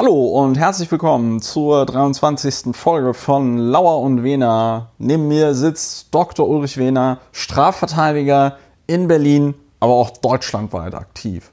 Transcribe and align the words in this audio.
Hallo 0.00 0.44
und 0.44 0.56
herzlich 0.56 0.88
willkommen 0.92 1.42
zur 1.42 1.84
23. 1.84 2.72
Folge 2.72 3.14
von 3.14 3.58
Lauer 3.58 4.00
und 4.00 4.22
Wehner. 4.22 4.92
Neben 4.98 5.26
mir 5.26 5.54
sitzt 5.54 6.14
Dr. 6.14 6.48
Ulrich 6.48 6.76
Wehner, 6.76 7.18
Strafverteidiger 7.32 8.58
in 8.86 9.08
Berlin, 9.08 9.54
aber 9.80 9.94
auch 9.94 10.10
deutschlandweit 10.10 10.94
aktiv. 10.94 11.50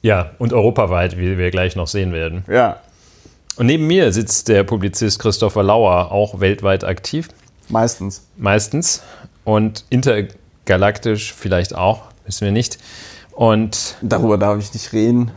Ja, 0.00 0.30
und 0.38 0.54
europaweit, 0.54 1.18
wie 1.18 1.36
wir 1.36 1.50
gleich 1.50 1.76
noch 1.76 1.86
sehen 1.86 2.14
werden. 2.14 2.42
Ja. 2.48 2.78
Und 3.56 3.66
neben 3.66 3.86
mir 3.86 4.14
sitzt 4.14 4.48
der 4.48 4.64
Publizist 4.64 5.18
Christopher 5.18 5.62
Lauer, 5.62 6.10
auch 6.10 6.40
weltweit 6.40 6.84
aktiv. 6.84 7.28
Meistens. 7.68 8.26
Meistens. 8.38 9.02
Und 9.44 9.84
intergalaktisch 9.90 11.34
vielleicht 11.34 11.74
auch, 11.74 12.04
wissen 12.24 12.46
wir 12.46 12.52
nicht. 12.52 12.78
Und 13.32 13.96
darüber 14.00 14.38
darf 14.38 14.58
ich 14.58 14.72
nicht 14.72 14.94
reden. 14.94 15.32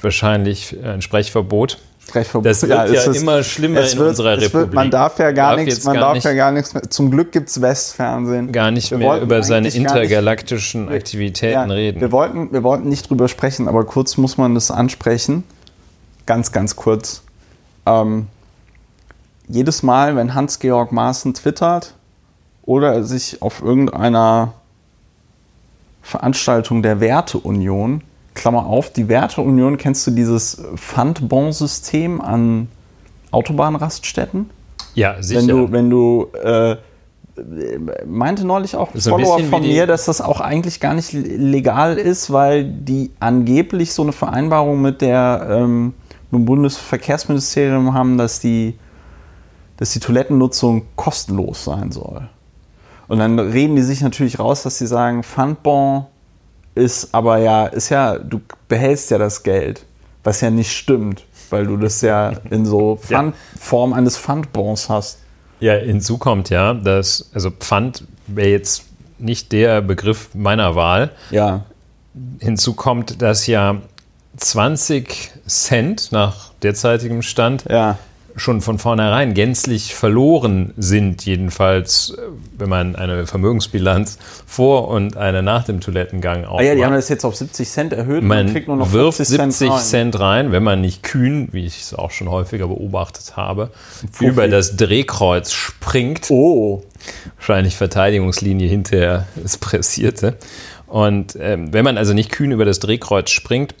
Wahrscheinlich 0.00 0.76
ein 0.82 1.00
Sprechverbot. 1.00 1.78
Sprechverbot. 2.08 2.46
Das 2.46 2.62
wird 2.68 2.70
ja, 2.70 2.86
ja 2.86 3.10
ist, 3.10 3.22
immer 3.22 3.42
schlimmer 3.42 3.80
in 3.80 3.98
wird, 3.98 4.08
unserer 4.10 4.32
Republik. 4.32 4.52
Wird, 4.52 4.74
man 4.74 4.90
darf 4.90 5.18
ja 5.18 5.30
gar 5.32 5.56
darf 5.56 5.64
nichts, 5.64 5.84
man 5.84 5.94
gar 5.94 6.02
darf 6.02 6.14
nicht, 6.14 6.24
ja 6.24 6.34
gar 6.34 6.52
nichts 6.52 6.74
mehr. 6.74 6.82
Zum 6.90 7.10
Glück 7.10 7.32
gibt 7.32 7.48
es 7.48 7.60
Westfernsehen. 7.60 8.52
Gar 8.52 8.70
nicht 8.70 8.90
wir 8.90 8.98
mehr 8.98 9.20
über 9.20 9.42
seine 9.42 9.68
intergalaktischen 9.68 10.86
nicht, 10.86 10.94
Aktivitäten 10.94 11.52
ja, 11.52 11.74
reden. 11.74 12.00
Wir 12.00 12.12
wollten, 12.12 12.52
wir 12.52 12.62
wollten 12.62 12.88
nicht 12.88 13.08
drüber 13.08 13.28
sprechen, 13.28 13.68
aber 13.68 13.84
kurz 13.84 14.16
muss 14.16 14.36
man 14.36 14.54
das 14.54 14.70
ansprechen. 14.70 15.44
Ganz, 16.26 16.52
ganz 16.52 16.76
kurz. 16.76 17.22
Ähm, 17.86 18.26
jedes 19.48 19.82
Mal, 19.82 20.16
wenn 20.16 20.34
Hans-Georg 20.34 20.92
Maaßen 20.92 21.34
twittert 21.34 21.94
oder 22.62 23.02
sich 23.02 23.42
auf 23.42 23.60
irgendeiner 23.62 24.54
Veranstaltung 26.02 26.82
der 26.82 27.00
Werteunion, 27.00 28.02
Klammer 28.34 28.66
auf, 28.66 28.90
die 28.90 29.08
Werteunion, 29.08 29.76
kennst 29.76 30.06
du 30.06 30.10
dieses 30.10 30.62
Pfandbon-System 30.76 32.20
an 32.20 32.68
Autobahnraststätten? 33.30 34.50
Ja, 34.94 35.22
sicher. 35.22 35.40
Wenn 35.40 35.48
du, 35.48 35.72
wenn 35.72 35.90
du 35.90 36.26
äh, 36.42 36.76
meinte 38.06 38.46
neulich 38.46 38.76
auch 38.76 38.94
ein 38.94 39.00
Follower 39.00 39.38
ein 39.38 39.46
von 39.46 39.62
mir, 39.62 39.86
dass 39.86 40.04
das 40.04 40.20
auch 40.20 40.40
eigentlich 40.40 40.80
gar 40.80 40.94
nicht 40.94 41.12
legal 41.12 41.96
ist, 41.96 42.32
weil 42.32 42.64
die 42.64 43.10
angeblich 43.20 43.94
so 43.94 44.02
eine 44.02 44.12
Vereinbarung 44.12 44.82
mit 44.82 45.00
der 45.00 45.46
ähm, 45.50 45.94
mit 46.30 46.40
dem 46.40 46.44
Bundesverkehrsministerium 46.46 47.94
haben, 47.94 48.18
dass 48.18 48.40
die, 48.40 48.78
dass 49.76 49.92
die 49.92 50.00
Toilettennutzung 50.00 50.86
kostenlos 50.96 51.64
sein 51.64 51.92
soll. 51.92 52.28
Und 53.08 53.18
dann 53.18 53.38
reden 53.38 53.76
die 53.76 53.82
sich 53.82 54.00
natürlich 54.00 54.38
raus, 54.38 54.62
dass 54.62 54.78
sie 54.78 54.86
sagen, 54.86 55.22
Pfandbon 55.22 56.06
ist 56.74 57.14
aber 57.14 57.38
ja, 57.38 57.66
ist 57.66 57.90
ja, 57.90 58.18
du 58.18 58.40
behältst 58.68 59.10
ja 59.10 59.18
das 59.18 59.42
Geld, 59.42 59.84
was 60.24 60.40
ja 60.40 60.50
nicht 60.50 60.72
stimmt, 60.72 61.24
weil 61.50 61.66
du 61.66 61.76
das 61.76 62.00
ja 62.00 62.32
in 62.50 62.64
so 62.64 62.96
Pfand, 62.96 63.34
ja. 63.54 63.60
Form 63.60 63.92
eines 63.92 64.16
Pfandbons 64.16 64.88
hast. 64.88 65.18
Ja, 65.60 65.74
hinzu 65.74 66.18
kommt 66.18 66.50
ja, 66.50 66.74
dass, 66.74 67.30
also 67.34 67.50
Pfand 67.50 68.04
wäre 68.26 68.48
jetzt 68.48 68.84
nicht 69.18 69.52
der 69.52 69.80
Begriff 69.80 70.30
meiner 70.34 70.74
Wahl. 70.74 71.10
Ja. 71.30 71.64
Hinzu 72.40 72.74
kommt, 72.74 73.22
dass 73.22 73.46
ja 73.46 73.76
20 74.36 75.30
Cent 75.46 76.10
nach 76.10 76.52
derzeitigem 76.62 77.22
Stand 77.22 77.64
ja 77.68 77.98
schon 78.36 78.60
von 78.60 78.78
vornherein 78.78 79.34
gänzlich 79.34 79.94
verloren 79.94 80.72
sind, 80.76 81.24
jedenfalls, 81.24 82.10
äh, 82.16 82.22
wenn 82.58 82.68
man 82.68 82.96
eine 82.96 83.26
Vermögensbilanz 83.26 84.18
vor 84.46 84.88
und 84.88 85.16
eine 85.16 85.42
nach 85.42 85.64
dem 85.64 85.80
Toilettengang 85.80 86.44
aufmacht. 86.44 86.60
Ah 86.60 86.64
ja, 86.64 86.74
die 86.74 86.84
haben 86.84 86.94
das 86.94 87.08
jetzt 87.08 87.24
auf 87.24 87.36
70 87.36 87.68
Cent 87.68 87.92
erhöht. 87.92 88.22
Man, 88.22 88.46
man 88.46 88.52
kriegt 88.54 88.68
nur 88.68 88.76
noch 88.76 88.92
wirft 88.92 89.18
70 89.18 89.50
Cent 89.50 89.70
rein. 89.72 89.80
Cent 89.80 90.20
rein, 90.20 90.52
wenn 90.52 90.62
man 90.62 90.80
nicht 90.80 91.02
kühn, 91.02 91.48
wie 91.52 91.66
ich 91.66 91.80
es 91.80 91.94
auch 91.94 92.10
schon 92.10 92.30
häufiger 92.30 92.68
beobachtet 92.68 93.36
habe, 93.36 93.70
Fuffi. 94.12 94.26
über 94.26 94.48
das 94.48 94.76
Drehkreuz 94.76 95.52
springt. 95.52 96.30
Oh. 96.30 96.82
Wahrscheinlich 97.36 97.76
Verteidigungslinie 97.76 98.68
hinterher 98.68 99.26
es 99.44 99.58
pressierte. 99.58 100.36
Und 100.86 101.36
ähm, 101.40 101.72
wenn 101.72 101.84
man 101.84 101.96
also 101.96 102.12
nicht 102.12 102.30
kühn 102.30 102.52
über 102.52 102.64
das 102.64 102.78
Drehkreuz 102.78 103.30
springt, 103.30 103.74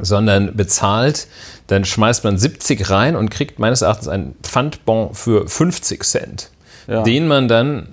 sondern 0.00 0.56
bezahlt, 0.56 1.28
dann 1.66 1.84
schmeißt 1.84 2.24
man 2.24 2.38
70 2.38 2.90
rein 2.90 3.16
und 3.16 3.30
kriegt 3.30 3.58
meines 3.58 3.82
Erachtens 3.82 4.08
einen 4.08 4.34
Pfandbon 4.42 5.14
für 5.14 5.48
50 5.48 6.02
Cent, 6.04 6.50
ja. 6.86 7.02
den 7.02 7.28
man 7.28 7.48
dann 7.48 7.88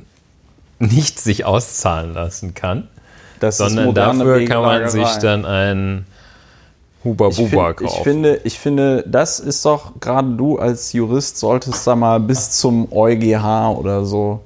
nicht 0.79 1.19
sich 1.19 1.45
auszahlen 1.45 2.13
lassen 2.13 2.53
kann, 2.55 2.87
das 3.39 3.57
sondern 3.57 3.93
dafür 3.93 4.45
kann 4.45 4.61
man 4.61 4.89
sich 4.89 5.07
dann 5.17 5.45
ein 5.45 6.05
Huba 7.03 7.29
Buba 7.29 7.73
kaufen. 7.73 7.85
Ich 7.85 8.03
finde, 8.03 8.41
ich 8.43 8.59
finde, 8.59 9.03
das 9.07 9.39
ist 9.39 9.65
doch, 9.65 9.93
gerade 9.99 10.35
du 10.35 10.59
als 10.59 10.93
Jurist 10.93 11.37
solltest 11.37 11.85
da 11.87 11.95
mal 11.95 12.19
bis 12.19 12.51
zum 12.51 12.91
EuGH 12.91 13.75
oder 13.77 14.05
so, 14.05 14.41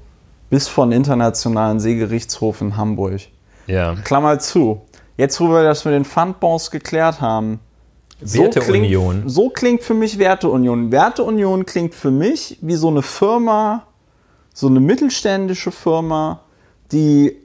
bis 0.50 0.68
von 0.68 0.92
Internationalen 0.92 1.80
Seegerichtshof 1.80 2.62
in 2.62 2.78
Hamburg. 2.78 3.22
Ja. 3.68 3.96
Klammer 4.04 4.40
zu. 4.40 4.82
Jetzt, 5.18 5.40
wo 5.40 5.48
wir 5.50 5.64
das 5.64 5.86
mit 5.86 5.94
den 5.94 6.06
Fundbonds 6.06 6.72
geklärt 6.72 7.22
haben, 7.22 7.60
Werteunion. 8.20 8.54
So 8.54 9.22
klingt, 9.22 9.32
so 9.32 9.50
klingt 9.50 9.84
für 9.84 9.94
mich 9.94 10.18
Werteunion. 10.18 10.92
Werteunion 10.92 11.66
klingt 11.66 11.94
für 11.94 12.12
mich 12.12 12.58
wie 12.62 12.76
so 12.76 12.88
eine 12.88 13.02
Firma, 13.02 13.84
so 14.54 14.68
eine 14.68 14.80
mittelständische 14.80 15.72
Firma, 15.72 16.42
die 16.92 17.38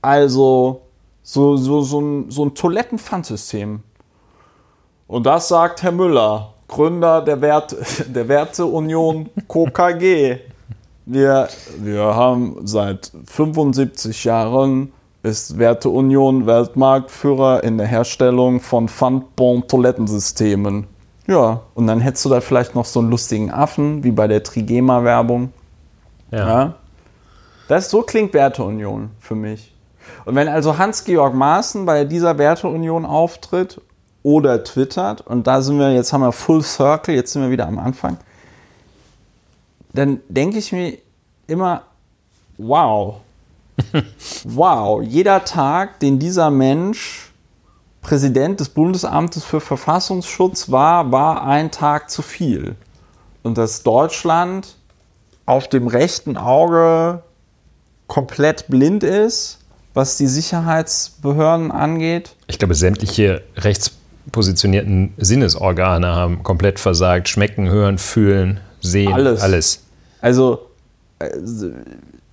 also 0.00 0.82
so, 1.22 1.56
so, 1.56 1.82
so 1.82 2.00
ein, 2.00 2.30
so 2.30 2.44
ein 2.44 2.54
Toilettenpfandsystem. 2.54 3.82
Und 5.06 5.26
das 5.26 5.48
sagt 5.48 5.82
Herr 5.82 5.92
Müller, 5.92 6.54
Gründer 6.68 7.22
der, 7.22 7.40
Wert, 7.40 7.76
der 8.08 8.28
Werteunion 8.28 9.28
KKG. 9.48 10.38
Wir, 11.04 11.48
wir 11.78 12.02
haben 12.02 12.60
seit 12.64 13.10
75 13.26 14.24
Jahren 14.24 14.92
ist 15.22 15.58
Werteunion 15.58 16.46
Weltmarktführer 16.46 17.62
in 17.62 17.78
der 17.78 17.86
Herstellung 17.86 18.60
von 18.60 18.88
Pfandbon-Toilettensystemen. 18.88 20.86
Ja, 21.28 21.60
und 21.74 21.86
dann 21.86 22.00
hättest 22.00 22.24
du 22.24 22.28
da 22.28 22.40
vielleicht 22.40 22.74
noch 22.74 22.84
so 22.84 22.98
einen 23.00 23.10
lustigen 23.10 23.50
Affen, 23.50 24.02
wie 24.02 24.10
bei 24.10 24.26
der 24.26 24.42
Trigema-Werbung. 24.42 25.52
Ja. 26.32 26.38
ja. 26.38 26.74
Das, 27.68 27.88
so 27.88 28.02
klingt 28.02 28.34
Werteunion 28.34 29.10
für 29.20 29.36
mich. 29.36 29.72
Und 30.24 30.34
wenn 30.34 30.48
also 30.48 30.78
Hans-Georg 30.78 31.34
Maaßen 31.34 31.86
bei 31.86 32.04
dieser 32.04 32.38
Werteunion 32.38 33.06
auftritt 33.06 33.80
oder 34.24 34.64
twittert, 34.64 35.20
und 35.20 35.46
da 35.46 35.62
sind 35.62 35.78
wir, 35.78 35.92
jetzt 35.92 36.12
haben 36.12 36.22
wir 36.22 36.32
Full 36.32 36.62
Circle, 36.62 37.14
jetzt 37.14 37.32
sind 37.32 37.42
wir 37.42 37.50
wieder 37.50 37.68
am 37.68 37.78
Anfang, 37.78 38.18
dann 39.94 40.20
denke 40.28 40.58
ich 40.58 40.72
mir 40.72 40.98
immer, 41.46 41.82
wow, 42.58 43.21
wow, 44.44 45.02
jeder 45.02 45.44
Tag, 45.44 46.00
den 46.00 46.18
dieser 46.18 46.50
Mensch 46.50 47.32
Präsident 48.02 48.58
des 48.58 48.68
Bundesamtes 48.68 49.44
für 49.44 49.60
Verfassungsschutz 49.60 50.70
war, 50.70 51.12
war 51.12 51.46
ein 51.46 51.70
Tag 51.70 52.10
zu 52.10 52.20
viel. 52.20 52.74
Und 53.42 53.58
dass 53.58 53.84
Deutschland 53.84 54.76
auf 55.46 55.68
dem 55.68 55.86
rechten 55.86 56.36
Auge 56.36 57.22
komplett 58.08 58.66
blind 58.68 59.04
ist, 59.04 59.58
was 59.94 60.16
die 60.16 60.26
Sicherheitsbehörden 60.26 61.70
angeht. 61.70 62.34
Ich 62.46 62.58
glaube, 62.58 62.74
sämtliche 62.74 63.42
rechtspositionierten 63.56 65.14
Sinnesorgane 65.16 66.08
haben 66.08 66.42
komplett 66.42 66.80
versagt. 66.80 67.28
Schmecken, 67.28 67.68
hören, 67.68 67.98
fühlen, 67.98 68.60
sehen, 68.80 69.12
alles. 69.12 69.40
alles. 69.42 69.82
Also 70.20 70.66
äh, 71.18 71.30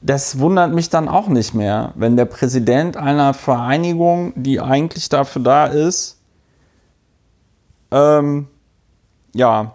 das 0.02 0.40
wundert 0.40 0.74
mich 0.74 0.90
dann 0.90 1.10
auch 1.10 1.28
nicht 1.28 1.54
mehr, 1.54 1.92
wenn 1.96 2.16
der 2.16 2.26
Präsident 2.26 2.96
einer 2.96 3.34
Vereinigung, 3.34 4.34
die 4.36 4.62
eigentlich 4.62 5.10
dafür 5.10 5.42
da 5.42 5.66
ist, 5.66 6.18
ähm, 7.92 8.48
ja, 9.34 9.74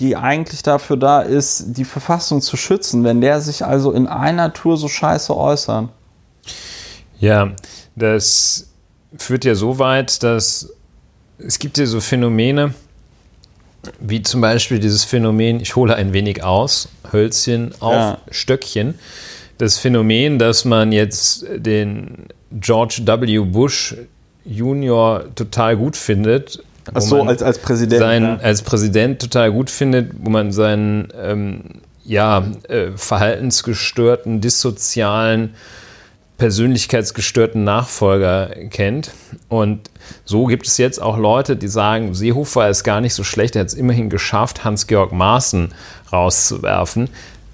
die 0.00 0.16
eigentlich 0.16 0.62
dafür 0.62 0.96
da 0.96 1.20
ist, 1.20 1.76
die 1.78 1.84
Verfassung 1.84 2.40
zu 2.40 2.56
schützen, 2.56 3.04
wenn 3.04 3.20
der 3.20 3.40
sich 3.40 3.64
also 3.64 3.92
in 3.92 4.06
einer 4.06 4.52
Tour 4.52 4.76
so 4.76 4.88
scheiße 4.88 5.34
äußert. 5.34 5.88
Ja, 7.18 7.52
das 7.94 8.68
führt 9.16 9.44
ja 9.44 9.54
so 9.54 9.78
weit, 9.78 10.22
dass 10.22 10.72
es 11.38 11.58
gibt 11.58 11.78
ja 11.78 11.86
so 11.86 12.00
Phänomene, 12.00 12.74
wie 14.00 14.22
zum 14.22 14.40
Beispiel 14.40 14.78
dieses 14.78 15.04
Phänomen, 15.04 15.60
ich 15.60 15.76
hole 15.76 15.94
ein 15.94 16.12
wenig 16.12 16.42
aus, 16.42 16.88
Hölzchen 17.12 17.72
auf 17.80 17.92
ja. 17.92 18.18
Stöckchen. 18.30 18.94
Das 19.58 19.78
Phänomen, 19.78 20.38
dass 20.38 20.64
man 20.64 20.92
jetzt 20.92 21.46
den 21.56 22.26
George 22.50 23.02
W. 23.04 23.38
Bush 23.40 23.94
Junior 24.44 25.24
total 25.34 25.76
gut 25.76 25.96
findet. 25.96 26.62
Ach 26.92 27.00
so, 27.00 27.22
als, 27.22 27.42
als 27.42 27.58
Präsident. 27.58 28.00
Seinen, 28.00 28.24
ja. 28.24 28.38
Als 28.42 28.62
Präsident 28.62 29.22
total 29.22 29.52
gut 29.52 29.70
findet, 29.70 30.12
wo 30.18 30.30
man 30.30 30.52
seinen 30.52 31.08
ähm, 31.18 31.60
ja, 32.04 32.44
äh, 32.68 32.90
verhaltensgestörten, 32.96 34.40
dissozialen 34.40 35.54
persönlichkeitsgestörten 36.38 37.64
Nachfolger 37.64 38.50
kennt. 38.70 39.12
Und 39.48 39.90
so 40.24 40.46
gibt 40.46 40.66
es 40.66 40.78
jetzt 40.78 41.00
auch 41.00 41.16
Leute, 41.16 41.56
die 41.56 41.68
sagen, 41.68 42.14
Seehofer 42.14 42.68
ist 42.68 42.84
gar 42.84 43.00
nicht 43.00 43.14
so 43.14 43.24
schlecht, 43.24 43.56
er 43.56 43.60
hat 43.60 43.68
es 43.68 43.74
immerhin 43.74 44.10
geschafft, 44.10 44.64
Hans-Georg 44.64 45.12
Maaßen 45.12 45.72
rauszuwerfen. 46.12 47.08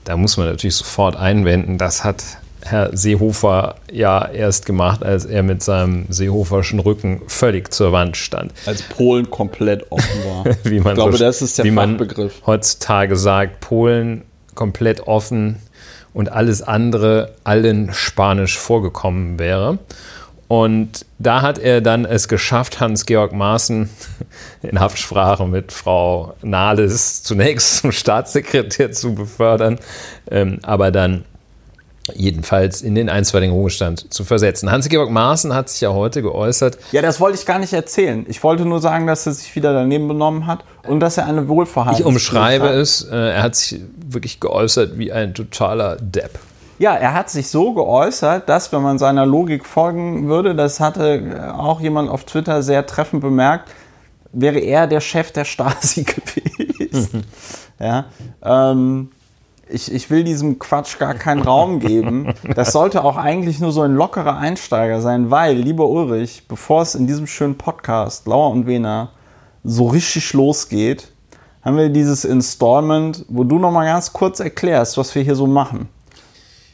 Da 0.05 0.17
muss 0.17 0.37
man 0.37 0.47
natürlich 0.47 0.77
sofort 0.77 1.17
einwenden, 1.17 1.79
das 1.79 2.05
hat 2.05 2.25
Herr 2.63 2.95
Seehofer 2.95 3.77
ja 3.91 4.27
erst 4.29 4.67
gemacht, 4.67 5.03
als 5.03 5.25
er 5.25 5.43
mit 5.43 5.63
seinem 5.63 6.07
Seehoferschen 6.11 6.79
Rücken 6.79 7.23
völlig 7.27 7.73
zur 7.73 7.93
Wand 7.93 8.17
stand. 8.17 8.53
Als 8.67 8.83
Polen 8.83 9.31
komplett 9.31 9.91
offen 9.91 10.25
war. 10.25 10.45
wie 10.65 10.81
man 10.81 10.93
ich 10.93 10.95
glaube, 10.95 11.17
so, 11.17 11.25
das 11.25 11.43
ist 11.43 11.59
der 11.59 11.65
wie 11.65 11.71
Fachbegriff. 11.71 12.41
Man 12.41 12.47
heutzutage 12.47 13.17
sagt, 13.17 13.61
Polen 13.61 14.25
komplett 14.55 15.07
offen 15.07 15.57
und 16.13 16.33
alles 16.33 16.63
andere 16.63 17.35
allen 17.45 17.93
Spanisch 17.93 18.59
vorgekommen 18.59 19.39
wäre. 19.39 19.79
Und 20.49 21.07
da 21.21 21.43
hat 21.43 21.59
er 21.59 21.81
dann 21.81 22.05
es 22.05 22.27
geschafft, 22.27 22.81
Hans-Georg 22.81 23.33
Maaßen 23.33 23.89
in 24.63 24.79
Absprache 24.79 25.47
mit 25.47 25.71
Frau 25.71 26.35
Nahles 26.43 27.23
zunächst 27.23 27.77
zum 27.77 27.93
Staatssekretär 27.93 28.91
zu 28.91 29.15
befördern, 29.15 29.79
ähm, 30.29 30.59
aber 30.63 30.91
dann 30.91 31.25
jedenfalls 32.15 32.83
in 32.83 32.95
den 32.95 33.09
einstweiligen 33.09 33.55
Ruhestand 33.55 34.13
zu 34.13 34.25
versetzen. 34.25 34.71
Hans-Georg 34.71 35.11
Maaßen 35.11 35.55
hat 35.55 35.69
sich 35.69 35.81
ja 35.81 35.91
heute 35.93 36.23
geäußert. 36.23 36.79
Ja, 36.93 37.03
das 37.03 37.21
wollte 37.21 37.39
ich 37.39 37.47
gar 37.47 37.59
nicht 37.59 37.73
erzählen. 37.73 38.25
Ich 38.29 38.43
wollte 38.43 38.65
nur 38.65 38.81
sagen, 38.81 39.07
dass 39.07 39.27
er 39.27 39.33
sich 39.33 39.55
wieder 39.57 39.73
daneben 39.73 40.09
benommen 40.09 40.47
hat 40.47 40.65
und 40.87 41.01
dass 41.01 41.17
er 41.19 41.27
eine 41.27 41.49
Wohlverhalten 41.49 42.01
Ich 42.01 42.07
umschreibe 42.07 42.67
hat. 42.69 42.75
es, 42.75 43.03
äh, 43.03 43.17
er 43.17 43.43
hat 43.43 43.55
sich 43.57 43.81
wirklich 44.07 44.41
geäußert 44.41 44.99
wie 44.99 45.13
ein 45.13 45.35
totaler 45.35 45.97
Depp. 45.97 46.39
Ja, 46.79 46.95
er 46.95 47.13
hat 47.13 47.29
sich 47.29 47.49
so 47.49 47.75
geäußert, 47.75 48.49
dass, 48.49 48.73
wenn 48.73 48.81
man 48.81 48.99
seiner 48.99 49.27
Logik 49.27 49.67
folgen 49.67 50.29
würde, 50.29 50.55
das 50.55 50.81
hatte 50.81 51.53
auch 51.59 51.81
jemand 51.81 52.09
auf 52.09 52.25
Twitter 52.25 52.63
sehr 52.63 52.87
treffend 52.87 53.21
bemerkt, 53.21 53.69
wäre 54.33 54.61
er 54.61 54.87
der 54.87 55.01
Chef 55.01 55.31
der 55.33 55.45
Stasi 55.45 56.05
gewesen. 56.79 57.25
ja, 57.79 58.07
ähm, 58.43 59.11
ich, 59.73 59.93
ich 59.93 60.11
will 60.11 60.25
diesem 60.25 60.59
Quatsch 60.59 60.99
gar 60.99 61.15
keinen 61.15 61.43
Raum 61.43 61.81
geben. 61.81 62.35
Das 62.55 62.73
sollte 62.73 63.05
auch 63.05 63.17
eigentlich 63.17 63.61
nur 63.61 63.73
so 63.73 63.83
ein 63.83 63.95
lockerer 63.95 64.37
Einsteiger 64.37 65.01
sein, 65.01 65.31
weil, 65.31 65.57
lieber 65.57 65.89
Ulrich, 65.89 66.45
bevor 66.49 66.83
es 66.83 66.95
in 66.95 67.07
diesem 67.07 67.27
schönen 67.27 67.57
Podcast 67.57 68.27
Lauer 68.27 68.51
und 68.51 68.67
Wena 68.67 69.11
so 69.65 69.89
richtig 69.89 70.33
losgeht, 70.33 71.09
haben 71.63 71.77
wir 71.77 71.91
dieses 71.91 72.25
Installment, 72.25 73.25
wo 73.29 73.45
du 73.45 73.59
noch 73.59 73.71
mal 73.71 73.85
ganz 73.85 74.13
kurz 74.13 74.41
erklärst, 74.41 74.97
was 74.97 75.15
wir 75.15 75.23
hier 75.23 75.37
so 75.37 75.47
machen. 75.47 75.89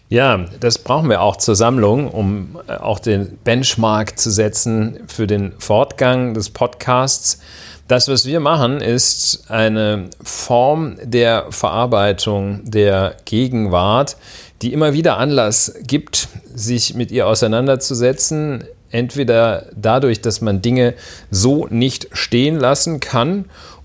Ja, 0.08 0.44
das 0.60 0.78
brauchen 0.78 1.10
wir 1.10 1.20
auch 1.20 1.36
zur 1.36 1.56
Sammlung, 1.56 2.08
um 2.08 2.60
äh, 2.68 2.76
auch 2.76 3.00
den 3.00 3.38
Benchmark 3.42 4.18
zu 4.18 4.30
setzen 4.30 5.00
für 5.08 5.26
den 5.26 5.52
Fortgang 5.58 6.32
des 6.32 6.50
Podcasts. 6.50 7.40
Das, 7.88 8.08
was 8.08 8.26
wir 8.26 8.40
machen, 8.40 8.80
ist 8.80 9.44
eine 9.48 10.10
Form 10.20 10.96
der 11.02 11.46
Verarbeitung 11.50 12.62
der 12.64 13.16
Gegenwart, 13.24 14.16
die 14.60 14.72
immer 14.72 14.92
wieder 14.92 15.18
Anlass 15.18 15.72
gibt, 15.86 16.28
sich 16.52 16.94
mit 16.94 17.12
ihr 17.12 17.28
auseinanderzusetzen. 17.28 18.64
Entweder 18.90 19.66
dadurch, 19.76 20.20
dass 20.20 20.40
man 20.40 20.62
Dinge 20.62 20.94
so 21.30 21.68
nicht 21.70 22.08
stehen 22.12 22.58
lassen 22.58 22.98
kann 22.98 23.44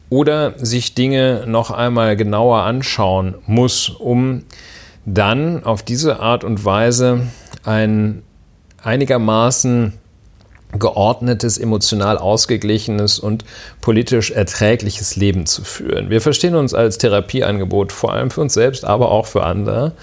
oder 0.09 0.53
sich 0.57 0.95
Dinge 0.95 1.43
noch 1.45 1.69
einmal 1.69 2.15
genauer 2.15 2.63
anschauen 2.63 3.35
muss, 3.45 3.89
um 3.89 4.45
dann 5.05 5.63
auf 5.63 5.83
diese 5.83 6.19
Art 6.19 6.43
und 6.43 6.65
Weise 6.65 7.27
ein 7.65 8.23
einigermaßen 8.81 9.93
geordnetes, 10.77 11.57
emotional 11.57 12.17
ausgeglichenes 12.17 13.19
und 13.19 13.45
politisch 13.81 14.31
erträgliches 14.31 15.15
Leben 15.15 15.45
zu 15.45 15.63
führen. 15.63 16.09
Wir 16.09 16.21
verstehen 16.21 16.55
uns 16.55 16.73
als 16.73 16.97
Therapieangebot 16.97 17.91
vor 17.91 18.13
allem 18.13 18.31
für 18.31 18.41
uns 18.41 18.53
selbst, 18.53 18.85
aber 18.85 19.11
auch 19.11 19.25
für 19.25 19.43
andere 19.43 19.93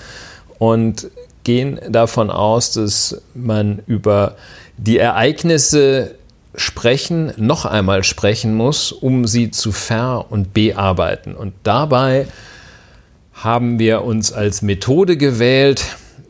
und 0.58 1.10
gehen 1.44 1.80
davon 1.88 2.30
aus, 2.30 2.72
dass 2.72 3.22
man 3.34 3.80
über 3.86 4.36
die 4.76 4.98
Ereignisse 4.98 6.14
sprechen, 6.54 7.32
noch 7.36 7.64
einmal 7.64 8.04
sprechen 8.04 8.54
muss, 8.54 8.92
um 8.92 9.26
sie 9.26 9.50
zu 9.50 9.72
ver- 9.72 10.26
und 10.30 10.52
bearbeiten. 10.54 11.34
Und 11.34 11.54
dabei 11.62 12.26
haben 13.32 13.78
wir 13.78 14.02
uns 14.02 14.32
als 14.32 14.62
Methode 14.62 15.16
gewählt, 15.16 15.84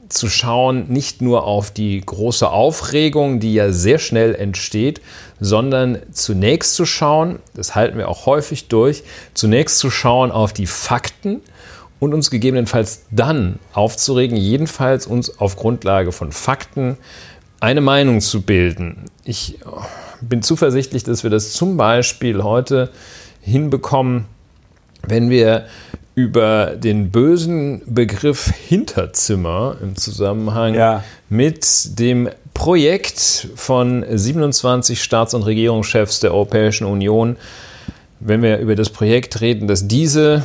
zu 0.09 0.29
schauen, 0.29 0.87
nicht 0.89 1.21
nur 1.23 1.45
auf 1.45 1.71
die 1.71 2.01
große 2.01 2.49
Aufregung, 2.49 3.41
die 3.41 3.55
ja 3.55 3.73
sehr 3.73 3.99
schnell 3.99 4.35
entsteht, 4.35 5.01
sondern 5.41 5.99
zunächst 6.13 6.75
zu 6.75 6.87
schauen, 6.87 7.39
das 7.55 7.75
halten 7.75 7.99
wir 7.99 8.09
auch 8.09 8.27
häufig 8.27 8.69
durch, 8.69 9.03
zunächst 9.35 9.79
zu 9.79 9.91
schauen 9.91 10.31
auf 10.33 10.53
die 10.53 10.67
Fakten 10.67 11.41
und 12.01 12.15
uns 12.15 12.31
gegebenenfalls 12.31 13.03
dann 13.11 13.59
aufzuregen, 13.73 14.37
jedenfalls 14.37 15.07
uns 15.07 15.39
auf 15.41 15.57
Grundlage 15.57 16.13
von 16.13 16.33
Fakten 16.33 16.97
eine 17.61 17.81
Meinung 17.81 18.21
zu 18.21 18.43
bilden. 18.43 19.05
Ich 19.25 19.59
bin 20.21 20.43
zuversichtlich, 20.43 21.03
dass 21.05 21.23
wir 21.23 21.31
das 21.31 21.53
zum 21.53 21.77
Beispiel 21.77 22.43
heute 22.43 22.91
hinbekommen, 23.41 24.27
wenn 25.07 25.31
wir 25.31 25.67
über 26.19 26.75
den 26.75 27.13
bösen 27.13 27.81
Begriff 27.87 28.53
Hinterzimmer 28.53 29.77
im 29.81 29.95
Zusammenhang 29.95 30.75
ja. 30.75 31.05
mit 31.29 31.97
dem 32.01 32.29
Projekt 32.55 33.47
von 33.55 34.05
27 34.11 35.01
Staats- 35.01 35.33
und 35.35 35.45
Regierungschefs 35.45 36.19
der 36.19 36.35
Europäischen 36.35 36.89
Union, 36.89 37.37
wenn 38.19 38.43
wir 38.43 38.59
über 38.59 38.75
das 38.75 38.91
Projekt 38.91 39.41
reden, 39.41 39.69
dass 39.69 39.87
diese 39.87 40.43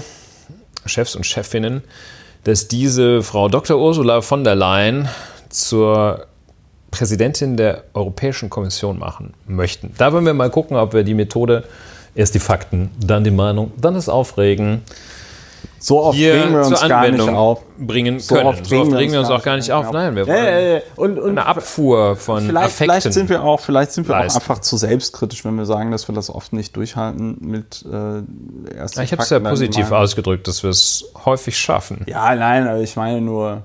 Chefs 0.85 1.15
und 1.15 1.25
Chefinnen, 1.25 1.81
dass 2.43 2.67
diese 2.67 3.23
Frau 3.23 3.49
Dr. 3.49 3.81
Ursula 3.81 4.21
von 4.21 4.43
der 4.43 4.53
Leyen 4.53 5.09
zur 5.49 6.27
Präsidentin 6.91 7.57
der 7.57 7.85
Europäischen 7.95 8.51
Kommission 8.51 8.99
machen 8.99 9.33
möchten. 9.47 9.91
Da 9.97 10.13
wollen 10.13 10.27
wir 10.27 10.35
mal 10.35 10.51
gucken, 10.51 10.77
ob 10.77 10.93
wir 10.93 11.03
die 11.03 11.15
Methode, 11.15 11.63
erst 12.13 12.35
die 12.35 12.39
Fakten, 12.39 12.91
dann 13.03 13.23
die 13.23 13.31
Meinung, 13.31 13.71
dann 13.75 13.95
das 13.95 14.07
Aufregen, 14.07 14.83
so 15.83 16.01
oft 16.01 16.18
regen 16.18 16.53
wir 16.53 16.59
uns 16.59 16.80
zur 16.80 16.88
gar 16.88 17.01
nicht 17.01 17.12
Anwendung 17.19 17.35
auf. 17.35 17.62
bringen 17.77 18.19
So 18.21 18.35
können. 18.35 18.47
oft 18.47 18.65
so 18.65 18.77
oft 18.80 18.94
regen 18.94 19.12
wir 19.12 19.19
uns 19.19 19.30
auch 19.30 19.44
gar 19.44 19.57
nicht 19.57 19.69
auf. 19.69 19.91
Nein, 19.91 20.15
wir 20.15 20.25
wollen. 20.27 20.81
Und, 20.95 21.19
und 21.19 21.31
eine 21.31 21.45
Abfuhr 21.45 22.15
von 22.15 22.45
vielleicht, 22.45 22.68
Affekten. 22.68 22.83
vielleicht 22.85 23.13
sind 23.13 23.30
wir 23.30 23.44
auch, 23.44 23.59
vielleicht 23.59 23.91
sind 23.91 24.07
wir 24.07 24.18
auch 24.18 24.21
einfach 24.21 24.59
zu 24.59 24.77
selbstkritisch, 24.77 25.44
wenn 25.44 25.56
wir 25.56 25.65
sagen, 25.65 25.91
dass 25.91 26.07
wir 26.07 26.15
das 26.15 26.30
oft 26.30 26.53
nicht 26.53 26.77
durchhalten 26.77 27.38
mit 27.41 27.85
äh, 27.91 28.77
erst 28.77 28.97
ich 28.97 29.12
habe 29.12 29.24
es 29.24 29.30
ja 29.30 29.39
positiv 29.39 29.91
ausgedrückt, 29.91 30.47
dass 30.47 30.63
wir 30.63 30.69
es 30.69 31.11
häufig 31.25 31.57
schaffen. 31.57 32.06
Ja, 32.07 32.33
nein, 32.33 32.66
aber 32.66 32.80
ich 32.80 32.95
meine 32.95 33.19
nur, 33.19 33.63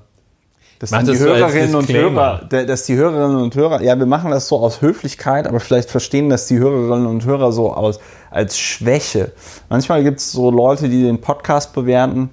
dass 0.79 0.91
Mach 0.91 0.99
dann 0.99 1.07
das 1.07 1.17
die 1.17 1.23
Hörerinnen 1.23 1.75
und. 1.75 1.89
Hörer, 1.89 2.45
dass 2.49 2.85
die 2.85 2.95
Hörerinnen 2.95 3.41
und 3.41 3.53
Hörer, 3.53 3.81
ja, 3.81 3.99
wir 3.99 4.05
machen 4.05 4.31
das 4.31 4.47
so 4.47 4.57
aus 4.59 4.81
Höflichkeit, 4.81 5.45
aber 5.45 5.59
vielleicht 5.59 5.89
verstehen 5.89 6.29
das 6.29 6.47
die 6.47 6.57
Hörerinnen 6.57 7.05
und 7.05 7.25
Hörer 7.25 7.51
so 7.51 7.73
aus 7.73 7.99
als 8.31 8.57
Schwäche. 8.57 9.33
Manchmal 9.69 10.03
gibt 10.03 10.19
es 10.19 10.31
so 10.31 10.49
Leute, 10.49 10.87
die 10.87 11.03
den 11.03 11.19
Podcast 11.19 11.73
bewerten, 11.73 12.29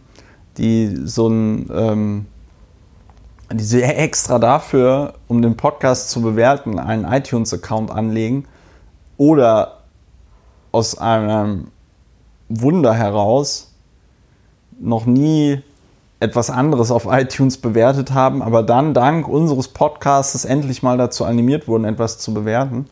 die 0.59 0.97
so 1.05 1.29
ein 1.29 1.71
ähm, 1.75 2.27
die 3.53 3.83
extra 3.83 4.39
dafür, 4.39 5.15
um 5.29 5.43
den 5.43 5.57
Podcast 5.57 6.11
zu 6.11 6.21
bewerten, 6.21 6.79
einen 6.79 7.05
iTunes-Account 7.05 7.91
anlegen 7.91 8.47
oder 9.17 9.83
aus 10.73 10.99
einem 10.99 11.69
Wunder 12.49 12.95
heraus 12.95 13.73
noch 14.79 15.07
nie 15.07 15.63
etwas 16.19 16.51
anderes 16.51 16.91
auf 16.91 17.07
iTunes 17.11 17.59
bewertet 17.59 18.15
haben, 18.15 18.43
aber 18.43 18.63
dann 18.63 18.95
dank 18.95 19.29
unseres 19.29 19.69
Podcasts 19.69 20.45
endlich 20.45 20.83
mal 20.83 20.97
dazu 20.97 21.25
animiert 21.25 21.69
wurden, 21.69 21.85
etwas 21.85 22.19
zu 22.19 22.33
bewerten. 22.33 22.87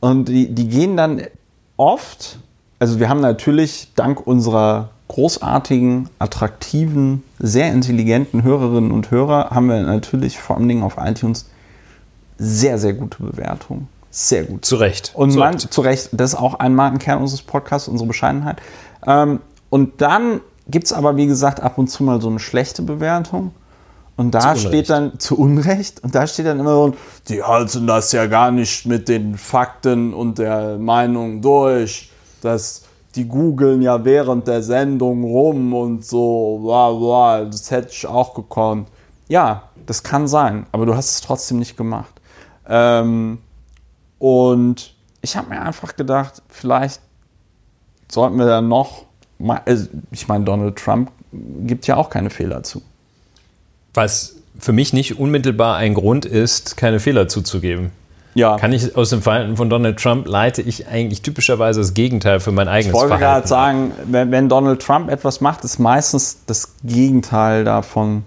Und 0.00 0.28
die, 0.28 0.54
die 0.54 0.68
gehen 0.68 0.96
dann 0.96 1.22
oft, 1.76 2.38
also 2.78 2.98
wir 2.98 3.08
haben 3.08 3.20
natürlich 3.20 3.92
dank 3.94 4.26
unserer 4.26 4.90
großartigen, 5.08 6.08
attraktiven, 6.18 7.24
sehr 7.38 7.72
intelligenten 7.72 8.42
Hörerinnen 8.42 8.90
und 8.90 9.10
Hörer, 9.10 9.50
haben 9.50 9.68
wir 9.68 9.80
natürlich 9.82 10.38
vor 10.38 10.56
allen 10.56 10.68
Dingen 10.68 10.82
auf 10.82 10.96
iTunes 10.98 11.50
sehr, 12.38 12.78
sehr 12.78 12.92
gute 12.92 13.22
Bewertungen. 13.22 13.88
Sehr 14.10 14.44
gut. 14.44 14.64
Zu 14.64 14.76
Recht. 14.76 15.12
Und 15.14 15.32
zu 15.32 15.38
man, 15.38 15.54
Recht. 15.54 15.72
zu 15.72 15.80
Recht, 15.80 16.10
das 16.12 16.32
ist 16.32 16.38
auch 16.38 16.54
ein 16.54 16.74
Markenkern 16.74 17.20
unseres 17.20 17.42
Podcasts, 17.42 17.88
unsere 17.88 18.06
Bescheidenheit. 18.06 18.60
Ähm, 19.06 19.40
und 19.70 20.00
dann 20.00 20.40
gibt 20.68 20.86
es 20.86 20.92
aber, 20.92 21.16
wie 21.16 21.26
gesagt, 21.26 21.60
ab 21.60 21.78
und 21.78 21.88
zu 21.88 22.02
mal 22.04 22.20
so 22.20 22.28
eine 22.28 22.38
schlechte 22.38 22.82
Bewertung. 22.82 23.52
Und 24.16 24.32
da 24.32 24.56
steht 24.56 24.90
dann 24.90 25.20
zu 25.20 25.38
Unrecht, 25.38 26.02
und 26.02 26.14
da 26.14 26.26
steht 26.26 26.46
dann 26.46 26.58
immer 26.58 26.72
so, 26.72 26.94
die 27.28 27.42
halten 27.42 27.86
das 27.86 28.10
ja 28.10 28.26
gar 28.26 28.50
nicht 28.50 28.84
mit 28.84 29.08
den 29.08 29.38
Fakten 29.38 30.12
und 30.12 30.38
der 30.38 30.76
Meinung 30.76 31.40
durch. 31.40 32.10
Das, 32.42 32.82
die 33.14 33.26
googeln 33.26 33.80
ja 33.80 34.04
während 34.04 34.48
der 34.48 34.62
Sendung 34.62 35.22
rum 35.22 35.72
und 35.72 36.04
so, 36.04 36.60
bla 36.64 36.90
bla, 36.92 37.44
das 37.44 37.70
hätte 37.70 37.90
ich 37.92 38.06
auch 38.06 38.34
gekonnt. 38.34 38.88
ja, 39.28 39.62
das 39.86 40.02
kann 40.02 40.28
sein, 40.28 40.66
aber 40.72 40.84
du 40.84 40.94
hast 40.94 41.10
es 41.12 41.20
trotzdem 41.22 41.58
nicht 41.58 41.76
gemacht. 41.76 42.20
Ähm, 42.68 43.38
und 44.18 44.94
ich 45.22 45.36
habe 45.36 45.48
mir 45.48 45.62
einfach 45.62 45.96
gedacht, 45.96 46.42
vielleicht 46.48 47.00
sollten 48.10 48.36
wir 48.36 48.46
da 48.46 48.60
noch, 48.60 49.04
ich 50.10 50.28
meine, 50.28 50.44
Donald 50.44 50.76
Trump 50.76 51.10
gibt 51.32 51.86
ja 51.86 51.96
auch 51.96 52.10
keine 52.10 52.30
Fehler 52.30 52.62
zu. 52.62 52.82
Was 53.94 54.36
für 54.58 54.72
mich 54.72 54.92
nicht 54.92 55.18
unmittelbar 55.18 55.76
ein 55.76 55.94
Grund 55.94 56.24
ist, 56.24 56.76
keine 56.76 57.00
Fehler 57.00 57.28
zuzugeben. 57.28 57.90
Ja. 58.34 58.56
Kann 58.56 58.72
ich 58.72 58.94
aus 58.96 59.10
dem 59.10 59.22
Verhalten 59.22 59.56
von 59.56 59.68
Donald 59.70 59.98
Trump 59.98 60.26
leite 60.26 60.62
ich 60.62 60.86
eigentlich 60.86 61.22
typischerweise 61.22 61.80
das 61.80 61.94
Gegenteil 61.94 62.40
für 62.40 62.52
mein 62.52 62.68
eigenes 62.68 62.88
Ich 62.88 62.92
wollte 62.92 63.16
Verhalten. 63.18 63.48
gerade 63.48 63.48
sagen, 63.48 63.92
wenn, 64.04 64.30
wenn 64.30 64.48
Donald 64.48 64.80
Trump 64.80 65.10
etwas 65.10 65.40
macht, 65.40 65.64
ist 65.64 65.78
meistens 65.78 66.38
das 66.46 66.74
Gegenteil 66.84 67.64
davon 67.64 68.24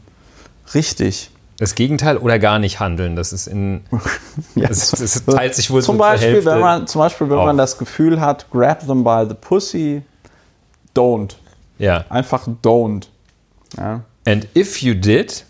richtig. 0.73 1.29
Das 1.59 1.75
Gegenteil 1.75 2.17
oder 2.17 2.39
gar 2.39 2.59
nicht 2.59 2.79
handeln. 2.79 3.15
Das 3.15 3.31
ist 3.31 3.47
in. 3.47 3.81
Ja, 4.55 4.67
das, 4.67 4.91
das 4.91 5.23
teilt 5.25 5.55
sich 5.55 5.69
wohl 5.69 5.81
zum 5.81 5.97
Beispiel, 5.97 6.43
wenn 6.43 6.59
man, 6.59 6.87
zum 6.87 6.99
Beispiel, 6.99 7.29
wenn 7.29 7.37
auf. 7.37 7.45
man 7.45 7.57
das 7.57 7.77
Gefühl 7.77 8.19
hat, 8.19 8.49
grab 8.49 8.85
them 8.85 9.03
by 9.03 9.25
the 9.27 9.35
pussy, 9.39 10.01
don't. 10.95 11.35
Ja. 11.77 12.05
Einfach 12.09 12.47
don't. 12.63 13.07
Ja. 13.77 14.01
And 14.25 14.47
if 14.55 14.81
you 14.81 14.93
did, 14.93 15.45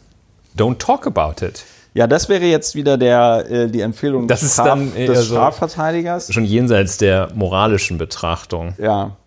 don't 0.58 0.78
talk 0.78 1.06
about 1.08 1.44
it. 1.46 1.64
Ja, 1.94 2.08
das 2.08 2.30
wäre 2.30 2.46
jetzt 2.46 2.76
wieder 2.76 2.98
der, 2.98 3.46
äh, 3.50 3.68
die 3.68 3.82
Empfehlung 3.82 4.28
Das 4.28 4.40
des, 4.40 4.50
ist 4.52 4.60
dann 4.60 4.96
eher 4.96 5.08
des 5.08 5.26
so- 5.28 5.34
Strafverteidigers. 5.36 6.32
Schon 6.34 6.46
jenseits 6.46 6.98
der 6.98 7.30
moralischen 7.36 7.98
Betrachtung. 7.98 8.74
Ja, 8.78 9.18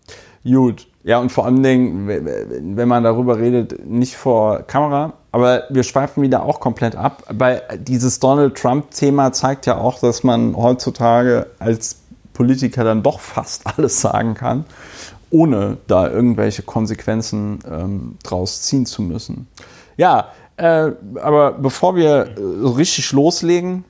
gut. 0.45 0.87
Ja, 1.03 1.19
und 1.19 1.31
vor 1.31 1.45
allen 1.45 1.63
Dingen, 1.63 2.09
wenn 2.77 2.89
man 2.89 3.05
darüber 3.05 3.39
redet, 3.39 3.85
nicht 3.87 4.17
vor 4.17 4.63
Kamera. 4.63 5.13
Aber 5.33 5.65
wir 5.69 5.83
schweifen 5.83 6.23
wieder 6.23 6.45
auch 6.45 6.61
komplett 6.61 6.97
ab. 6.97 7.25
Weil 7.29 7.61
dieses 7.79 8.21
Donald 8.21 8.55
Trump-Thema 8.57 9.33
zeigt 9.35 9.67
ja 9.67 9.77
auch, 9.77 9.99
dass 9.99 10.23
man 10.25 10.57
heutzutage 10.57 11.49
als 11.59 11.97
Politiker 12.33 12.85
dann 12.85 13.03
doch 13.03 13.21
fast 13.21 13.67
alles 13.77 14.01
sagen 14.01 14.33
kann, 14.33 14.65
ohne 15.35 15.79
da 15.89 16.09
irgendwelche 16.09 16.63
Konsequenzen 16.63 17.59
ähm, 17.69 18.19
draus 18.23 18.63
ziehen 18.63 18.87
zu 18.87 19.03
müssen. 19.03 19.49
Ja, 19.97 20.29
äh, 20.57 20.93
aber 21.21 21.53
bevor 21.53 21.97
wir 21.97 22.37
äh, 22.37 22.67
richtig 22.77 23.11
loslegen, 23.11 23.85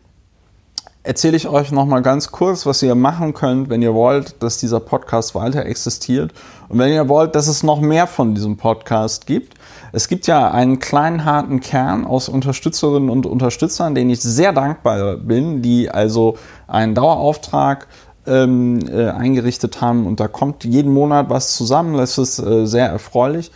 erzähle 1.02 1.36
ich 1.36 1.46
euch 1.46 1.70
noch 1.70 1.84
mal 1.84 2.00
ganz 2.00 2.32
kurz, 2.32 2.64
was 2.64 2.82
ihr 2.82 2.94
machen 2.94 3.34
könnt, 3.34 3.68
wenn 3.68 3.82
ihr 3.82 3.92
wollt, 3.92 4.42
dass 4.42 4.56
dieser 4.56 4.80
Podcast 4.80 5.34
weiter 5.34 5.66
existiert 5.66 6.32
und 6.70 6.78
wenn 6.78 6.90
ihr 6.90 7.10
wollt, 7.10 7.34
dass 7.34 7.46
es 7.46 7.62
noch 7.62 7.82
mehr 7.82 8.06
von 8.06 8.34
diesem 8.34 8.56
Podcast 8.56 9.26
gibt. 9.26 9.52
Es 9.92 10.08
gibt 10.08 10.26
ja 10.26 10.50
einen 10.50 10.78
kleinen 10.78 11.26
harten 11.26 11.60
Kern 11.60 12.06
aus 12.06 12.30
Unterstützerinnen 12.30 13.10
und 13.10 13.26
Unterstützern, 13.26 13.94
denen 13.94 14.08
ich 14.08 14.22
sehr 14.22 14.54
dankbar 14.54 15.18
bin, 15.18 15.60
die 15.60 15.90
also 15.90 16.38
einen 16.66 16.94
Dauerauftrag 16.94 17.86
ähm, 18.26 18.80
äh, 18.88 19.08
eingerichtet 19.08 19.80
haben 19.80 20.06
und 20.06 20.20
da 20.20 20.28
kommt 20.28 20.64
jeden 20.64 20.92
Monat 20.92 21.30
was 21.30 21.56
zusammen. 21.56 21.96
Das 21.96 22.18
ist 22.18 22.38
äh, 22.38 22.66
sehr 22.66 22.88
erfreulich. 22.88 23.50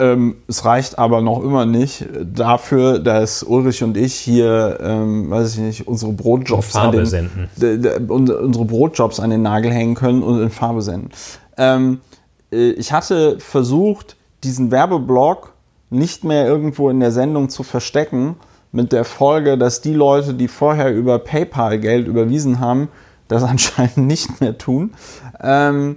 Ähm, 0.00 0.36
es 0.48 0.64
reicht 0.64 0.98
aber 0.98 1.20
noch 1.20 1.42
immer 1.42 1.66
nicht 1.66 2.06
dafür, 2.24 2.98
dass 2.98 3.44
Ulrich 3.44 3.82
und 3.84 3.96
ich 3.96 4.14
hier, 4.14 4.78
ähm, 4.82 5.30
weiß 5.30 5.54
ich 5.54 5.60
nicht, 5.60 5.86
unsere 5.86 6.12
Brotjobs 6.12 6.74
an 6.74 6.90
den, 6.90 8.08
unsere 8.08 8.64
Brotjobs 8.64 9.20
an 9.20 9.30
den 9.30 9.42
Nagel 9.42 9.70
hängen 9.70 9.94
können 9.94 10.22
und 10.22 10.42
in 10.42 10.50
Farbe 10.50 10.82
senden. 10.82 11.10
Ähm, 11.56 12.00
äh, 12.50 12.70
ich 12.70 12.92
hatte 12.92 13.38
versucht, 13.38 14.16
diesen 14.42 14.72
Werbeblock 14.72 15.52
nicht 15.90 16.24
mehr 16.24 16.46
irgendwo 16.46 16.90
in 16.90 16.98
der 16.98 17.12
Sendung 17.12 17.48
zu 17.48 17.62
verstecken, 17.62 18.36
mit 18.72 18.92
der 18.92 19.04
Folge, 19.04 19.56
dass 19.56 19.80
die 19.80 19.94
Leute, 19.94 20.34
die 20.34 20.48
vorher 20.48 20.92
über 20.92 21.20
PayPal 21.20 21.78
Geld 21.78 22.08
überwiesen 22.08 22.58
haben, 22.58 22.88
das 23.28 23.42
anscheinend 23.44 23.98
nicht 23.98 24.40
mehr 24.40 24.58
tun. 24.58 24.94
Ähm, 25.40 25.96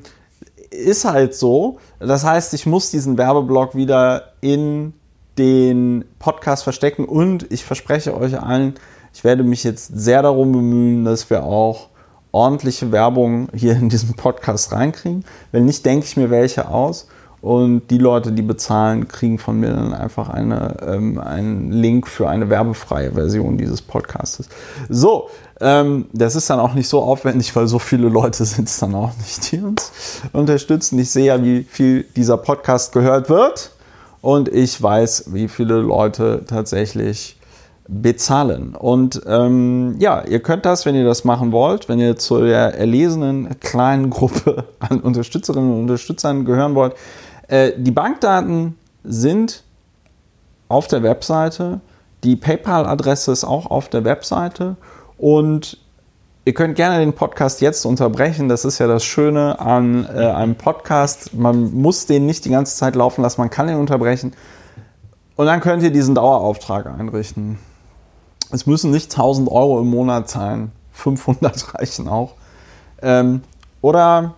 ist 0.69 1.05
halt 1.05 1.33
so. 1.35 1.79
Das 1.99 2.23
heißt, 2.23 2.53
ich 2.53 2.65
muss 2.65 2.91
diesen 2.91 3.17
Werbeblock 3.17 3.75
wieder 3.75 4.33
in 4.41 4.93
den 5.37 6.05
Podcast 6.19 6.63
verstecken 6.63 7.05
und 7.05 7.51
ich 7.51 7.63
verspreche 7.63 8.15
euch 8.17 8.41
allen, 8.41 8.73
ich 9.13 9.23
werde 9.23 9.43
mich 9.43 9.63
jetzt 9.63 9.91
sehr 9.97 10.21
darum 10.21 10.51
bemühen, 10.51 11.05
dass 11.05 11.29
wir 11.29 11.43
auch 11.43 11.89
ordentliche 12.31 12.91
Werbung 12.91 13.49
hier 13.53 13.73
in 13.73 13.89
diesen 13.89 14.15
Podcast 14.15 14.71
reinkriegen. 14.71 15.25
Wenn 15.51 15.65
nicht, 15.65 15.85
denke 15.85 16.05
ich 16.05 16.17
mir 16.17 16.29
welche 16.29 16.67
aus. 16.69 17.07
Und 17.41 17.87
die 17.91 17.99
Leute, 17.99 18.31
die 18.31 18.41
bezahlen, 18.41 19.07
kriegen 19.07 19.37
von 19.37 19.59
mir 19.59 19.69
dann 19.69 19.93
einfach 19.93 20.29
eine, 20.29 20.77
ähm, 20.81 21.19
einen 21.19 21.71
Link 21.71 22.07
für 22.07 22.27
eine 22.27 22.49
werbefreie 22.49 23.11
Version 23.11 23.57
dieses 23.57 23.81
Podcastes. 23.81 24.49
So, 24.89 25.29
ähm, 25.61 26.05
das 26.13 26.35
ist 26.35 26.49
dann 26.49 26.59
auch 26.59 26.73
nicht 26.73 26.87
so 26.87 27.01
aufwendig, 27.01 27.55
weil 27.55 27.67
so 27.67 27.79
viele 27.79 28.09
Leute 28.09 28.43
sind 28.45 28.67
es 28.67 28.79
dann 28.79 28.95
auch 28.95 29.15
nicht, 29.17 29.51
die 29.51 29.59
uns 29.59 29.91
unterstützen. 30.33 30.97
Ich 30.99 31.11
sehe 31.11 31.25
ja, 31.25 31.43
wie 31.43 31.63
viel 31.63 32.03
dieser 32.15 32.37
Podcast 32.37 32.91
gehört 32.91 33.29
wird. 33.29 33.71
Und 34.21 34.49
ich 34.49 34.81
weiß, 34.81 35.25
wie 35.33 35.47
viele 35.47 35.75
Leute 35.75 36.43
tatsächlich 36.47 37.37
bezahlen. 37.87 38.75
Und 38.75 39.21
ähm, 39.25 39.95
ja, 39.99 40.23
ihr 40.25 40.41
könnt 40.41 40.65
das, 40.65 40.85
wenn 40.85 40.95
ihr 40.95 41.05
das 41.05 41.23
machen 41.23 41.51
wollt, 41.51 41.87
wenn 41.87 41.99
ihr 41.99 42.17
zu 42.17 42.41
der 42.41 42.77
erlesenen 42.77 43.59
kleinen 43.59 44.09
Gruppe 44.09 44.65
an 44.79 44.99
Unterstützerinnen 44.99 45.71
und 45.71 45.81
Unterstützern 45.81 46.45
gehören 46.45 46.75
wollt. 46.75 46.95
Äh, 47.47 47.71
die 47.77 47.91
Bankdaten 47.91 48.77
sind 49.03 49.63
auf 50.67 50.87
der 50.87 51.03
Webseite. 51.03 51.79
Die 52.23 52.35
PayPal-Adresse 52.35 53.31
ist 53.31 53.43
auch 53.43 53.67
auf 53.67 53.89
der 53.89 54.03
Webseite. 54.03 54.75
Und 55.17 55.77
ihr 56.45 56.53
könnt 56.53 56.75
gerne 56.75 56.99
den 56.99 57.13
Podcast 57.13 57.61
jetzt 57.61 57.85
unterbrechen. 57.85 58.49
Das 58.49 58.65
ist 58.65 58.79
ja 58.79 58.87
das 58.87 59.03
Schöne 59.03 59.59
an 59.59 60.05
äh, 60.05 60.25
einem 60.27 60.55
Podcast. 60.55 61.33
Man 61.33 61.73
muss 61.73 62.05
den 62.05 62.25
nicht 62.25 62.45
die 62.45 62.49
ganze 62.49 62.75
Zeit 62.75 62.95
laufen 62.95 63.21
lassen, 63.21 63.41
man 63.41 63.49
kann 63.49 63.69
ihn 63.69 63.75
unterbrechen. 63.75 64.33
Und 65.35 65.45
dann 65.45 65.61
könnt 65.61 65.83
ihr 65.83 65.91
diesen 65.91 66.15
Dauerauftrag 66.15 66.87
einrichten. 66.87 67.59
Es 68.51 68.65
müssen 68.65 68.91
nicht 68.91 69.11
1000 69.11 69.49
Euro 69.51 69.79
im 69.79 69.87
Monat 69.87 70.29
sein. 70.29 70.71
500 70.93 71.75
reichen 71.75 72.07
auch. 72.07 72.33
Ähm, 73.01 73.41
oder 73.81 74.35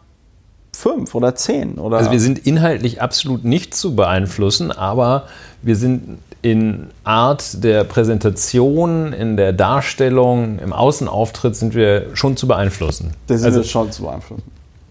5 0.80 1.14
oder 1.14 1.36
10. 1.36 1.78
Oder 1.78 1.98
Also 1.98 2.12
wir 2.12 2.22
sind 2.22 2.40
inhaltlich 2.40 3.02
absolut 3.02 3.44
nicht 3.44 3.76
zu 3.76 3.96
beeinflussen, 3.96 4.72
aber 4.72 5.28
wir 5.62 5.76
sind 5.76 6.20
in 6.42 6.88
Art 7.04 7.64
der 7.66 7.84
Präsentation, 7.84 9.12
in 9.12 9.36
der 9.36 9.52
Darstellung, 9.52 10.58
im 10.60 10.72
Außenauftritt 10.72 11.56
sind 11.58 11.76
wir 11.76 12.16
schon 12.16 12.38
zu 12.38 12.48
beeinflussen. 12.48 13.12
das 13.28 13.42
sind 13.42 13.54
Also 13.54 13.64
schon 13.64 13.92
zu 13.92 14.04
beeinflussen. 14.04 14.44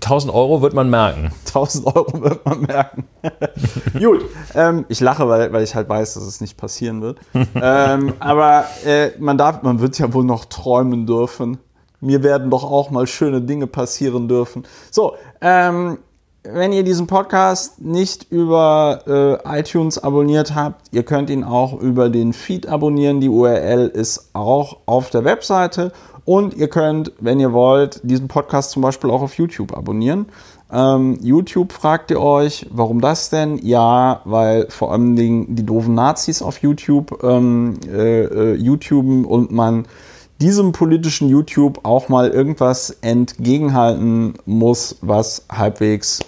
1000 0.02 0.32
Euro 0.32 0.60
wird 0.62 0.74
man 0.74 0.90
merken. 0.90 1.32
1000 1.46 1.86
Euro 1.86 2.22
wird 2.22 2.44
man 2.44 2.60
merken. 2.60 3.04
Gut, 3.98 4.26
ähm, 4.54 4.84
ich 4.88 5.00
lache, 5.00 5.26
weil, 5.26 5.52
weil 5.52 5.64
ich 5.64 5.74
halt 5.74 5.88
weiß, 5.88 6.14
dass 6.14 6.22
es 6.24 6.42
nicht 6.42 6.58
passieren 6.58 7.00
wird. 7.00 7.18
ähm, 7.54 8.12
aber 8.20 8.64
äh, 8.84 9.10
man 9.18 9.38
darf, 9.38 9.62
man 9.62 9.80
wird 9.80 9.98
ja 9.98 10.12
wohl 10.12 10.24
noch 10.24 10.44
träumen 10.44 11.06
dürfen. 11.06 11.58
Mir 12.00 12.22
werden 12.22 12.50
doch 12.50 12.64
auch 12.64 12.90
mal 12.90 13.06
schöne 13.06 13.40
Dinge 13.40 13.66
passieren 13.66 14.28
dürfen. 14.28 14.64
So, 14.90 15.14
ähm, 15.40 15.98
wenn 16.44 16.72
ihr 16.72 16.84
diesen 16.84 17.06
Podcast 17.06 17.80
nicht 17.80 18.30
über 18.30 19.40
äh, 19.44 19.60
iTunes 19.60 20.02
abonniert 20.02 20.54
habt, 20.54 20.86
ihr 20.92 21.02
könnt 21.02 21.30
ihn 21.30 21.44
auch 21.44 21.78
über 21.78 22.08
den 22.08 22.32
Feed 22.32 22.68
abonnieren. 22.68 23.20
Die 23.20 23.28
URL 23.28 23.88
ist 23.88 24.30
auch 24.32 24.78
auf 24.86 25.10
der 25.10 25.24
Webseite. 25.24 25.92
Und 26.24 26.54
ihr 26.54 26.68
könnt, 26.68 27.12
wenn 27.20 27.40
ihr 27.40 27.52
wollt, 27.52 28.00
diesen 28.02 28.28
Podcast 28.28 28.70
zum 28.70 28.82
Beispiel 28.82 29.10
auch 29.10 29.22
auf 29.22 29.34
YouTube 29.34 29.76
abonnieren. 29.76 30.26
Ähm, 30.70 31.18
YouTube 31.22 31.72
fragt 31.72 32.10
ihr 32.10 32.20
euch, 32.20 32.66
warum 32.70 33.00
das 33.00 33.30
denn? 33.30 33.58
Ja, 33.58 34.20
weil 34.24 34.66
vor 34.68 34.92
allem 34.92 35.16
die, 35.16 35.46
die 35.48 35.64
doofen 35.64 35.94
Nazis 35.94 36.42
auf 36.42 36.58
YouTube 36.58 37.22
ähm, 37.22 37.80
äh, 37.90 38.24
äh, 38.24 38.54
YouTuben 38.54 39.24
und 39.24 39.50
man 39.50 39.86
diesem 40.40 40.72
politischen 40.72 41.28
YouTube 41.28 41.80
auch 41.84 42.08
mal 42.08 42.28
irgendwas 42.28 42.90
entgegenhalten 43.00 44.34
muss, 44.46 44.96
was 45.00 45.44
halbwegs 45.50 46.20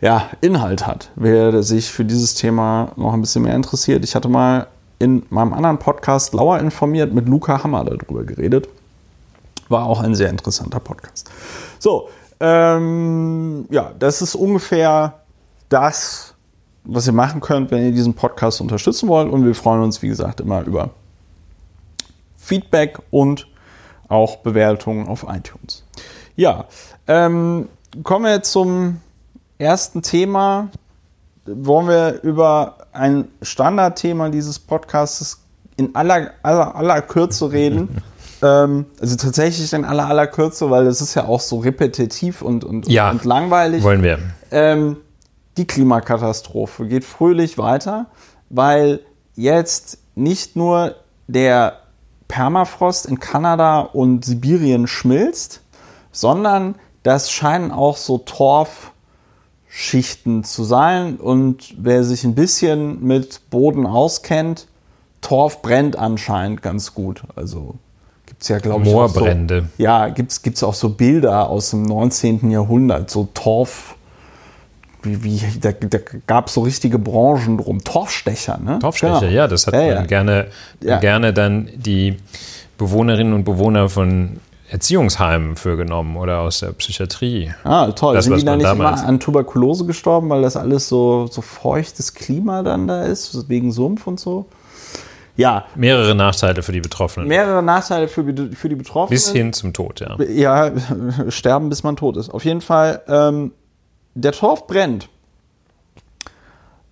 ja, 0.00 0.28
Inhalt 0.40 0.86
hat. 0.86 1.10
Wer 1.16 1.62
sich 1.62 1.90
für 1.90 2.04
dieses 2.04 2.34
Thema 2.34 2.92
noch 2.96 3.12
ein 3.12 3.20
bisschen 3.20 3.42
mehr 3.42 3.56
interessiert, 3.56 4.04
ich 4.04 4.14
hatte 4.14 4.28
mal 4.28 4.68
in 4.98 5.24
meinem 5.30 5.52
anderen 5.52 5.78
Podcast 5.78 6.34
Lauer 6.34 6.60
informiert 6.60 7.12
mit 7.12 7.28
Luca 7.28 7.64
Hammer 7.64 7.84
darüber 7.84 8.24
geredet. 8.24 8.68
War 9.68 9.86
auch 9.86 10.00
ein 10.00 10.14
sehr 10.14 10.30
interessanter 10.30 10.78
Podcast. 10.78 11.30
So, 11.78 12.08
ähm, 12.38 13.66
ja, 13.70 13.92
das 13.98 14.22
ist 14.22 14.34
ungefähr 14.34 15.20
das, 15.68 16.34
was 16.84 17.06
ihr 17.06 17.12
machen 17.12 17.40
könnt, 17.40 17.70
wenn 17.70 17.84
ihr 17.84 17.92
diesen 17.92 18.14
Podcast 18.14 18.60
unterstützen 18.60 19.08
wollt. 19.08 19.32
Und 19.32 19.44
wir 19.44 19.54
freuen 19.54 19.82
uns, 19.82 20.02
wie 20.02 20.08
gesagt, 20.08 20.40
immer 20.40 20.62
über 20.62 20.90
Feedback 22.44 22.98
und 23.10 23.46
auch 24.08 24.36
Bewertungen 24.36 25.08
auf 25.08 25.26
iTunes. 25.28 25.82
Ja, 26.36 26.66
ähm, 27.06 27.68
kommen 28.02 28.26
wir 28.26 28.42
zum 28.42 29.00
ersten 29.58 30.02
Thema. 30.02 30.68
Wollen 31.46 31.88
wir 31.88 32.22
über 32.22 32.78
ein 32.92 33.28
Standardthema 33.42 34.28
dieses 34.28 34.58
Podcasts 34.58 35.40
in 35.76 35.94
aller, 35.94 36.32
aller, 36.42 36.74
aller 36.74 37.02
Kürze 37.02 37.50
reden. 37.50 38.02
ähm, 38.42 38.86
also 39.00 39.16
tatsächlich 39.16 39.72
in 39.72 39.84
aller, 39.84 40.06
aller 40.06 40.26
Kürze, 40.26 40.70
weil 40.70 40.84
das 40.84 41.00
ist 41.00 41.14
ja 41.14 41.24
auch 41.26 41.40
so 41.40 41.58
repetitiv 41.58 42.42
und, 42.42 42.64
und, 42.64 42.88
Ja. 42.88 43.10
und 43.10 43.24
langweilig. 43.24 43.82
Wollen 43.82 44.02
wir. 44.02 44.18
Ähm, 44.50 44.98
die 45.56 45.66
Klimakatastrophe 45.66 46.86
geht 46.86 47.04
fröhlich 47.04 47.58
weiter, 47.58 48.06
weil 48.50 49.00
jetzt 49.34 49.98
nicht 50.14 50.56
nur 50.56 50.96
der 51.26 51.80
Permafrost 52.28 53.06
in 53.06 53.18
Kanada 53.20 53.80
und 53.80 54.24
Sibirien 54.24 54.86
schmilzt, 54.86 55.60
sondern 56.12 56.76
das 57.02 57.30
scheinen 57.30 57.70
auch 57.70 57.96
so 57.96 58.18
Torfschichten 58.18 60.44
zu 60.44 60.64
sein. 60.64 61.16
Und 61.16 61.74
wer 61.78 62.04
sich 62.04 62.24
ein 62.24 62.34
bisschen 62.34 63.02
mit 63.04 63.50
Boden 63.50 63.86
auskennt, 63.86 64.66
Torf 65.20 65.62
brennt 65.62 65.96
anscheinend 65.96 66.62
ganz 66.62 66.94
gut. 66.94 67.22
Also 67.34 67.74
gibt 68.26 68.42
es 68.42 68.48
ja, 68.48 68.58
glaube 68.58 68.84
ich, 68.84 68.94
auch 68.94 69.08
so, 69.08 69.20
Moorbrände. 69.20 69.68
ja, 69.78 70.08
gibt 70.08 70.32
es 70.32 70.62
auch 70.62 70.74
so 70.74 70.90
Bilder 70.90 71.48
aus 71.48 71.70
dem 71.70 71.82
19. 71.82 72.50
Jahrhundert, 72.50 73.10
so 73.10 73.28
Torf. 73.34 73.93
Wie, 75.04 75.22
wie, 75.22 75.40
da, 75.60 75.72
da 75.72 75.98
gab 76.26 76.48
es 76.48 76.54
so 76.54 76.62
richtige 76.62 76.98
Branchen 76.98 77.58
drum. 77.58 77.82
Torfstecher, 77.84 78.58
ne? 78.58 78.78
Torfstecher, 78.80 79.20
Genau. 79.20 79.32
ja, 79.32 79.46
das 79.48 79.66
hat 79.66 79.74
Ja, 79.74 79.80
man 79.80 79.88
ja. 79.88 80.02
Gerne, 80.02 80.46
Ja. 80.82 80.98
gerne 80.98 81.32
dann 81.32 81.68
die 81.76 82.16
Bewohnerinnen 82.78 83.32
und 83.34 83.44
Bewohner 83.44 83.88
von 83.88 84.40
Erziehungsheimen 84.70 85.56
für 85.56 85.76
genommen 85.76 86.16
oder 86.16 86.40
aus 86.40 86.60
der 86.60 86.72
Psychiatrie. 86.72 87.52
Ah, 87.64 87.92
toll. 87.92 88.14
Das, 88.14 88.24
Sind 88.24 88.38
die 88.38 88.44
dann 88.44 88.58
man 88.60 88.66
nicht 88.66 88.72
immer 89.02 89.06
an 89.08 89.20
Tuberkulose 89.20 89.84
gestorben, 89.84 90.28
weil 90.30 90.42
das 90.42 90.56
alles 90.56 90.88
so, 90.88 91.28
so 91.30 91.42
feuchtes 91.42 92.14
Klima 92.14 92.62
dann 92.62 92.88
da 92.88 93.04
ist, 93.04 93.48
wegen 93.48 93.70
Sumpf 93.70 94.06
und 94.06 94.18
so? 94.18 94.46
Ja, 95.36 95.64
Mehrere 95.74 96.14
Nachteile 96.14 96.62
für 96.62 96.72
die 96.72 96.80
Betroffenen. 96.80 97.28
mehrere 97.28 97.62
Nachteile 97.62 98.06
für, 98.08 98.22
die- 98.24 98.54
für 98.54 98.68
die 98.68 98.76
Betroffenen. 98.76 99.14
Bis 99.16 99.30
hin 99.30 99.52
zum 99.52 99.72
Tod, 99.72 100.00
ja. 100.00 100.16
Ja, 100.28 100.70
sterben, 101.28 101.68
bis 101.68 101.82
man 101.82 101.96
tot 101.96 102.16
ist. 102.16 102.30
Auf 102.30 102.44
jeden 102.44 102.60
Fall, 102.60 103.02
ähm, 103.08 103.52
der 104.14 104.32
Torf 104.32 104.66
brennt. 104.66 105.08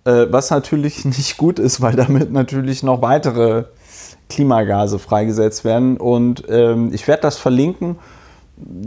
Äh, 0.05 0.27
was 0.29 0.49
natürlich 0.49 1.05
nicht 1.05 1.37
gut 1.37 1.59
ist, 1.59 1.81
weil 1.81 1.95
damit 1.95 2.31
natürlich 2.31 2.83
noch 2.83 3.01
weitere 3.01 3.65
Klimagase 4.29 4.99
freigesetzt 4.99 5.63
werden. 5.63 5.97
Und 5.97 6.43
ähm, 6.49 6.91
ich 6.93 7.07
werde 7.07 7.21
das 7.21 7.37
verlinken. 7.37 7.97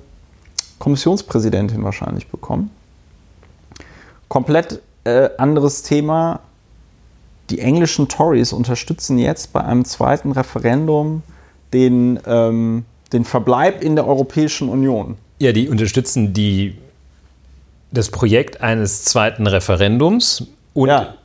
Kommissionspräsidentin 0.80 1.84
wahrscheinlich 1.84 2.28
bekommen. 2.28 2.72
Komplett 4.28 4.82
äh, 5.04 5.30
anderes 5.38 5.84
Thema. 5.84 6.40
Die 7.50 7.60
englischen 7.60 8.08
Tories 8.08 8.54
unterstützen 8.54 9.18
jetzt 9.18 9.54
bei 9.54 9.64
einem 9.64 9.84
zweiten 9.84 10.32
Referendum 10.32 11.24
den, 11.74 12.20
ähm, 12.26 12.86
den 13.12 13.26
Verbleib 13.26 13.84
in 13.84 13.96
der 13.96 14.08
Europäischen 14.08 14.70
Union. 14.70 15.18
Ja, 15.40 15.52
die 15.52 15.68
unterstützen 15.68 16.34
die, 16.34 16.76
das 17.92 18.10
Projekt 18.10 18.62
eines 18.62 19.04
zweiten 19.04 19.48
Referendums 19.48 20.48
und 20.74 20.90
Ja. 20.90 21.16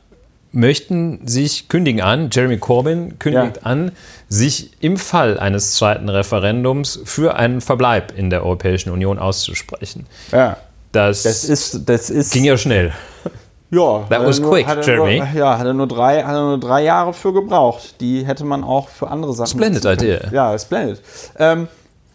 Möchten 0.55 1.27
sich 1.27 1.67
kündigen 1.69 2.01
an, 2.01 2.29
Jeremy 2.31 2.57
Corbyn 2.57 3.19
kündigt 3.19 3.57
Ja. 3.57 3.63
an, 3.63 3.91
sich 4.29 4.71
im 4.81 4.97
Fall 4.97 5.39
eines 5.39 5.75
zweiten 5.75 6.09
Referendums 6.09 6.99
für 7.05 7.35
einen 7.35 7.61
Verbleib 7.61 8.17
in 8.17 8.29
der 8.29 8.43
Europäischen 8.43 8.89
Union 8.91 9.19
auszusprechen. 9.19 10.07
Ja. 10.31 10.57
Das, 10.91 11.23
Das 11.23 11.43
ist, 11.43 11.87
das 11.89 12.09
ist. 12.09 12.31
ging 12.33 12.45
ja 12.45 12.57
schnell. 12.57 12.93
ja, 13.69 14.05
That 14.09 14.19
hat 14.19 14.27
was 14.27 14.39
nur, 14.39 14.51
quick, 14.53 14.67
er 14.67 14.81
Jeremy. 14.81 15.17
Nur, 15.19 15.27
ja, 15.33 15.57
hat 15.57 15.65
er, 15.67 15.73
nur 15.73 15.87
drei, 15.87 16.23
hat 16.23 16.33
er 16.33 16.41
nur 16.43 16.59
drei 16.59 16.83
Jahre 16.83 17.13
für 17.13 17.33
gebraucht. 17.33 17.99
Die 17.99 18.25
hätte 18.25 18.45
man 18.45 18.63
auch 18.63 18.87
für 18.87 19.09
andere 19.09 19.33
Sachen. 19.33 19.49
Splendid 19.59 19.83
idea. 19.85 20.19
Ja, 20.31 20.57
splendid. 20.57 21.01
Ähm, 21.37 21.67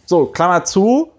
so, 0.05 0.25
Klammer 0.25 0.65
zu. 0.65 1.11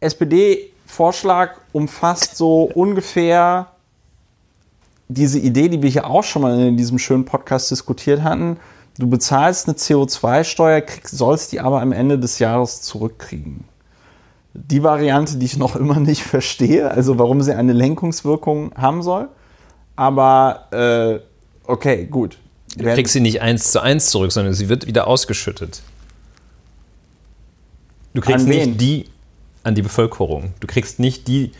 SPD-Vorschlag 0.00 1.52
umfasst 1.72 2.36
so 2.36 2.64
ungefähr 2.74 3.68
diese 5.10 5.38
Idee, 5.38 5.68
die 5.68 5.82
wir 5.82 5.90
hier 5.90 6.06
auch 6.06 6.22
schon 6.22 6.42
mal 6.42 6.58
in 6.60 6.76
diesem 6.76 6.98
schönen 6.98 7.24
Podcast 7.24 7.70
diskutiert 7.70 8.22
hatten. 8.22 8.58
Du 8.98 9.08
bezahlst 9.08 9.66
eine 9.68 9.76
CO2-Steuer, 9.76 10.80
kriegst- 10.82 11.16
sollst 11.16 11.52
die 11.52 11.60
aber 11.60 11.80
am 11.80 11.92
Ende 11.92 12.18
des 12.18 12.38
Jahres 12.38 12.82
zurückkriegen. 12.82 13.64
Die 14.54 14.82
Variante, 14.82 15.36
die 15.36 15.46
ich 15.46 15.56
noch 15.56 15.74
immer 15.76 15.98
nicht 15.98 16.22
verstehe, 16.36 16.90
also 16.90 17.18
warum 17.18 17.42
sie 17.42 17.54
eine 17.56 17.72
Lenkungswirkung 17.72 18.72
haben 18.76 19.02
soll. 19.02 19.28
Aber 19.96 20.68
äh, 20.72 21.20
okay, 21.70 22.06
gut. 22.06 22.38
Du 22.76 22.84
kriegst 22.84 23.12
sie 23.12 23.20
nicht 23.20 23.40
eins 23.42 23.72
zu 23.72 23.80
eins 23.80 24.10
zurück, 24.10 24.30
sondern 24.30 24.54
sie 24.54 24.68
wird 24.68 24.86
wieder 24.86 25.08
ausgeschüttet. 25.08 25.82
Du 28.14 28.20
kriegst 28.20 28.46
nicht 28.46 28.80
die 28.80 29.06
an 29.62 29.74
die 29.74 29.82
Bevölkerung. 29.82 30.54
Du 30.60 30.66
kriegst 30.66 30.98
nicht 31.00 31.26
die 31.28 31.52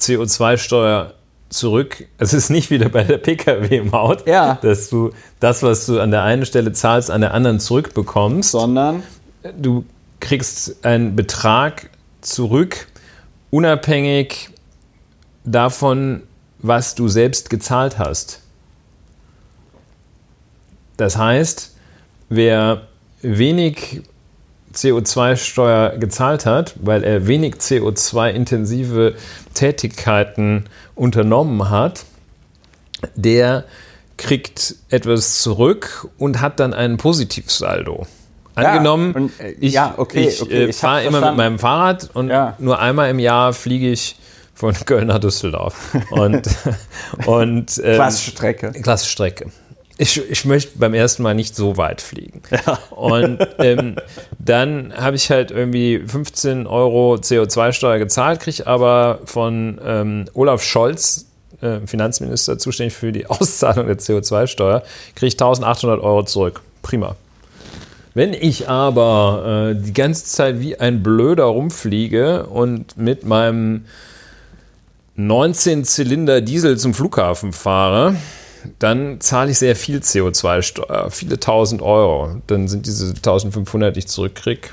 CO2-Steuer 0.00 1.14
zurück. 1.48 2.06
Es 2.18 2.32
ist 2.34 2.50
nicht 2.50 2.70
wieder 2.70 2.88
bei 2.88 3.04
der 3.04 3.18
Pkw-Maut, 3.18 4.26
Ja. 4.26 4.58
dass 4.62 4.88
du 4.90 5.10
das, 5.40 5.62
was 5.62 5.86
du 5.86 6.00
an 6.00 6.10
der 6.10 6.22
einen 6.22 6.46
Stelle 6.46 6.72
zahlst, 6.72 7.10
an 7.10 7.20
der 7.20 7.32
anderen 7.34 7.60
zurückbekommst. 7.60 8.50
sondern 8.50 9.02
Du 9.58 9.84
kriegst 10.20 10.84
einen 10.84 11.14
Betrag 11.16 11.90
zurück, 12.22 12.88
unabhängig 13.50 14.48
davon, 15.44 16.22
was 16.60 16.94
du 16.94 17.08
selbst 17.08 17.50
gezahlt 17.50 17.98
hast. 17.98 18.40
Das 20.96 21.16
heißt, 21.18 21.74
wer 22.28 22.82
wenig 23.20 24.02
CO2-Steuer 24.74 25.96
gezahlt 25.98 26.46
hat, 26.46 26.74
weil 26.80 27.04
er 27.04 27.26
wenig 27.26 27.54
CO2-intensive 27.56 29.14
Tätigkeiten 29.54 30.64
unternommen 30.94 31.70
hat, 31.70 32.04
der 33.14 33.64
kriegt 34.16 34.76
etwas 34.90 35.40
zurück 35.42 36.08
und 36.18 36.40
hat 36.40 36.60
dann 36.60 36.72
einen 36.74 36.96
Positivsaldo. 36.96 38.06
Angenommen, 38.54 39.12
und, 39.14 39.40
äh, 39.40 39.50
ich, 39.60 39.72
ja, 39.72 39.94
okay, 39.96 40.28
ich, 40.28 40.40
okay, 40.40 40.66
äh, 40.66 40.70
ich 40.70 40.76
fahre 40.76 41.04
immer 41.04 41.20
mit 41.20 41.36
meinem 41.36 41.58
Fahrrad 41.58 42.10
und 42.14 42.28
Ja. 42.28 42.54
nur 42.58 42.78
einmal 42.78 43.10
im 43.10 43.18
Jahr 43.18 43.52
fliege 43.52 43.90
ich 43.90 44.16
von 44.54 44.72
Köln 44.86 45.08
nach 45.08 45.18
Düsseldorf. 45.18 45.74
Und, 46.10 46.48
und 47.26 47.80
ähm, 47.82 47.94
Klassstrecke. 47.96 48.70
Klassstrecke. 48.70 49.46
Ich, 49.96 50.20
ich 50.28 50.44
möchte 50.44 50.76
beim 50.76 50.92
ersten 50.92 51.22
Mal 51.22 51.34
nicht 51.34 51.54
so 51.54 51.76
weit 51.76 52.00
fliegen. 52.00 52.42
Und 52.90 53.38
ähm, 53.58 53.96
dann 54.38 54.92
habe 54.96 55.14
ich 55.14 55.30
halt 55.30 55.52
irgendwie 55.52 56.00
15 56.04 56.66
Euro 56.66 57.14
CO2-Steuer 57.14 57.98
gezahlt, 57.98 58.40
kriege 58.40 58.66
aber 58.66 59.20
von 59.24 59.80
ähm, 59.84 60.24
Olaf 60.34 60.64
Scholz 60.64 61.26
äh, 61.60 61.86
Finanzminister 61.86 62.58
zuständig 62.58 62.94
für 62.94 63.12
die 63.12 63.26
Auszahlung 63.28 63.86
der 63.86 63.98
CO2-Steuer, 63.98 64.82
kriege 65.14 65.28
ich 65.28 65.34
1800 65.34 66.00
Euro 66.00 66.24
zurück. 66.24 66.60
Prima. 66.82 67.14
Wenn 68.14 68.32
ich 68.32 68.68
aber 68.68 69.72
äh, 69.72 69.80
die 69.80 69.92
ganze 69.92 70.24
Zeit 70.24 70.60
wie 70.60 70.78
ein 70.78 71.02
Blöder 71.02 71.44
rumfliege 71.44 72.46
und 72.46 72.96
mit 72.96 73.24
meinem 73.24 73.86
19-Zylinder 75.18 76.40
Diesel 76.40 76.78
zum 76.78 76.94
Flughafen 76.94 77.52
fahre, 77.52 78.16
dann 78.78 79.20
zahle 79.20 79.50
ich 79.50 79.58
sehr 79.58 79.76
viel 79.76 79.98
CO2-Steuer, 79.98 81.10
viele 81.10 81.38
tausend 81.38 81.82
Euro. 81.82 82.40
Dann 82.46 82.68
sind 82.68 82.86
diese 82.86 83.08
1500, 83.08 83.94
die 83.94 84.00
ich 84.00 84.08
zurückkriege, 84.08 84.68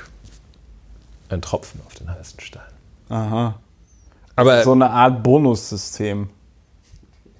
ein 1.28 1.42
Tropfen 1.42 1.80
auf 1.86 1.94
den 1.94 2.10
heißen 2.10 2.40
Stein. 2.40 2.62
Aha. 3.08 3.54
Aber 4.36 4.62
So 4.62 4.72
eine 4.72 4.90
Art 4.90 5.22
Bonussystem. 5.22 6.28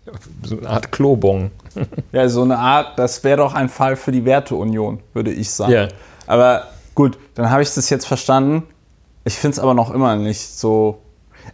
so 0.43 0.59
eine 0.59 0.69
Art 0.69 0.93
Klobong. 0.93 1.51
Ja, 2.13 2.29
so 2.29 2.43
eine 2.43 2.59
Art, 2.59 2.99
das 2.99 3.25
wäre 3.25 3.39
doch 3.39 3.55
ein 3.55 3.71
Fall 3.71 3.97
für 3.97 4.13
die 4.13 4.27
Werteunion, 4.27 5.01
würde 5.15 5.33
ich 5.33 5.51
sagen. 5.51 5.73
Ja. 5.73 5.89
Aber 6.27 6.69
gut, 6.95 7.19
dann 7.35 7.49
habe 7.49 7.63
ich 7.63 7.73
das 7.73 7.89
jetzt 7.89 8.07
verstanden. 8.07 8.65
Ich 9.25 9.37
finde 9.37 9.55
es 9.55 9.59
aber 9.59 9.73
noch 9.73 9.91
immer 9.91 10.17
nicht 10.17 10.41
so. 10.41 11.01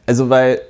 Also, 0.06 0.28
weil, 0.28 0.60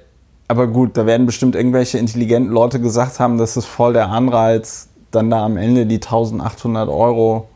aber 0.48 0.66
gut, 0.66 0.96
da 0.96 1.04
werden 1.04 1.26
bestimmt 1.26 1.54
irgendwelche 1.54 1.98
intelligenten 1.98 2.50
Leute 2.50 2.80
gesagt 2.80 3.20
haben, 3.20 3.36
das 3.36 3.56
ist 3.58 3.66
voll 3.66 3.92
der 3.92 4.08
Anreiz, 4.08 4.88
dann 5.10 5.30
da 5.30 5.44
am 5.44 5.58
Ende 5.58 5.84
die 5.84 5.96
1800 5.96 6.88
Euro 6.88 7.48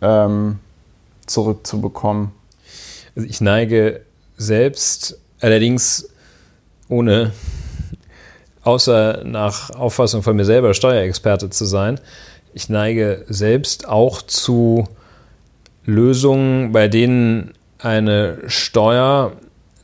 ähm, 0.00 0.58
zurückzubekommen. 1.26 2.32
Also 3.14 3.28
ich 3.28 3.42
neige 3.42 4.00
selbst, 4.38 5.18
allerdings 5.40 6.08
ohne, 6.88 7.32
außer 8.62 9.22
nach 9.24 9.70
Auffassung 9.70 10.22
von 10.22 10.34
mir 10.34 10.46
selber 10.46 10.72
Steuerexperte 10.72 11.50
zu 11.50 11.66
sein, 11.66 12.00
ich 12.54 12.70
neige 12.70 13.26
selbst 13.28 13.86
auch 13.86 14.22
zu 14.22 14.88
Lösungen, 15.84 16.72
bei 16.72 16.88
denen 16.88 17.52
eine 17.78 18.38
Steuer 18.46 19.32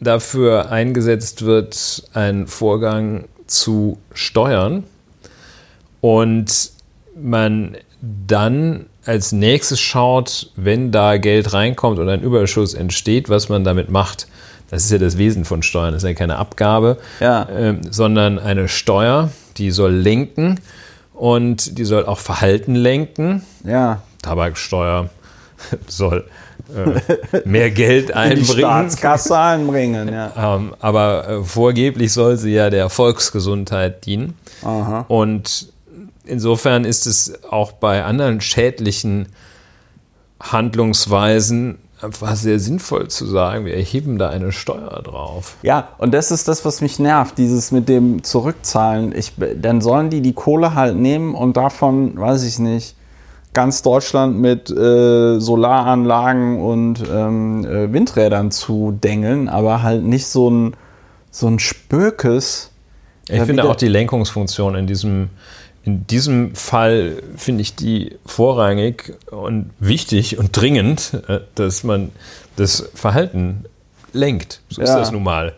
dafür 0.00 0.70
eingesetzt 0.70 1.44
wird, 1.44 2.04
einen 2.14 2.46
Vorgang 2.46 3.24
zu 3.46 3.98
steuern 4.12 4.85
und 6.00 6.70
man 7.20 7.76
dann 8.26 8.87
als 9.07 9.33
nächstes 9.33 9.80
schaut, 9.80 10.50
wenn 10.57 10.90
da 10.92 11.16
Geld 11.18 11.52
reinkommt 11.52 11.98
oder 11.98 12.12
ein 12.12 12.22
Überschuss 12.22 12.74
entsteht, 12.74 13.28
was 13.28 13.48
man 13.48 13.64
damit 13.64 13.90
macht. 13.90 14.26
Das 14.70 14.85
ist 14.85 14.90
ja 14.90 14.98
das 14.98 15.18
Wesen 15.18 15.44
von 15.44 15.62
Steuern, 15.62 15.92
das 15.92 16.02
ist 16.02 16.09
ja 16.09 16.14
keine 16.14 16.37
Abgabe, 16.37 16.98
Ja. 17.20 17.46
ähm, 17.54 17.80
sondern 17.90 18.38
eine 18.38 18.66
Steuer, 18.68 19.30
die 19.59 19.70
soll 19.70 19.92
lenken 19.92 20.59
und 21.12 21.78
die 21.78 21.85
soll 21.85 22.07
auch 22.07 22.18
Verhalten 22.18 22.74
lenken. 22.74 23.42
Ja. 23.62 24.02
Tabaksteuer 24.22 25.11
soll 25.87 26.24
äh, 26.74 27.40
mehr 27.44 27.70
Geld 27.70 28.11
In 28.11 28.14
die 28.14 28.14
einbringen. 28.14 28.59
Staatskasse 28.59 29.38
einbringen, 29.38 30.09
ja. 30.09 30.57
Ähm, 30.57 30.74
aber 30.81 31.29
äh, 31.29 31.44
vorgeblich 31.44 32.12
soll 32.12 32.37
sie 32.37 32.53
ja 32.53 32.70
der 32.70 32.88
Volksgesundheit 32.88 34.07
dienen. 34.07 34.37
Aha. 34.62 35.05
Und 35.09 35.72
insofern 36.24 36.85
ist 36.85 37.07
es 37.07 37.44
auch 37.50 37.72
bei 37.72 38.05
anderen 38.05 38.40
schädlichen 38.40 39.29
Handlungsweisen 40.40 41.79
einfach 42.00 42.37
sehr 42.37 42.61
sinnvoll 42.61 43.09
zu 43.09 43.27
sagen, 43.27 43.64
wir 43.64 43.74
erheben 43.74 44.18
da 44.18 44.29
eine 44.29 44.53
Steuer 44.53 45.00
drauf. 45.03 45.57
Ja, 45.62 45.88
und 45.98 46.12
das 46.12 46.31
ist 46.31 46.48
das, 46.48 46.64
was 46.64 46.81
mich 46.81 46.98
nervt, 46.98 47.38
dieses 47.38 47.72
mit 47.72 47.88
dem 47.88 48.22
Zurückzahlen. 48.22 49.14
Ich, 49.16 49.33
dann 49.57 49.81
sollen 49.81 50.11
die 50.11 50.20
die 50.20 50.35
Kohle 50.35 50.74
halt 50.74 50.96
nehmen 50.96 51.35
und 51.35 51.57
davon, 51.57 52.18
weiß 52.18 52.42
ich 52.44 52.59
nicht, 52.59 52.94
ganz 53.54 53.80
Deutschland 53.82 54.38
mit 54.38 54.70
äh, 54.70 55.38
Solaranlagen 55.40 56.60
und 56.60 57.02
ähm, 57.10 57.64
äh, 57.64 57.92
Windrädern 57.92 58.50
zu 58.50 58.92
dengeln, 58.92 59.48
aber 59.48 59.82
halt 59.82 60.04
nicht 60.04 60.26
so 60.26 60.50
ein, 60.50 60.74
so 61.30 61.46
ein 61.46 61.58
Spökes. 61.58 62.70
Ich 63.28 63.36
Ja, 63.38 63.46
finde 63.46 63.64
auch 63.64 63.76
die 63.76 63.88
Lenkungsfunktion 63.88 64.74
in 64.74 64.86
diesem, 64.86 65.30
in 65.84 66.06
diesem 66.06 66.54
Fall 66.54 67.22
finde 67.36 67.62
ich 67.62 67.74
die 67.74 68.16
vorrangig 68.26 69.14
und 69.30 69.70
wichtig 69.78 70.38
und 70.38 70.54
dringend, 70.54 71.12
äh, 71.28 71.40
dass 71.54 71.84
man 71.84 72.10
das 72.56 72.90
Verhalten 72.94 73.64
lenkt. 74.12 74.60
So 74.68 74.82
ist 74.82 74.90
Ja. 74.90 74.98
das 74.98 75.10
nun 75.10 75.22
mal. 75.22 75.54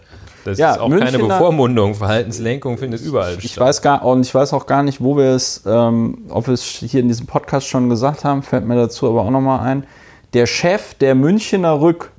Das 0.47 0.59
Ja, 0.59 0.73
ist 0.73 0.79
auch 0.81 0.89
keine 0.89 1.01
Münchener- 1.19 1.29
Bevormundung. 1.29 1.95
Verhaltenslenkung 1.95 2.79
findet 2.79 3.01
überall 3.03 3.37
Ich 3.41 3.53
statt. 3.53 3.65
weiß 3.67 3.83
gar 3.83 4.05
und 4.05 4.21
ich 4.25 4.35
weiß 4.35 4.53
auch 4.53 4.67
gar 4.67 4.83
nicht, 4.83 5.01
wo 5.03 5.17
wir 5.17 5.31
es, 5.35 5.63
ähm, 5.67 6.19
ob 6.29 6.47
wir 6.47 6.55
es 6.55 6.63
hier 6.65 7.01
in 7.01 7.09
diesem 7.09 7.27
Podcast 7.27 7.67
schon 7.67 7.89
gesagt 7.89 8.25
haben, 8.25 8.43
fällt 8.43 8.65
mir 8.67 8.77
dazu 8.77 9.09
aber 9.09 9.23
auch 9.23 9.31
nochmal 9.31 9.61
ein. 9.61 9.85
Der 10.35 10.47
Chef 10.47 10.95
der 10.95 11.15
Münchner 11.15 11.81
Rück, 11.81 12.13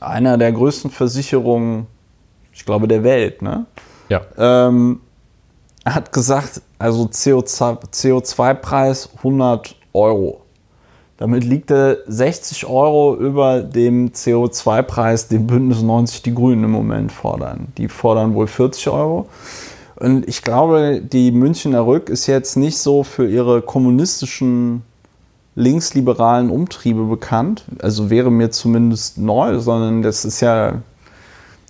einer 0.00 0.36
der 0.38 0.52
größten 0.52 0.90
Versicherungen, 0.90 1.86
ich 2.52 2.64
glaube, 2.64 2.88
der 2.88 3.02
Welt, 3.04 3.40
ne? 3.42 3.66
Ja. 4.08 4.20
ähm, 4.36 5.00
hat 5.86 6.12
gesagt, 6.12 6.60
also 6.78 7.04
CO2 7.06 7.78
CO2-Preis 7.92 9.08
100 9.18 9.74
Euro. 9.94 10.41
Damit 11.18 11.44
liegt 11.44 11.70
er 11.70 11.98
60 12.06 12.66
Euro 12.66 13.14
über 13.16 13.60
dem 13.62 14.10
CO2-Preis, 14.10 15.28
den 15.28 15.46
Bündnis 15.46 15.82
90 15.82 16.22
die 16.22 16.34
Grünen 16.34 16.64
im 16.64 16.70
Moment 16.70 17.12
fordern. 17.12 17.68
Die 17.78 17.88
fordern 17.88 18.34
wohl 18.34 18.46
40 18.46 18.88
Euro. 18.88 19.28
Und 19.96 20.26
ich 20.28 20.42
glaube, 20.42 21.00
die 21.00 21.30
Münchner 21.30 21.86
Rück 21.86 22.08
ist 22.08 22.26
jetzt 22.26 22.56
nicht 22.56 22.78
so 22.78 23.04
für 23.04 23.28
ihre 23.28 23.62
kommunistischen 23.62 24.82
linksliberalen 25.54 26.50
Umtriebe 26.50 27.04
bekannt. 27.04 27.64
Also 27.80 28.10
wäre 28.10 28.30
mir 28.30 28.50
zumindest 28.50 29.18
neu, 29.18 29.60
sondern 29.60 30.02
das 30.02 30.24
ist 30.24 30.40
ja 30.40 30.80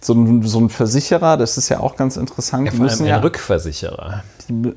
so 0.00 0.14
ein, 0.14 0.42
so 0.42 0.61
ein 0.61 0.68
Versicherer, 0.68 1.37
das 1.37 1.59
ist 1.59 1.68
ja 1.68 1.81
auch 1.81 1.96
ganz 1.96 2.16
interessant. 2.16 2.66
Ja, 2.66 2.72
vor 2.72 2.87
allem 2.88 3.00
ein 3.00 3.07
ja, 3.07 3.18
Rückversicherer. 3.18 4.22
die, 4.48 4.72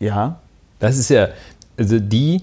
ja, 0.00 0.38
Das 0.78 0.98
ist 0.98 1.10
ja, 1.10 1.28
also 1.76 1.98
die 1.98 2.42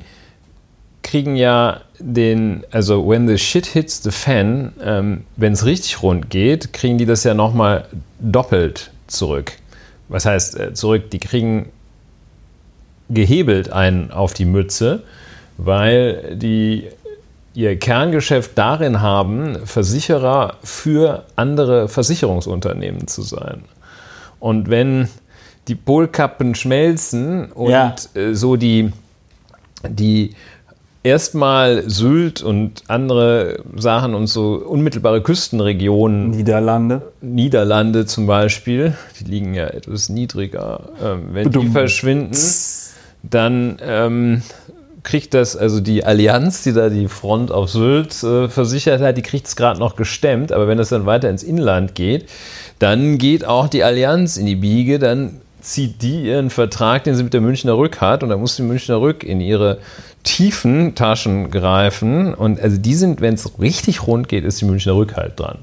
kriegen 1.05 1.35
ja 1.35 1.81
den, 1.99 2.65
also 2.71 3.07
when 3.07 3.27
the 3.27 3.37
shit 3.37 3.65
hits 3.67 4.01
the 4.03 4.11
fan, 4.11 4.73
ähm, 4.83 5.23
wenn 5.37 5.53
es 5.53 5.63
richtig 5.65 6.01
rund 6.01 6.29
geht, 6.29 6.73
kriegen 6.73 6.97
die 6.97 7.05
das 7.05 7.23
ja 7.23 7.33
nochmal 7.33 7.87
doppelt 8.19 8.91
zurück. 9.07 9.53
Was 10.09 10.25
heißt 10.25 10.59
äh, 10.59 10.73
zurück? 10.73 11.11
Die 11.11 11.19
kriegen 11.19 11.69
gehebelt 13.09 13.71
einen 13.71 14.11
auf 14.11 14.33
die 14.33 14.45
Mütze, 14.45 15.03
weil 15.57 16.35
die 16.35 16.87
ihr 17.53 17.77
Kerngeschäft 17.77 18.51
darin 18.55 18.99
haben, 19.01 19.57
Versicherer 19.65 20.55
für 20.63 21.23
andere 21.35 21.87
Versicherungsunternehmen 21.87 23.07
zu 23.07 23.21
sein. 23.21 23.63
Und 24.39 24.69
wenn 24.69 25.07
die 25.67 25.75
Polkappen 25.75 26.55
schmelzen 26.55 27.51
und 27.51 27.69
Ja. 27.71 27.95
äh, 28.15 28.33
so 28.33 28.55
die, 28.55 28.91
die 29.87 30.35
erstmal 31.05 31.87
Sylt 31.87 32.41
und 32.41 32.83
andere 32.87 33.59
Sachen 33.75 34.15
und 34.15 34.27
so 34.27 34.55
unmittelbare 34.55 35.21
Küstenregionen, 35.21 36.31
Niederlande. 36.31 37.13
Niederlande 37.21 38.07
zum 38.07 38.25
Beispiel, 38.25 38.95
die 39.19 39.25
liegen 39.25 39.53
ja 39.53 39.67
etwas 39.67 40.09
niedriger, 40.09 40.89
ähm, 41.01 41.29
wenn 41.31 41.51
die 41.51 41.59
Badum. 41.59 41.71
verschwinden, 41.71 42.35
dann 43.21 43.77
ähm, 43.81 44.41
kriegt 45.03 45.35
das, 45.35 45.55
also 45.55 45.79
die 45.79 46.03
Allianz, 46.03 46.63
die 46.63 46.73
da 46.73 46.89
die 46.89 47.07
Front 47.07 47.51
auf 47.51 47.69
Sylt 47.69 48.23
äh, 48.23 48.49
versichert 48.49 49.01
hat, 49.01 49.15
die 49.15 49.21
kriegt 49.21 49.45
es 49.45 49.55
gerade 49.55 49.79
noch 49.79 49.95
gestemmt, 49.95 50.51
aber 50.51 50.67
wenn 50.67 50.79
es 50.79 50.89
dann 50.89 51.05
weiter 51.05 51.29
ins 51.29 51.43
Inland 51.43 51.93
geht, 51.93 52.25
dann 52.79 53.19
geht 53.19 53.45
auch 53.45 53.67
die 53.67 53.83
Allianz 53.83 54.37
in 54.37 54.47
die 54.47 54.55
Biege, 54.55 54.97
dann 54.97 55.41
zieht 55.61 56.01
die 56.01 56.23
ihren 56.25 56.49
Vertrag, 56.49 57.03
den 57.03 57.15
sie 57.15 57.23
mit 57.23 57.33
der 57.33 57.41
Münchner 57.41 57.77
Rück 57.77 58.01
hat, 58.01 58.23
und 58.23 58.29
dann 58.29 58.39
muss 58.39 58.55
die 58.55 58.63
Münchner 58.63 58.99
Rück 58.99 59.23
in 59.23 59.39
ihre 59.39 59.77
tiefen 60.25 60.95
Taschen 60.95 61.49
greifen. 61.51 62.33
Und 62.33 62.59
also 62.59 62.77
die 62.77 62.95
sind, 62.95 63.21
wenn 63.21 63.35
es 63.35 63.59
richtig 63.59 64.05
rund 64.05 64.27
geht, 64.27 64.43
ist 64.43 64.59
die 64.59 64.65
Münchner 64.65 64.95
Rück 64.95 65.15
halt 65.15 65.39
dran. 65.39 65.59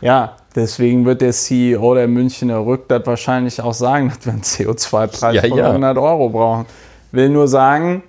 Ja, 0.00 0.36
deswegen 0.54 1.04
wird 1.06 1.22
der 1.22 1.32
CEO 1.32 1.94
der 1.94 2.06
Münchner 2.06 2.58
Rück 2.58 2.88
das 2.88 3.06
wahrscheinlich 3.06 3.60
auch 3.60 3.74
sagen, 3.74 4.10
dass 4.14 4.26
wir 4.26 4.32
einen 4.34 4.42
CO2-Preis 4.42 5.34
Ja, 5.34 5.42
von 5.42 5.58
ja. 5.58 5.68
100 5.68 5.98
Euro 5.98 6.28
brauchen. 6.28 6.66
Will 7.10 7.28
nur 7.30 7.48
sagen, 7.48 8.02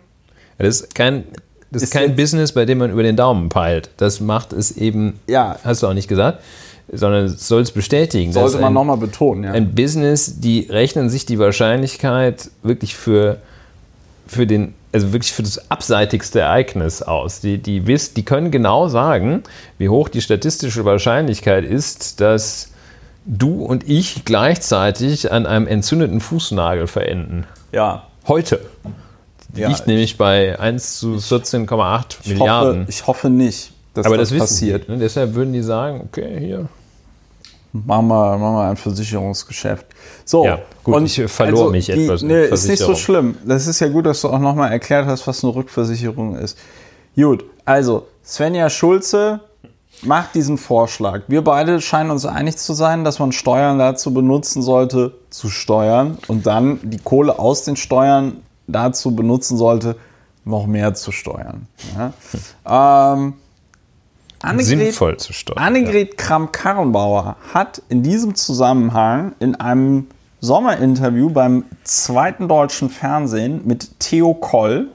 Das 0.57 0.81
ist 0.81 0.95
kein, 0.95 1.23
das 1.71 1.83
ist 1.83 1.91
kein 1.93 2.15
Business, 2.15 2.51
bei 2.51 2.65
dem 2.65 2.79
man 2.79 2.91
über 2.91 3.03
den 3.03 3.15
Daumen 3.15 3.49
peilt. 3.49 3.89
Das 3.97 4.19
macht 4.19 4.51
es 4.53 4.75
eben, 4.77 5.19
ja, 5.27 5.57
hast 5.63 5.83
du 5.83 5.87
auch 5.87 5.93
nicht 5.93 6.07
gesagt, 6.07 6.41
sondern 6.91 7.29
soll 7.29 7.61
es 7.61 7.71
bestätigen. 7.71 8.31
Sollte 8.31 8.59
man 8.59 8.73
nochmal 8.73 8.97
betonen. 8.97 9.43
Ja. 9.45 9.51
ein 9.51 9.73
Business, 9.73 10.39
die 10.39 10.67
rechnen 10.69 11.09
sich 11.09 11.25
die 11.25 11.39
Wahrscheinlichkeit 11.39 12.49
wirklich 12.61 12.95
für, 12.95 13.37
für 14.27 14.47
den, 14.47 14.73
also 14.91 15.13
wirklich 15.13 15.33
für 15.33 15.43
das 15.43 15.69
abseitigste 15.71 16.39
Ereignis 16.39 17.01
aus. 17.01 17.39
Die, 17.41 17.57
die, 17.57 17.87
wiss, 17.87 18.13
die 18.13 18.23
können 18.25 18.51
genau 18.51 18.87
sagen, 18.87 19.43
wie 19.77 19.89
hoch 19.89 20.09
die 20.09 20.21
statistische 20.21 20.85
Wahrscheinlichkeit 20.85 21.63
ist, 21.65 22.21
dass 22.21 22.71
du 23.25 23.63
und 23.65 23.87
ich 23.89 24.25
gleichzeitig 24.25 25.31
an 25.31 25.45
einem 25.45 25.67
entzündeten 25.67 26.21
Fußnagel 26.21 26.87
verenden. 26.87 27.45
Ja. 27.71 28.07
Heute. 28.27 28.59
Die 29.49 29.61
Ja, 29.61 29.69
liegt 29.69 29.87
nämlich 29.87 30.17
bei 30.17 30.59
1 30.59 30.99
zu 30.99 31.15
14,8 31.15 32.17
Ich 32.23 32.29
Milliarden. 32.29 32.81
hoffe, 32.81 32.89
ich 32.89 33.07
hoffe 33.07 33.29
nicht, 33.29 33.71
dass 33.93 34.05
Aber 34.05 34.17
das, 34.17 34.29
das, 34.29 34.35
wissen 34.35 34.41
passiert. 34.41 34.85
Sie, 34.87 34.91
ne? 34.91 34.97
Deshalb 34.99 35.33
würden 35.35 35.53
die 35.53 35.61
sagen, 35.61 36.01
okay, 36.03 36.39
hier. 36.39 36.67
Machen 37.83 38.07
wir, 38.07 38.37
machen 38.37 38.55
wir 38.55 38.69
ein 38.69 38.77
Versicherungsgeschäft. 38.77 39.85
So, 40.23 40.45
Ja, 40.45 40.59
gut, 40.83 41.01
ich 41.03 41.21
verlor 41.29 41.71
mich 41.71 41.89
etwas 41.89 42.21
in 42.21 42.29
Nee, 42.29 42.45
ist 42.45 42.67
nicht 42.67 42.79
so 42.79 42.95
schlimm. 42.95 43.37
Das 43.43 43.67
ist 43.67 43.81
ja 43.81 43.89
gut, 43.89 44.05
dass 44.05 44.21
du 44.21 44.29
auch 44.29 44.39
nochmal 44.39 44.71
erklärt 44.71 45.07
hast, 45.07 45.27
was 45.27 45.43
eine 45.43 45.53
Rückversicherung 45.53 46.37
ist. 46.37 46.57
Gut, 47.15 47.43
also 47.65 48.07
Svenja 48.23 48.69
Schulze 48.69 49.41
macht 50.03 50.35
diesen 50.35 50.57
Vorschlag. 50.57 51.23
Wir 51.27 51.43
beide 51.43 51.81
scheinen 51.81 52.11
uns 52.11 52.25
einig 52.25 52.57
zu 52.57 52.73
sein, 52.73 53.03
dass 53.03 53.19
man 53.19 53.33
Steuern 53.33 53.77
dazu 53.77 54.13
benutzen 54.13 54.61
sollte, 54.61 55.13
zu 55.29 55.49
steuern 55.49 56.17
und 56.27 56.45
dann 56.45 56.79
die 56.83 56.99
Kohle 56.99 57.39
aus 57.39 57.63
den 57.63 57.75
Steuern 57.75 58.37
dazu 58.67 59.15
benutzen 59.15 59.57
sollte, 59.57 59.97
noch 60.45 60.65
mehr 60.65 60.93
zu 60.93 61.11
steuern. 61.11 61.67
Ja? 61.97 62.13
ähm, 63.13 63.33
Annegret, 64.45 64.79
Sinnvoll 64.79 65.17
zu 65.17 65.33
steuern. 65.33 65.59
Annegret 65.59 66.17
Kramp-Karrenbauer 66.17 67.35
hat 67.53 67.81
in 67.89 68.03
diesem 68.03 68.35
Zusammenhang 68.35 69.33
in 69.39 69.55
einem 69.55 70.07
Sommerinterview 70.41 71.29
beim 71.29 71.65
zweiten 71.83 72.47
deutschen 72.47 72.89
Fernsehen 72.89 73.61
mit 73.65 73.99
Theo 73.99 74.33
Koll, 74.33 74.89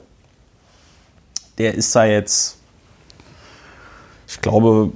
der 1.58 1.74
ist 1.74 1.94
da 1.94 2.04
jetzt, 2.04 2.58
ich 4.28 4.40
glaube, 4.40 4.92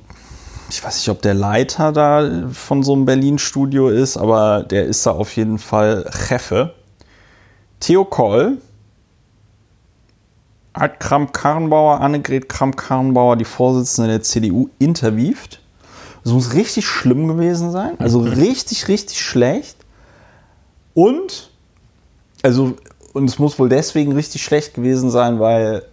ich 0.70 0.82
weiß 0.82 0.96
nicht, 0.96 1.08
ob 1.08 1.22
der 1.22 1.34
Leiter 1.34 1.92
da 1.92 2.48
von 2.52 2.82
so 2.82 2.94
einem 2.94 3.04
Berlin-Studio 3.04 3.88
ist, 3.88 4.16
aber 4.16 4.62
der 4.62 4.84
ist 4.84 5.04
da 5.06 5.10
auf 5.10 5.36
jeden 5.36 5.58
Fall 5.58 6.10
Chefe. 6.10 6.72
Theo 7.80 8.04
Koll 8.04 8.58
hat 10.74 10.98
Kramp-Karrenbauer, 10.98 12.00
Annegret 12.00 12.48
Kramp-Karrenbauer, 12.48 13.36
die 13.36 13.44
Vorsitzende 13.44 14.08
der 14.10 14.22
CDU, 14.22 14.68
interviewt. 14.78 15.60
Das 16.24 16.32
muss 16.32 16.54
richtig 16.54 16.86
schlimm 16.86 17.28
gewesen 17.28 17.70
sein. 17.70 17.94
Also 17.98 18.20
richtig, 18.20 18.88
richtig 18.88 19.20
schlecht. 19.20 19.76
Und, 20.94 21.50
also, 22.42 22.76
und 23.12 23.28
es 23.28 23.38
muss 23.38 23.58
wohl 23.58 23.68
deswegen 23.68 24.12
richtig 24.12 24.42
schlecht 24.42 24.74
gewesen 24.74 25.10
sein, 25.10 25.38
weil 25.38 25.84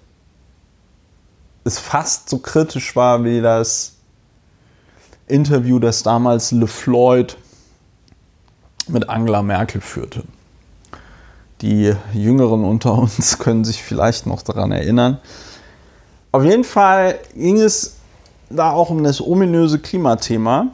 es 1.63 1.77
fast 1.77 2.29
so 2.29 2.39
kritisch 2.39 2.95
war 2.95 3.23
wie 3.23 3.41
das 3.41 3.93
Interview, 5.27 5.79
das 5.79 6.01
damals 6.01 6.51
Le 6.51 6.67
Floyd 6.67 7.37
mit 8.87 9.09
Angela 9.09 9.43
Merkel 9.43 9.79
führte. 9.79 10.23
Die 11.61 11.95
Jüngeren 12.13 12.63
unter 12.63 12.93
uns 12.93 13.37
können 13.39 13.63
sich 13.63 13.83
vielleicht 13.83 14.25
noch 14.25 14.41
daran 14.41 14.71
erinnern. 14.71 15.19
Auf 16.31 16.43
jeden 16.43 16.63
Fall 16.63 17.19
ging 17.35 17.59
es 17.59 17.97
da 18.49 18.71
auch 18.71 18.89
um 18.89 19.03
das 19.03 19.21
ominöse 19.21 19.79
Klimathema. 19.79 20.67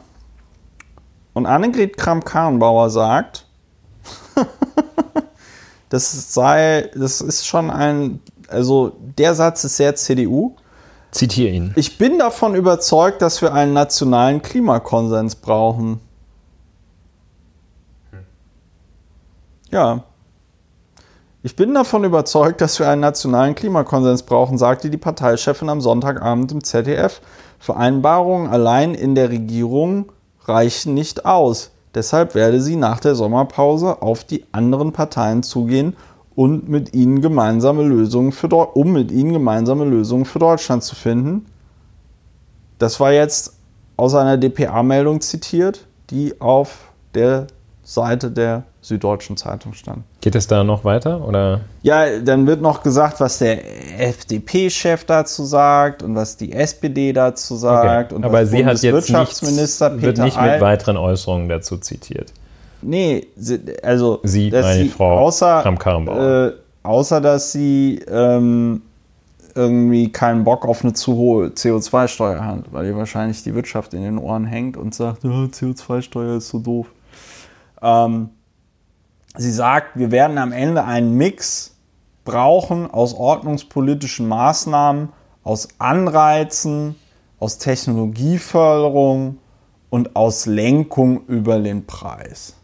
Und 1.34 1.46
Annegret 1.46 1.96
Kramp-Karrenbauer 1.96 2.90
sagt, 2.90 3.46
das 5.88 6.34
sei, 6.34 6.90
das 6.94 7.20
ist 7.20 7.46
schon 7.46 7.70
ein, 7.70 8.20
also 8.48 8.96
der 9.18 9.34
Satz 9.34 9.64
ist 9.64 9.76
sehr 9.76 9.94
CDU. 9.94 10.56
Zitiere 11.10 11.50
ihn. 11.50 11.72
Ich 11.76 11.96
bin 11.98 12.18
davon 12.18 12.54
überzeugt, 12.54 13.22
dass 13.22 13.40
wir 13.40 13.52
einen 13.52 13.72
nationalen 13.72 14.42
Klimakonsens 14.42 15.36
brauchen. 15.36 16.00
Ja. 19.70 20.04
Ich 21.44 21.54
bin 21.54 21.72
davon 21.72 22.02
überzeugt, 22.02 22.60
dass 22.60 22.80
wir 22.80 22.88
einen 22.88 23.00
nationalen 23.00 23.54
Klimakonsens 23.54 24.24
brauchen, 24.24 24.58
sagte 24.58 24.90
die 24.90 24.96
Parteichefin 24.96 25.68
am 25.68 25.80
Sonntagabend 25.80 26.50
im 26.50 26.64
ZDF. 26.64 27.20
Vereinbarungen 27.60 28.48
allein 28.48 28.92
in 28.94 29.14
der 29.14 29.30
Regierung 29.30 30.10
reichen 30.46 30.94
nicht 30.94 31.26
aus. 31.26 31.70
Deshalb 31.94 32.34
werde 32.34 32.60
sie 32.60 32.74
nach 32.74 32.98
der 32.98 33.14
Sommerpause 33.14 34.02
auf 34.02 34.24
die 34.24 34.46
anderen 34.50 34.92
Parteien 34.92 35.44
zugehen 35.44 35.96
und 36.34 36.68
mit 36.68 36.92
ihnen 36.92 37.20
gemeinsame 37.20 37.84
Lösungen 37.84 38.32
für 38.32 38.48
um 38.48 38.92
mit 38.92 39.12
ihnen 39.12 39.32
gemeinsame 39.32 39.84
Lösungen 39.84 40.24
für 40.24 40.40
Deutschland 40.40 40.82
zu 40.82 40.96
finden. 40.96 41.46
Das 42.80 42.98
war 42.98 43.12
jetzt 43.12 43.54
aus 43.96 44.16
einer 44.16 44.38
dpa-Meldung 44.38 45.20
zitiert, 45.20 45.86
die 46.10 46.40
auf 46.40 46.92
der 47.14 47.46
Seite 47.84 48.32
der 48.32 48.64
Süddeutschen 48.88 49.36
Zeitung 49.36 49.74
stand. 49.74 50.02
Geht 50.20 50.34
es 50.34 50.46
da 50.46 50.64
noch 50.64 50.84
weiter? 50.84 51.26
Oder? 51.26 51.60
Ja, 51.82 52.18
dann 52.18 52.46
wird 52.46 52.62
noch 52.62 52.82
gesagt, 52.82 53.20
was 53.20 53.38
der 53.38 54.00
FDP-Chef 54.00 55.04
dazu 55.04 55.44
sagt 55.44 56.02
und 56.02 56.14
was 56.14 56.36
die 56.36 56.52
SPD 56.52 57.12
dazu 57.12 57.54
sagt. 57.54 58.12
Und 58.12 58.24
Aber 58.24 58.46
sie 58.46 58.64
hat 58.64 58.82
jetzt 58.82 59.10
nichts, 59.10 59.42
wird 59.42 60.18
nicht 60.18 60.40
mit 60.40 60.60
weiteren 60.60 60.96
Äußerungen 60.96 61.48
dazu 61.48 61.76
zitiert. 61.76 62.32
Nee, 62.80 63.26
sie, 63.36 63.60
also 63.82 64.20
Sie, 64.22 64.50
dass 64.50 64.64
meine 64.64 64.82
sie 64.84 64.88
Frau 64.88 65.18
außer, 65.18 65.64
äh, 65.66 66.52
außer 66.82 67.20
dass 67.20 67.52
sie 67.52 68.00
ähm, 68.08 68.82
irgendwie 69.54 70.12
keinen 70.12 70.44
Bock 70.44 70.64
auf 70.64 70.84
eine 70.84 70.92
zu 70.92 71.16
hohe 71.16 71.48
CO2-Steuer 71.48 72.44
hat, 72.44 72.64
weil 72.70 72.86
ihr 72.86 72.96
wahrscheinlich 72.96 73.42
die 73.42 73.54
Wirtschaft 73.54 73.92
in 73.92 74.02
den 74.02 74.16
Ohren 74.18 74.44
hängt 74.44 74.76
und 74.76 74.94
sagt, 74.94 75.24
ja, 75.24 75.30
CO2-Steuer 75.30 76.36
ist 76.36 76.48
so 76.48 76.60
doof. 76.60 76.86
Ähm, 77.82 78.30
sie 79.38 79.50
sagt, 79.52 79.98
wir 79.98 80.10
werden 80.10 80.36
am 80.38 80.52
Ende 80.52 80.84
einen 80.84 81.16
Mix 81.16 81.74
brauchen 82.24 82.90
aus 82.90 83.14
ordnungspolitischen 83.14 84.28
Maßnahmen, 84.28 85.08
aus 85.44 85.68
Anreizen, 85.78 86.96
aus 87.40 87.56
Technologieförderung 87.58 89.38
und 89.90 90.14
aus 90.14 90.44
Lenkung 90.46 91.22
über 91.26 91.58
den 91.58 91.86
Preis. 91.86 92.54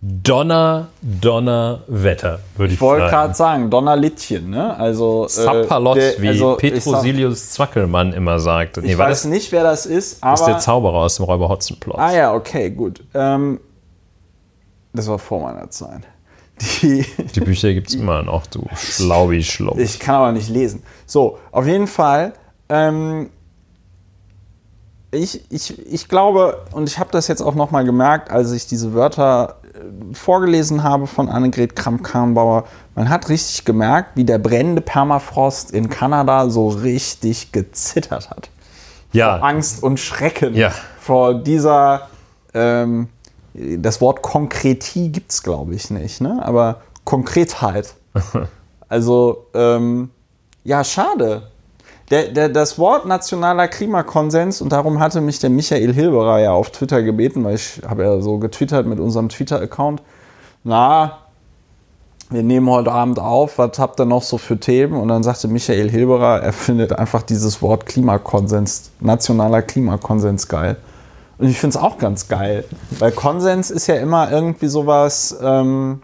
Donner, 0.00 0.88
Donner, 1.02 1.80
Wetter, 1.88 2.38
würde 2.56 2.68
ich, 2.72 2.74
Ich 2.78 2.80
wollte 2.80 3.06
sagen. 3.06 3.10
gerade 3.12 3.34
sagen, 3.34 3.70
Donnerlittchen, 3.70 4.48
ne? 4.48 4.76
Also, 4.78 5.24
äh, 5.24 5.28
Sapperlot, 5.28 5.96
der- 5.96 6.22
wie 6.22 6.28
also, 6.28 6.52
ich 6.52 6.58
Petrosilius 6.58 7.50
Zwackelmann 7.50 8.12
immer 8.12 8.38
sagte. 8.38 8.80
Ich 8.82 8.96
war 8.96 9.08
weiß 9.08 9.22
das, 9.22 9.30
nicht, 9.30 9.50
wer 9.50 9.64
das 9.64 9.86
ist, 9.86 10.22
das 10.22 10.40
ist 10.40 10.46
der 10.46 10.54
aber. 10.54 10.62
Zauberer 10.62 10.98
aus 10.98 11.16
dem 11.16 11.24
Räuber 11.24 11.48
Hotzenplotz. 11.48 11.98
Ah 11.98 12.12
ja, 12.12 12.32
okay, 12.32 12.70
gut. 12.70 13.02
Ähm, 13.12 13.58
das 14.92 15.06
war 15.08 15.18
vor 15.18 15.40
meiner 15.42 15.70
Zeit. 15.70 16.02
Die, 16.82 17.04
Die 17.34 17.40
Bücher 17.40 17.72
gibt 17.72 17.88
es 17.88 17.94
immer 17.94 18.22
noch, 18.22 18.46
du 18.46 18.64
Schlaubi 18.74 19.44
Schlau. 19.44 19.76
ich 19.78 19.98
kann 20.00 20.16
aber 20.16 20.32
nicht 20.32 20.48
lesen. 20.48 20.82
So, 21.06 21.38
auf 21.52 21.66
jeden 21.66 21.86
Fall. 21.86 22.32
Ähm, 22.68 23.30
ich, 25.10 25.40
ich, 25.50 25.86
ich 25.86 26.08
glaube, 26.08 26.66
und 26.72 26.88
ich 26.88 26.98
habe 26.98 27.10
das 27.12 27.28
jetzt 27.28 27.40
auch 27.40 27.54
nochmal 27.54 27.84
gemerkt, 27.84 28.30
als 28.30 28.52
ich 28.52 28.66
diese 28.66 28.92
Wörter 28.92 29.56
äh, 29.62 30.14
vorgelesen 30.14 30.82
habe 30.82 31.06
von 31.06 31.28
Annegret 31.30 31.74
Kramp-Karrenbauer, 31.76 32.64
man 32.94 33.08
hat 33.08 33.28
richtig 33.30 33.64
gemerkt, 33.64 34.16
wie 34.16 34.24
der 34.24 34.38
brennende 34.38 34.82
Permafrost 34.82 35.70
in 35.70 35.88
Kanada 35.88 36.50
so 36.50 36.68
richtig 36.68 37.52
gezittert 37.52 38.28
hat. 38.30 38.50
Ja, 39.12 39.36
Angst 39.38 39.82
und 39.82 39.98
Schrecken 39.98 40.54
Ja. 40.54 40.72
vor 41.00 41.34
dieser, 41.34 42.08
ähm, 42.52 43.08
das 43.78 44.00
Wort 44.00 44.22
Konkretie 44.22 45.10
gibt 45.10 45.30
es, 45.30 45.42
glaube 45.42 45.74
ich, 45.74 45.90
nicht, 45.90 46.20
ne? 46.20 46.40
aber 46.44 46.82
Konkretheit. 47.04 47.94
also, 48.88 49.46
ähm, 49.54 50.10
ja, 50.64 50.84
schade. 50.84 51.42
Der, 52.10 52.28
der, 52.28 52.48
das 52.48 52.78
Wort 52.78 53.06
nationaler 53.06 53.68
Klimakonsens, 53.68 54.62
und 54.62 54.72
darum 54.72 54.98
hatte 54.98 55.20
mich 55.20 55.38
der 55.40 55.50
Michael 55.50 55.92
Hilberer 55.92 56.40
ja 56.40 56.52
auf 56.52 56.70
Twitter 56.70 57.02
gebeten, 57.02 57.44
weil 57.44 57.56
ich 57.56 57.82
habe 57.86 58.02
ja 58.02 58.20
so 58.20 58.38
getwittert 58.38 58.86
mit 58.86 58.98
unserem 58.98 59.28
Twitter-Account. 59.28 60.02
Na, 60.64 61.18
wir 62.30 62.42
nehmen 62.42 62.68
heute 62.68 62.92
Abend 62.92 63.18
auf, 63.18 63.58
was 63.58 63.78
habt 63.78 64.00
ihr 64.00 64.06
noch 64.06 64.22
so 64.22 64.38
für 64.38 64.58
Themen? 64.58 64.94
Und 64.94 65.08
dann 65.08 65.22
sagte 65.22 65.48
Michael 65.48 65.90
Hilberer, 65.90 66.42
er 66.42 66.52
findet 66.52 66.92
einfach 66.92 67.22
dieses 67.22 67.60
Wort 67.62 67.86
Klimakonsens, 67.86 68.90
nationaler 69.00 69.62
Klimakonsens 69.62 70.48
geil. 70.48 70.76
Und 71.38 71.48
ich 71.48 71.58
finde 71.58 71.76
es 71.76 71.82
auch 71.82 71.98
ganz 71.98 72.28
geil, 72.28 72.64
weil 72.98 73.12
Konsens 73.12 73.70
ist 73.70 73.86
ja 73.86 73.94
immer 73.94 74.30
irgendwie 74.30 74.66
sowas, 74.66 75.38
ähm, 75.40 76.02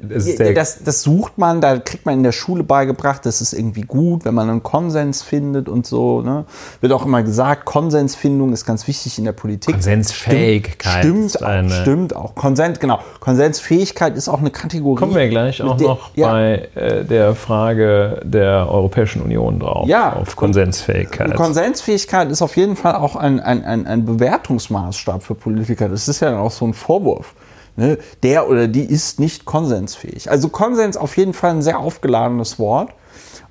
das, 0.00 0.82
das, 0.84 1.02
sucht 1.02 1.38
man, 1.38 1.60
da 1.60 1.78
kriegt 1.78 2.06
man 2.06 2.16
in 2.16 2.22
der 2.22 2.32
Schule 2.32 2.62
beigebracht, 2.62 3.24
das 3.26 3.40
ist 3.40 3.52
irgendwie 3.52 3.82
gut, 3.82 4.24
wenn 4.24 4.34
man 4.34 4.48
einen 4.48 4.62
Konsens 4.62 5.22
findet 5.22 5.68
und 5.68 5.86
so. 5.86 6.22
Ne? 6.22 6.44
Wird 6.80 6.92
auch 6.92 7.04
immer 7.04 7.22
gesagt, 7.22 7.64
Konsensfindung 7.64 8.52
ist 8.52 8.64
ganz 8.64 8.86
wichtig 8.86 9.18
in 9.18 9.24
der 9.24 9.32
Politik. 9.32 9.74
Konsensfähigkeit. 9.74 11.04
Stimmt, 11.04 11.30
stimmt, 11.32 11.44
auch, 11.44 11.70
stimmt 11.70 12.16
auch. 12.16 12.34
Konsens, 12.34 12.78
genau. 12.78 13.00
Konsensfähigkeit 13.20 14.16
ist 14.16 14.28
auch 14.28 14.40
eine 14.40 14.50
Kategorie. 14.50 14.98
Kommen 14.98 15.14
wir 15.14 15.28
gleich 15.28 15.62
auch 15.62 15.76
der, 15.76 15.88
noch 15.88 16.10
ja. 16.14 16.30
bei 16.30 16.68
äh, 16.74 17.04
der 17.04 17.34
Frage 17.34 18.20
der 18.24 18.68
Europäischen 18.68 19.22
Union 19.22 19.58
drauf. 19.60 19.88
Ja. 19.88 20.14
Auf 20.14 20.36
Konsensfähigkeit. 20.36 21.34
Konsensfähigkeit 21.34 22.30
ist 22.30 22.42
auf 22.42 22.56
jeden 22.56 22.76
Fall 22.76 22.94
auch 22.94 23.16
ein, 23.16 23.40
ein, 23.40 23.64
ein, 23.64 23.86
ein 23.86 24.04
Bewertungsmaßstab 24.04 25.22
für 25.22 25.34
Politiker. 25.34 25.88
Das 25.88 26.08
ist 26.08 26.20
ja 26.20 26.38
auch 26.38 26.50
so 26.50 26.66
ein 26.66 26.74
Vorwurf. 26.74 27.34
Ne? 27.76 27.98
Der 28.22 28.48
oder 28.48 28.68
die 28.68 28.84
ist 28.84 29.18
nicht 29.18 29.44
konsensfähig. 29.44 30.30
Also 30.30 30.48
Konsens 30.48 30.96
auf 30.96 31.16
jeden 31.16 31.32
Fall 31.32 31.52
ein 31.52 31.62
sehr 31.62 31.78
aufgeladenes 31.78 32.58
Wort. 32.58 32.92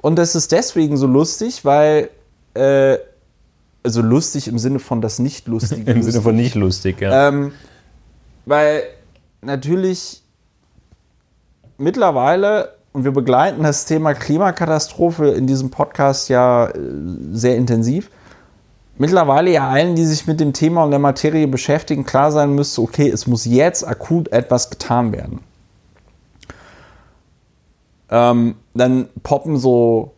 Und 0.01 0.15
das 0.17 0.35
ist 0.35 0.51
deswegen 0.51 0.97
so 0.97 1.07
lustig, 1.07 1.65
weil, 1.65 2.09
äh, 2.53 2.97
also 3.83 4.01
lustig 4.01 4.47
im 4.47 4.59
Sinne 4.59 4.79
von 4.79 5.01
das 5.01 5.19
nicht 5.19 5.47
lustig. 5.47 5.87
Im 5.87 6.03
Sinne 6.03 6.21
von 6.21 6.35
nicht 6.35 6.55
lustig, 6.55 7.01
ja. 7.01 7.29
Ähm, 7.29 7.53
weil 8.45 8.83
natürlich 9.41 10.21
mittlerweile, 11.77 12.75
und 12.93 13.03
wir 13.03 13.11
begleiten 13.11 13.63
das 13.63 13.85
Thema 13.85 14.13
Klimakatastrophe 14.13 15.29
in 15.29 15.47
diesem 15.47 15.71
Podcast 15.71 16.29
ja 16.29 16.67
äh, 16.67 16.73
sehr 17.31 17.55
intensiv, 17.57 18.09
mittlerweile 18.97 19.51
ja 19.51 19.69
allen, 19.69 19.95
die 19.95 20.05
sich 20.05 20.27
mit 20.27 20.39
dem 20.39 20.53
Thema 20.53 20.83
und 20.83 20.91
der 20.91 20.99
Materie 20.99 21.47
beschäftigen, 21.47 22.05
klar 22.05 22.31
sein 22.31 22.53
müsste, 22.53 22.81
okay, 22.81 23.09
es 23.09 23.27
muss 23.27 23.45
jetzt 23.45 23.87
akut 23.87 24.31
etwas 24.31 24.69
getan 24.69 25.11
werden. 25.11 25.39
Ähm, 28.09 28.55
dann 28.73 29.07
poppen 29.23 29.57
so 29.57 30.11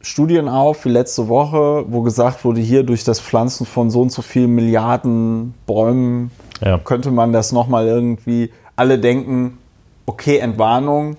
Studien 0.00 0.48
auf, 0.48 0.84
wie 0.84 0.90
letzte 0.90 1.28
Woche, 1.28 1.86
wo 1.88 2.02
gesagt 2.02 2.44
wurde, 2.44 2.60
hier 2.60 2.82
durch 2.82 3.04
das 3.04 3.20
Pflanzen 3.20 3.64
von 3.64 3.90
so 3.90 4.02
und 4.02 4.12
so 4.12 4.20
vielen 4.20 4.54
Milliarden 4.54 5.54
Bäumen 5.66 6.30
ja. 6.60 6.78
könnte 6.78 7.10
man 7.10 7.32
das 7.32 7.52
nochmal 7.52 7.86
irgendwie, 7.86 8.52
alle 8.76 8.98
denken, 8.98 9.58
okay, 10.04 10.38
Entwarnung 10.38 11.16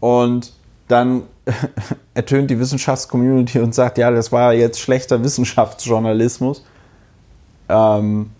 und 0.00 0.54
dann 0.88 1.24
ertönt 2.14 2.50
die 2.50 2.58
Wissenschaftscommunity 2.58 3.60
und 3.60 3.74
sagt, 3.74 3.98
ja, 3.98 4.10
das 4.10 4.32
war 4.32 4.52
jetzt 4.54 4.80
schlechter 4.80 5.22
Wissenschaftsjournalismus. 5.22 6.64
Ähm, 7.68 8.30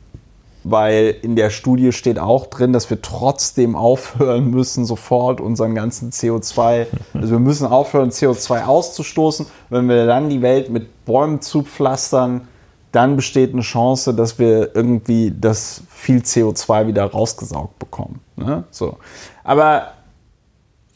weil 0.64 1.16
in 1.20 1.36
der 1.36 1.50
Studie 1.50 1.92
steht 1.92 2.18
auch 2.18 2.46
drin, 2.46 2.72
dass 2.72 2.88
wir 2.88 3.02
trotzdem 3.02 3.76
aufhören 3.76 4.50
müssen, 4.50 4.86
sofort 4.86 5.40
unseren 5.40 5.74
ganzen 5.74 6.10
CO2, 6.10 6.86
also 7.12 7.32
wir 7.32 7.38
müssen 7.38 7.66
aufhören, 7.66 8.10
CO2 8.10 8.64
auszustoßen. 8.64 9.46
Wenn 9.68 9.88
wir 9.88 10.06
dann 10.06 10.30
die 10.30 10.40
Welt 10.40 10.70
mit 10.70 11.04
Bäumen 11.04 11.42
zupflastern, 11.42 12.48
dann 12.92 13.16
besteht 13.16 13.52
eine 13.52 13.62
Chance, 13.62 14.14
dass 14.14 14.38
wir 14.38 14.74
irgendwie 14.74 15.34
das 15.38 15.82
viel 15.90 16.20
CO2 16.20 16.86
wieder 16.86 17.04
rausgesaugt 17.04 17.78
bekommen. 17.78 18.20
Ne? 18.36 18.64
So. 18.70 18.96
Aber 19.42 19.88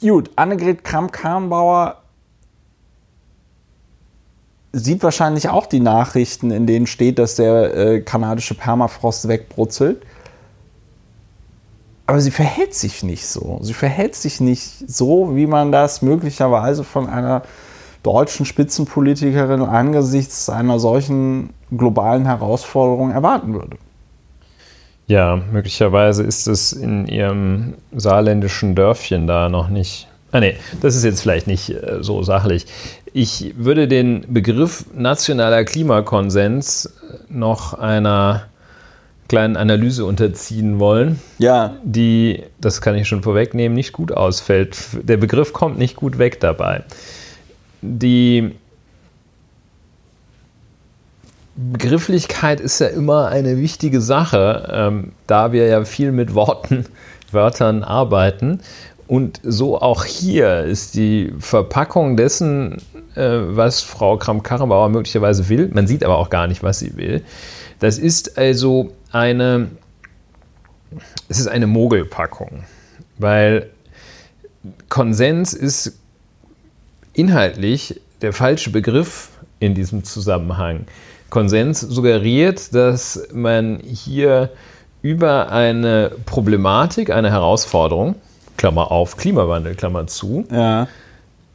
gut, 0.00 0.30
Annegret 0.36 0.84
Kramp-Karrenbauer 0.84 2.02
sieht 4.72 5.02
wahrscheinlich 5.02 5.48
auch 5.48 5.66
die 5.66 5.80
Nachrichten, 5.80 6.50
in 6.50 6.66
denen 6.66 6.86
steht, 6.86 7.18
dass 7.18 7.34
der 7.36 7.74
äh, 7.74 8.00
kanadische 8.00 8.54
Permafrost 8.54 9.28
wegbrutzelt. 9.28 10.04
Aber 12.06 12.20
sie 12.20 12.30
verhält 12.30 12.74
sich 12.74 13.02
nicht 13.02 13.26
so. 13.26 13.58
Sie 13.62 13.74
verhält 13.74 14.14
sich 14.14 14.40
nicht 14.40 14.88
so, 14.88 15.36
wie 15.36 15.46
man 15.46 15.72
das 15.72 16.00
möglicherweise 16.00 16.84
von 16.84 17.06
einer 17.06 17.42
deutschen 18.02 18.46
Spitzenpolitikerin 18.46 19.62
angesichts 19.62 20.48
einer 20.48 20.78
solchen 20.78 21.50
globalen 21.76 22.24
Herausforderung 22.24 23.10
erwarten 23.10 23.52
würde. 23.52 23.76
Ja, 25.08 25.40
möglicherweise 25.50 26.22
ist 26.22 26.46
es 26.46 26.72
in 26.72 27.06
ihrem 27.06 27.74
saarländischen 27.96 28.74
Dörfchen 28.74 29.26
da 29.26 29.48
noch 29.48 29.68
nicht. 29.68 30.06
Ah, 30.32 30.40
nee, 30.40 30.56
das 30.82 30.94
ist 30.94 31.04
jetzt 31.04 31.22
vielleicht 31.22 31.46
nicht 31.46 31.70
äh, 31.70 32.02
so 32.02 32.22
sachlich. 32.22 32.66
Ich 33.14 33.54
würde 33.56 33.88
den 33.88 34.26
Begriff 34.28 34.84
nationaler 34.94 35.64
Klimakonsens 35.64 36.92
noch 37.30 37.72
einer 37.72 38.44
kleinen 39.28 39.56
Analyse 39.56 40.04
unterziehen 40.04 40.78
wollen, 40.78 41.20
ja. 41.38 41.76
die, 41.84 42.44
das 42.60 42.80
kann 42.80 42.94
ich 42.94 43.06
schon 43.08 43.22
vorwegnehmen, 43.22 43.74
nicht 43.74 43.92
gut 43.92 44.10
ausfällt. 44.10 44.78
Der 45.02 45.18
Begriff 45.18 45.52
kommt 45.52 45.78
nicht 45.78 45.96
gut 45.96 46.18
weg 46.18 46.40
dabei. 46.40 46.82
Die 47.82 48.52
Begrifflichkeit 51.60 52.60
ist 52.60 52.78
ja 52.78 52.86
immer 52.86 53.28
eine 53.28 53.58
wichtige 53.58 54.00
Sache, 54.00 54.68
ähm, 54.72 55.12
da 55.26 55.50
wir 55.50 55.66
ja 55.66 55.84
viel 55.84 56.12
mit 56.12 56.34
Worten, 56.34 56.84
Wörtern 57.32 57.82
arbeiten. 57.82 58.60
Und 59.08 59.40
so 59.42 59.80
auch 59.80 60.04
hier 60.04 60.60
ist 60.60 60.94
die 60.94 61.32
Verpackung 61.40 62.16
dessen, 62.16 62.76
äh, 63.16 63.22
was 63.28 63.80
Frau 63.80 64.18
Kramp-Karrenbauer 64.18 64.88
möglicherweise 64.88 65.48
will, 65.48 65.68
man 65.74 65.88
sieht 65.88 66.04
aber 66.04 66.18
auch 66.18 66.30
gar 66.30 66.46
nicht, 66.46 66.62
was 66.62 66.78
sie 66.78 66.96
will. 66.96 67.24
Das 67.80 67.98
ist 67.98 68.38
also 68.38 68.92
eine, 69.10 69.68
es 71.28 71.40
ist 71.40 71.48
eine 71.48 71.66
Mogelpackung, 71.66 72.64
weil 73.18 73.68
Konsens 74.88 75.54
ist 75.54 75.98
inhaltlich 77.14 78.00
der 78.22 78.32
falsche 78.32 78.70
Begriff 78.70 79.30
in 79.58 79.74
diesem 79.74 80.04
Zusammenhang. 80.04 80.86
Konsens 81.30 81.80
suggeriert, 81.80 82.74
dass 82.74 83.28
man 83.32 83.80
hier 83.80 84.50
über 85.02 85.50
eine 85.50 86.12
Problematik, 86.26 87.10
eine 87.10 87.30
Herausforderung, 87.30 88.16
Klammer 88.56 88.90
auf, 88.90 89.16
Klimawandel, 89.16 89.74
Klammer 89.74 90.06
zu, 90.06 90.46
ja. 90.50 90.88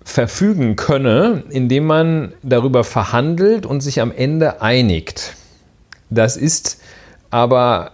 verfügen 0.03 0.75
könne, 0.75 1.43
indem 1.49 1.86
man 1.86 2.33
darüber 2.43 2.83
verhandelt 2.83 3.65
und 3.65 3.81
sich 3.81 3.99
am 3.99 4.12
Ende 4.12 4.62
einigt. 4.62 5.36
Das 6.09 6.38
ist 6.38 6.81
aber 7.31 7.91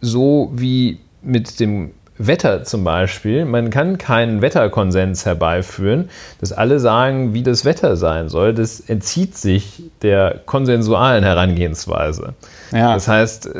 so 0.00 0.50
wie 0.54 1.00
mit 1.22 1.60
dem 1.60 1.90
Wetter 2.18 2.64
zum 2.64 2.84
Beispiel, 2.84 3.44
man 3.44 3.70
kann 3.70 3.98
keinen 3.98 4.42
Wetterkonsens 4.42 5.26
herbeiführen, 5.26 6.08
dass 6.40 6.52
alle 6.52 6.80
sagen, 6.80 7.34
wie 7.34 7.42
das 7.42 7.64
Wetter 7.64 7.96
sein 7.96 8.28
soll. 8.28 8.54
Das 8.54 8.80
entzieht 8.80 9.36
sich 9.36 9.82
der 10.02 10.40
konsensualen 10.46 11.24
Herangehensweise. 11.24 12.34
Ja. 12.72 12.94
Das 12.94 13.08
heißt, 13.08 13.50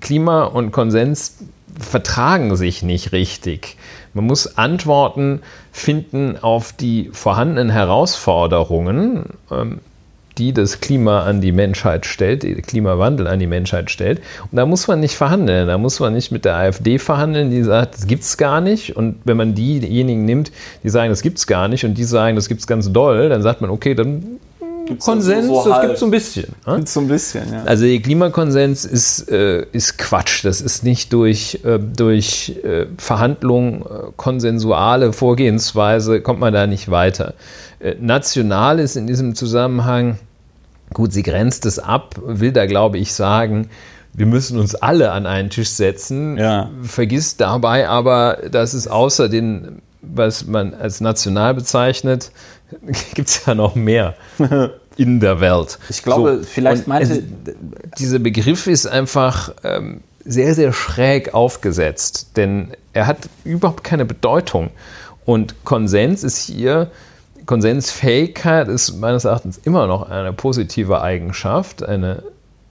Klima 0.00 0.44
und 0.44 0.72
Konsens 0.72 1.38
vertragen 1.78 2.56
sich 2.56 2.82
nicht 2.82 3.12
richtig. 3.12 3.76
Man 4.14 4.24
muss 4.24 4.56
Antworten 4.56 5.42
finden 5.72 6.38
auf 6.40 6.72
die 6.72 7.10
vorhandenen 7.12 7.68
Herausforderungen. 7.70 9.26
Ähm, 9.50 9.80
die 10.38 10.52
das 10.52 10.80
Klima 10.80 11.22
an 11.24 11.40
die 11.40 11.52
Menschheit 11.52 12.06
stellt, 12.06 12.42
den 12.42 12.60
Klimawandel 12.62 13.26
an 13.26 13.38
die 13.38 13.46
Menschheit 13.46 13.90
stellt. 13.90 14.20
Und 14.50 14.56
da 14.56 14.66
muss 14.66 14.86
man 14.88 15.00
nicht 15.00 15.16
verhandeln. 15.16 15.68
Da 15.68 15.78
muss 15.78 16.00
man 16.00 16.12
nicht 16.12 16.30
mit 16.30 16.44
der 16.44 16.56
AfD 16.56 16.98
verhandeln, 16.98 17.50
die 17.50 17.62
sagt, 17.62 17.94
das 17.94 18.06
gibt 18.06 18.24
es 18.24 18.36
gar 18.36 18.60
nicht. 18.60 18.96
Und 18.96 19.16
wenn 19.24 19.36
man 19.36 19.54
diejenigen 19.54 20.24
nimmt, 20.24 20.52
die 20.82 20.90
sagen, 20.90 21.10
das 21.10 21.22
gibt 21.22 21.38
es 21.38 21.46
gar 21.46 21.68
nicht, 21.68 21.84
und 21.84 21.94
die 21.94 22.04
sagen, 22.04 22.36
das 22.36 22.48
gibt 22.48 22.60
es 22.60 22.66
ganz 22.66 22.92
doll, 22.92 23.28
dann 23.28 23.42
sagt 23.42 23.60
man, 23.60 23.70
okay, 23.70 23.94
dann 23.94 24.38
Gibt's 24.86 25.04
Konsens, 25.04 25.48
so, 25.48 25.62
so 25.62 25.68
das 25.68 25.80
gibt 25.80 25.94
es 25.94 26.00
so 26.00 26.06
ein 26.06 26.10
bisschen. 26.12 26.54
Ne? 26.64 26.76
Gibt's 26.76 26.94
so 26.94 27.00
ein 27.00 27.08
bisschen, 27.08 27.52
ja. 27.52 27.64
Also 27.64 27.84
der 27.84 27.98
Klimakonsens 27.98 28.84
ist, 28.84 29.28
äh, 29.28 29.66
ist 29.72 29.98
Quatsch. 29.98 30.44
Das 30.44 30.60
ist 30.60 30.84
nicht 30.84 31.12
durch, 31.12 31.60
äh, 31.64 31.80
durch 31.80 32.54
äh, 32.62 32.86
Verhandlungen, 32.96 33.82
äh, 33.82 34.12
konsensuale 34.16 35.12
Vorgehensweise, 35.12 36.20
kommt 36.20 36.38
man 36.38 36.54
da 36.54 36.68
nicht 36.68 36.88
weiter. 36.88 37.34
Äh, 37.80 37.96
national 38.00 38.78
ist 38.78 38.96
in 38.96 39.08
diesem 39.08 39.34
Zusammenhang 39.34 40.18
Gut, 40.92 41.12
sie 41.12 41.22
grenzt 41.22 41.66
es 41.66 41.78
ab, 41.78 42.14
will 42.24 42.52
da, 42.52 42.66
glaube 42.66 42.98
ich, 42.98 43.12
sagen, 43.12 43.68
wir 44.12 44.26
müssen 44.26 44.58
uns 44.58 44.74
alle 44.74 45.12
an 45.12 45.26
einen 45.26 45.50
Tisch 45.50 45.70
setzen, 45.70 46.38
ja. 46.38 46.70
vergisst 46.82 47.40
dabei 47.40 47.88
aber, 47.88 48.38
dass 48.50 48.72
es 48.72 48.88
außer 48.88 49.28
den, 49.28 49.82
was 50.00 50.46
man 50.46 50.72
als 50.72 51.00
national 51.00 51.54
bezeichnet, 51.54 52.30
gibt 53.14 53.28
es 53.28 53.44
ja 53.44 53.54
noch 53.54 53.74
mehr 53.74 54.14
in 54.96 55.20
der 55.20 55.40
Welt. 55.40 55.78
Ich 55.90 56.02
glaube, 56.02 56.38
so, 56.38 56.44
vielleicht 56.44 56.86
meinte... 56.86 57.12
Es, 57.12 57.22
dieser 57.98 58.18
Begriff 58.18 58.66
ist 58.66 58.86
einfach 58.86 59.52
ähm, 59.64 60.00
sehr, 60.24 60.54
sehr 60.54 60.72
schräg 60.72 61.34
aufgesetzt, 61.34 62.30
denn 62.36 62.72
er 62.92 63.06
hat 63.06 63.28
überhaupt 63.44 63.84
keine 63.84 64.04
Bedeutung. 64.04 64.70
Und 65.24 65.64
Konsens 65.64 66.24
ist 66.24 66.38
hier 66.38 66.90
Konsensfähigkeit 67.46 68.68
ist 68.68 68.98
meines 68.98 69.24
Erachtens 69.24 69.58
immer 69.58 69.86
noch 69.86 70.10
eine 70.10 70.32
positive 70.32 71.00
Eigenschaft, 71.00 71.82
eine 71.84 72.22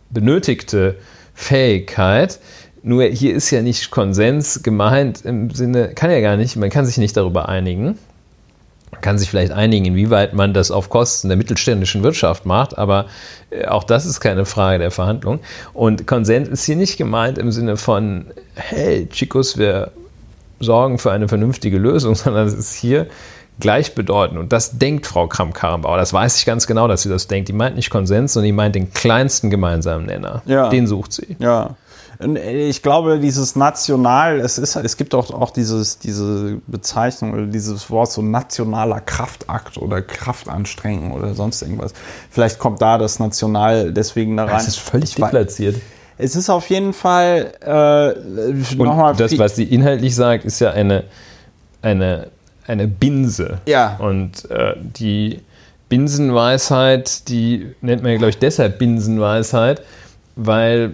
benötigte 0.10 0.96
Fähigkeit, 1.34 2.40
Nur 2.84 3.04
hier 3.04 3.34
ist 3.34 3.50
ja 3.50 3.64
nicht 3.64 3.90
Konsens 3.90 4.62
gemeint 4.62 5.26
im 5.26 5.50
Sinne, 5.50 5.90
kann 5.96 6.12
ja 6.12 6.22
gar 6.22 6.38
nicht, 6.38 6.56
man 6.56 6.70
kann 6.70 6.86
sich 6.86 6.98
nicht 6.98 7.18
darüber 7.18 7.50
einigen. 7.50 7.98
Man 8.92 9.02
kann 9.02 9.18
sich 9.18 9.30
vielleicht 9.30 9.52
einigen, 9.52 9.86
inwieweit 9.86 10.34
man 10.34 10.54
das 10.54 10.72
auf 10.72 10.90
Kosten 10.90 11.28
der 11.28 11.36
mittelständischen 11.36 12.04
Wirtschaft 12.04 12.46
macht, 12.46 12.78
aber 12.78 13.08
äh, 13.50 13.66
auch 13.66 13.84
das 13.84 14.06
ist 14.06 14.20
keine 14.20 14.46
Frage 14.46 14.80
der 14.80 14.92
Verhandlung. 14.92 15.40
Und 15.74 16.06
Konsens 16.06 16.48
ist 16.48 16.64
hier 16.64 16.76
nicht 16.76 16.98
gemeint 16.98 17.38
im 17.38 17.52
Sinne 17.52 17.76
von, 17.76 18.28
hey, 18.54 19.08
Chicos, 19.10 19.58
wir 19.58 19.92
sorgen 20.60 20.98
für 21.00 21.12
eine 21.12 21.28
vernünftige 21.28 21.78
Lösung, 21.78 22.16
sondern 22.16 22.48
es 22.48 22.54
ist 22.54 22.76
hier 22.76 23.08
gleichbedeutend. 23.60 24.40
Und 24.40 24.52
das 24.54 24.78
denkt 24.78 25.08
Frau 25.08 25.28
Kramp-Karrenbauer. 25.28 25.98
Das 25.98 26.14
weiß 26.14 26.38
ich 26.38 26.46
ganz 26.46 26.68
genau, 26.68 26.88
dass 26.88 27.04
sie 27.04 27.10
das 27.10 27.28
denkt. 27.28 27.50
Die 27.50 27.54
meint 27.54 27.76
nicht 27.76 27.90
Konsens, 27.90 28.34
sondern 28.34 28.48
die 28.48 28.52
meint 28.54 28.76
den 28.76 28.92
kleinsten 28.94 29.50
gemeinsamen 29.50 30.06
Nenner. 30.06 30.42
Ja. 30.46 30.70
Den 30.70 30.88
sucht 30.88 31.14
sie. 31.14 31.38
Ja. 31.40 31.76
Und 32.18 32.38
ich 32.38 32.82
glaube, 32.82 33.20
dieses 33.20 33.56
national, 33.56 34.40
es 34.40 34.58
ist, 34.58 34.76
es 34.76 34.98
gibt 34.98 35.14
auch, 35.14 35.32
auch 35.32 35.52
dieses, 35.52 36.00
diese 36.00 36.62
Bezeichnung 36.68 37.34
oder 37.34 37.46
dieses 37.46 37.90
Wort 37.90 38.12
so 38.12 38.22
nationaler 38.22 39.02
Kraftakt 39.02 39.78
oder 39.78 40.02
Kraftanstrengung 40.02 41.12
oder 41.12 41.34
sonst 41.34 41.62
irgendwas. 41.62 41.94
Vielleicht 42.30 42.60
kommt 42.60 42.82
da 42.82 42.98
das 42.98 43.20
National 43.20 43.92
deswegen 43.92 44.38
da 44.38 44.46
rein. 44.46 44.54
Das 44.54 44.68
ist 44.68 44.80
völlig 44.80 45.16
deplatziert. 45.16 45.76
Es 46.18 46.38
ist 46.38 46.50
auf 46.50 46.70
jeden 46.70 46.94
Fall 46.94 47.54
äh, 47.62 48.76
nochmal 48.76 49.16
das, 49.16 49.38
was 49.38 49.58
sie 49.58 49.66
inhaltlich 49.66 50.16
sagt, 50.16 50.46
ist 50.46 50.60
ja 50.60 50.72
eine, 50.72 51.04
eine, 51.82 52.32
eine 52.68 52.88
Binse. 52.88 53.60
Ja. 53.68 53.98
Und 53.98 54.50
äh, 54.50 54.76
die 54.78 55.42
Binsenweisheit, 55.90 57.30
die 57.30 57.68
nennt 57.82 58.02
man 58.02 58.12
ja, 58.12 58.18
glaube 58.18 58.32
ich, 58.32 58.40
deshalb 58.40 58.80
Binsenweisheit, 58.80 59.82
weil 60.36 60.94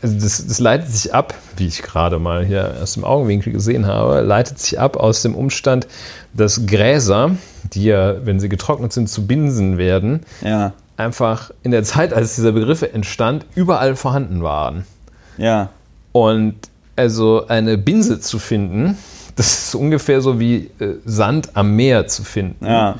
also 0.00 0.14
das, 0.20 0.46
das 0.46 0.60
leitet 0.60 0.90
sich 0.90 1.12
ab, 1.12 1.34
wie 1.56 1.66
ich 1.66 1.82
gerade 1.82 2.18
mal 2.18 2.44
hier 2.44 2.76
aus 2.80 2.94
dem 2.94 3.04
Augenwinkel 3.04 3.52
gesehen 3.52 3.86
habe, 3.86 4.20
leitet 4.20 4.58
sich 4.60 4.78
ab 4.78 4.96
aus 4.96 5.22
dem 5.22 5.34
Umstand, 5.34 5.88
dass 6.34 6.66
Gräser, 6.66 7.36
die 7.72 7.84
ja, 7.84 8.24
wenn 8.24 8.38
sie 8.38 8.48
getrocknet 8.48 8.92
sind, 8.92 9.08
zu 9.08 9.26
Binsen 9.26 9.76
werden, 9.76 10.20
ja, 10.40 10.72
einfach 10.96 11.50
in 11.62 11.72
der 11.72 11.82
Zeit, 11.82 12.12
als 12.12 12.36
dieser 12.36 12.52
Begriff 12.52 12.82
entstand, 12.82 13.44
überall 13.54 13.96
vorhanden 13.96 14.42
waren. 14.42 14.84
ja, 15.36 15.70
Und 16.12 16.54
also 16.96 17.46
eine 17.46 17.78
Binse 17.78 18.20
zu 18.20 18.38
finden, 18.38 18.96
das 19.38 19.68
ist 19.68 19.74
ungefähr 19.76 20.20
so 20.20 20.40
wie 20.40 20.68
äh, 20.80 20.96
Sand 21.04 21.56
am 21.56 21.76
Meer 21.76 22.08
zu 22.08 22.24
finden. 22.24 22.66
ja, 22.66 22.98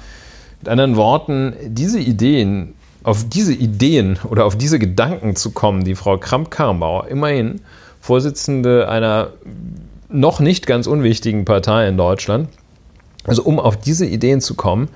Mit 0.61 0.69
anderen 0.69 0.97
Worten, 0.97 1.53
diese 1.67 1.99
Ideen, 1.99 2.75
auf 3.03 3.29
diese 3.29 3.53
Ideen 3.53 4.19
oder 4.29 4.45
auf 4.45 4.57
diese 4.57 4.79
Gedanken 4.79 5.35
zu 5.35 5.51
kommen, 5.51 5.83
die 5.83 5.97
Frau 5.97 6.17
Kramp-Karrenbauer, 6.17 7.09
immerhin 7.09 7.61
Vorsitzende 8.01 8.89
einer 8.89 9.33
noch 10.09 10.39
nicht 10.39 10.67
ganz 10.67 10.87
unwichtigen 10.87 11.45
Partei 11.45 11.89
in 11.89 11.97
Deutschland, 11.97 12.49
also 13.25 13.43
um 13.43 13.59
auf 13.59 13.77
diese 13.77 14.07
Ideen 14.07 14.41
zu 14.41 14.55
kommen, 14.55 14.89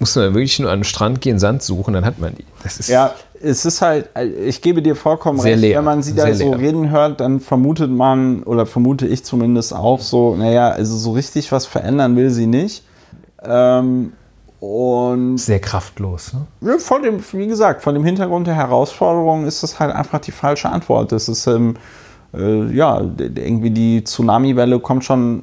muss 0.00 0.16
man 0.16 0.34
wirklich 0.34 0.58
nur 0.58 0.70
an 0.70 0.80
den 0.80 0.84
Strand 0.84 1.20
gehen, 1.20 1.38
Sand 1.38 1.62
suchen, 1.62 1.94
dann 1.94 2.04
hat 2.04 2.18
man 2.18 2.34
die. 2.34 2.44
Das 2.62 2.78
ist 2.78 2.88
ja. 2.88 3.14
Es 3.42 3.64
ist 3.64 3.80
halt, 3.80 4.10
ich 4.44 4.60
gebe 4.60 4.82
dir 4.82 4.94
vollkommen 4.94 5.40
recht, 5.40 5.58
leer. 5.58 5.78
wenn 5.78 5.84
man 5.84 6.02
sie 6.02 6.14
da 6.14 6.24
Sehr 6.24 6.34
so 6.34 6.50
leer. 6.50 6.58
reden 6.58 6.90
hört, 6.90 7.20
dann 7.20 7.40
vermutet 7.40 7.90
man, 7.90 8.42
oder 8.42 8.66
vermute 8.66 9.06
ich 9.06 9.24
zumindest 9.24 9.74
auch 9.74 10.00
so, 10.00 10.34
naja, 10.36 10.68
also 10.68 10.94
so 10.94 11.12
richtig 11.12 11.50
was 11.50 11.64
verändern 11.64 12.16
will 12.16 12.28
sie 12.30 12.46
nicht. 12.46 12.82
Ähm, 13.42 14.12
und 14.58 15.38
sehr 15.38 15.58
kraftlos. 15.58 16.34
Ne? 16.34 16.72
Ja, 16.72 16.78
vor 16.78 17.00
dem, 17.00 17.24
wie 17.32 17.46
gesagt, 17.46 17.82
von 17.82 17.94
dem 17.94 18.04
Hintergrund 18.04 18.46
der 18.46 18.56
Herausforderung 18.56 19.46
ist 19.46 19.62
das 19.62 19.80
halt 19.80 19.94
einfach 19.94 20.18
die 20.18 20.32
falsche 20.32 20.68
Antwort. 20.68 21.10
Das 21.10 21.26
ist, 21.30 21.46
ähm, 21.46 21.76
äh, 22.34 22.66
ja, 22.74 23.00
irgendwie 23.18 23.70
die 23.70 24.04
Tsunami-Welle 24.04 24.78
kommt 24.80 25.04
schon 25.04 25.42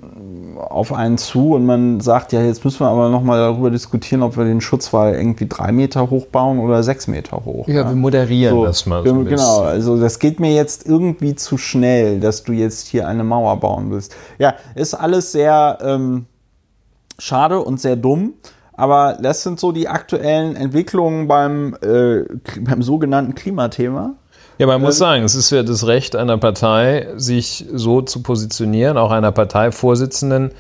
auf 0.58 0.92
einen 0.92 1.18
zu 1.20 1.54
und 1.54 1.66
man 1.68 2.00
sagt, 2.00 2.34
ja, 2.34 2.42
jetzt 2.42 2.66
müssen 2.66 2.80
wir 2.80 2.88
aber 2.88 3.10
nochmal 3.10 3.38
darüber 3.40 3.70
diskutieren, 3.70 4.24
ob 4.24 4.38
wir 4.38 4.44
den 4.44 4.60
Schutzwall 4.60 5.14
irgendwie 5.14 5.48
drei 5.48 5.72
Meter 5.72 6.10
hoch 6.10 6.26
bauen 6.28 6.58
oder 6.60 6.82
sechs 6.82 7.08
Meter 7.08 7.44
hoch. 7.46 7.68
Ja, 7.68 7.88
wir 7.88 7.96
moderieren 7.96 8.56
So, 8.56 8.66
das 8.66 8.86
mal. 8.88 9.04
wir- 9.04 9.12
so 9.12 9.20
ein 9.20 9.26
genau, 9.26 9.60
also 9.62 10.00
das 10.00 10.18
geht 10.18 10.40
mir 10.40 10.54
jetzt 10.56 10.88
irgendwie 10.88 11.36
zu 11.36 11.58
schnell, 11.60 12.20
dass 12.20 12.44
du 12.44 12.54
jetzt 12.54 12.88
hier 12.88 13.08
eine 13.08 13.24
Mauer 13.24 13.58
bauen 13.58 13.92
willst. 13.92 14.16
Ja, 14.40 14.56
ist 14.74 14.96
alles 14.96 15.32
sehr 15.32 15.78
ähm, 15.82 16.26
schade 17.20 17.60
und 17.60 17.80
sehr 17.80 17.96
dumm, 17.96 18.34
aber 18.74 19.18
das 19.22 19.44
sind 19.44 19.60
so 19.60 19.72
die 19.72 19.88
aktuellen 19.88 20.56
Entwicklungen 20.56 21.28
beim, 21.28 21.76
äh, 21.82 22.24
beim 22.62 22.82
sogenannten 22.82 23.36
Klimathema. 23.36 24.16
Ja, 24.58 24.66
man 24.66 24.82
muss 24.82 24.98
sagen, 24.98 25.24
es 25.24 25.36
ist 25.36 25.52
ja 25.52 25.62
das 25.62 25.86
Recht 25.86 26.16
einer 26.16 26.38
Partei, 26.38 27.10
sich 27.16 27.66
so 27.74 28.02
zu 28.02 28.24
positionieren, 28.24 28.98
auch 28.98 29.12
einer 29.12 29.32
Parteivorsitzenden, 29.32 30.52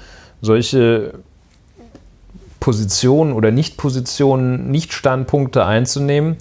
solche 0.41 1.15
Positionen 2.59 3.33
oder 3.33 3.51
Nicht-Positionen, 3.51 4.69
Nicht-Standpunkte 4.69 5.65
einzunehmen. 5.65 6.37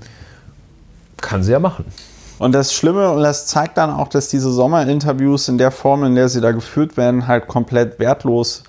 Kann 1.18 1.42
sie 1.42 1.52
ja 1.52 1.58
machen. 1.58 1.86
Und 2.38 2.52
das 2.52 2.74
Schlimme, 2.74 3.10
und 3.10 3.22
das 3.22 3.46
zeigt 3.46 3.78
dann 3.78 3.90
auch, 3.90 4.08
dass 4.08 4.28
diese 4.28 4.50
Sommerinterviews 4.50 5.48
in 5.48 5.56
der 5.56 5.70
Form, 5.70 6.04
in 6.04 6.14
der 6.14 6.28
sie 6.28 6.40
da 6.40 6.52
geführt 6.52 6.96
werden, 6.96 7.26
halt 7.26 7.46
komplett 7.46 7.98
wertlos 7.98 8.64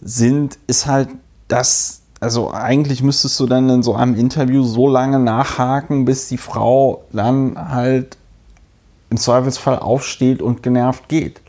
sind, 0.00 0.58
ist 0.66 0.86
halt 0.86 1.08
das, 1.48 2.01
also 2.22 2.52
eigentlich 2.52 3.02
müsstest 3.02 3.38
du 3.40 3.46
dann 3.46 3.68
in 3.68 3.82
so 3.82 3.96
einem 3.96 4.14
Interview 4.14 4.62
so 4.62 4.86
lange 4.86 5.18
nachhaken, 5.18 6.04
bis 6.04 6.28
die 6.28 6.38
Frau 6.38 7.02
dann 7.12 7.56
halt 7.56 8.16
im 9.10 9.16
Zweifelsfall 9.16 9.80
aufsteht 9.80 10.40
und 10.40 10.62
genervt 10.62 11.08
geht. 11.08 11.41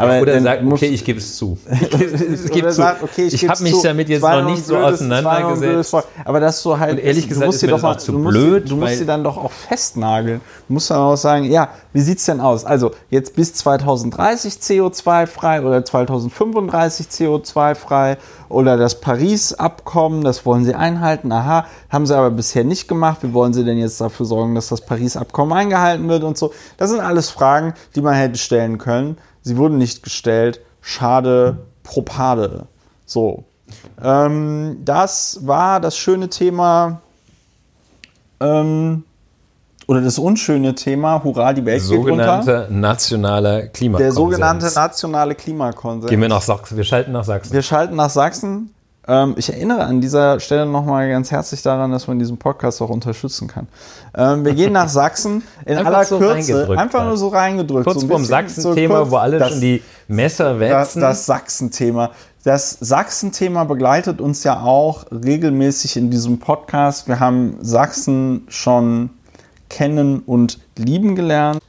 Aber 0.00 0.20
Oder 0.20 0.34
dann 0.34 0.42
sagt, 0.44 0.64
okay, 0.64 0.86
ich 0.86 1.04
gebe 1.04 1.18
es 1.18 1.36
zu. 1.36 1.58
Ich, 1.70 2.62
oder 2.62 2.72
sagt, 2.72 3.02
okay, 3.02 3.26
ich, 3.26 3.34
ich 3.34 3.48
habe 3.48 3.62
mich 3.62 3.74
zu. 3.74 3.82
damit 3.82 4.08
jetzt 4.08 4.22
noch 4.22 4.44
nicht 4.44 4.64
so 4.64 4.74
blödes- 4.74 4.94
auseinandergesetzt. 5.02 5.96
Aber 6.24 6.40
dass 6.40 6.62
du 6.62 6.78
halt, 6.78 6.92
Und 6.92 6.98
ehrlich 6.98 7.24
du 7.24 7.28
gesagt 7.28 7.46
musst 7.46 7.56
ist 7.56 7.62
dir 7.62 7.68
doch 7.68 7.82
das 7.82 7.96
auch 7.96 8.00
zu 8.00 8.12
du 8.12 8.18
musst, 8.18 8.34
blöd, 8.34 8.70
du 8.70 8.76
musst 8.76 8.98
sie 8.98 9.06
dann 9.06 9.22
doch 9.24 9.36
auch 9.36 9.50
festnageln. 9.50 10.40
Du 10.68 10.74
musst 10.74 10.90
dann 10.90 10.98
auch 10.98 11.16
sagen, 11.16 11.44
ja, 11.44 11.68
wie 11.92 12.00
sieht's 12.00 12.24
denn 12.24 12.40
aus? 12.40 12.64
Also 12.64 12.92
jetzt 13.10 13.34
bis 13.36 13.54
2030 13.54 14.54
CO2 14.54 15.26
frei 15.26 15.62
oder 15.62 15.84
2035 15.84 17.06
CO2 17.06 17.74
frei 17.74 18.16
oder 18.48 18.76
das 18.76 19.00
Paris-Abkommen, 19.00 20.22
das 20.24 20.44
wollen 20.46 20.64
sie 20.64 20.74
einhalten. 20.74 21.30
Aha, 21.32 21.66
haben 21.88 22.06
sie 22.06 22.16
aber 22.16 22.30
bisher 22.30 22.64
nicht 22.64 22.88
gemacht. 22.88 23.18
Wie 23.22 23.32
wollen 23.32 23.52
sie 23.52 23.64
denn 23.64 23.78
jetzt 23.78 24.00
dafür 24.00 24.26
sorgen, 24.26 24.54
dass 24.54 24.68
das 24.68 24.80
Paris-Abkommen 24.80 25.52
eingehalten 25.52 26.08
wird 26.08 26.24
und 26.24 26.36
so? 26.38 26.52
Das 26.76 26.90
sind 26.90 27.00
alles 27.00 27.30
Fragen, 27.30 27.74
die 27.94 28.00
man 28.02 28.14
hätte 28.14 28.38
stellen 28.38 28.78
können. 28.78 29.18
Sie 29.42 29.56
wurden 29.56 29.78
nicht 29.78 30.02
gestellt. 30.02 30.60
Schade, 30.80 31.58
Propade. 31.82 32.66
So. 33.06 33.44
Ähm, 34.02 34.78
das 34.84 35.40
war 35.42 35.80
das 35.80 35.96
schöne 35.96 36.28
Thema 36.28 37.00
ähm, 38.40 39.04
oder 39.86 40.00
das 40.00 40.18
unschöne 40.18 40.74
Thema, 40.74 41.22
hurra, 41.24 41.52
die 41.52 41.64
Welt 41.64 41.82
geht 41.86 41.98
runter. 41.98 42.68
Nationaler 42.70 43.66
Klimakonsens. 43.68 43.98
Der 43.98 44.12
sogenannte 44.12 44.72
nationale 44.74 45.34
Klimakonsens. 45.34 46.10
Gehen 46.10 46.20
wir 46.20 46.28
nach 46.28 46.42
Sachsen. 46.42 46.76
Wir 46.76 46.84
schalten 46.84 47.12
nach 47.12 47.24
Sachsen. 47.24 47.52
Wir 47.52 47.62
schalten 47.62 47.96
nach 47.96 48.10
Sachsen. 48.10 48.72
Ähm, 49.08 49.34
ich 49.38 49.50
erinnere 49.52 49.84
an 49.84 50.00
dieser 50.00 50.40
Stelle 50.40 50.66
nochmal 50.66 51.08
ganz 51.08 51.30
herzlich 51.30 51.62
daran, 51.62 51.90
dass 51.90 52.06
man 52.06 52.18
diesen 52.18 52.36
Podcast 52.36 52.82
auch 52.82 52.90
unterstützen 52.90 53.48
kann. 53.48 53.66
Ähm, 54.14 54.44
wir 54.44 54.54
gehen 54.54 54.72
nach 54.72 54.88
Sachsen 54.88 55.42
in 55.64 55.78
aller 55.78 56.04
so 56.04 56.18
Kürze. 56.18 56.68
Einfach 56.76 57.04
nur 57.04 57.16
so 57.16 57.28
reingedrückt. 57.28 57.84
Kurz 57.84 58.02
so 58.02 58.08
vorm 58.08 58.24
Sachsen-Thema, 58.24 59.06
so 59.06 59.10
wo 59.12 59.16
alle 59.16 59.38
das- 59.38 59.50
schon 59.50 59.60
die 59.60 59.82
Messer 60.08 60.58
das, 60.58 60.60
wetzen. 60.60 61.00
das 61.00 61.26
Sachsen-Thema. 61.26 62.10
Das 62.44 62.70
Sachsen-Thema 62.80 63.64
begleitet 63.64 64.20
uns 64.20 64.44
ja 64.44 64.60
auch 64.62 65.06
regelmäßig 65.10 65.96
in 65.96 66.10
diesem 66.10 66.38
Podcast. 66.38 67.08
Wir 67.08 67.20
haben 67.20 67.56
Sachsen 67.60 68.46
schon 68.48 69.10
kennen 69.68 70.20
und 70.20 70.58
lieben 70.76 71.14
gelernt. 71.16 71.60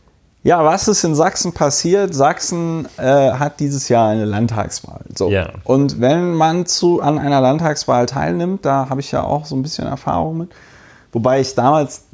Ja, 0.43 0.65
was 0.65 0.87
ist 0.87 1.03
in 1.03 1.13
Sachsen 1.13 1.53
passiert? 1.53 2.15
Sachsen 2.15 2.87
äh, 2.97 3.31
hat 3.31 3.59
dieses 3.59 3.89
Jahr 3.89 4.09
eine 4.09 4.25
Landtagswahl. 4.25 5.05
So. 5.15 5.29
Ja. 5.29 5.49
Und 5.65 6.01
wenn 6.01 6.33
man 6.33 6.65
zu, 6.65 6.99
an 6.99 7.19
einer 7.19 7.41
Landtagswahl 7.41 8.07
teilnimmt, 8.07 8.65
da 8.65 8.89
habe 8.89 9.01
ich 9.01 9.11
ja 9.11 9.23
auch 9.23 9.45
so 9.45 9.55
ein 9.55 9.61
bisschen 9.61 9.85
Erfahrung 9.85 10.39
mit, 10.39 10.49
wobei 11.11 11.41
ich 11.41 11.53
damals 11.53 12.05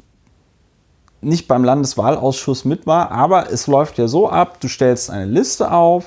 nicht 1.20 1.48
beim 1.48 1.64
Landeswahlausschuss 1.64 2.64
mit 2.64 2.86
war, 2.86 3.10
aber 3.10 3.50
es 3.50 3.66
läuft 3.66 3.98
ja 3.98 4.06
so 4.08 4.28
ab, 4.28 4.60
du 4.60 4.68
stellst 4.68 5.10
eine 5.10 5.24
Liste 5.24 5.72
auf, 5.72 6.04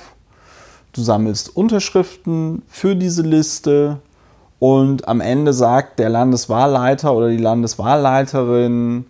du 0.93 1.01
sammelst 1.01 1.55
Unterschriften 1.55 2.61
für 2.67 2.95
diese 2.95 3.23
Liste 3.23 3.97
und 4.59 5.07
am 5.07 5.21
Ende 5.21 5.53
sagt 5.53 5.99
der 5.99 6.09
Landeswahlleiter 6.09 7.13
oder 7.13 7.29
die 7.29 7.37
Landeswahlleiterin 7.37 9.05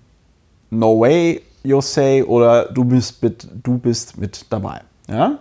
No 0.69 0.99
way, 1.01 1.41
you 1.63 1.81
say 1.81 2.23
oder 2.23 2.65
du 2.65 2.83
bist 2.83 3.21
mit, 3.21 3.47
du 3.63 3.77
bist 3.77 4.17
mit 4.17 4.45
dabei. 4.49 4.81
Ja? 5.07 5.39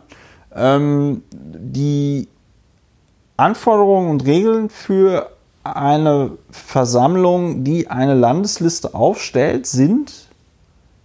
Ähm, 0.54 1.22
die 1.32 2.28
Anforderungen 3.36 4.10
und 4.10 4.24
Regeln 4.24 4.68
für 4.68 5.30
eine 5.62 6.32
Versammlung, 6.50 7.64
die 7.64 7.88
eine 7.88 8.14
Landesliste 8.14 8.94
aufstellt, 8.94 9.66
sind 9.66 10.28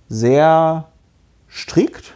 sehr 0.08 0.86
strikt 1.50 2.16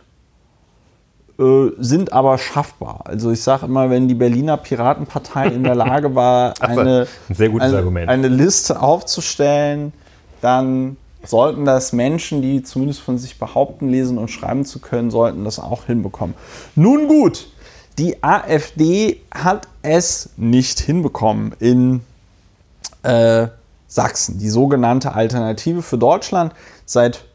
äh, 1.40 1.72
sind 1.78 2.12
aber 2.12 2.38
schaffbar. 2.38 3.02
Also 3.06 3.32
ich 3.32 3.42
sage 3.42 3.66
immer, 3.66 3.90
wenn 3.90 4.10
die 4.10 4.14
Berliner 4.14 4.58
Piratenpartei 4.58 5.48
in 5.48 5.64
der 5.64 5.76
Lage 5.76 6.14
war, 6.14 6.54
eine, 6.60 7.08
ein 7.30 7.62
eine, 7.62 8.08
eine 8.10 8.28
Liste 8.28 8.82
aufzustellen, 8.82 9.94
dann 10.42 10.98
sollten 11.24 11.66
das 11.66 11.94
Menschen, 11.94 12.42
die 12.42 12.64
zumindest 12.64 13.02
von 13.02 13.18
sich 13.18 13.38
behaupten, 13.38 13.90
lesen 13.90 14.18
und 14.18 14.30
schreiben 14.30 14.66
zu 14.66 14.80
können, 14.80 15.12
sollten 15.12 15.44
das 15.44 15.60
auch 15.60 15.86
hinbekommen. 15.86 16.36
Nun 16.76 17.08
gut, 17.08 17.50
die 17.98 18.24
AfD 18.24 19.22
hat 19.34 19.68
es 19.82 20.30
nicht 20.38 20.80
hinbekommen 20.80 21.54
in 21.60 22.02
äh, 23.04 23.48
Sachsen, 23.88 24.38
die 24.40 24.50
sogenannte 24.50 25.14
Alternative 25.14 25.82
für 25.82 25.98
Deutschland, 25.98 26.54
seit 26.86 27.26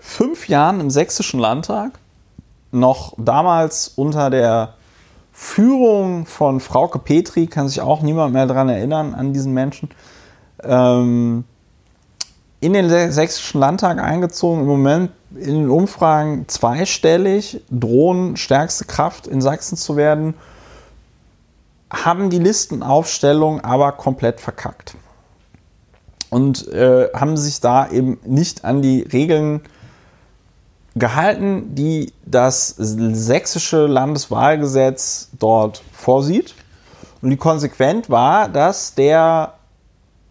fünf 0.00 0.48
Jahren 0.48 0.80
im 0.80 0.90
sächsischen 0.90 1.38
Landtag, 1.38 1.92
noch 2.72 3.12
damals 3.18 3.92
unter 3.96 4.30
der 4.30 4.74
Führung 5.32 6.26
von 6.26 6.58
Frauke 6.58 6.98
Petri, 6.98 7.46
kann 7.46 7.68
sich 7.68 7.80
auch 7.80 8.02
niemand 8.02 8.32
mehr 8.32 8.46
daran 8.46 8.68
erinnern, 8.68 9.14
an 9.14 9.32
diesen 9.32 9.52
Menschen, 9.52 9.90
ähm, 10.62 11.44
in 12.62 12.74
den 12.74 13.10
sächsischen 13.10 13.58
Landtag 13.58 13.98
eingezogen, 13.98 14.60
im 14.60 14.68
Moment 14.68 15.10
in 15.34 15.62
den 15.62 15.70
Umfragen 15.70 16.46
zweistellig, 16.46 17.60
drohen 17.70 18.36
stärkste 18.36 18.84
Kraft 18.84 19.26
in 19.26 19.42
Sachsen 19.42 19.76
zu 19.76 19.96
werden, 19.96 20.34
haben 21.92 22.30
die 22.30 22.38
Listenaufstellung 22.38 23.60
aber 23.62 23.90
komplett 23.90 24.40
verkackt. 24.40 24.94
Und 26.30 26.68
äh, 26.68 27.08
haben 27.12 27.36
sich 27.36 27.60
da 27.60 27.90
eben 27.90 28.20
nicht 28.24 28.64
an 28.64 28.80
die 28.80 29.02
Regeln 29.02 29.62
gehalten, 30.94 31.74
die 31.74 32.12
das 32.24 32.76
sächsische 32.78 33.86
Landeswahlgesetz 33.88 35.30
dort 35.36 35.82
vorsieht. 35.92 36.54
Und 37.22 37.30
die 37.30 37.36
konsequent 37.36 38.08
war, 38.08 38.48
dass 38.48 38.94
der 38.94 39.54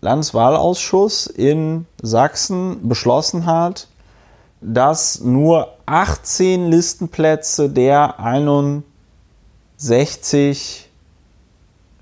Landeswahlausschuss 0.02 1.28
in 1.28 1.86
Sachsen 2.02 2.90
beschlossen 2.90 3.46
hat, 3.46 3.88
dass 4.62 5.22
nur 5.22 5.70
18 5.86 6.70
Listenplätze 6.70 7.70
der 7.70 8.20
61 8.20 10.90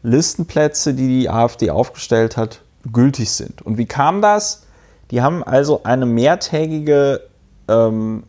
Listenplätze, 0.01 0.93
die 0.93 1.07
die 1.07 1.29
AfD 1.29 1.71
aufgestellt 1.71 2.37
hat, 2.37 2.61
gültig 2.91 3.31
sind. 3.31 3.61
Und 3.61 3.77
wie 3.77 3.85
kam 3.85 4.21
das? 4.21 4.63
Die 5.11 5.21
haben 5.21 5.43
also 5.43 5.81
eine 5.83 6.05
mehrtägige 6.05 7.21
ähm, 7.67 8.23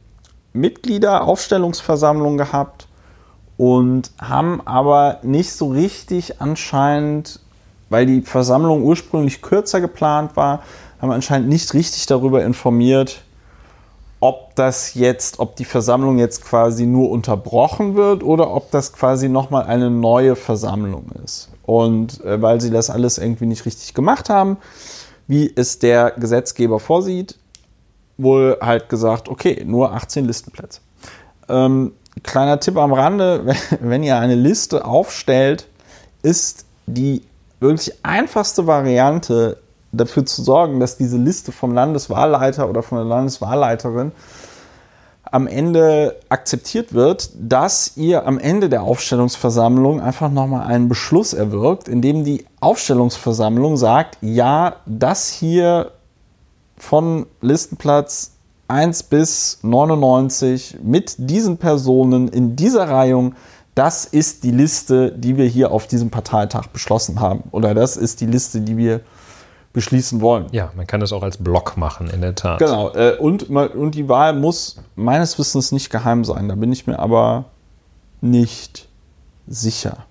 Mitgliederaufstellungsversammlung 0.53 2.37
gehabt 2.37 2.89
und 3.57 4.11
haben 4.21 4.67
aber 4.67 5.19
nicht 5.23 5.53
so 5.53 5.69
richtig 5.69 6.41
anscheinend, 6.41 7.41
weil 7.91 8.07
die 8.07 8.23
Versammlung 8.23 8.83
ursprünglich 8.83 9.43
kürzer 9.43 9.83
geplant 9.83 10.37
war, 10.37 10.63
haben 11.03 11.11
anscheinend 11.11 11.49
nicht 11.49 11.75
richtig 11.75 12.07
darüber 12.07 12.43
informiert, 12.43 13.23
ob 14.21 14.55
das 14.55 14.95
jetzt, 14.95 15.39
ob 15.39 15.57
die 15.57 15.65
Versammlung 15.65 16.19
jetzt 16.19 16.45
quasi 16.45 16.87
nur 16.87 17.11
unterbrochen 17.11 17.97
wird 17.97 18.23
oder 18.23 18.51
ob 18.51 18.71
das 18.71 18.93
quasi 18.93 19.29
nochmal 19.29 19.65
eine 19.65 19.91
neue 19.91 20.37
Versammlung 20.37 21.07
ist. 21.25 21.49
Und 21.65 22.23
äh, 22.25 22.41
weil 22.41 22.61
sie 22.61 22.71
das 22.71 22.91
alles 22.91 23.19
irgendwie 23.19 23.47
nicht 23.47 23.65
richtig 23.65 23.95
gemacht 23.95 24.29
haben, 24.29 24.59
wie 25.27 25.51
es 25.55 25.79
der 25.79 26.11
Gesetzgeber 26.13 26.81
vorsieht, 26.81 27.39
wohl 28.19 28.59
halt 28.61 28.89
gesagt, 28.89 29.29
okay, 29.29 29.63
nur 29.65 29.93
18 29.93 30.27
Listenplätze. 30.27 30.81
Ähm, 31.49 31.93
kleiner 32.23 32.61
Tipp 32.61 32.77
am 32.77 32.93
Rande, 32.93 33.55
wenn 33.81 34.03
ihr 34.03 34.19
eine 34.19 34.35
Liste 34.35 34.85
aufstellt, 34.85 35.67
ist 36.23 36.67
die 36.87 37.23
wirklich 37.61 38.05
einfachste 38.05 38.67
Variante 38.67 39.59
dafür 39.93 40.25
zu 40.25 40.43
sorgen, 40.43 40.81
dass 40.81 40.97
diese 40.97 41.17
Liste 41.17 41.53
vom 41.53 41.73
Landeswahlleiter 41.73 42.69
oder 42.69 42.83
von 42.83 42.99
der 42.99 43.05
Landeswahlleiterin 43.05 44.13
am 45.33 45.47
Ende 45.47 46.17
akzeptiert 46.29 46.93
wird, 46.93 47.31
dass 47.39 47.97
ihr 47.97 48.27
am 48.27 48.39
Ende 48.39 48.69
der 48.69 48.83
Aufstellungsversammlung 48.83 50.01
einfach 50.01 50.31
nochmal 50.31 50.67
einen 50.67 50.89
Beschluss 50.89 51.33
erwirkt, 51.33 51.89
in 51.89 52.03
dem 52.03 52.25
die 52.25 52.47
Aufstellungsversammlung 52.61 53.77
sagt, 53.77 54.19
ja, 54.23 54.77
das 54.87 55.29
hier 55.29 55.93
von 56.77 57.27
Listenplatz 57.41 58.33
1 58.69 59.05
bis 59.05 59.59
99 59.63 60.79
mit 60.83 61.15
diesen 61.19 61.59
Personen 61.59 62.29
in 62.29 62.57
dieser 62.57 62.89
Reihung, 62.89 63.35
das 63.81 64.05
ist 64.05 64.45
die 64.45 64.51
Liste, 64.51 65.11
die 65.11 65.39
wir 65.39 65.47
hier 65.47 65.71
auf 65.71 65.87
diesem 65.87 66.11
Parteitag 66.11 66.67
beschlossen 66.67 67.19
haben. 67.19 67.45
Oder 67.51 67.73
das 67.73 67.97
ist 67.97 68.21
die 68.21 68.27
Liste, 68.27 68.61
die 68.61 68.77
wir 68.77 69.01
beschließen 69.73 70.21
wollen. 70.21 70.49
Ja, 70.53 70.71
man 70.77 70.87
kann 70.87 71.01
das 71.01 71.15
auch 71.15 71.23
als 71.23 71.39
Block 71.39 71.79
machen, 71.79 72.11
in 72.11 72.21
der 72.21 72.35
Tat. 72.35 72.59
Genau. 72.59 72.93
Äh, 72.93 73.17
und, 73.17 73.49
und 73.49 73.95
die 73.95 74.07
Wahl 74.07 74.35
muss 74.35 74.77
meines 74.97 75.39
Wissens 75.39 75.73
nicht 75.73 75.89
geheim 75.89 76.27
sein. 76.27 76.47
Da 76.51 76.57
bin 76.57 76.71
ich 76.71 76.87
mir 76.87 76.99
aber 76.99 77.47
nicht 78.21 78.87
sicher. 79.47 80.05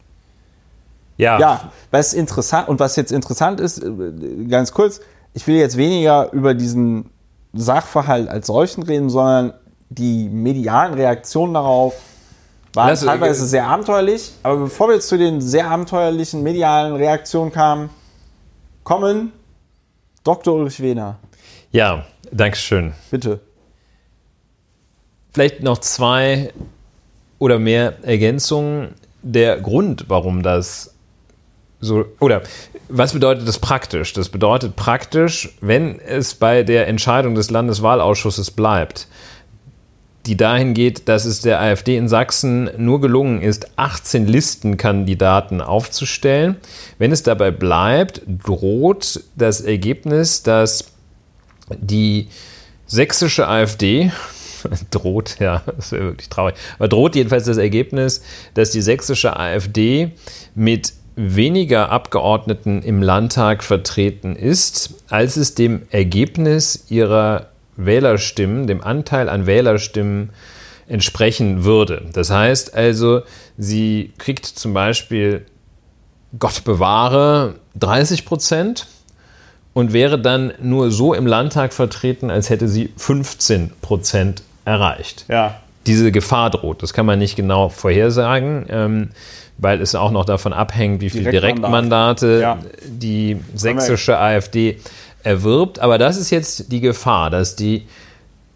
Ja. 1.18 1.40
Ja, 1.40 1.72
was 1.92 2.16
interessant 2.16 2.70
und 2.70 2.80
was 2.80 2.96
jetzt 2.96 3.12
interessant 3.12 3.60
ist, 3.60 3.84
äh, 3.84 4.46
ganz 4.50 4.72
kurz, 4.72 5.00
ich 5.36 5.46
will 5.46 5.58
jetzt 5.58 5.78
weniger 5.78 6.32
über 6.32 6.56
diesen 6.56 7.12
Sachverhalt 7.54 8.30
als 8.30 8.48
solchen 8.48 8.82
reden, 8.82 9.12
sondern 9.12 9.54
die 9.90 10.28
medialen 10.28 10.96
Reaktionen 10.96 11.54
darauf 11.54 11.94
waren 12.74 12.90
Lass- 12.90 13.02
teilweise 13.02 13.46
sehr 13.48 13.66
abenteuerlich. 13.68 14.32
Aber 14.44 14.58
bevor 14.58 14.90
wir 14.90 15.00
zu 15.00 15.18
den 15.18 15.42
sehr 15.42 15.70
abenteuerlichen 15.70 16.44
medialen 16.44 16.96
Reaktionen 16.96 17.52
kamen, 17.52 17.90
kommen 18.84 19.32
Dr. 20.24 20.56
Ulrich 20.56 20.80
Wehner. 20.82 21.18
Ja, 21.72 22.06
Dankeschön. 22.32 22.94
Bitte. 23.12 23.40
Vielleicht 25.34 25.62
noch 25.64 25.78
zwei 25.80 26.52
oder 27.38 27.60
mehr 27.60 28.04
Ergänzungen. 28.04 28.96
Der 29.22 29.60
Grund, 29.60 30.06
warum 30.08 30.44
das 30.44 30.94
so, 31.82 32.06
oder 32.20 32.42
was 32.90 33.14
bedeutet 33.14 33.48
das 33.48 33.60
praktisch? 33.60 34.14
Das 34.14 34.30
bedeutet 34.30 34.76
praktisch, 34.76 35.56
wenn 35.62 36.00
es 36.00 36.36
bei 36.36 36.64
der 36.64 36.88
Entscheidung 36.88 37.36
des 37.36 37.50
Landeswahlausschusses 37.52 38.52
bleibt, 38.52 39.08
die 40.30 40.38
dahin 40.38 40.76
geht, 40.76 41.10
dass 41.10 41.26
es 41.26 41.42
der 41.42 41.60
AfD 41.60 41.98
in 41.98 42.08
Sachsen 42.08 42.70
nur 42.78 43.02
gelungen 43.02 43.42
ist, 43.42 43.72
18 43.78 44.28
Listenkandidaten 44.28 45.60
aufzustellen. 45.60 46.58
Wenn 47.00 47.12
es 47.12 47.24
dabei 47.24 47.50
bleibt, 47.50 48.22
droht 48.28 49.22
das 49.36 49.62
Ergebnis, 49.62 50.44
dass 50.44 50.92
die 51.76 52.28
sächsische 52.86 53.48
AfD 53.48 54.12
droht, 54.92 55.38
ja, 55.40 55.64
das 55.76 55.92
wäre 55.94 56.04
wirklich 56.04 56.30
traurig, 56.30 56.54
aber 56.78 56.88
droht 56.88 57.16
jedenfalls 57.16 57.46
das 57.46 57.58
Ergebnis, 57.58 58.22
dass 58.54 58.70
die 58.70 58.82
sächsische 58.82 59.36
AfD 59.36 60.12
mit 60.54 60.94
weniger 61.16 61.90
Abgeordneten 61.90 62.84
im 62.84 63.02
Landtag 63.02 63.64
vertreten 63.64 64.36
ist, 64.36 64.94
als 65.10 65.38
es 65.38 65.56
dem 65.56 65.82
Ergebnis 65.90 66.86
ihrer 66.90 67.48
Wählerstimmen, 67.86 68.68
dem 68.68 68.84
Anteil 68.84 69.30
an 69.30 69.46
Wählerstimmen 69.46 70.30
entsprechen 70.88 71.64
würde. 71.64 72.06
Das 72.14 72.30
heißt 72.32 72.74
also, 72.76 73.22
sie 73.58 74.12
kriegt 74.18 74.46
zum 74.46 74.74
Beispiel, 74.74 75.46
Gott 76.38 76.64
bewahre, 76.64 77.56
30 77.80 78.26
Prozent 78.26 78.88
und 79.74 79.94
wäre 79.94 80.20
dann 80.20 80.54
nur 80.62 80.92
so 80.92 81.14
im 81.14 81.26
Landtag 81.28 81.74
vertreten, 81.74 82.30
als 82.32 82.50
hätte 82.50 82.68
sie 82.68 82.92
15 82.98 83.72
Prozent 83.82 84.44
erreicht 84.66 85.26
Ja. 85.28 85.60
diese 85.88 86.12
Gefahr 86.12 86.50
droht. 86.50 86.84
Das 86.84 86.94
kann 86.94 87.06
man 87.06 87.18
nicht 87.20 87.36
genau 87.36 87.70
vorhersagen, 87.70 88.66
ähm, 88.70 89.10
weil 89.58 89.82
es 89.82 89.94
auch 89.96 90.12
noch 90.12 90.26
davon 90.26 90.54
abhängt, 90.54 91.02
wie 91.02 91.10
viele 91.10 91.32
Direktmandate. 91.32 92.26
Direktmandate 92.28 92.42
Ja. 92.42 92.88
die 92.88 93.38
sächsische 93.56 94.18
AfD 94.18 94.78
erwirbt. 95.24 95.80
Aber 95.80 95.98
das 95.98 96.18
ist 96.18 96.30
jetzt 96.30 96.72
die 96.72 96.82
Gefahr, 96.82 97.30
dass 97.30 97.56
die 97.56 97.86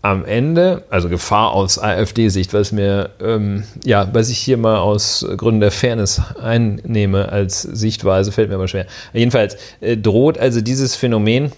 am 0.04 0.26
Ende, 0.26 0.84
also 0.90 1.08
Gefahr 1.08 1.54
aus 1.54 1.80
AfD-Sicht, 1.80 2.54
was 2.54 2.74
mir, 2.74 3.12
ähm, 3.22 3.64
ja, 3.86 4.10
was 4.12 4.30
ich 4.30 4.38
hier 4.38 4.58
mal 4.58 4.78
aus 4.80 5.26
Gründen 5.38 5.62
der 5.62 5.72
Fairness 5.72 6.22
einnehme 6.42 7.30
als 7.30 7.62
Sichtweise, 7.62 8.34
fällt 8.34 8.50
mir 8.50 8.56
aber 8.56 8.68
schwer. 8.68 8.86
Jedenfalls 9.14 9.56
äh, 9.80 9.96
droht 9.96 10.38
also 10.38 10.60
dieses 10.60 10.98
Phänomen, 10.98 11.54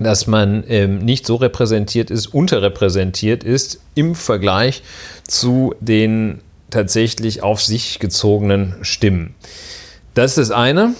dass 0.00 0.26
man 0.26 0.64
ähm, 0.66 0.98
nicht 0.98 1.24
so 1.24 1.36
repräsentiert 1.36 2.10
ist, 2.10 2.26
unterrepräsentiert 2.26 3.44
ist 3.44 3.80
im 3.94 4.16
Vergleich 4.16 4.82
zu 5.28 5.74
den 5.78 6.40
tatsächlich 6.70 7.44
auf 7.44 7.62
sich 7.62 8.00
gezogenen 8.00 8.74
Stimmen. 8.82 9.36
Das 10.14 10.32
ist 10.32 10.50
das 10.50 10.50
eine. 10.50 10.94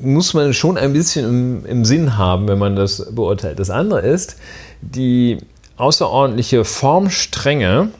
Muss 0.00 0.34
man 0.34 0.52
schon 0.52 0.78
ein 0.78 0.92
bisschen 0.92 1.28
im, 1.28 1.66
im 1.66 1.84
Sinn 1.84 2.16
haben, 2.16 2.48
wenn 2.48 2.58
man 2.58 2.76
das 2.76 3.14
beurteilt. 3.14 3.58
Das 3.58 3.70
andere 3.70 4.00
ist 4.00 4.36
die 4.80 5.38
außerordentliche 5.76 6.64
Formstrenge 6.64 7.90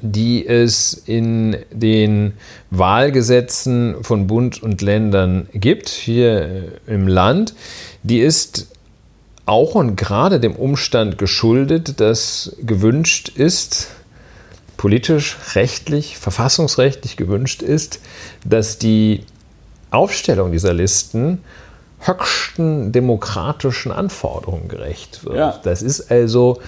die 0.00 0.46
es 0.46 0.92
in 0.92 1.56
den 1.72 2.34
Wahlgesetzen 2.70 3.96
von 4.02 4.26
Bund 4.26 4.62
und 4.62 4.82
Ländern 4.82 5.48
gibt, 5.52 5.88
hier 5.88 6.78
im 6.86 7.08
Land, 7.08 7.54
die 8.02 8.20
ist 8.20 8.68
auch 9.46 9.74
und 9.74 9.96
gerade 9.96 10.38
dem 10.38 10.54
Umstand 10.54 11.18
geschuldet, 11.18 12.00
dass 12.00 12.56
gewünscht 12.62 13.30
ist, 13.34 13.88
politisch, 14.76 15.36
rechtlich, 15.54 16.16
verfassungsrechtlich 16.16 17.16
gewünscht 17.16 17.62
ist, 17.62 18.00
dass 18.44 18.78
die 18.78 19.24
Aufstellung 19.90 20.52
dieser 20.52 20.72
Listen 20.72 21.42
höchsten 22.00 22.92
demokratischen 22.92 23.92
Anforderungen 23.92 24.68
gerecht 24.68 25.24
wird. 25.24 25.36
Ja. 25.36 25.60
Das 25.62 25.82
ist 25.82 26.10
also, 26.10 26.60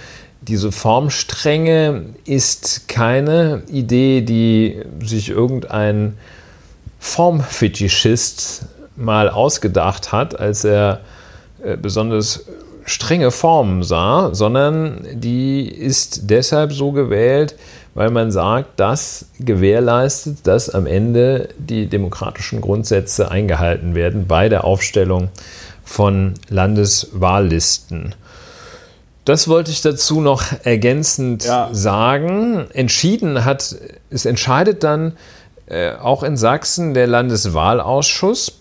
diese 0.42 0.72
Formstrenge 0.72 2.06
ist 2.24 2.88
keine 2.88 3.62
Idee, 3.70 4.20
die 4.20 4.82
sich 5.02 5.30
irgendein 5.30 6.18
Formfetischist 6.98 8.66
mal 8.96 9.28
ausgedacht 9.30 10.12
hat, 10.12 10.38
als 10.38 10.64
er 10.64 11.00
äh, 11.62 11.76
besonders 11.76 12.44
strenge 12.84 13.30
Formen 13.30 13.82
sah, 13.82 14.34
sondern 14.34 15.06
die 15.14 15.68
ist 15.68 16.30
deshalb 16.30 16.72
so 16.72 16.92
gewählt, 16.92 17.54
weil 17.94 18.10
man 18.10 18.32
sagt, 18.32 18.80
das 18.80 19.26
gewährleistet, 19.38 20.46
dass 20.46 20.70
am 20.70 20.86
Ende 20.86 21.48
die 21.58 21.86
demokratischen 21.86 22.60
Grundsätze 22.60 23.30
eingehalten 23.30 23.94
werden 23.94 24.26
bei 24.26 24.48
der 24.48 24.64
Aufstellung 24.64 25.28
von 25.84 26.34
Landeswahllisten. 26.48 28.14
Das 29.24 29.46
wollte 29.46 29.70
ich 29.70 29.82
dazu 29.82 30.20
noch 30.20 30.42
ergänzend 30.64 31.44
ja. 31.44 31.68
sagen. 31.72 32.66
Entschieden 32.72 33.44
hat, 33.44 33.76
es 34.10 34.24
entscheidet 34.24 34.82
dann 34.82 35.12
äh, 35.66 35.92
auch 35.92 36.22
in 36.22 36.36
Sachsen 36.36 36.92
der 36.94 37.06
Landeswahlausschuss. 37.06 38.58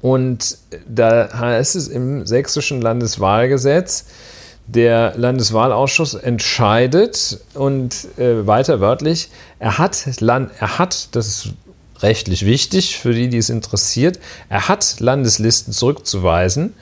Und 0.00 0.56
da 0.88 1.28
heißt 1.32 1.76
es 1.76 1.88
im 1.88 2.24
sächsischen 2.26 2.80
Landeswahlgesetz, 2.80 4.06
der 4.74 5.14
Landeswahlausschuss 5.16 6.14
entscheidet 6.14 7.40
und 7.54 8.06
äh, 8.18 8.46
weiter 8.46 8.80
wörtlich, 8.80 9.30
er 9.58 9.78
hat, 9.78 10.20
Land, 10.20 10.50
er 10.58 10.78
hat, 10.78 11.14
das 11.14 11.26
ist 11.26 11.48
rechtlich 12.00 12.46
wichtig 12.46 12.98
für 12.98 13.12
die, 13.12 13.28
die 13.28 13.38
es 13.38 13.50
interessiert, 13.50 14.18
er 14.48 14.68
hat 14.68 15.00
Landeslisten 15.00 15.72
zurückzuweisen, 15.72 16.74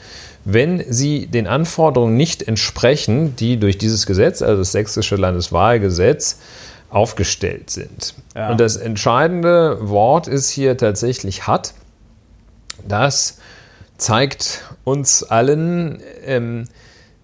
wenn 0.45 0.85
sie 0.89 1.27
den 1.27 1.47
Anforderungen 1.47 2.17
nicht 2.17 2.43
entsprechen, 2.43 3.37
die 3.37 3.59
durch 3.59 3.79
dieses 3.79 4.07
Gesetz, 4.07 4.43
also 4.43 4.59
das 4.59 4.73
sächsische 4.73 5.17
Landeswahlgesetz, 5.17 6.39
aufgestellt 6.91 7.71
sind. 7.71 8.15
Ja. 8.35 8.51
Und 8.51 8.61
das 8.61 8.77
entscheidende 8.77 9.89
Wort 9.89 10.27
ist 10.27 10.49
hier 10.49 10.77
tatsächlich 10.77 11.47
hat. 11.47 11.75
Das 12.87 13.39
zeigt 13.99 14.65
uns 14.85 15.23
allen, 15.23 16.01
ähm, 16.25 16.65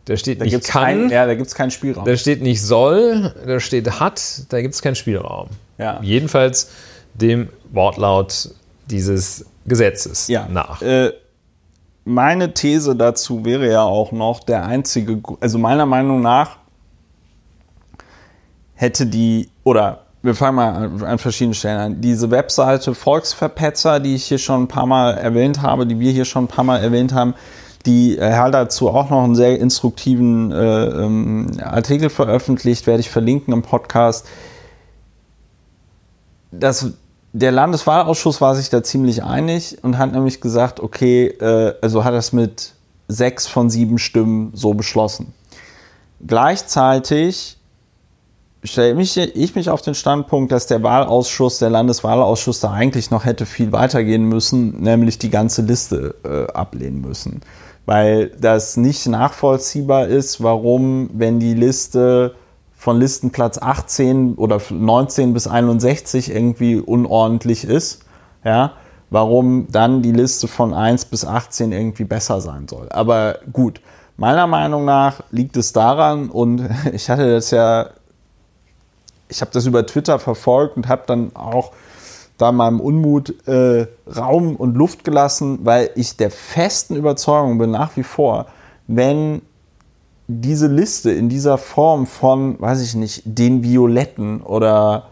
da 0.04 0.16
steht 0.16 0.40
da 0.40 0.44
nicht 0.44 0.64
kann. 0.64 0.82
Kein, 0.82 1.10
ja, 1.10 1.26
da 1.26 1.34
gibt 1.34 1.46
es 1.46 1.54
keinen 1.54 1.70
Spielraum. 1.70 2.04
Da 2.04 2.16
steht 2.16 2.42
nicht 2.42 2.62
soll, 2.62 3.34
da 3.46 3.60
steht 3.60 4.00
hat, 4.00 4.52
da 4.52 4.60
gibt 4.60 4.74
es 4.74 4.82
keinen 4.82 4.96
Spielraum. 4.96 5.48
Ja. 5.78 5.98
Jedenfalls 6.02 6.70
dem 7.14 7.48
Wortlaut 7.72 8.50
dieses 8.86 9.46
Gesetzes 9.66 10.28
ja. 10.28 10.46
nach. 10.50 10.82
Äh, 10.82 11.12
meine 12.04 12.52
These 12.52 12.96
dazu 12.96 13.44
wäre 13.44 13.70
ja 13.70 13.82
auch 13.82 14.12
noch 14.12 14.40
der 14.40 14.66
einzige, 14.66 15.20
also 15.40 15.58
meiner 15.58 15.86
Meinung 15.86 16.20
nach 16.20 16.58
hätte 18.74 19.06
die, 19.06 19.48
oder 19.62 20.04
wir 20.20 20.34
fangen 20.34 20.56
mal 20.56 20.74
an, 20.74 21.02
an 21.02 21.18
verschiedenen 21.18 21.54
Stellen 21.54 21.78
an. 21.78 22.00
Diese 22.00 22.30
Webseite 22.30 22.94
Volksverpetzer, 22.94 24.00
die 24.00 24.14
ich 24.14 24.24
hier 24.24 24.38
schon 24.38 24.64
ein 24.64 24.68
paar 24.68 24.86
Mal 24.86 25.14
erwähnt 25.14 25.62
habe, 25.62 25.86
die 25.86 25.98
wir 25.98 26.12
hier 26.12 26.24
schon 26.24 26.44
ein 26.44 26.48
paar 26.48 26.64
Mal 26.64 26.82
erwähnt 26.82 27.12
haben, 27.12 27.34
die 27.86 28.16
äh, 28.16 28.32
hat 28.32 28.54
dazu 28.54 28.88
auch 28.88 29.10
noch 29.10 29.24
einen 29.24 29.34
sehr 29.34 29.58
instruktiven 29.58 30.50
äh, 30.52 30.84
ähm, 30.84 31.50
Artikel 31.62 32.10
veröffentlicht, 32.10 32.86
werde 32.86 33.00
ich 33.00 33.10
verlinken 33.10 33.52
im 33.52 33.62
Podcast. 33.62 34.26
Das, 36.50 36.92
der 37.32 37.52
Landeswahlausschuss 37.52 38.40
war 38.40 38.54
sich 38.54 38.70
da 38.70 38.82
ziemlich 38.82 39.22
einig 39.22 39.78
und 39.82 39.98
hat 39.98 40.12
nämlich 40.12 40.40
gesagt, 40.40 40.80
okay, 40.80 41.26
äh, 41.26 41.74
also 41.82 42.04
hat 42.04 42.14
das 42.14 42.32
mit 42.32 42.72
sechs 43.08 43.46
von 43.46 43.68
sieben 43.70 43.98
Stimmen 43.98 44.52
so 44.54 44.72
beschlossen. 44.72 45.34
Gleichzeitig 46.26 47.58
stelle 48.62 48.94
mich, 48.94 49.16
ich 49.16 49.54
mich 49.54 49.68
auf 49.68 49.82
den 49.82 49.94
Standpunkt, 49.94 50.50
dass 50.50 50.66
der 50.66 50.82
Wahlausschuss, 50.82 51.58
der 51.58 51.70
Landeswahlausschuss 51.70 52.60
da 52.60 52.72
eigentlich 52.72 53.10
noch 53.10 53.24
hätte 53.24 53.44
viel 53.46 53.72
weitergehen 53.72 54.24
müssen, 54.24 54.80
nämlich 54.80 55.18
die 55.18 55.30
ganze 55.30 55.62
Liste 55.62 56.14
äh, 56.24 56.52
ablehnen 56.52 57.02
müssen. 57.02 57.42
Weil 57.86 58.28
das 58.28 58.76
nicht 58.76 59.06
nachvollziehbar 59.06 60.06
ist, 60.06 60.42
warum, 60.42 61.10
wenn 61.12 61.38
die 61.38 61.54
Liste 61.54 62.34
von 62.74 62.98
Listenplatz 62.98 63.58
18 63.58 64.34
oder 64.34 64.60
19 64.70 65.34
bis 65.34 65.46
61 65.46 66.30
irgendwie 66.30 66.76
unordentlich 66.76 67.64
ist, 67.64 68.00
ja, 68.44 68.72
warum 69.10 69.68
dann 69.70 70.02
die 70.02 70.12
Liste 70.12 70.48
von 70.48 70.74
1 70.74 71.06
bis 71.06 71.24
18 71.24 71.72
irgendwie 71.72 72.04
besser 72.04 72.40
sein 72.40 72.68
soll. 72.68 72.88
Aber 72.90 73.38
gut, 73.52 73.80
meiner 74.16 74.46
Meinung 74.46 74.84
nach 74.84 75.22
liegt 75.30 75.56
es 75.56 75.72
daran, 75.72 76.30
und 76.30 76.68
ich 76.92 77.10
hatte 77.10 77.30
das 77.32 77.50
ja 77.50 77.90
ich 79.28 79.40
habe 79.40 79.50
das 79.52 79.66
über 79.66 79.86
Twitter 79.86 80.18
verfolgt 80.18 80.76
und 80.76 80.88
habe 80.88 81.02
dann 81.06 81.34
auch 81.34 81.72
da 82.38 82.52
meinem 82.52 82.80
Unmut 82.80 83.46
äh, 83.46 83.86
Raum 84.06 84.56
und 84.56 84.76
Luft 84.76 85.04
gelassen, 85.04 85.60
weil 85.62 85.90
ich 85.94 86.16
der 86.16 86.30
festen 86.30 86.96
Überzeugung 86.96 87.58
bin 87.58 87.70
nach 87.70 87.96
wie 87.96 88.02
vor, 88.02 88.46
wenn 88.86 89.42
diese 90.26 90.66
Liste 90.66 91.10
in 91.12 91.28
dieser 91.28 91.58
Form 91.58 92.06
von, 92.06 92.60
weiß 92.60 92.82
ich 92.82 92.94
nicht, 92.94 93.22
den 93.24 93.62
Violetten 93.62 94.40
oder, 94.42 95.08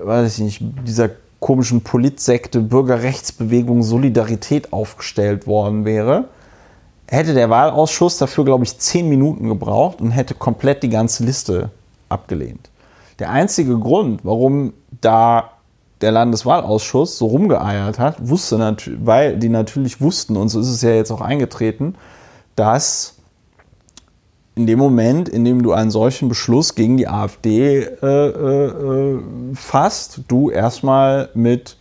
weiß 0.00 0.38
ich 0.38 0.44
nicht, 0.44 0.62
dieser 0.86 1.10
komischen 1.40 1.82
Politsekte 1.82 2.60
Bürgerrechtsbewegung 2.60 3.82
Solidarität 3.82 4.72
aufgestellt 4.72 5.46
worden 5.46 5.84
wäre, 5.84 6.28
hätte 7.06 7.34
der 7.34 7.50
Wahlausschuss 7.50 8.16
dafür, 8.16 8.44
glaube 8.44 8.64
ich, 8.64 8.78
zehn 8.78 9.08
Minuten 9.08 9.48
gebraucht 9.48 10.00
und 10.00 10.12
hätte 10.12 10.34
komplett 10.34 10.82
die 10.82 10.88
ganze 10.88 11.24
Liste 11.24 11.70
abgelehnt. 12.08 12.70
Der 13.18 13.30
einzige 13.30 13.78
Grund, 13.78 14.24
warum 14.24 14.72
da 15.00 15.50
der 16.00 16.12
Landeswahlausschuss 16.12 17.18
so 17.18 17.26
rumgeeiert 17.26 17.98
hat, 17.98 18.28
wusste 18.28 18.58
natürlich, 18.58 19.00
weil 19.04 19.36
die 19.38 19.48
natürlich 19.48 20.00
wussten, 20.00 20.36
und 20.36 20.48
so 20.48 20.60
ist 20.60 20.68
es 20.68 20.82
ja 20.82 20.90
jetzt 20.90 21.10
auch 21.10 21.20
eingetreten, 21.20 21.94
dass 22.56 23.16
in 24.56 24.66
dem 24.66 24.78
Moment, 24.78 25.28
in 25.28 25.44
dem 25.44 25.62
du 25.62 25.72
einen 25.72 25.90
solchen 25.90 26.28
Beschluss 26.28 26.74
gegen 26.74 26.96
die 26.96 27.08
AfD 27.08 27.80
äh, 27.80 28.06
äh, 28.06 28.66
äh 28.66 29.20
fasst, 29.54 30.20
du 30.28 30.50
erstmal 30.50 31.30
mit 31.34 31.76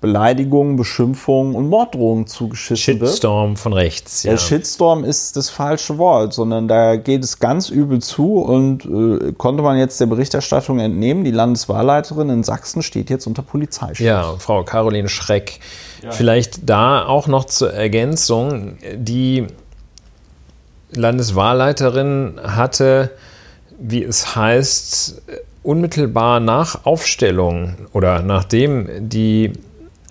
Beleidigungen, 0.00 0.76
Beschimpfungen 0.76 1.54
und 1.54 1.68
Morddrohungen 1.68 2.26
zugeschissen 2.26 3.00
wird. 3.00 3.10
Shitstorm 3.10 3.56
von 3.56 3.74
rechts, 3.74 4.22
ja. 4.22 4.30
Der 4.30 4.38
Shitstorm 4.38 5.04
ist 5.04 5.36
das 5.36 5.50
falsche 5.50 5.98
Wort, 5.98 6.32
sondern 6.32 6.68
da 6.68 6.96
geht 6.96 7.22
es 7.22 7.38
ganz 7.38 7.68
übel 7.68 8.00
zu 8.00 8.38
und 8.38 8.86
äh, 8.86 9.32
konnte 9.32 9.62
man 9.62 9.76
jetzt 9.76 10.00
der 10.00 10.06
Berichterstattung 10.06 10.78
entnehmen, 10.78 11.24
die 11.24 11.30
Landeswahlleiterin 11.30 12.30
in 12.30 12.42
Sachsen 12.44 12.82
steht 12.82 13.10
jetzt 13.10 13.26
unter 13.26 13.42
Polizeischutz. 13.42 14.06
Ja, 14.06 14.36
Frau 14.38 14.64
Caroline 14.64 15.10
Schreck. 15.10 15.60
Ja. 16.02 16.12
Vielleicht 16.12 16.68
da 16.68 17.04
auch 17.04 17.26
noch 17.26 17.44
zur 17.44 17.74
Ergänzung, 17.74 18.78
die 18.94 19.48
Landeswahlleiterin 20.92 22.40
hatte, 22.42 23.10
wie 23.78 24.02
es 24.02 24.34
heißt, 24.34 25.20
unmittelbar 25.62 26.40
nach 26.40 26.86
Aufstellung 26.86 27.74
oder 27.92 28.22
nachdem 28.22 28.88
die 29.10 29.52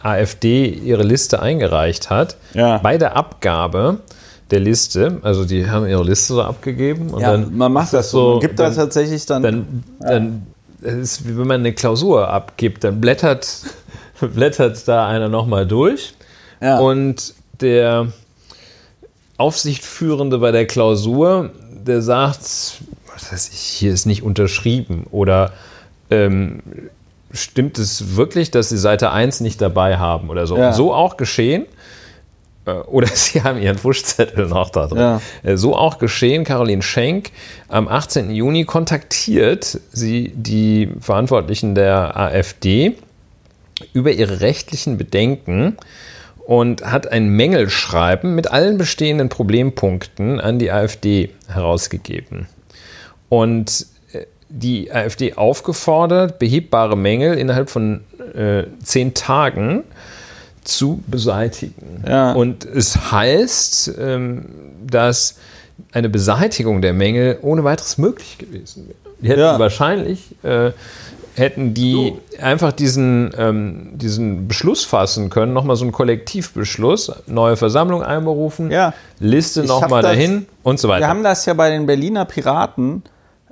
AfD 0.01 0.67
ihre 0.67 1.03
Liste 1.03 1.41
eingereicht 1.41 2.09
hat, 2.09 2.37
ja. 2.53 2.77
bei 2.77 2.97
der 2.97 3.15
Abgabe 3.15 3.99
der 4.51 4.59
Liste, 4.59 5.19
also 5.21 5.45
die 5.45 5.69
haben 5.69 5.87
ihre 5.87 6.03
Liste 6.03 6.33
so 6.33 6.41
abgegeben 6.41 7.09
und 7.09 7.21
ja, 7.21 7.31
dann 7.31 7.55
man 7.55 7.71
macht 7.71 7.93
das 7.93 8.09
so, 8.09 8.31
man 8.31 8.39
gibt 8.39 8.59
da 8.59 8.71
tatsächlich 8.71 9.25
dann, 9.25 9.43
dann, 9.43 9.83
dann 9.99 10.47
es 10.81 10.93
ist 10.93 11.27
wie 11.27 11.37
wenn 11.37 11.47
man 11.47 11.59
eine 11.59 11.73
Klausur 11.73 12.29
abgibt, 12.29 12.83
dann 12.83 12.99
blättert, 12.99 13.47
blättert 14.33 14.87
da 14.87 15.07
einer 15.07 15.29
nochmal 15.29 15.67
durch 15.67 16.13
ja. 16.61 16.79
und 16.79 17.33
der 17.61 18.07
Aufsichtführende 19.37 20.39
bei 20.39 20.51
der 20.51 20.65
Klausur, 20.65 21.51
der 21.85 22.01
sagt, 22.01 22.41
was 23.13 23.31
weiß 23.31 23.49
ich, 23.49 23.59
hier 23.59 23.93
ist 23.93 24.05
nicht 24.05 24.23
unterschrieben 24.23 25.05
oder 25.11 25.53
ähm, 26.09 26.61
stimmt 27.31 27.77
es 27.79 28.15
wirklich, 28.15 28.51
dass 28.51 28.69
sie 28.69 28.77
Seite 28.77 29.11
1 29.11 29.41
nicht 29.41 29.61
dabei 29.61 29.97
haben 29.97 30.29
oder 30.29 30.47
so. 30.47 30.57
Ja. 30.57 30.73
So 30.73 30.93
auch 30.93 31.17
geschehen. 31.17 31.65
äh, 32.65 32.71
oder 32.71 33.07
sie 33.13 33.41
haben 33.43 33.61
ihren 33.61 33.83
Wuschzettel 33.83 34.47
noch 34.47 34.69
da 34.69 34.87
drin. 34.87 34.97
Ja. 34.99 35.21
Äh, 35.43 35.57
So 35.57 35.75
auch 35.75 35.97
geschehen. 35.99 36.43
Caroline 36.43 36.81
Schenk 36.81 37.31
am 37.67 37.87
18. 37.87 38.31
Juni 38.31 38.65
kontaktiert 38.65 39.79
sie 39.91 40.31
die 40.35 40.89
Verantwortlichen 40.99 41.75
der 41.75 42.17
AfD 42.17 42.95
über 43.93 44.11
ihre 44.11 44.41
rechtlichen 44.41 44.97
Bedenken 44.97 45.77
und 46.45 46.83
hat 46.83 47.11
ein 47.11 47.29
Mängelschreiben 47.29 48.33
mit 48.35 48.51
allen 48.51 48.77
bestehenden 48.77 49.29
Problempunkten 49.29 50.41
an 50.41 50.57
die 50.59 50.71
AfD 50.71 51.29
herausgegeben. 51.47 52.47
Und 53.29 53.85
die 54.49 54.91
AfD 54.91 55.33
aufgefordert, 55.35 56.39
behebbare 56.39 56.97
Mängel 56.97 57.37
innerhalb 57.37 57.69
von 57.69 58.01
äh, 58.35 58.63
zehn 58.83 59.13
Tagen 59.13 59.83
zu 60.63 61.01
beseitigen. 61.07 62.03
Ja. 62.07 62.33
Und 62.33 62.65
es 62.65 63.11
heißt, 63.11 63.93
ähm, 63.99 64.45
dass 64.85 65.37
eine 65.93 66.09
Beseitigung 66.09 66.81
der 66.81 66.93
Mängel 66.93 67.37
ohne 67.41 67.63
weiteres 67.63 67.97
möglich 67.97 68.37
gewesen 68.37 68.87
wäre. 68.87 68.97
Die 69.21 69.29
hätten 69.29 69.39
Ja. 69.39 69.59
wahrscheinlich 69.59 70.35
äh, 70.43 70.71
hätten 71.35 71.73
die 71.73 72.13
einfach 72.41 72.73
diesen, 72.73 73.31
ähm, 73.37 73.91
diesen 73.93 74.47
Beschluss 74.47 74.83
fassen 74.83 75.29
können, 75.29 75.53
nochmal 75.53 75.77
so 75.77 75.85
einen 75.85 75.93
Kollektivbeschluss, 75.93 77.11
neue 77.27 77.55
Versammlung 77.55 78.03
einberufen, 78.03 78.71
Ja. 78.71 78.93
Liste 79.19 79.63
nochmal 79.63 80.01
dahin 80.01 80.47
und 80.63 80.79
so 80.79 80.89
weiter. 80.89 81.01
Wir 81.05 81.07
haben 81.07 81.23
das 81.23 81.45
ja 81.45 81.53
bei 81.53 81.69
den 81.69 81.85
Berliner 81.85 82.25
Piraten, 82.25 83.03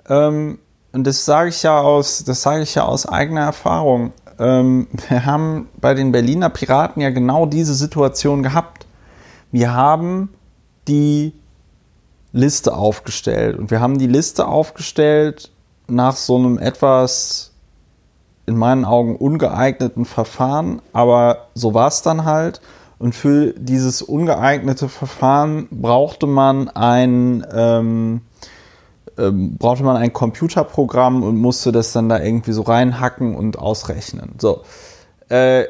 ähm, 0.10 0.60
und 0.98 1.06
das 1.06 1.26
sage 1.26 1.50
ich 1.50 1.62
ja 1.62 1.80
aus, 1.80 2.24
das 2.24 2.42
sage 2.42 2.64
ich 2.64 2.74
ja 2.74 2.86
aus 2.86 3.06
eigener 3.06 3.42
Erfahrung. 3.42 4.14
Ähm, 4.40 4.88
wir 5.10 5.28
haben 5.28 5.70
bei 5.80 5.94
den 5.94 6.12
Berliner 6.12 6.50
Piraten 6.50 7.04
ja 7.04 7.12
genau 7.12 7.46
diese 7.46 7.76
Situation 7.76 8.42
gehabt. 8.42 8.88
Wir 9.52 9.76
haben 9.76 10.34
die 10.88 11.34
Liste 12.32 12.76
aufgestellt 12.76 13.60
und 13.60 13.70
wir 13.70 13.80
haben 13.80 14.00
die 14.00 14.08
Liste 14.08 14.48
aufgestellt 14.48 15.52
nach 15.88 16.16
so 16.16 16.36
einem 16.36 16.58
etwas 16.58 17.52
in 18.48 18.58
meinen 18.58 18.84
Augen 18.84 19.18
ungeeigneten 19.18 20.04
Verfahren, 20.04 20.82
aber 20.94 21.50
so 21.54 21.76
war 21.76 21.90
es 21.90 22.02
dann 22.02 22.26
halt. 22.26 22.60
Und 22.98 23.14
für 23.14 23.54
dieses 23.54 24.02
ungeeignete 24.02 24.90
Verfahren 24.90 25.68
brauchte 25.70 26.26
man 26.26 26.70
ein 26.70 27.46
ähm, 27.54 28.22
ähm, 29.18 29.58
brauchte 29.58 29.84
man 29.84 29.98
ein 29.98 30.14
Computerprogramm 30.14 31.24
und 31.24 31.38
musste 31.38 31.72
das 31.72 31.92
dann 31.92 32.10
da 32.10 32.20
irgendwie 32.22 32.52
so 32.52 32.62
reinhacken 32.62 33.36
und 33.36 33.58
ausrechnen. 33.60 34.36
So. 34.38 34.62
Äh, 35.30 35.66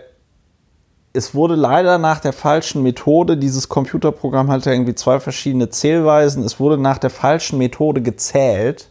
es 1.13 1.33
wurde 1.33 1.55
leider 1.55 1.97
nach 1.97 2.19
der 2.19 2.33
falschen 2.33 2.83
Methode, 2.83 3.37
dieses 3.37 3.69
Computerprogramm 3.69 4.51
hatte 4.51 4.71
irgendwie 4.71 4.93
zwei 4.93 5.19
verschiedene 5.19 5.69
Zählweisen, 5.69 6.43
es 6.43 6.59
wurde 6.59 6.77
nach 6.77 6.99
der 6.99 7.09
falschen 7.09 7.57
Methode 7.57 8.01
gezählt, 8.01 8.89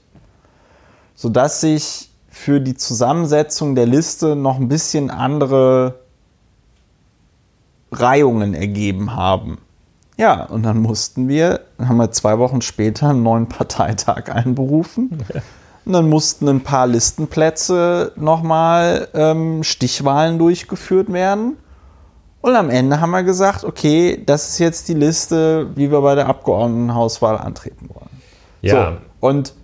sodass 1.14 1.60
sich 1.60 2.10
für 2.28 2.60
die 2.60 2.74
Zusammensetzung 2.74 3.74
der 3.74 3.86
Liste 3.86 4.34
noch 4.34 4.58
ein 4.58 4.68
bisschen 4.68 5.10
andere 5.10 6.00
Reihungen 7.92 8.54
ergeben 8.54 9.14
haben. 9.14 9.58
Ja, 10.16 10.44
und 10.44 10.62
dann 10.62 10.78
mussten 10.78 11.28
wir, 11.28 11.60
dann 11.76 11.88
haben 11.88 11.96
wir 11.98 12.10
zwei 12.10 12.38
Wochen 12.38 12.62
später 12.62 13.10
einen 13.10 13.22
neuen 13.22 13.48
Parteitag 13.48 14.28
einberufen. 14.32 15.24
Und 15.84 15.92
dann 15.92 16.08
mussten 16.08 16.48
ein 16.48 16.62
paar 16.62 16.86
Listenplätze 16.86 18.12
nochmal 18.16 19.08
ähm, 19.14 19.62
Stichwahlen 19.62 20.38
durchgeführt 20.38 21.12
werden. 21.12 21.56
Und 22.40 22.56
am 22.56 22.70
Ende 22.70 23.00
haben 23.00 23.10
wir 23.10 23.24
gesagt, 23.24 23.64
okay, 23.64 24.22
das 24.24 24.48
ist 24.48 24.58
jetzt 24.58 24.88
die 24.88 24.94
Liste, 24.94 25.68
wie 25.76 25.90
wir 25.90 26.00
bei 26.00 26.14
der 26.14 26.28
Abgeordnetenhauswahl 26.28 27.38
antreten 27.38 27.88
wollen. 27.92 28.22
ja. 28.62 28.92
So, 28.92 28.98
und 29.20 29.54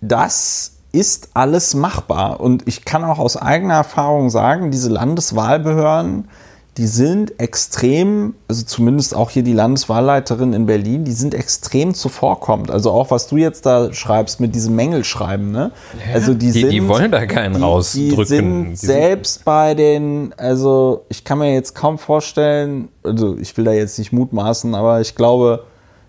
das 0.00 0.78
ist 0.92 1.30
alles 1.34 1.74
machbar. 1.74 2.40
Und 2.40 2.66
ich 2.66 2.84
kann 2.84 3.04
auch 3.04 3.18
aus 3.18 3.36
eigener 3.36 3.74
Erfahrung 3.74 4.30
sagen, 4.30 4.70
diese 4.70 4.88
Landeswahlbehörden, 4.88 6.28
die 6.76 6.86
sind 6.86 7.40
extrem, 7.40 8.34
also 8.48 8.64
zumindest 8.64 9.14
auch 9.14 9.30
hier 9.30 9.42
die 9.42 9.52
Landeswahlleiterin 9.52 10.52
in 10.52 10.66
Berlin, 10.66 11.04
die 11.04 11.12
sind 11.12 11.34
extrem 11.34 11.94
zuvorkommend. 11.94 12.70
Also 12.70 12.92
auch 12.92 13.10
was 13.10 13.26
du 13.26 13.36
jetzt 13.36 13.66
da 13.66 13.92
schreibst 13.92 14.40
mit 14.40 14.54
diesem 14.54 14.76
Mängelschreiben, 14.76 15.50
ne? 15.50 15.72
also 16.12 16.32
die, 16.32 16.52
die, 16.52 16.60
sind, 16.60 16.70
die 16.70 16.86
wollen 16.86 17.10
da 17.10 17.26
keinen 17.26 17.56
die, 17.56 17.60
rausdrücken. 17.60 18.16
Die 18.16 18.24
sind 18.24 18.70
Die 18.70 18.76
selbst 18.76 19.44
bei 19.44 19.74
den, 19.74 20.32
also 20.36 21.04
ich 21.08 21.24
kann 21.24 21.38
mir 21.38 21.52
jetzt 21.52 21.74
kaum 21.74 21.98
vorstellen, 21.98 22.88
also 23.02 23.36
ich 23.36 23.56
will 23.56 23.64
da 23.64 23.72
jetzt 23.72 23.98
nicht 23.98 24.12
mutmaßen, 24.12 24.74
aber 24.74 25.00
ich 25.00 25.16
glaube, 25.16 25.64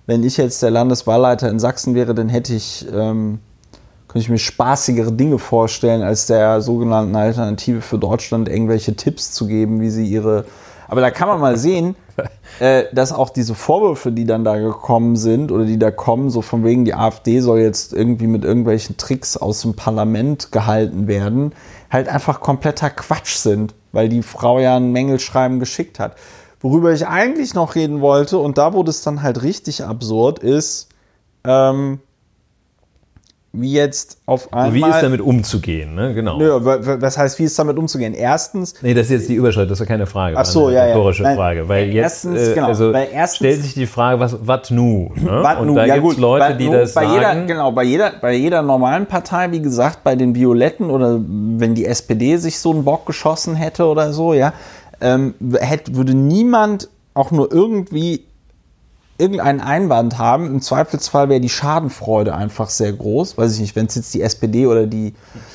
wenn 0.05 0.23
ich 0.23 0.37
jetzt 0.37 0.61
der 0.61 0.71
Landeswahlleiter 0.71 1.49
in 1.49 1.59
Sachsen 1.59 1.95
wäre, 1.95 2.13
dann 2.13 2.29
hätte 2.29 2.53
ich, 2.53 2.85
ähm, 2.93 3.39
könnte 4.11 4.25
ich 4.25 4.29
mir 4.29 4.39
spaßigere 4.39 5.13
Dinge 5.13 5.39
vorstellen, 5.39 6.01
als 6.01 6.25
der 6.25 6.59
sogenannten 6.59 7.15
Alternative 7.15 7.79
für 7.79 7.97
Deutschland 7.97 8.49
irgendwelche 8.49 8.93
Tipps 8.93 9.31
zu 9.31 9.47
geben, 9.47 9.79
wie 9.79 9.89
sie 9.89 10.05
ihre. 10.05 10.43
Aber 10.89 10.99
da 10.99 11.11
kann 11.11 11.29
man 11.29 11.39
mal 11.39 11.57
sehen, 11.57 11.95
äh, 12.59 12.83
dass 12.91 13.13
auch 13.13 13.29
diese 13.29 13.55
Vorwürfe, 13.55 14.11
die 14.11 14.25
dann 14.25 14.43
da 14.43 14.57
gekommen 14.57 15.15
sind 15.15 15.49
oder 15.49 15.63
die 15.63 15.79
da 15.79 15.91
kommen, 15.91 16.29
so 16.29 16.41
von 16.41 16.65
wegen 16.65 16.83
die 16.83 16.93
AfD 16.93 17.39
soll 17.39 17.61
jetzt 17.61 17.93
irgendwie 17.93 18.27
mit 18.27 18.43
irgendwelchen 18.43 18.97
Tricks 18.97 19.37
aus 19.37 19.61
dem 19.61 19.75
Parlament 19.75 20.51
gehalten 20.51 21.07
werden, 21.07 21.53
halt 21.89 22.09
einfach 22.09 22.41
kompletter 22.41 22.89
Quatsch 22.89 23.35
sind, 23.35 23.75
weil 23.93 24.09
die 24.09 24.23
Frau 24.23 24.59
ja 24.59 24.75
ein 24.75 24.91
Mängelschreiben 24.91 25.61
geschickt 25.61 25.99
hat. 25.99 26.17
Worüber 26.59 26.91
ich 26.91 27.07
eigentlich 27.07 27.53
noch 27.53 27.75
reden 27.75 28.01
wollte, 28.01 28.39
und 28.39 28.57
da 28.57 28.73
wurde 28.73 28.89
es 28.89 29.03
dann 29.03 29.23
halt 29.23 29.41
richtig 29.41 29.85
absurd, 29.85 30.39
ist, 30.39 30.89
ähm, 31.45 32.01
wie 33.53 33.73
jetzt 33.73 34.17
auf 34.25 34.53
einmal. 34.53 34.73
Wie 34.73 34.81
ist 34.89 35.01
damit 35.03 35.19
umzugehen, 35.19 35.93
ne? 35.93 36.13
Genau. 36.13 36.37
Nö, 36.37 36.63
wa- 36.63 36.85
wa- 36.85 36.97
was 37.01 37.17
heißt, 37.17 37.37
wie 37.37 37.43
ist 37.43 37.59
damit 37.59 37.77
umzugehen? 37.77 38.13
Erstens, 38.13 38.75
Nee, 38.81 38.93
das 38.93 39.07
ist 39.07 39.11
jetzt 39.11 39.29
die 39.29 39.33
Überschrift, 39.35 39.69
das 39.69 39.79
war 39.81 39.87
keine 39.87 40.05
Frage. 40.05 40.37
Ach 40.37 40.45
so, 40.45 40.69
ja, 40.69 40.85
ja. 40.85 40.93
rhetorische 40.93 41.23
Nein, 41.23 41.35
Frage. 41.35 41.67
Weil 41.67 41.87
jetzt 41.87 42.23
erstens, 42.25 42.39
äh, 42.47 42.53
genau, 42.53 42.67
also 42.67 42.93
weil 42.93 43.09
erstens- 43.11 43.35
stellt 43.37 43.61
sich 43.61 43.73
die 43.73 43.87
Frage, 43.87 44.21
was 44.21 44.37
wat 44.47 44.71
nu? 44.71 45.11
Ne? 45.15 45.29
Wat 45.43 45.65
nu? 45.65 45.75
da 45.75 45.85
Ja, 45.85 45.95
gibt 45.95 46.07
es 46.07 46.13
gut, 46.13 46.21
Leute, 46.21 46.45
wat 46.45 46.59
die 46.61 46.67
nu, 46.67 46.71
das 46.71 46.93
bei 46.93 47.01
sagen. 47.03 47.13
Jeder, 47.13 47.35
genau, 47.45 47.71
bei 47.73 47.83
jeder, 47.83 48.11
bei 48.21 48.33
jeder 48.35 48.61
normalen 48.61 49.05
Partei, 49.05 49.51
wie 49.51 49.61
gesagt, 49.61 50.03
bei 50.05 50.15
den 50.15 50.33
Violetten 50.33 50.89
oder 50.89 51.19
wenn 51.19 51.75
die 51.75 51.85
SPD 51.85 52.37
sich 52.37 52.57
so 52.57 52.71
einen 52.71 52.85
Bock 52.85 53.05
geschossen 53.05 53.55
hätte 53.55 53.85
oder 53.85 54.13
so, 54.13 54.33
ja, 54.33 54.53
ähm, 55.01 55.33
hätte, 55.59 55.95
würde 55.95 56.13
niemand 56.13 56.87
auch 57.13 57.31
nur 57.31 57.51
irgendwie 57.51 58.23
irgendeinen 59.21 59.61
Einwand 59.61 60.17
haben. 60.17 60.47
Im 60.47 60.61
Zweifelsfall 60.61 61.29
wäre 61.29 61.39
die 61.39 61.49
Schadenfreude 61.49 62.35
einfach 62.35 62.69
sehr 62.69 62.91
groß. 62.91 63.37
Weiß 63.37 63.53
ich 63.53 63.59
nicht, 63.59 63.75
wenn 63.75 63.85
es 63.85 63.95
jetzt 63.95 64.13
die 64.13 64.21
SPD 64.21 64.65
oder 64.65 64.87
die 64.87 65.13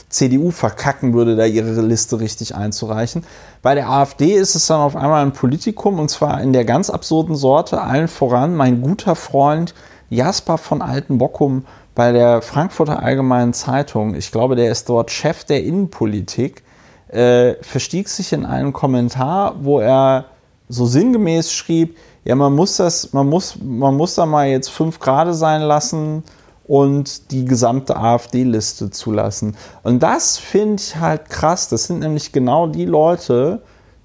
CDU 0.08 0.52
verkacken 0.52 1.12
würde, 1.12 1.34
da 1.34 1.44
ihre 1.44 1.82
Liste 1.82 2.20
richtig 2.20 2.54
einzureichen. 2.54 3.24
Bei 3.62 3.74
der 3.74 3.90
AfD 3.90 4.34
ist 4.34 4.54
es 4.54 4.66
dann 4.68 4.80
auf 4.80 4.94
einmal 4.94 5.22
ein 5.24 5.32
Politikum 5.32 5.98
und 5.98 6.08
zwar 6.08 6.40
in 6.40 6.52
der 6.52 6.64
ganz 6.64 6.88
absurden 6.88 7.34
Sorte, 7.34 7.82
allen 7.82 8.08
voran 8.08 8.54
mein 8.54 8.80
guter 8.80 9.16
Freund 9.16 9.74
Jasper 10.08 10.56
von 10.56 10.80
Altenbockum 10.80 11.66
bei 11.96 12.12
der 12.12 12.42
Frankfurter 12.42 13.02
Allgemeinen 13.02 13.52
Zeitung. 13.52 14.14
Ich 14.14 14.30
glaube, 14.30 14.54
der 14.54 14.70
ist 14.70 14.88
dort 14.88 15.10
Chef 15.10 15.42
der 15.44 15.64
Innenpolitik. 15.64 16.62
Äh, 17.08 17.54
verstieg 17.62 18.08
sich 18.08 18.32
in 18.32 18.46
einen 18.46 18.72
Kommentar, 18.72 19.56
wo 19.60 19.80
er 19.80 20.26
so 20.68 20.86
sinngemäß 20.86 21.52
schrieb, 21.52 21.96
ja, 22.26 22.34
man 22.34 22.54
muss 22.54 22.76
das, 22.76 23.12
man 23.12 23.28
muss, 23.28 23.56
man 23.62 23.96
muss 23.96 24.16
da 24.16 24.26
mal 24.26 24.48
jetzt 24.48 24.68
fünf 24.68 24.98
Grade 24.98 25.32
sein 25.32 25.62
lassen 25.62 26.24
und 26.66 27.30
die 27.30 27.44
gesamte 27.44 27.96
AfD-Liste 27.96 28.90
zulassen. 28.90 29.56
Und 29.84 30.02
das 30.02 30.36
finde 30.36 30.82
ich 30.82 30.96
halt 30.96 31.30
krass. 31.30 31.68
Das 31.68 31.84
sind 31.84 32.00
nämlich 32.00 32.32
genau 32.32 32.66
die 32.66 32.84
Leute, 32.84 33.62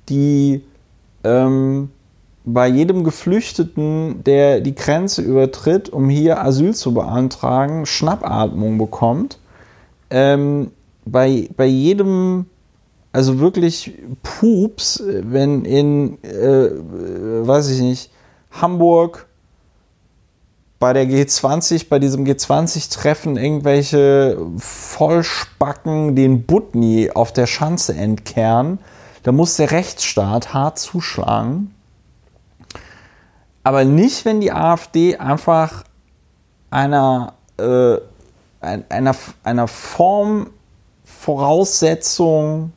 die 0.08 0.64
ähm, 1.24 1.90
bei 2.46 2.68
jedem 2.68 3.04
Geflüchteten, 3.04 4.24
der 4.24 4.62
die 4.62 4.76
Grenze 4.76 5.24
übertritt, 5.24 5.90
um 5.90 6.08
hier 6.08 6.44
Asyl 6.44 6.76
zu 6.76 6.94
beantragen, 6.94 7.88
Schnappatmung 7.88 8.78
bekommt. 8.78 9.40
Ähm, 10.12 10.70
bei, 11.06 11.50
bei 11.58 11.66
jedem, 11.66 12.46
also 13.14 13.40
wirklich 13.40 13.94
Pups, 14.24 15.04
wenn 15.06 15.66
in, 15.66 16.24
äh, 16.24 16.70
weiß 17.48 17.70
ich 17.70 17.82
nicht, 17.82 18.12
Hamburg 18.52 19.28
bei 20.80 20.94
der 20.94 21.06
G20, 21.06 21.90
bei 21.90 22.00
diesem 22.00 22.26
G20-Treffen 22.26 23.38
irgendwelche 23.38 24.38
Vollspacken 24.58 26.16
den 26.16 26.44
Butni 26.46 27.12
auf 27.14 27.32
der 27.34 27.46
Schanze 27.46 27.94
entkehren, 27.96 28.80
da 29.24 29.32
muss 29.32 29.58
der 29.58 29.72
Rechtsstaat 29.72 30.54
hart 30.54 30.80
zuschlagen. 30.80 31.76
Aber 33.64 33.84
nicht, 33.86 34.26
wenn 34.26 34.42
die 34.42 34.52
AfD 34.52 35.18
einfach 35.18 35.84
einer, 36.72 37.34
äh, 37.60 37.98
ein- 38.62 38.86
einer, 38.90 39.16
einer 39.44 39.68
Form, 39.68 40.50
Voraussetzung 41.04 42.72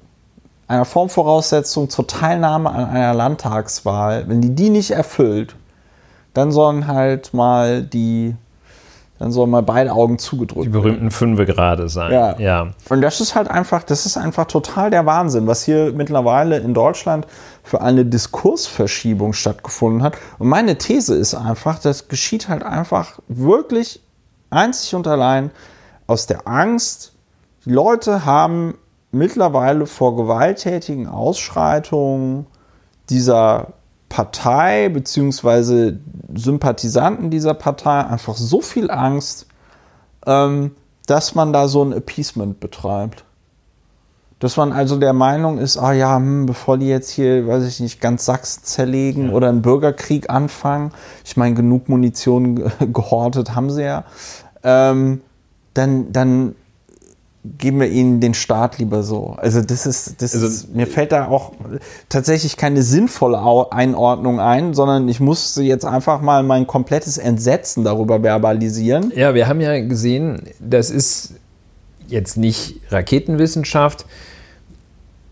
einer 0.66 0.84
Formvoraussetzung 0.84 1.90
zur 1.90 2.06
Teilnahme 2.06 2.70
an 2.70 2.86
einer 2.86 3.14
Landtagswahl, 3.14 4.28
wenn 4.28 4.40
die 4.40 4.54
die 4.54 4.70
nicht 4.70 4.90
erfüllt, 4.92 5.56
dann 6.32 6.50
sollen 6.50 6.86
halt 6.86 7.34
mal 7.34 7.82
die, 7.82 8.34
dann 9.18 9.30
sollen 9.30 9.50
mal 9.50 9.62
beide 9.62 9.92
Augen 9.92 10.18
zugedrückt 10.18 10.66
Die 10.66 10.70
berühmten 10.70 11.10
Fünfe 11.10 11.46
gerade 11.46 11.88
sein. 11.88 12.12
Ja. 12.12 12.38
ja. 12.38 12.70
Und 12.88 13.02
das 13.02 13.20
ist 13.20 13.34
halt 13.34 13.48
einfach, 13.48 13.82
das 13.84 14.06
ist 14.06 14.16
einfach 14.16 14.46
total 14.46 14.90
der 14.90 15.06
Wahnsinn, 15.06 15.46
was 15.46 15.64
hier 15.64 15.92
mittlerweile 15.92 16.58
in 16.58 16.74
Deutschland 16.74 17.26
für 17.62 17.80
eine 17.80 18.04
Diskursverschiebung 18.04 19.32
stattgefunden 19.32 20.02
hat. 20.02 20.16
Und 20.38 20.48
meine 20.48 20.76
These 20.76 21.14
ist 21.14 21.34
einfach, 21.34 21.78
das 21.78 22.08
geschieht 22.08 22.48
halt 22.48 22.62
einfach 22.62 23.18
wirklich 23.28 24.00
einzig 24.50 24.94
und 24.94 25.06
allein 25.06 25.50
aus 26.06 26.26
der 26.26 26.48
Angst. 26.48 27.12
Die 27.64 27.70
Leute 27.70 28.24
haben 28.24 28.74
mittlerweile 29.14 29.86
vor 29.86 30.16
gewalttätigen 30.16 31.06
Ausschreitungen 31.08 32.46
dieser 33.10 33.68
Partei 34.08 34.88
beziehungsweise 34.88 35.98
Sympathisanten 36.34 37.30
dieser 37.30 37.54
Partei 37.54 38.04
einfach 38.04 38.36
so 38.36 38.60
viel 38.60 38.90
Angst, 38.90 39.46
ähm, 40.26 40.72
dass 41.06 41.34
man 41.34 41.52
da 41.52 41.68
so 41.68 41.84
ein 41.84 41.92
Appeasement 41.92 42.60
betreibt. 42.60 43.24
Dass 44.38 44.56
man 44.56 44.72
also 44.72 44.96
der 44.96 45.12
Meinung 45.12 45.58
ist, 45.58 45.78
ah 45.78 45.92
ja, 45.92 46.16
hm, 46.16 46.46
bevor 46.46 46.76
die 46.76 46.88
jetzt 46.88 47.10
hier, 47.10 47.46
weiß 47.46 47.64
ich 47.66 47.80
nicht, 47.80 48.00
ganz 48.00 48.24
Sachsen 48.24 48.62
zerlegen 48.64 49.30
oder 49.30 49.48
einen 49.48 49.62
Bürgerkrieg 49.62 50.28
anfangen, 50.28 50.92
ich 51.24 51.36
meine, 51.36 51.54
genug 51.54 51.88
Munition 51.88 52.56
ge- 52.56 52.70
gehortet 52.92 53.54
haben 53.54 53.70
sie 53.70 53.84
ja, 53.84 54.04
ähm, 54.62 55.22
dann, 55.72 56.12
dann 56.12 56.56
geben 57.58 57.78
wir 57.80 57.88
ihnen 57.88 58.20
den 58.20 58.32
Staat 58.32 58.78
lieber 58.78 59.02
so. 59.02 59.34
Also 59.36 59.60
das 59.60 59.84
ist, 59.86 60.22
das 60.22 60.34
Also- 60.34 60.46
ist, 60.46 60.74
mir 60.74 60.86
fällt 60.86 61.12
da 61.12 61.28
auch 61.28 61.52
tatsächlich 62.08 62.56
keine 62.56 62.82
sinnvolle 62.82 63.70
Einordnung 63.70 64.40
ein, 64.40 64.72
sondern 64.72 65.08
ich 65.08 65.20
musste 65.20 65.62
jetzt 65.62 65.84
einfach 65.84 66.22
mal 66.22 66.42
mein 66.42 66.66
komplettes 66.66 67.18
Entsetzen 67.18 67.84
darüber 67.84 68.22
verbalisieren. 68.22 69.12
Ja, 69.14 69.34
wir 69.34 69.46
haben 69.46 69.60
ja 69.60 69.78
gesehen, 69.80 70.42
das 70.58 70.88
ist 70.90 71.34
jetzt 72.08 72.38
nicht 72.38 72.80
Raketenwissenschaft. 72.90 74.06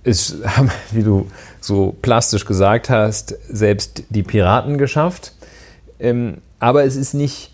Es 0.04 0.36
haben, 0.44 0.70
wie 0.92 1.02
du 1.02 1.26
so 1.60 1.94
plastisch 2.02 2.44
gesagt 2.44 2.90
hast, 2.90 3.34
selbst 3.48 4.02
die 4.10 4.22
Piraten 4.22 4.76
geschafft. 4.76 5.32
Ähm, 5.98 6.38
aber 6.58 6.84
es 6.84 6.96
ist 6.96 7.14
nicht, 7.14 7.51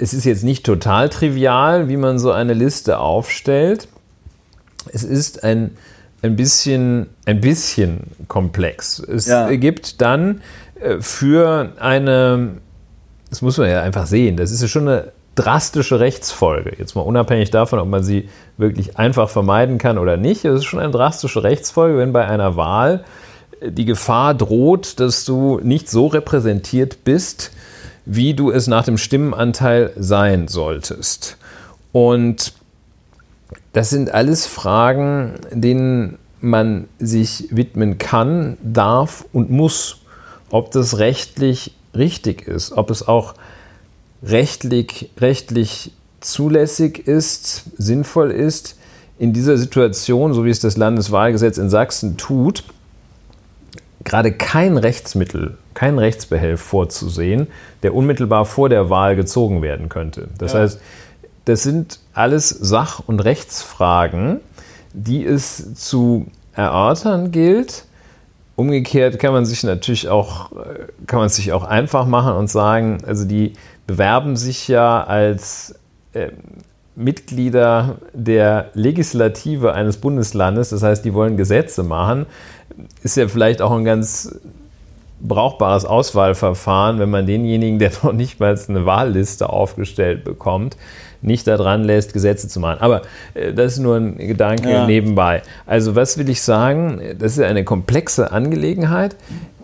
es 0.00 0.14
ist 0.14 0.24
jetzt 0.24 0.44
nicht 0.44 0.64
total 0.64 1.08
trivial, 1.10 1.88
wie 1.88 1.96
man 1.96 2.18
so 2.18 2.32
eine 2.32 2.54
Liste 2.54 2.98
aufstellt. 2.98 3.86
Es 4.92 5.04
ist 5.04 5.44
ein, 5.44 5.76
ein, 6.22 6.36
bisschen, 6.36 7.08
ein 7.26 7.40
bisschen 7.40 8.04
komplex. 8.26 8.98
Es 8.98 9.26
Ja. 9.26 9.50
gibt 9.56 10.00
dann 10.00 10.40
äh, 10.80 11.00
für 11.00 11.72
eine, 11.78 12.52
das 13.28 13.42
muss 13.42 13.58
man 13.58 13.68
ja 13.68 13.82
einfach 13.82 14.06
sehen, 14.06 14.36
das 14.36 14.50
ist 14.50 14.62
ja 14.62 14.68
schon 14.68 14.88
eine 14.88 15.12
drastische 15.34 16.00
Rechtsfolge. 16.00 16.72
Jetzt 16.78 16.94
mal 16.94 17.02
unabhängig 17.02 17.50
davon, 17.50 17.78
ob 17.78 17.88
man 17.88 18.02
sie 18.02 18.28
wirklich 18.56 18.98
einfach 18.98 19.28
vermeiden 19.28 19.78
kann 19.78 19.98
oder 19.98 20.16
nicht. 20.16 20.44
Es 20.44 20.56
ist 20.60 20.64
schon 20.64 20.80
eine 20.80 20.90
drastische 20.92 21.42
Rechtsfolge, 21.42 21.98
wenn 21.98 22.12
bei 22.12 22.26
einer 22.26 22.56
Wahl 22.56 23.04
äh, 23.60 23.70
die 23.70 23.84
Gefahr 23.84 24.32
droht, 24.34 24.98
dass 24.98 25.26
du 25.26 25.60
nicht 25.62 25.90
so 25.90 26.06
repräsentiert 26.06 27.04
bist, 27.04 27.52
wie 28.12 28.34
du 28.34 28.50
es 28.50 28.66
nach 28.66 28.84
dem 28.84 28.98
Stimmenanteil 28.98 29.92
sein 29.96 30.48
solltest. 30.48 31.36
Und 31.92 32.52
das 33.72 33.90
sind 33.90 34.12
alles 34.12 34.46
Fragen, 34.46 35.34
denen 35.52 36.18
man 36.40 36.88
sich 36.98 37.46
widmen 37.50 37.98
kann, 37.98 38.56
darf 38.64 39.24
und 39.32 39.50
muss. 39.50 39.98
Ob 40.50 40.72
das 40.72 40.98
rechtlich 40.98 41.72
richtig 41.94 42.48
ist, 42.48 42.72
ob 42.72 42.90
es 42.90 43.06
auch 43.06 43.34
rechtlich, 44.24 45.10
rechtlich 45.20 45.92
zulässig 46.18 47.06
ist, 47.06 47.62
sinnvoll 47.78 48.32
ist, 48.32 48.76
in 49.20 49.32
dieser 49.32 49.56
Situation, 49.56 50.34
so 50.34 50.44
wie 50.44 50.50
es 50.50 50.58
das 50.58 50.76
Landeswahlgesetz 50.76 51.58
in 51.58 51.70
Sachsen 51.70 52.16
tut, 52.16 52.64
gerade 54.04 54.32
kein 54.32 54.76
Rechtsmittel, 54.76 55.58
kein 55.74 55.98
Rechtsbehelf 55.98 56.60
vorzusehen, 56.60 57.48
der 57.82 57.94
unmittelbar 57.94 58.44
vor 58.44 58.68
der 58.68 58.90
Wahl 58.90 59.16
gezogen 59.16 59.62
werden 59.62 59.88
könnte. 59.88 60.28
Das 60.38 60.52
Ja. 60.52 60.60
heißt, 60.60 60.80
das 61.44 61.62
sind 61.62 62.00
alles 62.12 62.48
Sach- 62.48 63.02
und 63.06 63.20
Rechtsfragen, 63.20 64.40
die 64.92 65.24
es 65.24 65.74
zu 65.74 66.26
erörtern 66.54 67.30
gilt. 67.30 67.84
Umgekehrt 68.56 69.18
kann 69.18 69.32
man 69.32 69.46
sich 69.46 69.62
natürlich 69.64 70.08
auch, 70.08 70.52
äh, 70.52 70.86
kann 71.06 71.18
man 71.20 71.28
sich 71.28 71.52
auch 71.52 71.64
einfach 71.64 72.06
machen 72.06 72.34
und 72.34 72.50
sagen, 72.50 72.98
also 73.06 73.24
die 73.24 73.54
bewerben 73.86 74.36
sich 74.36 74.68
ja 74.68 75.02
als 75.02 75.74
ähm, 76.14 76.32
Mitglieder 76.96 77.96
der 78.12 78.66
Legislative 78.74 79.72
eines 79.72 79.96
Bundeslandes, 79.96 80.70
das 80.70 80.82
heißt, 80.82 81.04
die 81.04 81.14
wollen 81.14 81.36
Gesetze 81.36 81.82
machen, 81.82 82.26
ist 83.02 83.16
ja 83.16 83.28
vielleicht 83.28 83.62
auch 83.62 83.72
ein 83.72 83.84
ganz 83.84 84.34
brauchbares 85.22 85.84
Auswahlverfahren, 85.84 86.98
wenn 86.98 87.10
man 87.10 87.26
denjenigen, 87.26 87.78
der 87.78 87.90
noch 88.02 88.12
nicht 88.12 88.40
mal 88.40 88.58
eine 88.68 88.86
Wahlliste 88.86 89.50
aufgestellt 89.50 90.24
bekommt, 90.24 90.76
nicht 91.22 91.46
daran 91.46 91.84
lässt, 91.84 92.12
Gesetze 92.14 92.48
zu 92.48 92.60
machen. 92.60 92.80
Aber 92.80 93.02
äh, 93.34 93.52
das 93.52 93.74
ist 93.74 93.78
nur 93.80 93.96
ein 93.96 94.16
Gedanke 94.16 94.70
Ja. 94.70 94.86
nebenbei. 94.86 95.42
Also 95.66 95.94
was 95.94 96.16
will 96.16 96.28
ich 96.28 96.42
sagen? 96.42 97.00
Das 97.18 97.32
ist 97.32 97.40
eine 97.44 97.64
komplexe 97.64 98.32
Angelegenheit. 98.32 99.16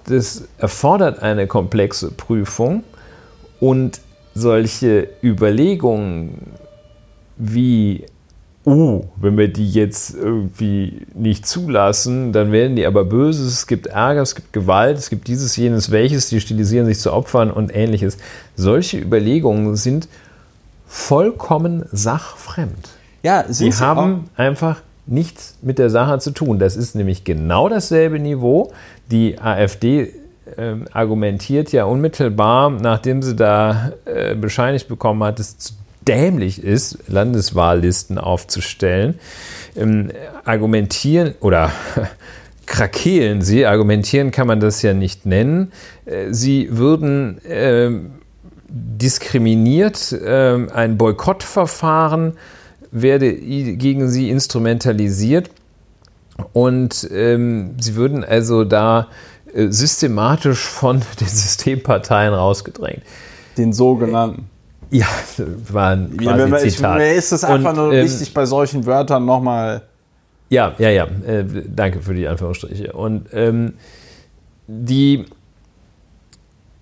Das 0.07 0.44
erfordert 0.59 1.22
eine 1.22 1.46
komplexe 1.46 2.11
Prüfung 2.12 2.84
und 3.59 4.00
solche 4.34 5.09
Überlegungen 5.22 6.52
wie 7.38 8.04
oh, 8.66 9.04
wenn 9.16 9.38
wir 9.38 9.48
die 9.48 9.70
jetzt 9.70 10.14
irgendwie 10.14 11.06
nicht 11.14 11.46
zulassen, 11.46 12.32
dann 12.32 12.50
werden 12.50 12.74
die 12.74 12.84
aber 12.84 13.04
böse, 13.04 13.46
es 13.46 13.68
gibt 13.68 13.86
Ärger, 13.86 14.22
es 14.22 14.34
gibt 14.34 14.52
Gewalt, 14.52 14.98
es 14.98 15.08
gibt 15.08 15.28
dieses, 15.28 15.56
jenes, 15.56 15.92
welches, 15.92 16.28
die 16.28 16.40
stilisieren 16.40 16.84
sich 16.84 16.98
zu 16.98 17.12
Opfern 17.12 17.50
und 17.52 17.74
ähnliches. 17.74 18.18
Solche 18.56 18.98
Überlegungen 18.98 19.76
sind 19.76 20.08
vollkommen 20.88 21.84
sachfremd. 21.92 22.88
Ja, 23.22 23.44
sie 23.48 23.72
haben 23.72 24.28
einfach 24.36 24.82
nichts 25.06 25.56
mit 25.62 25.78
der 25.78 25.88
Sache 25.88 26.18
zu 26.18 26.32
tun. 26.32 26.58
Das 26.58 26.76
ist 26.76 26.96
nämlich 26.96 27.22
genau 27.22 27.68
dasselbe 27.68 28.18
Niveau. 28.18 28.72
Die 29.12 29.40
AfD 29.40 30.12
ähm, 30.58 30.86
argumentiert 30.92 31.70
ja 31.70 31.84
unmittelbar, 31.84 32.70
nachdem 32.70 33.22
sie 33.22 33.36
da 33.36 33.92
äh, 34.04 34.34
bescheinigt 34.34 34.88
bekommen 34.88 35.22
hat, 35.22 35.38
es 35.38 35.56
zu 35.56 35.74
dämlich 36.09 36.62
ist, 36.62 36.98
Landeswahllisten 37.09 38.18
aufzustellen, 38.18 39.18
ähm, 39.76 40.11
argumentieren 40.44 41.34
oder 41.40 41.72
krakeelen 42.66 43.42
sie, 43.42 43.66
argumentieren 43.66 44.30
kann 44.30 44.46
man 44.46 44.61
das 44.61 44.82
ja 44.82 44.94
nicht 44.94 45.26
nennen, 45.26 45.72
äh, 46.04 46.32
sie 46.32 46.68
würden 46.76 47.40
ähm, 47.48 48.12
diskriminiert, 48.68 50.16
ähm, 50.24 50.70
ein 50.72 50.98
Boykottverfahren 50.98 52.34
werde 52.90 53.32
gegen 53.34 54.09
sie 54.09 54.30
instrumentalisiert 54.30 55.50
und 56.52 57.09
ähm, 57.12 57.74
sie 57.78 57.94
würden 57.94 58.24
also 58.24 58.64
da 58.64 59.09
äh, 59.54 59.68
systematisch 59.68 60.66
von 60.66 61.00
den 61.20 61.28
Systemparteien 61.28 62.34
rausgedrängt. 62.34 63.02
den 63.59 63.72
sogenannten. 63.72 64.50
Ja, 64.91 65.07
war 65.72 65.91
ein 65.93 66.16
Ja, 66.20 66.32
quasi 66.37 66.49
man- 66.51 66.64
ich, 66.64 66.76
Zitat. 66.76 66.99
mir 66.99 67.12
ist 67.14 67.32
es 67.32 67.43
einfach 67.45 67.70
Und, 67.70 67.76
nur 67.76 67.93
ähm, 67.93 68.05
wichtig, 68.05 68.32
bei 68.32 68.47
solchen 68.47 68.87
Wörtern 68.87 69.24
nochmal. 69.24 69.82
Ja, 70.49 70.74
ja, 70.78 70.91
ja. 70.91 71.05
Äh, 71.26 71.45
danke 71.66 72.01
für 72.01 72.14
die 72.14 72.28
Anführungsstriche. 72.28 72.93
Und 72.93 73.26
ähm, 73.32 73.74
die 74.68 75.24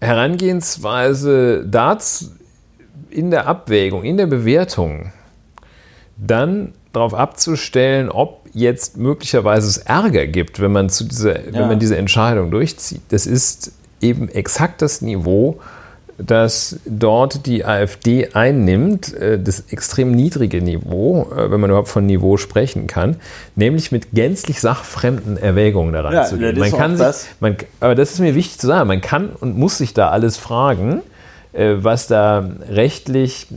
Herangehensweise 0.00 1.64
dazu 1.66 2.26
in 3.10 3.30
der 3.30 3.46
Abwägung, 3.46 4.04
in 4.04 4.16
der 4.16 4.26
Bewertung, 4.26 5.12
dann 6.16 6.72
darauf 6.92 7.14
abzustellen, 7.14 8.08
ob 8.10 8.40
jetzt 8.52 8.96
möglicherweise 8.96 9.66
es 9.66 9.78
Ärger 9.78 10.26
gibt, 10.26 10.60
wenn 10.60 10.72
man, 10.72 10.88
zu 10.88 11.04
dieser, 11.04 11.34
wenn 11.52 11.66
man 11.68 11.78
diese 11.80 11.96
Entscheidung 11.96 12.50
durchzieht. 12.50 13.02
Das 13.08 13.26
ist 13.26 13.72
eben 14.00 14.28
exakt 14.28 14.80
das 14.82 15.00
Niveau, 15.00 15.60
das 16.18 16.78
dort 16.86 17.46
die 17.46 17.64
AfD 17.64 18.28
einnimmt, 18.32 19.12
äh, 19.14 19.38
das 19.38 19.64
extrem 19.70 20.12
niedrige 20.12 20.62
Niveau, 20.62 21.28
äh, 21.32 21.50
wenn 21.50 21.60
man 21.60 21.70
überhaupt 21.70 21.88
von 21.88 22.06
Niveau 22.06 22.36
sprechen 22.36 22.86
kann, 22.86 23.16
nämlich 23.56 23.90
mit 23.90 24.12
gänzlich 24.12 24.60
sachfremden 24.60 25.36
Erwägungen 25.36 25.92
daran 25.92 26.12
Ja, 26.12 26.24
zu 26.24 26.38
gehen. 26.38 26.58
Man 26.58 26.70
kann 26.70 26.96
sich, 26.96 27.26
man, 27.40 27.56
aber 27.80 27.94
das 27.94 28.12
ist 28.12 28.20
mir 28.20 28.34
wichtig 28.34 28.58
zu 28.58 28.66
sagen, 28.66 28.86
man 28.88 29.00
kann 29.00 29.30
und 29.40 29.58
muss 29.58 29.78
sich 29.78 29.94
da 29.94 30.10
alles 30.10 30.36
fragen, 30.36 31.02
äh, 31.52 31.74
was 31.78 32.06
da 32.06 32.48
rechtlich 32.70 33.48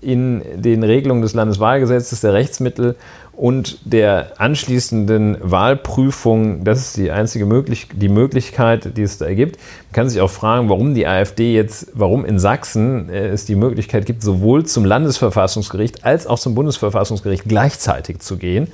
in 0.00 0.42
den 0.54 0.82
Regelungen 0.82 1.22
des 1.22 1.34
Landeswahlgesetzes, 1.34 2.22
der 2.22 2.32
Rechtsmittel 2.32 2.96
und 3.40 3.78
der 3.90 4.32
anschließenden 4.36 5.38
Wahlprüfung, 5.40 6.62
das 6.62 6.80
ist 6.80 6.98
die 6.98 7.10
einzige 7.10 7.46
möglich 7.46 7.88
die 7.90 8.10
Möglichkeit, 8.10 8.98
die 8.98 9.02
es 9.02 9.16
da 9.16 9.32
gibt. 9.32 9.56
Man 9.56 9.92
kann 9.94 10.10
sich 10.10 10.20
auch 10.20 10.30
fragen, 10.30 10.68
warum 10.68 10.94
die 10.94 11.06
AfD 11.06 11.54
jetzt, 11.54 11.88
warum 11.94 12.26
in 12.26 12.38
Sachsen 12.38 13.08
äh, 13.08 13.28
es 13.28 13.46
die 13.46 13.54
Möglichkeit 13.54 14.04
gibt, 14.04 14.22
sowohl 14.22 14.66
zum 14.66 14.84
Landesverfassungsgericht 14.84 16.04
als 16.04 16.26
auch 16.26 16.38
zum 16.38 16.54
Bundesverfassungsgericht 16.54 17.44
gleichzeitig 17.46 18.18
zu 18.18 18.36
gehen. 18.36 18.68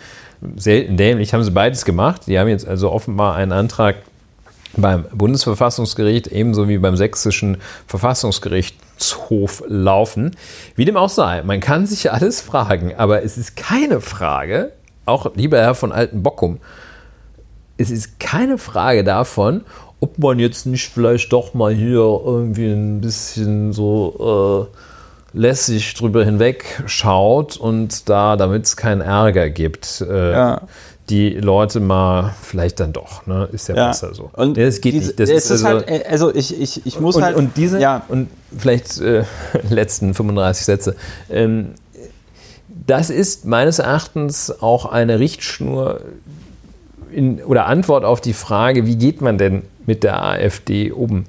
Selten 0.56 0.96
dämlich 0.96 1.32
haben 1.32 1.44
sie 1.44 1.52
beides 1.52 1.84
gemacht. 1.84 2.22
Die 2.26 2.36
haben 2.36 2.48
jetzt 2.48 2.66
also 2.66 2.90
offenbar 2.90 3.36
einen 3.36 3.52
Antrag 3.52 3.94
beim 4.76 5.04
Bundesverfassungsgericht 5.12 6.26
ebenso 6.26 6.68
wie 6.68 6.78
beim 6.78 6.96
sächsischen 6.96 7.58
Verfassungsgerichtshof 8.96 9.64
laufen. 9.66 10.36
Wie 10.74 10.84
dem 10.84 10.96
auch 10.96 11.08
sei, 11.08 11.42
man 11.42 11.60
kann 11.60 11.86
sich 11.86 12.10
alles 12.12 12.40
fragen, 12.40 12.94
aber 12.96 13.22
es 13.22 13.38
ist 13.38 13.56
keine 13.56 14.00
Frage, 14.00 14.72
auch 15.04 15.34
lieber 15.34 15.58
Herr 15.58 15.74
von 15.74 15.92
Altenbockum, 15.92 16.58
es 17.78 17.90
ist 17.90 18.18
keine 18.18 18.58
Frage 18.58 19.04
davon, 19.04 19.62
ob 20.00 20.18
man 20.18 20.38
jetzt 20.38 20.66
nicht 20.66 20.88
vielleicht 20.88 21.32
doch 21.32 21.54
mal 21.54 21.72
hier 21.72 22.00
irgendwie 22.00 22.70
ein 22.70 23.00
bisschen 23.00 23.72
so 23.72 24.70
äh, 25.32 25.38
lässig 25.38 25.94
drüber 25.94 26.24
hinweg 26.24 26.82
schaut 26.86 27.56
und 27.56 28.08
da, 28.08 28.36
damit 28.36 28.64
es 28.64 28.76
keinen 28.76 29.02
Ärger 29.02 29.50
gibt, 29.50 30.00
äh, 30.00 30.32
ja 30.32 30.62
die 31.08 31.30
Leute 31.30 31.78
mal 31.78 32.34
vielleicht 32.42 32.80
dann 32.80 32.92
doch, 32.92 33.26
ne? 33.26 33.48
Ist 33.52 33.68
ja, 33.68 33.76
ja. 33.76 33.88
besser 33.88 34.14
so. 34.14 34.30
Und 34.34 34.58
es 34.58 34.80
geht 34.80 34.94
diese, 34.94 35.06
nicht. 35.08 35.20
Das 35.20 35.30
ist, 35.30 35.50
ist 35.50 35.64
also, 35.64 35.86
halt, 35.86 35.88
äh, 35.88 36.04
also 36.08 36.34
ich, 36.34 36.60
ich, 36.60 36.84
ich 36.84 37.00
muss 37.00 37.16
und, 37.16 37.22
halt. 37.22 37.36
Und 37.36 37.56
diese, 37.56 37.80
ja. 37.80 38.02
und 38.08 38.28
vielleicht 38.56 39.00
äh, 39.00 39.24
letzten 39.70 40.14
35 40.14 40.64
Sätze. 40.64 40.96
Ähm, 41.30 41.74
das 42.86 43.10
ist 43.10 43.44
meines 43.44 43.78
Erachtens 43.78 44.62
auch 44.62 44.86
eine 44.86 45.20
Richtschnur 45.20 46.00
in, 47.12 47.42
oder 47.42 47.66
Antwort 47.66 48.04
auf 48.04 48.20
die 48.20 48.32
Frage, 48.32 48.86
wie 48.86 48.96
geht 48.96 49.20
man 49.20 49.38
denn 49.38 49.62
mit 49.86 50.02
der 50.02 50.22
AfD 50.24 50.90
um? 50.90 51.24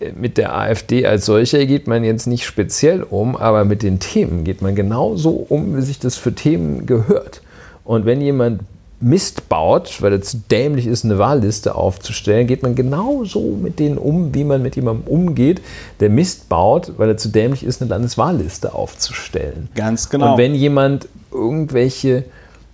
Äh, 0.00 0.12
mit 0.12 0.36
der 0.36 0.56
AfD 0.56 1.06
als 1.06 1.26
solcher 1.26 1.64
geht 1.66 1.86
man 1.86 2.02
jetzt 2.02 2.26
nicht 2.26 2.44
speziell 2.44 3.04
um, 3.04 3.36
aber 3.36 3.64
mit 3.64 3.82
den 3.84 4.00
Themen 4.00 4.42
geht 4.42 4.62
man 4.62 4.74
genauso 4.74 5.30
um, 5.48 5.76
wie 5.76 5.82
sich 5.82 6.00
das 6.00 6.16
für 6.16 6.34
Themen 6.34 6.86
gehört. 6.86 7.42
Und 7.84 8.04
wenn 8.04 8.20
jemand 8.20 8.62
Mist 9.02 9.48
baut, 9.48 10.00
weil 10.00 10.12
er 10.12 10.22
zu 10.22 10.38
dämlich 10.50 10.86
ist, 10.86 11.04
eine 11.04 11.18
Wahlliste 11.18 11.74
aufzustellen, 11.74 12.46
geht 12.46 12.62
man 12.62 12.74
genauso 12.74 13.40
mit 13.60 13.78
denen 13.78 13.98
um, 13.98 14.34
wie 14.34 14.44
man 14.44 14.62
mit 14.62 14.76
jemandem 14.76 15.06
umgeht, 15.06 15.60
der 16.00 16.08
Mist 16.08 16.48
baut, 16.48 16.92
weil 16.96 17.08
er 17.08 17.16
zu 17.16 17.28
dämlich 17.28 17.64
ist, 17.64 17.82
eine 17.82 17.90
Landeswahlliste 17.90 18.74
aufzustellen. 18.74 19.68
Ganz 19.74 20.08
genau. 20.08 20.32
Und 20.32 20.38
wenn 20.38 20.54
jemand 20.54 21.08
irgendwelche 21.32 22.24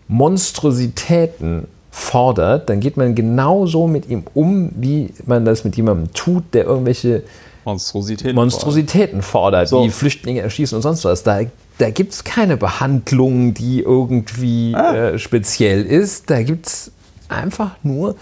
Monstrositäten 0.09 1.67
fordert, 1.91 2.69
dann 2.69 2.81
geht 2.81 2.97
man 2.97 3.15
genauso 3.15 3.87
mit 3.87 4.09
ihm 4.09 4.25
um, 4.35 4.71
wie 4.77 5.11
man 5.27 5.45
das 5.45 5.65
mit 5.65 5.77
jemandem 5.77 6.13
tut, 6.13 6.45
der 6.53 6.65
irgendwelche 6.65 7.23
Monstrositäten, 7.65 8.35
Monstrositäten 8.35 9.23
fordert, 9.23 9.69
so. 9.69 9.85
wie 9.85 9.91
Flüchtlinge 9.91 10.41
erschießen 10.41 10.77
und 10.77 10.83
sonst 10.83 11.05
was. 11.05 11.23
Da 11.23 11.41
da 11.79 11.91
gibt 11.91 12.13
es 12.13 12.25
keine 12.25 12.57
Behandlung, 12.57 13.55
die 13.55 13.81
irgendwie 13.81 14.75
ah. 14.75 14.95
äh, 14.95 15.19
speziell 15.19 15.85
ist. 15.85 16.29
Da 16.29 16.43
gibt 16.43 16.67
es 16.67 16.93
einfach 17.29 17.77
nur 17.83 18.17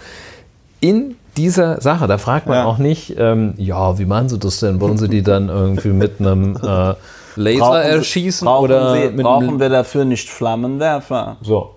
in 0.79 1.15
dieser 1.35 1.81
Sache. 1.81 2.07
Da 2.07 2.17
fragt 2.17 2.47
man 2.47 2.57
ja. 2.57 2.65
auch 2.65 2.77
nicht, 2.77 3.15
ähm, 3.17 3.53
ja, 3.57 3.97
wie 3.99 4.05
machen 4.05 4.29
Sie 4.29 4.39
das 4.39 4.59
denn? 4.59 4.79
Wollen 4.79 4.97
Sie 4.97 5.09
die 5.09 5.23
dann 5.23 5.49
irgendwie 5.49 5.89
mit 5.89 6.19
einem 6.19 6.55
äh, 6.63 6.93
Laser 7.35 7.59
brauchen 7.59 7.81
erschießen? 7.81 8.45
Brauchen 8.45 8.63
oder 8.63 8.93
Sie, 8.93 9.09
brauchen 9.23 9.59
wir 9.59 9.69
dafür 9.69 10.05
nicht 10.05 10.29
Flammenwerfer? 10.29 11.37
So. 11.41 11.71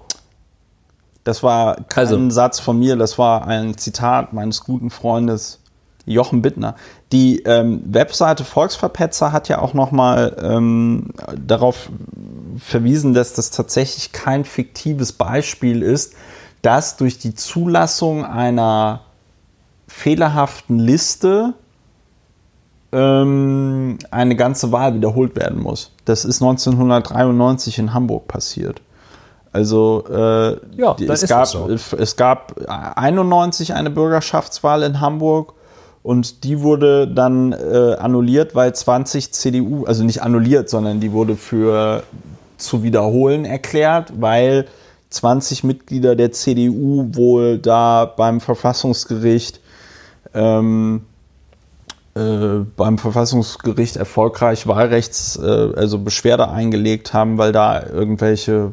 Das 1.25 1.43
war 1.43 1.77
kein 1.89 2.07
also. 2.07 2.31
Satz 2.31 2.61
von 2.61 2.79
mir, 2.79 2.97
das 2.97 3.19
war 3.19 3.47
ein 3.47 3.77
Zitat 3.77 4.33
meines 4.33 4.65
guten 4.65 4.91
Freundes 4.91 5.60
Jochen 6.07 6.43
Bittner. 6.43 6.77
Die 7.13 7.41
ähm, 7.43 7.83
Webseite 7.87 8.45
Volksverpetzer 8.45 9.33
hat 9.33 9.49
ja 9.49 9.61
auch 9.61 9.75
nochmal 9.75 10.37
ähm, 10.43 11.11
darauf 11.37 11.91
verwiesen, 12.59 13.15
dass 13.15 13.35
das 13.35 13.51
tatsächlich 13.51 14.13
kein 14.13 14.45
fiktives 14.45 15.13
Beispiel 15.13 15.83
ist, 15.83 16.15
dass 16.63 16.97
durch 16.97 17.19
die 17.19 17.35
Zulassung 17.35 18.25
einer 18.25 19.01
fehlerhaften 19.89 20.79
Liste 20.79 21.55
ähm, 22.93 23.99
eine 24.11 24.37
ganze 24.37 24.73
Wahl 24.73 24.95
wiederholt 24.95 25.37
werden 25.37 25.61
muss. 25.61 25.93
Das 26.05 26.25
ist 26.25 26.43
1993 26.43 27.79
in 27.79 27.95
Hamburg 27.95 28.29
passiert. 28.29 28.83
Also 29.53 30.05
äh, 30.09 30.57
ja, 30.77 30.97
es, 31.09 31.27
gab, 31.27 31.47
so. 31.47 31.69
es 31.69 32.17
gab 32.17 32.55
91 32.69 33.75
eine 33.75 33.91
Bürgerschaftswahl 33.91 34.85
in 34.85 35.01
Hamburg 35.01 35.55
und 36.03 36.45
die 36.45 36.61
wurde 36.61 37.07
dann 37.07 37.53
äh, 37.53 37.95
annulliert, 37.99 38.55
weil 38.55 38.75
20 38.75 39.33
CDU, 39.33 39.85
also 39.85 40.03
nicht 40.05 40.23
annulliert, 40.23 40.69
sondern 40.71 41.01
die 41.01 41.13
wurde 41.13 41.37
für 41.37 42.03
zu 42.57 42.83
wiederholen 42.83 43.45
erklärt, 43.45 44.13
weil 44.21 44.67
20 45.11 45.65
Mitglieder 45.65 46.17
der 46.17 46.33
CDU 46.33 47.09
wohl 47.13 47.59
da 47.59 48.05
beim 48.05 48.41
Verfassungsgericht 48.41 49.61
ähm, 50.35 51.03
äh, 52.15 52.65
beim 52.77 52.99
Verfassungsgericht 52.99 53.97
erfolgreich 53.97 54.67
Wahlrechts, 54.67 55.37
äh, 55.37 55.73
also 55.77 55.99
Beschwerde 55.99 56.49
eingelegt 56.49 57.13
haben, 57.13 57.39
weil 57.39 57.53
da 57.53 57.85
irgendwelche 57.87 58.73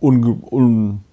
unge 0.00 0.36
un 0.50 1.04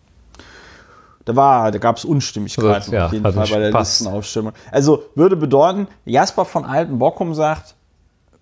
da 1.25 1.35
war, 1.35 1.71
da 1.71 1.77
gab 1.77 1.97
es 1.97 2.05
Unstimmigkeiten 2.05 2.93
ja, 2.93 3.05
auf 3.05 3.13
jeden 3.13 3.23
Fall 3.23 3.47
bei 3.47 3.59
der 3.59 3.71
passt. 3.71 4.01
Listenaufstimmung. 4.01 4.53
Also 4.71 5.03
würde 5.15 5.35
bedeuten, 5.35 5.87
Jasper 6.05 6.45
von 6.45 6.65
Altenbockum 6.65 7.33
sagt, 7.33 7.75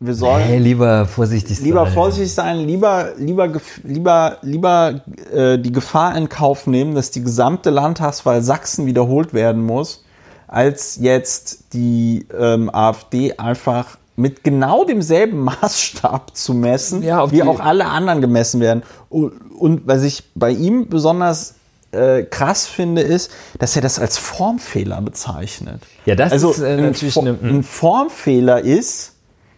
wir 0.01 0.13
sollen 0.13 0.47
nee, 0.47 0.59
lieber 0.59 1.05
vorsichtig 1.05 1.59
lieber 1.59 1.83
sein. 1.83 1.93
vorsichtig 1.93 2.33
sein, 2.33 2.59
lieber 2.59 3.09
lieber 3.17 3.51
lieber 3.83 4.37
lieber 4.41 5.01
äh, 5.33 5.59
die 5.59 5.73
Gefahr 5.73 6.15
in 6.15 6.29
Kauf 6.29 6.67
nehmen, 6.67 6.95
dass 6.95 7.11
die 7.11 7.21
gesamte 7.21 7.69
Landtagswahl 7.69 8.41
Sachsen 8.41 8.85
wiederholt 8.85 9.33
werden 9.33 9.65
muss, 9.65 10.05
als 10.47 10.97
jetzt 11.01 11.73
die 11.73 12.25
ähm, 12.37 12.73
AfD 12.73 13.37
einfach 13.37 13.97
mit 14.15 14.45
genau 14.45 14.85
demselben 14.85 15.39
Maßstab 15.43 16.33
zu 16.33 16.53
messen, 16.53 17.03
ja, 17.03 17.29
wie 17.29 17.43
auch 17.43 17.59
alle 17.59 17.87
anderen 17.87 18.21
gemessen 18.21 18.61
werden. 18.61 18.83
Und, 19.09 19.33
und 19.51 19.85
was 19.85 20.03
ich 20.03 20.23
bei 20.33 20.51
ihm 20.51 20.87
besonders 20.87 21.55
äh, 21.91 22.23
krass 22.23 22.67
finde, 22.67 23.01
ist, 23.01 23.31
dass 23.57 23.75
er 23.75 23.81
das 23.81 23.99
als 23.99 24.17
Formfehler 24.17 25.01
bezeichnet. 25.01 25.81
Ja, 26.05 26.15
das 26.15 26.31
also 26.31 26.51
ist 26.51 26.59
äh, 26.59 26.77
natürlich 26.77 27.17
ein, 27.17 27.27
eine, 27.27 27.37
ein 27.41 27.63
Formfehler 27.63 28.61
ist, 28.61 29.15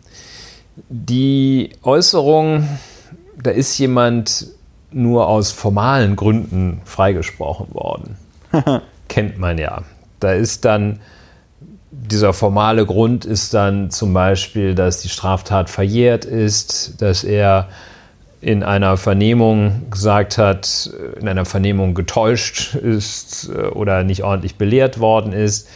Die 0.89 1.69
Äußerung, 1.83 2.67
da 3.41 3.51
ist 3.51 3.77
jemand 3.77 4.47
nur 4.91 5.27
aus 5.27 5.51
formalen 5.51 6.15
Gründen 6.15 6.81
freigesprochen 6.85 7.73
worden, 7.73 8.17
kennt 9.07 9.37
man 9.37 9.57
ja. 9.57 9.83
Da 10.19 10.33
ist 10.33 10.65
dann 10.65 10.99
dieser 11.91 12.33
formale 12.33 12.85
Grund 12.85 13.25
ist 13.25 13.53
dann 13.53 13.89
zum 13.89 14.13
Beispiel, 14.13 14.75
dass 14.75 15.01
die 15.01 15.09
Straftat 15.09 15.69
verjährt 15.69 16.25
ist, 16.25 17.01
dass 17.01 17.23
er 17.23 17.69
in 18.41 18.63
einer 18.63 18.97
Vernehmung 18.97 19.89
gesagt 19.89 20.37
hat, 20.37 20.91
in 21.19 21.27
einer 21.27 21.45
Vernehmung 21.45 21.93
getäuscht 21.93 22.75
ist 22.75 23.49
äh, 23.49 23.67
oder 23.67 24.03
nicht 24.03 24.23
ordentlich 24.23 24.55
belehrt 24.55 24.99
worden 24.99 25.33
ist, 25.33 25.67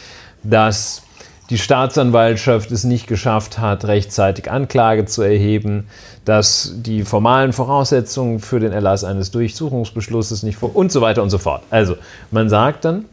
dass 0.42 1.02
die 1.50 1.58
Staatsanwaltschaft 1.58 2.70
es 2.70 2.84
nicht 2.84 3.08
geschafft 3.08 3.58
hat, 3.58 3.84
rechtzeitig 3.84 4.50
Anklage 4.50 5.04
zu 5.04 5.22
erheben, 5.22 5.88
dass 6.24 6.74
die 6.76 7.02
formalen 7.02 7.52
Voraussetzungen 7.52 8.38
für 8.38 8.60
den 8.60 8.72
Erlass 8.72 9.02
eines 9.02 9.32
Durchsuchungsbeschlusses 9.32 10.44
nicht 10.44 10.56
vor 10.56 10.74
und 10.74 10.92
so 10.92 11.00
weiter 11.00 11.22
und 11.22 11.30
so 11.30 11.38
fort. 11.38 11.62
Also 11.70 11.96
man 12.30 12.48
sagt 12.48 12.84
dann, 12.84 13.06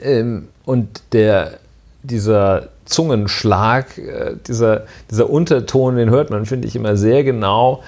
ähm, 0.00 0.48
und 0.66 1.02
der, 1.12 1.58
dieser 2.02 2.68
Zungenschlag, 2.84 3.96
äh, 3.96 4.36
dieser, 4.46 4.82
dieser 5.10 5.30
Unterton, 5.30 5.96
den 5.96 6.10
hört 6.10 6.30
man, 6.30 6.44
finde 6.44 6.68
ich, 6.68 6.76
immer 6.76 6.96
sehr 6.96 7.24
genau. 7.24 7.82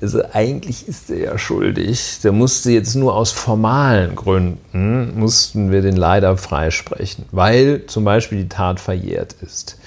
Also 0.00 0.22
eigentlich 0.32 0.88
ist 0.88 1.10
er 1.10 1.18
ja 1.18 1.38
schuldig. 1.38 2.20
Der 2.22 2.32
musste 2.32 2.70
jetzt 2.70 2.94
nur 2.94 3.14
aus 3.14 3.32
formalen 3.32 4.14
Gründen, 4.14 5.18
mussten 5.18 5.70
wir 5.72 5.80
den 5.82 5.96
leider 5.96 6.36
freisprechen, 6.36 7.24
weil 7.32 7.86
zum 7.86 8.04
Beispiel 8.04 8.42
die 8.42 8.48
Tat 8.48 8.78
verjährt 8.78 9.34
ist. 9.40 9.78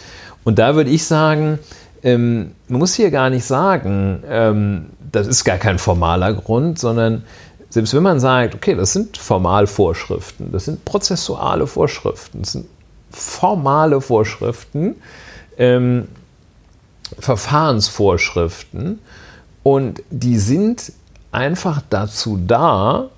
Und 0.43 0.57
da 0.57 0.75
würde 0.75 0.89
ich 0.89 1.05
sagen, 1.05 1.59
ähm, 2.01 2.51
man 2.67 2.79
muss 2.79 2.95
hier 2.95 3.11
gar 3.11 3.29
nicht 3.29 3.45
sagen, 3.45 4.23
ähm, 4.27 4.85
das 5.11 5.27
ist 5.27 5.43
gar 5.43 5.57
kein 5.57 5.77
formaler 5.77 6.33
Grund, 6.33 6.79
sondern 6.79 7.23
selbst 7.69 7.93
wenn 7.93 8.03
man 8.03 8.19
sagt, 8.19 8.55
okay, 8.55 8.73
das 8.73 8.93
sind 8.93 9.17
Formalvorschriften, 9.17 10.51
das 10.51 10.65
sind 10.65 10.85
prozessuale 10.85 11.67
Vorschriften, 11.67 12.39
das 12.39 12.53
sind 12.53 12.65
formale 13.11 14.01
Vorschriften, 14.01 14.95
ähm, 15.57 16.07
Verfahrensvorschriften 17.19 18.99
und 19.69 20.01
die 20.09 20.39
sind 20.39 20.93
einfach 21.31 21.83
dazu 21.91 22.39
da, 22.47 23.09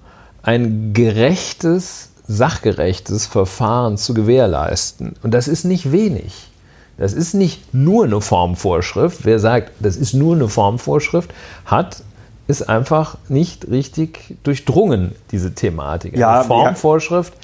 ein 0.44 0.92
gerechtes, 0.92 2.10
sachgerechtes 2.28 3.26
Verfahren 3.26 3.98
zu 3.98 4.14
gewährleisten. 4.14 5.14
Und 5.24 5.34
das 5.34 5.48
ist 5.48 5.64
nicht 5.64 5.94
wenig. 5.94 6.50
Das 6.98 7.14
ist 7.14 7.36
nicht 7.36 7.74
nur 7.74 8.04
eine 8.04 8.20
Formvorschrift. 8.20 9.24
Wer 9.24 9.40
sagt, 9.40 9.72
das 9.80 9.96
ist 9.96 10.14
nur 10.14 10.36
eine 10.36 10.50
Formvorschrift, 10.50 11.34
hat 11.64 12.04
es 12.50 12.62
einfach 12.62 13.18
nicht 13.30 13.70
richtig 13.70 14.36
durchdrungen, 14.44 15.16
diese 15.32 15.56
Thematik. 15.56 16.18
Ja, 16.18 16.40
eine 16.40 16.44
Formvorschrift 16.44 17.34
ja. 17.34 17.40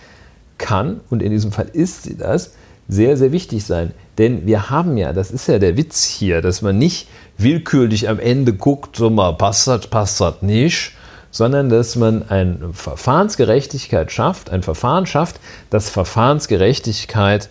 kann, 0.57 0.99
und 1.09 1.23
in 1.23 1.31
diesem 1.31 1.53
Fall 1.53 1.69
ist 1.71 2.03
sie 2.03 2.17
das, 2.17 2.51
sehr, 2.89 3.15
sehr 3.15 3.31
wichtig 3.31 3.63
sein. 3.63 3.93
Denn 4.17 4.45
wir 4.45 4.69
haben 4.69 4.97
ja, 4.97 5.13
das 5.13 5.31
ist 5.31 5.47
ja 5.47 5.59
der 5.59 5.77
Witz 5.77 6.03
hier, 6.03 6.41
dass 6.41 6.61
man 6.61 6.77
nicht 6.77 7.07
willkürlich 7.37 8.09
am 8.09 8.19
Ende 8.19 8.53
guckt, 8.53 8.95
so 8.95 9.09
mal, 9.09 9.33
passt 9.33 9.67
das, 9.67 9.87
passt 9.87 10.19
das 10.21 10.41
nicht, 10.41 10.93
sondern 11.31 11.69
dass 11.69 11.95
man 11.95 12.27
eine 12.29 12.73
Verfahrensgerechtigkeit 12.73 14.11
schafft, 14.11 14.49
ein 14.49 14.63
Verfahren 14.63 15.05
schafft, 15.05 15.39
das 15.69 15.89
Verfahrensgerechtigkeit 15.89 17.49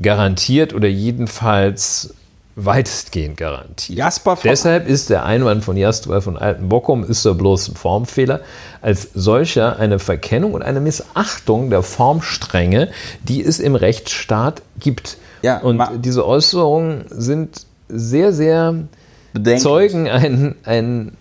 garantiert 0.00 0.74
oder 0.74 0.88
jedenfalls 0.88 2.14
weitestgehend 2.56 3.36
garantiert. 3.36 3.98
Jasper 3.98 4.36
Deshalb 4.42 4.88
ist 4.88 5.10
der 5.10 5.24
Einwand 5.24 5.64
von 5.64 5.76
Jasper 5.76 6.20
von 6.20 6.36
Altenbockum 6.36 7.04
ist 7.04 7.24
er 7.24 7.34
bloß 7.34 7.68
ein 7.68 7.74
Formfehler, 7.76 8.40
als 8.82 9.10
solcher 9.14 9.78
eine 9.78 9.98
Verkennung 9.98 10.54
und 10.54 10.62
eine 10.62 10.80
Missachtung 10.80 11.70
der 11.70 11.82
Formstränge, 11.82 12.90
die 13.22 13.42
es 13.42 13.60
im 13.60 13.76
Rechtsstaat 13.76 14.62
gibt. 14.78 15.16
Ja, 15.42 15.58
und 15.58 15.80
diese 15.98 16.26
Äußerungen 16.26 17.04
sind 17.10 17.66
sehr, 17.88 18.32
sehr 18.32 18.74
bedenklich. 19.32 19.62
zeugen 19.62 20.08
ein, 20.08 20.54
ein 20.64 21.12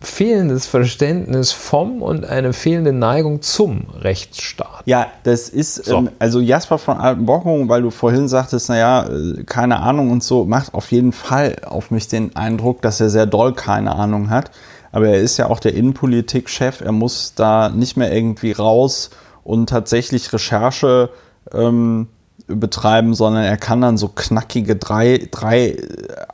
fehlendes 0.00 0.66
Verständnis 0.66 1.52
vom 1.52 2.02
und 2.02 2.24
eine 2.24 2.52
fehlende 2.52 2.92
Neigung 2.92 3.42
zum 3.42 3.86
Rechtsstaat. 4.00 4.82
Ja, 4.84 5.06
das 5.24 5.48
ist, 5.48 5.84
so. 5.84 5.98
ähm, 5.98 6.10
also 6.18 6.40
Jasper 6.40 6.78
von 6.78 6.98
Altenbockung, 6.98 7.68
weil 7.68 7.82
du 7.82 7.90
vorhin 7.90 8.28
sagtest, 8.28 8.68
naja, 8.68 9.06
äh, 9.08 9.42
keine 9.44 9.80
Ahnung 9.80 10.10
und 10.10 10.22
so, 10.22 10.44
macht 10.44 10.74
auf 10.74 10.92
jeden 10.92 11.12
Fall 11.12 11.56
auf 11.64 11.90
mich 11.90 12.08
den 12.08 12.36
Eindruck, 12.36 12.82
dass 12.82 13.00
er 13.00 13.08
sehr 13.08 13.26
doll 13.26 13.54
keine 13.54 13.94
Ahnung 13.94 14.30
hat. 14.30 14.50
Aber 14.92 15.08
er 15.08 15.20
ist 15.20 15.36
ja 15.36 15.48
auch 15.50 15.60
der 15.60 15.74
Innenpolitikchef, 15.74 16.80
er 16.80 16.92
muss 16.92 17.34
da 17.34 17.68
nicht 17.68 17.96
mehr 17.96 18.12
irgendwie 18.12 18.52
raus 18.52 19.10
und 19.44 19.68
tatsächlich 19.68 20.32
Recherche 20.32 21.10
ähm, 21.52 22.08
betreiben, 22.46 23.14
sondern 23.14 23.44
er 23.44 23.56
kann 23.56 23.80
dann 23.80 23.96
so 23.96 24.08
knackige 24.08 24.76
drei, 24.76 25.28
drei 25.30 25.76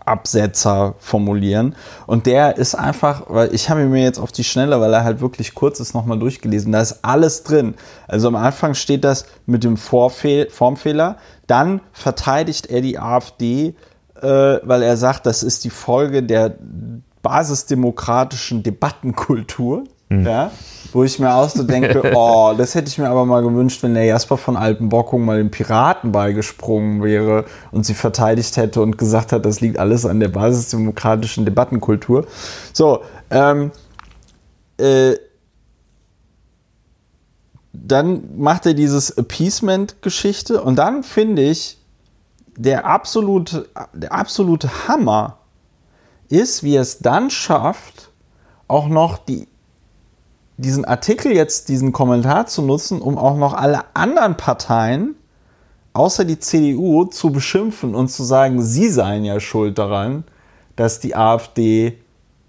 Absetzer 0.05 0.95
formulieren. 0.99 1.75
Und 2.07 2.27
der 2.27 2.59
ist 2.59 2.75
einfach, 2.75 3.25
weil 3.29 3.55
ich 3.55 3.71
habe 3.71 3.83
ihn 3.83 3.91
mir 3.91 4.03
jetzt 4.03 4.19
auf 4.19 4.31
die 4.31 4.45
Schnelle, 4.45 4.81
weil 4.81 4.93
er 4.93 5.05
halt 5.05 5.21
wirklich 5.21 5.55
kurz 5.55 5.81
ist, 5.81 5.95
nochmal 5.95 6.19
durchgelesen. 6.19 6.73
Da 6.73 6.83
ist 6.83 6.99
alles 7.03 7.45
drin. 7.45 7.75
Also 8.09 8.29
am 8.29 8.37
Anfang 8.37 8.75
steht 8.75 9.05
das 9.05 9.27
mit 9.47 9.65
dem 9.65 9.77
Vorfehl 9.77 10.51
Formfehler. 10.51 11.17
Dann 11.47 11.81
verteidigt 11.93 12.67
er 12.67 12.83
die 12.83 12.99
AfD, 12.99 13.75
äh, 14.21 14.27
weil 14.63 14.83
er 14.83 14.97
sagt, 14.99 15.25
das 15.25 15.43
ist 15.43 15.65
die 15.65 15.71
Folge 15.71 16.23
der 16.23 16.57
basisdemokratischen 17.23 18.63
Debattenkultur. 18.63 19.85
Mhm. 20.11 20.27
Ja 20.27 20.51
wo 20.93 21.05
ich 21.05 21.19
mir 21.19 21.35
auch 21.35 21.49
so 21.49 21.63
denke, 21.65 22.13
oh, 22.15 22.55
das 22.57 22.75
hätte 22.75 22.89
ich 22.89 22.99
mir 22.99 23.09
aber 23.09 23.25
mal 23.25 23.43
gewünscht, 23.43 23.83
wenn 23.83 23.95
der 23.95 24.05
Jasper 24.05 24.37
von 24.37 24.57
Alpenbockung 24.57 25.25
mal 25.25 25.39
den 25.39 25.51
Piraten 25.51 26.13
beigesprungen 26.13 27.03
wäre 27.03 27.45
und 27.71 27.85
sie 27.85 27.95
verteidigt 27.95 28.57
hätte 28.57 28.81
und 28.81 28.99
gesagt 28.99 29.33
hat, 29.33 29.45
das 29.45 29.61
liegt 29.61 29.79
alles 29.79 30.07
an 30.07 30.21
der 30.21 30.29
basisdemokratischen 30.29 31.45
Debattenkultur. 31.45 32.27
So, 32.73 33.03
ähm, 33.31 33.71
äh, 34.79 35.15
dann 37.73 38.37
macht 38.37 38.67
er 38.67 38.75
dieses 38.75 39.11
Appeasement-Geschichte 39.11 40.63
und 40.63 40.77
dann 40.77 41.03
finde 41.03 41.43
ich, 41.43 41.79
der 42.57 42.85
absolute, 42.85 43.69
der 43.95 44.13
absolute 44.13 44.89
Hammer 44.89 45.39
ist, 46.29 46.63
wie 46.63 46.77
er 46.77 46.83
es 46.83 46.99
dann 46.99 47.31
schafft, 47.31 48.11
auch 48.69 48.89
noch 48.89 49.19
die 49.19 49.49
diesen 50.57 50.85
Artikel 50.85 51.33
jetzt, 51.33 51.69
diesen 51.69 51.93
Kommentar 51.93 52.47
zu 52.47 52.63
nutzen, 52.63 53.01
um 53.01 53.19
auch 53.19 53.37
noch 53.37 53.55
alle 53.55 53.83
anderen 53.95 54.37
Parteien 54.37 55.15
außer 55.93 56.25
die 56.25 56.39
CDU 56.39 57.05
zu 57.05 57.31
beschimpfen 57.31 57.95
und 57.95 58.09
zu 58.09 58.25
sagen, 58.25 58.63
sie 58.63 58.89
seien 58.89 59.25
ja 59.25 59.41
schuld 59.41 59.79
daran, 59.79 60.25
dass 60.77 61.01
die 61.01 61.15
AfD 61.15 61.99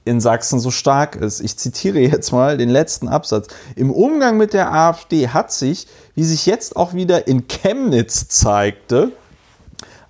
in 0.06 0.20
Sachsen 0.20 0.60
so 0.60 0.72
stark 0.72 1.16
ist. 1.16 1.40
Ich 1.40 1.58
zitiere 1.58 2.00
jetzt 2.00 2.32
mal 2.32 2.58
den 2.58 2.70
letzten 2.70 3.08
Absatz. 3.08 3.48
Im 3.76 3.92
Umgang 3.92 4.38
mit 4.38 4.54
der 4.54 4.74
AfD 4.74 5.30
hat 5.30 5.52
sich, 5.52 5.88
wie 6.16 6.24
sich 6.24 6.46
jetzt 6.46 6.76
auch 6.76 6.94
wieder 6.94 7.28
in 7.28 7.48
Chemnitz 7.48 8.28
zeigte, 8.28 9.12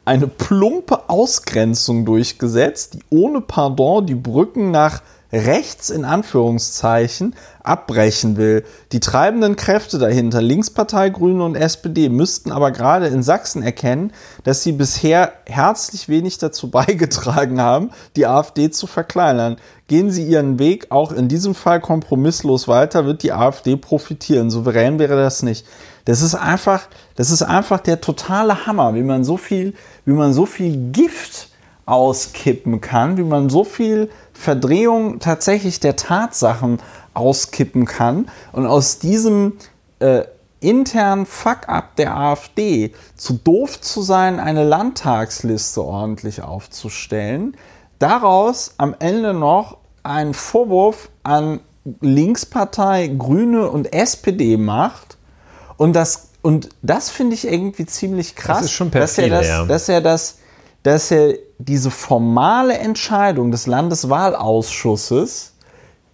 eine 0.05 0.27
plumpe 0.27 1.09
Ausgrenzung 1.09 2.05
durchgesetzt, 2.05 2.95
die 2.95 3.03
ohne 3.09 3.39
Pardon 3.39 4.05
die 4.05 4.15
Brücken 4.15 4.71
nach 4.71 5.01
rechts 5.33 5.89
in 5.89 6.05
Anführungszeichen 6.05 7.35
abbrechen 7.63 8.37
will. 8.37 8.63
Die 8.91 8.99
treibenden 8.99 9.55
Kräfte 9.55 9.97
dahinter, 9.97 10.41
Linkspartei, 10.41 11.09
Grüne 11.09 11.43
und 11.43 11.55
SPD, 11.55 12.09
müssten 12.09 12.51
aber 12.51 12.71
gerade 12.71 13.07
in 13.07 13.23
Sachsen 13.23 13.63
erkennen, 13.63 14.13
dass 14.43 14.61
sie 14.61 14.73
bisher 14.73 15.33
herzlich 15.45 16.07
wenig 16.07 16.37
dazu 16.37 16.69
beigetragen 16.71 17.59
haben, 17.59 17.89
die 18.15 18.27
AfD 18.27 18.69
zu 18.69 18.85
verkleinern. 18.85 19.57
Gehen 19.87 20.11
sie 20.11 20.23
ihren 20.23 20.59
Weg 20.59 20.91
auch 20.91 21.11
in 21.11 21.27
diesem 21.27 21.55
Fall 21.55 21.81
kompromisslos 21.81 22.67
weiter, 22.67 23.05
wird 23.05 23.23
die 23.23 23.33
AfD 23.33 23.75
profitieren. 23.75 24.51
Souverän 24.51 24.99
wäre 24.99 25.15
das 25.15 25.41
nicht. 25.41 25.65
Das 26.05 26.21
ist 26.21 26.35
einfach, 26.35 26.87
das 27.15 27.31
ist 27.31 27.41
einfach 27.41 27.79
der 27.79 28.01
totale 28.01 28.65
Hammer, 28.65 28.93
wie 28.93 29.03
man 29.03 29.23
so 29.23 29.37
viel, 29.37 29.73
wie 30.05 30.13
man 30.13 30.33
so 30.33 30.45
viel 30.45 30.91
Gift 30.91 31.49
auskippen 31.85 32.81
kann, 32.81 33.17
wie 33.17 33.23
man 33.23 33.49
so 33.49 33.63
viel 33.63 34.09
Verdrehung 34.33 35.19
tatsächlich 35.19 35.79
der 35.79 35.95
Tatsachen 35.95 36.79
auskippen 37.13 37.85
kann. 37.85 38.29
Und 38.51 38.67
aus 38.67 38.99
diesem 38.99 39.53
äh, 39.99 40.23
internen 40.59 41.25
Fuck-up 41.25 41.95
der 41.97 42.15
AfD 42.15 42.93
zu 43.15 43.33
doof 43.33 43.81
zu 43.81 44.01
sein, 44.01 44.39
eine 44.39 44.63
Landtagsliste 44.63 45.83
ordentlich 45.83 46.41
aufzustellen, 46.41 47.57
daraus 47.99 48.75
am 48.77 48.95
Ende 48.99 49.33
noch 49.33 49.77
einen 50.03 50.33
Vorwurf 50.33 51.09
an 51.23 51.59
Linkspartei, 51.99 53.07
Grüne 53.17 53.69
und 53.69 53.93
SPD 53.93 54.57
macht. 54.57 55.17
Und 55.77 55.93
das 55.93 56.29
und 56.41 56.69
das 56.81 57.09
finde 57.09 57.35
ich 57.35 57.47
irgendwie 57.47 57.85
ziemlich 57.85 58.35
krass, 58.35 58.77
das 58.77 58.89
dass 58.91 59.17
er 59.17 59.29
das, 59.29 59.67
dass 59.67 59.89
er 59.89 60.01
das 60.01 60.37
dass 60.83 61.11
er 61.11 61.35
diese 61.57 61.91
formale 61.91 62.77
Entscheidung 62.77 63.51
des 63.51 63.67
Landeswahlausschusses, 63.67 65.53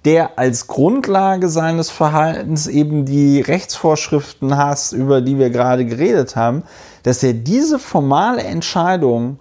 der 0.06 0.40
als 0.40 0.68
Grundlage 0.68 1.50
seines 1.50 1.90
Verhaltens 1.90 2.68
eben 2.68 3.06
die 3.06 3.42
Rechtsvorschriften 3.42 4.56
hasst, 4.56 4.94
über 4.94 5.22
die 5.22 5.38
wir 5.38 5.50
gerade 5.50 5.86
geredet 5.86 6.36
haben, 6.36 6.64
dass 7.04 7.22
er 7.24 7.34
diese 7.34 7.80
formale 7.80 8.44
Entscheidung 8.44 9.40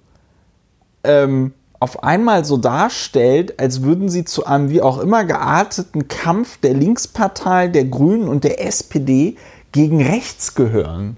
ähm, 1.05 1.53
auf 1.81 2.03
einmal 2.03 2.45
so 2.45 2.57
darstellt, 2.57 3.61
als 3.61 3.83
würden 3.83 4.09
sie 4.09 4.25
zu 4.25 4.47
einem 4.47 4.71
wie 4.71 4.83
auch 4.83 4.99
immer 4.99 5.25
gearteten 5.25 6.09
Kampf 6.09 6.59
der 6.59 6.75
Linkspartei, 6.75 7.69
der 7.69 7.85
Grünen 7.85 8.29
und 8.29 8.43
der 8.43 8.65
SPD 8.67 9.37
gegen 9.71 10.03
rechts 10.03 10.57
gehören. 10.57 11.17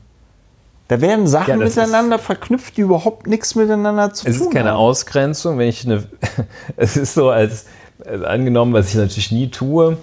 Da 0.90 1.00
werden 1.00 1.28
Sachen 1.28 1.50
Ja, 1.50 1.56
miteinander 1.56 2.18
verknüpft, 2.18 2.76
die 2.76 2.80
überhaupt 2.80 3.28
nichts 3.28 3.54
miteinander 3.54 4.12
zu 4.12 4.26
Es 4.26 4.38
tun 4.38 4.48
ist 4.48 4.52
keine 4.52 4.70
haben. 4.70 4.78
Ausgrenzung, 4.78 5.56
wenn 5.56 5.68
ich 5.68 5.86
eine. 5.86 6.02
Es 6.76 6.96
ist 6.96 7.14
so, 7.14 7.30
als, 7.30 7.66
als 8.04 8.24
angenommen, 8.24 8.72
was 8.72 8.88
ich 8.88 8.96
natürlich 8.96 9.30
nie 9.30 9.48
tue. 9.50 9.96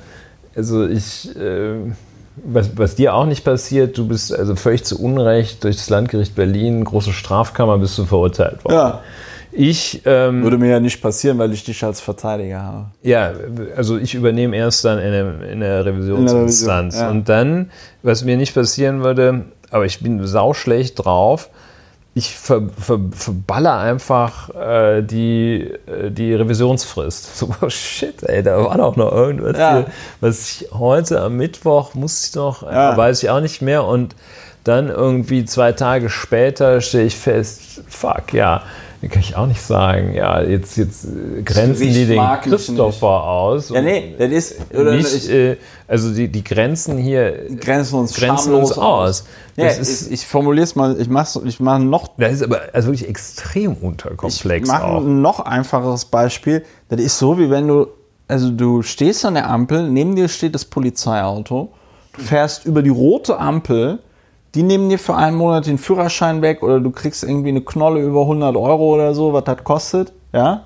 Also 0.55 0.88
ich. 0.88 1.35
Äh, 1.35 1.91
was, 2.41 2.77
was 2.77 2.95
dir 2.95 3.15
auch 3.15 3.26
nicht 3.26 3.43
passiert, 3.43 3.97
du 3.97 4.07
bist 4.07 4.34
also 4.34 4.55
völlig 4.55 4.85
zu 4.85 5.01
Unrecht 5.01 5.64
durch 5.65 5.76
das 5.76 5.89
Landgericht 5.89 6.35
Berlin, 6.35 6.85
große 6.85 7.11
Strafkammer, 7.11 7.80
bist 7.80 7.97
du 7.97 8.05
verurteilt 8.05 8.64
worden. 8.64 8.76
Ja. 8.76 9.01
Ich, 9.60 10.04
ähm, 10.06 10.44
Würde 10.44 10.58
mir 10.60 10.70
ja 10.70 10.80
nicht 10.80 11.02
passieren, 11.02 11.40
weil 11.40 11.52
ich 11.52 11.64
dich 11.64 11.84
als 11.84 12.00
Verteidiger 12.00 12.62
habe. 12.62 12.86
ja, 13.02 13.32
also 13.76 13.98
ich 13.98 14.14
übernehme 14.14 14.56
erst 14.56 14.86
dann 14.86 15.00
in 15.00 15.12
der, 15.12 15.50
in 15.52 15.60
der 15.62 15.84
Revisionsinstanz. 15.86 16.94
Revision, 16.94 17.06
ja. 17.08 17.10
Und 17.12 17.28
dann, 17.30 17.72
was 18.04 18.24
mir 18.24 18.38
nicht 18.38 18.54
passieren 18.54 19.04
würde, 19.04 19.46
aber 19.72 19.86
ich 19.86 20.00
bin 20.00 20.26
sauschlecht 20.28 21.04
drauf, 21.04 21.50
ich 22.14 22.36
ver, 22.36 22.64
ver, 22.80 23.00
verballer 23.12 23.78
einfach 23.78 24.50
äh, 24.56 25.02
die, 25.02 25.72
äh, 25.88 26.12
die 26.12 26.34
Revisionsfrist. 26.34 27.36
So, 27.38 27.50
oh 27.62 27.70
shit, 27.70 28.24
ey, 28.24 28.44
da 28.44 28.64
war 28.64 28.78
doch 28.78 28.96
noch 28.96 29.12
irgendwas 29.12 29.58
Ja. 29.58 29.72
hier, 29.78 29.86
was 30.22 30.50
ich 30.62 30.68
heute 30.72 31.22
am 31.22 31.36
Mittwoch 31.38 31.94
muss 31.96 32.28
ich 32.30 32.36
noch, 32.36 32.62
äh, 32.62 32.74
Ja. 32.74 32.96
weiß 32.98 33.24
ich 33.24 33.30
auch 33.32 33.40
nicht 33.42 33.62
mehr. 33.64 33.84
Und 33.86 34.16
dann 34.64 34.90
irgendwie 34.90 35.46
zwei 35.46 35.72
Tage 35.72 36.10
später 36.10 36.82
stelle 36.82 37.06
ich 37.06 37.16
fest, 37.16 37.82
fuck, 37.88 38.34
ja, 38.34 38.64
dann 39.02 39.11
kann 39.11 39.22
ich 39.22 39.36
auch 39.36 39.45
nicht 39.45 39.61
sagen, 39.61 40.14
ja, 40.15 40.41
jetzt, 40.41 40.76
jetzt 40.76 41.06
äh, 41.06 41.44
grenzen 41.44 41.88
die 41.88 42.06
den 42.07 42.19
ich 42.19 42.41
Christopher 42.41 43.24
aus. 43.26 43.69
Ja, 43.69 43.82
nee, 43.82 44.15
das 44.18 44.32
ist. 44.32 44.56
Oder 44.74 44.95
nicht, 44.95 45.14
ich, 45.14 45.30
äh, 45.30 45.57
also 45.88 46.11
die, 46.11 46.28
die 46.28 46.44
Grenzen 46.44 46.98
hier 46.98 47.48
grenzen 47.60 47.99
uns, 47.99 48.15
grenzen 48.15 48.56
uns 48.56 48.72
aus. 48.76 49.26
Ja, 49.56 49.65
Das 49.65 49.76
ich, 49.76 49.82
ist, 49.82 50.11
ich 50.11 50.26
formuliere 50.26 50.64
es 50.64 50.76
mal, 50.76 50.99
ich 50.99 51.10
mache 51.10 51.41
ich 51.45 51.60
mach 51.60 51.78
noch 51.78 52.10
das 52.18 52.34
ist 52.34 52.44
aber 52.44 52.61
also 52.74 52.88
wirklich 52.90 53.07
extrem 53.07 53.76
unterkomplex 53.76 54.68
mach 54.68 54.84
auch. 54.84 55.02
ein 55.02 55.22
noch 55.22 55.41
einfacheres 55.41 56.06
Beispiel. 56.06 56.64
Das 56.90 56.99
ist 56.99 57.19
so, 57.19 57.38
wie 57.38 57.52
wenn 57.52 57.68
du, 57.68 57.88
also 58.28 58.49
du 58.49 58.82
stehst 58.82 59.24
an 59.26 59.36
der 59.36 59.48
Ampel, 59.48 59.88
neben 59.90 60.15
dir 60.15 60.28
steht 60.28 60.56
das 60.56 60.65
Polizeiauto, 60.65 61.69
du 62.14 62.22
fährst 62.22 62.65
über 62.65 62.82
die 62.82 62.90
rote 62.90 63.38
Ampel, 63.38 63.99
die 64.56 64.64
nehmen 64.64 64.90
dir 64.90 64.99
für 64.99 65.15
einen 65.15 65.38
Monat 65.38 65.68
den 65.68 65.78
Führerschein 65.78 66.41
weg 66.41 66.64
oder 66.64 66.80
du 66.80 66.91
kriegst 66.91 67.24
irgendwie 67.24 67.49
eine 67.49 67.61
Knolle 67.61 68.02
über 68.02 68.22
100 68.22 68.56
Euro 68.56 68.95
oder 68.95 69.14
so, 69.14 69.34
was 69.34 69.44
das 69.44 69.64
kostet, 69.64 70.14
ja? 70.34 70.64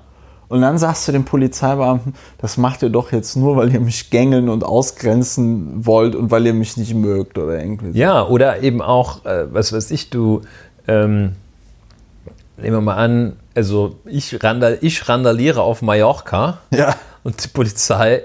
Und 0.48 0.60
dann 0.60 0.76
sagst 0.76 1.08
du 1.08 1.12
dem 1.12 1.24
Polizeibeamten, 1.24 2.14
das 2.36 2.58
macht 2.58 2.82
ihr 2.82 2.90
doch 2.90 3.10
jetzt 3.10 3.36
nur, 3.36 3.56
weil 3.56 3.72
ihr 3.72 3.80
mich 3.80 4.10
gängeln 4.10 4.50
und 4.50 4.64
ausgrenzen 4.64 5.86
wollt 5.86 6.14
und 6.14 6.30
weil 6.30 6.46
ihr 6.46 6.52
mich 6.52 6.76
nicht 6.76 6.94
mögt 6.94 7.38
oder 7.38 7.58
irgendwie 7.58 7.92
so. 7.92 7.98
Ja, 7.98 8.26
oder 8.26 8.62
eben 8.62 8.82
auch, 8.82 9.24
äh, 9.24 9.46
was 9.50 9.72
weiß 9.72 9.90
ich, 9.92 10.10
du, 10.10 10.42
ähm, 10.86 11.32
nehmen 12.58 12.76
wir 12.76 12.80
mal 12.82 12.96
an, 12.96 13.36
also 13.54 13.96
ich, 14.04 14.44
randal, 14.44 14.76
ich 14.82 15.08
randaliere 15.08 15.62
auf 15.62 15.80
Mallorca 15.80 16.58
Ja, 16.70 16.96
und 17.24 17.42
die 17.42 17.48
Polizei 17.48 18.22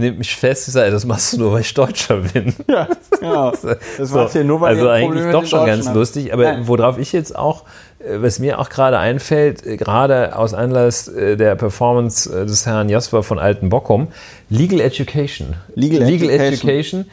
nimmt 0.00 0.18
mich 0.18 0.34
fest 0.34 0.68
und 0.68 0.72
sagt, 0.72 0.92
das 0.92 1.04
machst 1.04 1.32
du 1.32 1.38
nur, 1.38 1.52
weil 1.52 1.60
ich 1.60 1.72
Deutscher 1.74 2.16
bin. 2.16 2.54
ja, 2.68 2.88
genau. 3.18 3.52
Das 3.98 4.10
macht 4.10 4.34
ihr 4.34 4.44
nur, 4.44 4.60
weil 4.60 4.76
also 4.76 4.88
eigentlich 4.88 5.30
doch 5.30 5.46
schon 5.46 5.66
ganz 5.66 5.92
lustig, 5.92 6.32
aber 6.32 6.44
Nein. 6.44 6.66
worauf 6.66 6.98
ich 6.98 7.12
jetzt 7.12 7.36
auch, 7.36 7.64
äh, 7.98 8.16
was 8.20 8.38
mir 8.38 8.58
auch 8.58 8.68
gerade 8.68 8.98
einfällt, 8.98 9.64
äh, 9.64 9.76
gerade 9.76 10.36
aus 10.36 10.54
Anlass 10.54 11.08
äh, 11.08 11.36
der 11.36 11.54
Performance 11.54 12.46
des 12.46 12.66
Herrn 12.66 12.88
Jasper 12.88 13.22
von 13.22 13.38
Altenbockum, 13.38 14.08
Legal 14.48 14.80
Education. 14.80 15.54
Legal 15.74 16.02
Education. 16.02 16.40
Education 16.40 17.04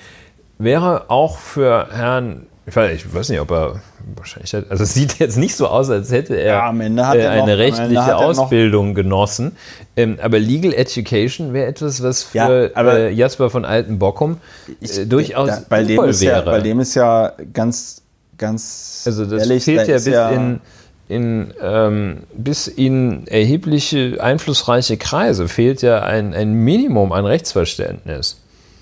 wäre 0.58 1.10
auch 1.10 1.38
für 1.38 1.88
Herrn, 1.92 2.48
ich 2.68 2.76
weiß, 2.76 2.92
ich 2.96 3.14
weiß 3.14 3.30
nicht, 3.30 3.40
ob 3.40 3.50
er 3.52 3.82
wahrscheinlich, 4.16 4.54
hat- 4.54 4.70
also 4.70 4.84
es 4.84 4.94
sieht 4.94 5.20
jetzt 5.20 5.38
nicht 5.38 5.56
so 5.56 5.68
aus, 5.68 5.90
als 5.90 6.12
hätte 6.12 6.36
er, 6.36 6.48
Ja, 6.56 6.72
äh, 6.74 6.84
er 6.84 6.90
noch- 6.90 7.06
eine 7.10 7.24
Ende 7.28 7.58
rechtliche 7.58 7.94
noch- 7.94 8.08
Ausbildung 8.22 8.94
genossen. 8.94 9.56
Ähm, 9.96 10.18
aber 10.22 10.38
Legal 10.40 10.74
Education 10.74 11.54
wäre 11.54 11.68
etwas, 11.68 12.04
was 12.04 12.24
für 12.24 12.38
Ja, 12.38 12.50
äh, 12.94 13.10
Jasper 13.12 13.50
von 13.50 13.64
Altenbockum 13.66 14.38
äh, 14.82 15.06
durchaus 15.06 15.50
da, 15.50 15.62
bei 15.70 15.84
dem 15.84 16.04
ist 16.04 16.22
ja, 16.22 16.32
wäre. 16.34 16.46
bei 16.52 16.60
dem 16.60 16.80
ist 16.82 16.94
ja 16.96 17.34
ganz, 17.54 18.02
ganz 18.38 19.04
Also 19.06 19.26
das 19.26 19.44
ehrlich, 19.44 19.64
fehlt 19.64 19.88
da 19.88 19.92
ja 19.94 19.98
bis 20.30 20.36
in, 20.38 20.60
in 21.08 21.54
ähm, 21.62 22.18
bis 22.34 22.68
in 22.68 23.28
erhebliche 23.28 24.18
einflussreiche 24.22 24.98
Kreise 24.98 25.48
fehlt 25.48 25.82
ja 25.82 26.02
ein, 26.04 26.34
ein 26.34 26.52
Minimum 26.54 27.14
an 27.14 27.26
Rechtsverständnis. 27.26 28.42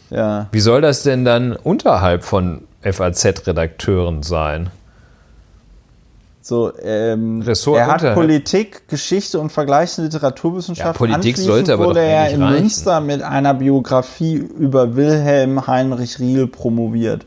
ja, 0.10 0.48
Wie 0.52 0.60
soll 0.60 0.82
das 0.82 1.04
denn 1.04 1.24
dann 1.24 1.54
unterhalb 1.54 2.24
von 2.24 2.62
FAZ-Redakteuren 2.86 4.24
sein? 4.24 4.70
so, 6.46 6.72
ähm, 6.80 7.42
Ressort 7.42 7.80
er 7.80 7.88
hat 7.88 7.94
unterhalb. 7.96 8.16
Politik, 8.16 8.88
Geschichte 8.88 9.40
und 9.40 9.52
vergleichende 9.52 10.12
Literaturwissenschaft. 10.12 10.86
Ja, 10.86 10.94
Politik 10.94 11.38
sollte 11.38 11.74
aber 11.74 11.86
wurde 11.86 12.02
doch 12.02 12.06
er 12.06 12.30
in 12.30 12.44
reichen. 12.44 12.62
Münster 12.62 13.02
mit 13.02 13.24
einer 13.24 13.56
Biografie 13.56 14.36
über 14.36 14.96
Wilhelm 14.96 15.66
Heinrich 15.66 16.20
Riel 16.20 16.46
promoviert. 16.46 17.26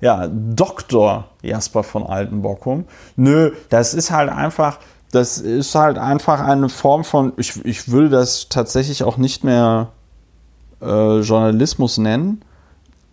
Ja, 0.00 0.26
Doktor 0.28 1.28
Jasper 1.42 1.82
von 1.82 2.06
Altenbockum. 2.06 2.86
Nö, 3.16 3.52
das 3.68 3.92
ist 3.92 4.10
halt 4.10 4.30
einfach, 4.30 4.78
das 5.12 5.36
ist 5.36 5.74
halt 5.74 5.98
einfach 5.98 6.40
eine 6.40 6.70
Form 6.70 7.04
von, 7.04 7.34
ich, 7.36 7.62
ich 7.62 7.90
würde 7.90 8.08
das 8.08 8.48
tatsächlich 8.48 9.02
auch 9.02 9.18
nicht 9.18 9.44
mehr 9.44 9.88
äh, 10.80 11.20
Journalismus 11.20 11.98
nennen, 11.98 12.40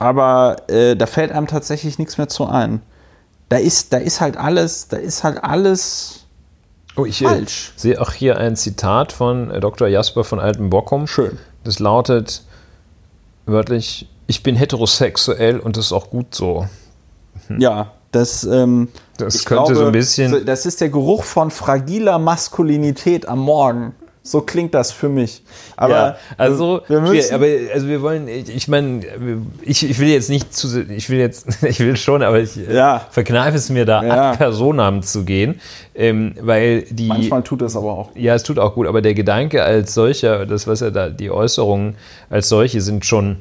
aber 0.03 0.57
äh, 0.69 0.95
da 0.95 1.05
fällt 1.05 1.31
einem 1.31 1.47
tatsächlich 1.47 1.97
nichts 1.99 2.17
mehr 2.17 2.27
zu 2.27 2.45
ein. 2.45 2.81
Da 3.49 3.57
ist, 3.57 3.93
da 3.93 3.97
ist 3.97 4.19
halt 4.21 4.37
alles, 4.37 4.87
da 4.89 4.97
ist 4.97 5.23
halt 5.23 5.43
alles 5.43 6.25
Oh, 6.95 7.05
ich 7.05 7.21
äh, 7.21 7.25
falsch. 7.25 7.73
sehe 7.75 7.99
auch 8.01 8.11
hier 8.11 8.37
ein 8.37 8.55
Zitat 8.55 9.11
von 9.11 9.49
äh, 9.49 9.59
Dr. 9.59 9.87
Jasper 9.87 10.23
von 10.23 10.39
Altenbockum. 10.39 11.07
Schön. 11.07 11.37
Das 11.63 11.79
lautet 11.79 12.43
wörtlich, 13.45 14.07
ich 14.27 14.43
bin 14.43 14.55
heterosexuell 14.55 15.59
und 15.59 15.77
das 15.77 15.85
ist 15.87 15.91
auch 15.93 16.09
gut 16.09 16.33
so. 16.35 16.67
Ja, 17.57 17.91
das, 18.11 18.43
ähm, 18.43 18.89
Das 19.17 19.35
ich 19.35 19.45
könnte 19.45 19.75
so 19.75 19.85
ein 19.85 19.91
bisschen- 19.91 20.45
Das 20.45 20.65
ist 20.65 20.81
der 20.81 20.89
Geruch 20.89 21.23
von 21.23 21.51
fragiler 21.51 22.19
Maskulinität 22.19 23.27
am 23.27 23.39
Morgen. 23.39 23.95
So 24.25 24.39
klingt 24.39 24.73
das 24.73 24.93
für 24.93 25.09
mich. 25.09 25.43
Aber 25.75 25.93
ja, 25.93 26.15
also, 26.37 26.81
wir 26.87 27.01
müssen, 27.01 27.35
aber 27.35 27.45
also 27.73 27.87
wir 27.89 28.01
wollen, 28.01 28.29
ich, 28.29 28.55
ich 28.55 28.67
meine, 28.69 29.01
ich, 29.63 29.89
ich 29.89 29.99
will 29.99 30.07
jetzt 30.07 30.29
nicht 30.29 30.55
zu, 30.55 30.81
ich 30.89 31.09
will 31.09 31.19
jetzt, 31.19 31.45
ich 31.63 31.81
will 31.81 31.97
schon, 31.97 32.23
aber 32.23 32.39
ich 32.39 32.57
äh, 32.57 32.73
Ja. 32.73 33.05
verkneife 33.11 33.57
es 33.57 33.69
mir 33.69 33.83
da 33.85 34.01
Ja. 34.01 34.29
ad 34.31 34.37
personam 34.37 35.01
zu 35.03 35.25
gehen, 35.25 35.59
ähm, 35.93 36.35
weil 36.39 36.83
die, 36.89 37.07
manchmal 37.09 37.43
tut 37.43 37.61
das 37.61 37.75
aber 37.75 37.91
auch. 37.91 38.11
ja, 38.15 38.33
es 38.33 38.43
tut 38.43 38.59
auch 38.59 38.75
gut, 38.75 38.87
aber 38.87 39.01
der 39.01 39.13
Gedanke 39.13 39.61
als 39.61 39.93
solcher, 39.93 40.45
das 40.45 40.67
was 40.67 40.79
er 40.81 40.91
da, 40.91 41.09
die 41.09 41.29
Äußerungen 41.29 41.95
als 42.29 42.47
solche 42.47 42.79
sind 42.79 43.05
schon 43.05 43.39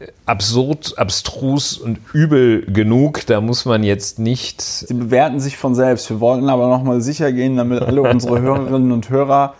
äh, 0.00 0.06
absurd, 0.26 0.94
abstrus 0.98 1.78
und 1.78 1.98
übel 2.12 2.62
genug. 2.66 3.24
Da 3.26 3.40
muss 3.40 3.64
man 3.66 3.84
jetzt 3.84 4.18
nicht 4.18 4.60
Sie 4.62 4.94
bewerten 4.94 5.38
sich 5.38 5.56
von 5.56 5.76
selbst. 5.76 6.10
Wir 6.10 6.18
wollten 6.18 6.48
aber 6.48 6.66
nochmal 6.66 7.00
sicher 7.02 7.30
gehen, 7.30 7.56
damit 7.56 7.82
alle 7.82 8.02
unsere 8.10 8.40
Hörerinnen 8.40 8.90
und 8.90 9.10
Hörer, 9.10 9.54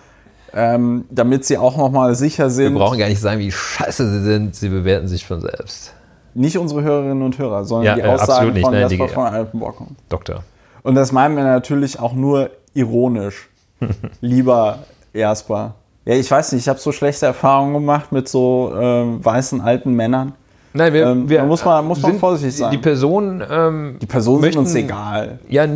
ähm, 0.55 1.05
damit 1.11 1.45
sie 1.45 1.59
auch 1.59 1.77
nochmal 1.77 2.15
sicher 2.15 2.45
Wir 2.45 2.51
sind. 2.51 2.75
brauchen 2.75 2.99
gar 2.99 3.09
nicht 3.09 3.21
sagen, 3.21 3.41
wie 3.41 3.53
scheiße 3.53 4.09
sie 4.11 4.23
sind. 4.23 4.55
Sie 4.57 4.69
bewerten 4.69 5.09
sich 5.09 5.27
von 5.27 5.41
selbst. 5.41 5.95
Nicht 6.35 6.57
unsere 6.59 6.83
Hörerinnen 6.83 7.23
und 7.23 7.39
Hörer, 7.39 7.65
sondern 7.65 7.87
Ja, 7.87 7.95
die 7.95 8.01
äh, 8.03 8.13
Aussagen 8.15 8.53
nicht, 8.53 8.63
von 8.65 8.73
die- 8.73 8.79
Jasper 8.81 9.09
von 9.09 9.27
Alpenbockum. 9.27 9.97
Doktor. 10.09 10.45
Und 10.83 10.95
das 10.95 11.13
meinen 11.13 11.37
wir 11.37 11.45
natürlich 11.45 11.99
auch 11.99 12.13
nur 12.13 12.51
ironisch. 12.75 13.49
Lieber 14.21 14.81
Jasper. 15.13 15.75
Ja, 16.05 16.15
ich 16.15 16.31
weiß 16.31 16.53
nicht, 16.53 16.63
ich 16.63 16.69
habe 16.69 16.79
so 16.79 16.93
schlechte 16.93 17.27
Erfahrungen 17.27 17.75
gemacht 17.75 18.13
mit 18.13 18.29
so 18.29 18.73
ähm, 18.79 19.23
weißen 19.25 19.61
alten 19.61 19.93
Männern. 19.95 20.33
Nein, 20.75 20.93
wir, 20.93 21.07
Ähm, 21.07 21.29
wir 21.29 21.43
muss 21.45 21.65
man- 21.65 21.87
muss 21.87 22.01
man 22.03 22.19
vorsichtig 22.19 22.57
sein. 22.59 22.71
Die 22.71 22.79
Personen, 22.79 23.43
ähm, 23.51 23.97
Die 24.01 24.07
Personen 24.07 24.43
möchten, 24.43 24.67
sind 24.67 24.83
uns 24.83 24.93
egal. 24.93 25.39
Ja, 25.49 25.67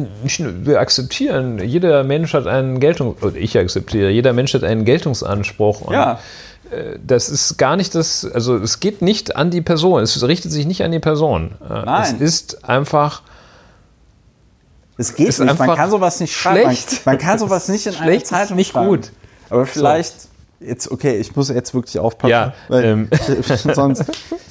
wir 0.64 0.80
akzeptieren. 0.80 1.58
Jeder 1.64 2.04
Mensch 2.04 2.34
hat 2.34 2.46
einen 2.46 2.78
Geltung, 2.78 3.16
ich 3.34 3.56
akzeptiere, 3.58 4.10
jeder 4.10 4.32
Mensch 4.32 4.52
hat 4.54 4.64
einen 4.64 4.84
Geltungsanspruch. 4.84 5.80
Und 5.82 5.94
Ja, 5.94 6.18
Das 7.06 7.28
ist 7.28 7.58
gar 7.58 7.76
nicht 7.76 7.94
das, 7.94 8.24
also 8.32 8.56
es 8.56 8.80
geht 8.80 9.02
nicht 9.02 9.36
an 9.36 9.50
die 9.50 9.60
Person, 9.60 10.02
es 10.02 10.22
richtet 10.26 10.52
sich 10.52 10.64
nicht 10.66 10.82
an 10.82 10.90
die 10.90 11.00
Person. 11.00 11.50
Äh, 11.68 11.82
Nein. 11.84 12.02
Es 12.02 12.12
ist 12.20 12.64
einfach 12.66 13.20
es 14.96 15.14
geht 15.14 15.28
Ist 15.28 15.40
nicht. 15.40 15.58
Man 15.58 15.74
kann 15.76 15.90
sowas 15.90 16.20
nicht 16.20 16.34
schreiben. 16.34 16.66
Man, 16.66 16.76
schlecht. 16.76 17.06
man 17.06 17.18
kann 17.18 17.38
sowas 17.38 17.68
nicht 17.68 17.86
in 17.86 17.92
Schlecht 17.92 18.22
ist 18.22 18.28
Zeitung 18.28 18.56
nicht 18.56 18.72
schreiben. 18.72 18.88
gut. 18.88 19.10
Aber 19.50 19.66
vielleicht, 19.66 20.14
jetzt, 20.66 20.90
okay, 20.90 21.16
ich 21.16 21.34
muss 21.36 21.48
jetzt 21.48 21.74
wirklich 21.74 21.98
aufpassen. 21.98 22.30
Ja, 22.30 22.52
ähm. 22.70 23.08
sonst, 23.74 24.04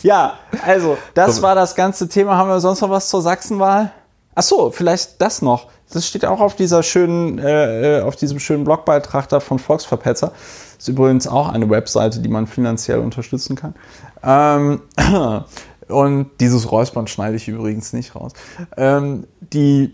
ja, 0.03 0.35
also, 0.65 0.97
das 1.13 1.41
war 1.41 1.55
das 1.55 1.75
ganze 1.75 2.09
Thema. 2.09 2.37
Haben 2.37 2.49
wir 2.49 2.59
sonst 2.59 2.81
noch 2.81 2.89
was 2.89 3.09
zur 3.09 3.21
Sachsenwahl? 3.21 3.91
Ach 4.33 4.43
so, 4.43 4.71
vielleicht 4.71 5.21
das 5.21 5.41
noch. 5.41 5.67
Das 5.91 6.07
steht 6.07 6.25
auch 6.25 6.39
auf 6.39 6.55
dieser 6.55 6.83
schönen, 6.83 7.37
äh, 7.39 7.99
äh 7.99 8.01
auf 8.01 8.15
diesem 8.15 8.39
schönen 8.39 8.63
Blogbeitrag 8.63 9.27
da 9.27 9.39
von 9.39 9.59
Volksverpetzer. 9.59 10.31
Ist 10.77 10.87
übrigens 10.87 11.27
auch 11.27 11.49
eine 11.49 11.69
Webseite, 11.69 12.19
die 12.19 12.29
man 12.29 12.47
finanziell 12.47 12.99
unterstützen 12.99 13.55
kann. 13.55 13.75
Ähm, 14.23 14.81
und 15.89 16.31
dieses 16.39 16.71
Räuspern 16.71 17.07
schneide 17.07 17.35
ich 17.35 17.47
übrigens 17.47 17.91
nicht 17.93 18.15
raus. 18.15 18.31
Ähm, 18.77 19.27
die 19.41 19.93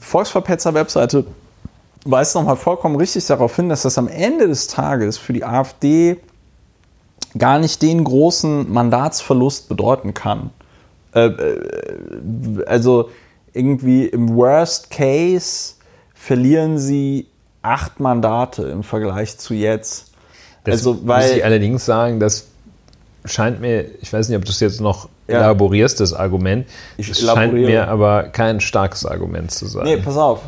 Volksverpetzer-Webseite 0.00 1.24
weist 2.10 2.34
nochmal 2.34 2.56
vollkommen 2.56 2.96
richtig 2.96 3.26
darauf 3.26 3.54
hin, 3.56 3.68
dass 3.68 3.82
das 3.82 3.98
am 3.98 4.08
Ende 4.08 4.48
des 4.48 4.66
Tages 4.66 5.18
für 5.18 5.32
die 5.32 5.44
AfD 5.44 6.16
gar 7.36 7.58
nicht 7.58 7.82
den 7.82 8.04
großen 8.04 8.70
Mandatsverlust 8.72 9.68
bedeuten 9.68 10.14
kann. 10.14 10.50
Äh, 11.14 11.26
äh, 11.26 12.64
also 12.66 13.10
irgendwie 13.52 14.06
im 14.06 14.34
Worst 14.34 14.90
Case 14.90 15.74
verlieren 16.14 16.78
sie 16.78 17.26
acht 17.62 18.00
Mandate 18.00 18.62
im 18.64 18.82
Vergleich 18.82 19.36
zu 19.38 19.54
jetzt. 19.54 20.12
Das 20.64 20.74
also, 20.74 21.06
weil, 21.06 21.26
muss 21.26 21.36
ich 21.36 21.44
allerdings 21.44 21.84
sagen, 21.84 22.20
das 22.20 22.46
scheint 23.24 23.60
mir, 23.60 23.84
ich 24.00 24.12
weiß 24.12 24.28
nicht, 24.28 24.38
ob 24.38 24.44
du 24.44 24.50
es 24.50 24.60
jetzt 24.60 24.80
noch 24.80 25.08
ja. 25.26 25.38
elaborierst, 25.38 26.00
das 26.00 26.14
Argument. 26.14 26.66
Ich 26.96 27.10
es 27.10 27.20
scheint 27.20 27.52
mir 27.52 27.88
aber 27.88 28.24
kein 28.24 28.60
starkes 28.60 29.04
Argument 29.04 29.50
zu 29.50 29.66
sein. 29.66 29.84
Nee, 29.84 29.96
pass 29.98 30.16
auf. 30.16 30.40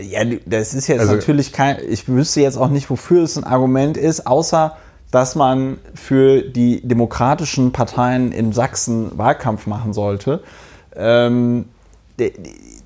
Ja, 0.00 0.24
das 0.46 0.74
ist 0.74 0.86
jetzt 0.86 1.00
also, 1.00 1.14
natürlich 1.14 1.52
kein, 1.52 1.78
ich 1.88 2.08
wüsste 2.08 2.40
jetzt 2.40 2.56
auch 2.56 2.68
nicht, 2.68 2.90
wofür 2.90 3.22
es 3.22 3.36
ein 3.36 3.44
Argument 3.44 3.96
ist, 3.96 4.26
außer 4.26 4.76
dass 5.10 5.34
man 5.34 5.78
für 5.94 6.42
die 6.42 6.86
demokratischen 6.86 7.72
Parteien 7.72 8.32
in 8.32 8.52
Sachsen 8.52 9.16
Wahlkampf 9.16 9.66
machen 9.66 9.92
sollte. 9.92 10.42
Ähm, 10.94 11.66
der, 12.18 12.32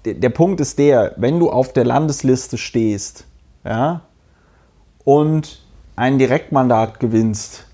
der, 0.05 0.15
der, 0.15 0.29
Punkt 0.29 0.61
ist 0.61 0.79
der, 0.79 1.15
wenn 1.17 1.39
du 1.41 1.51
auf 1.51 1.73
der 1.73 1.85
Landesliste 1.85 2.59
stehst 2.59 3.25
ja, 3.65 4.03
und 5.05 5.63
ein 5.97 6.19
Direktmandat 6.19 7.01
gewinnst, 7.01 7.65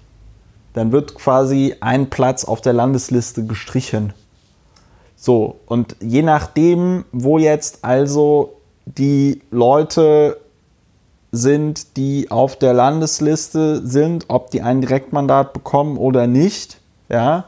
dann 0.72 0.92
wird 0.92 1.14
quasi 1.14 1.74
ein 1.80 2.08
Platz 2.08 2.44
auf 2.44 2.60
der 2.60 2.72
Landesliste 2.72 3.44
gestrichen. 3.44 4.12
So, 5.16 5.56
und 5.66 5.96
je 6.00 6.22
nachdem, 6.22 7.04
wo 7.10 7.38
jetzt 7.38 7.84
also 7.84 8.57
die 8.96 9.42
Leute 9.50 10.38
sind, 11.30 11.96
die 11.96 12.30
auf 12.30 12.56
der 12.56 12.72
Landesliste 12.72 13.86
sind, 13.86 14.26
ob 14.28 14.50
die 14.50 14.62
ein 14.62 14.80
Direktmandat 14.80 15.52
bekommen 15.52 15.98
oder 15.98 16.26
nicht, 16.26 16.80
ja. 17.08 17.44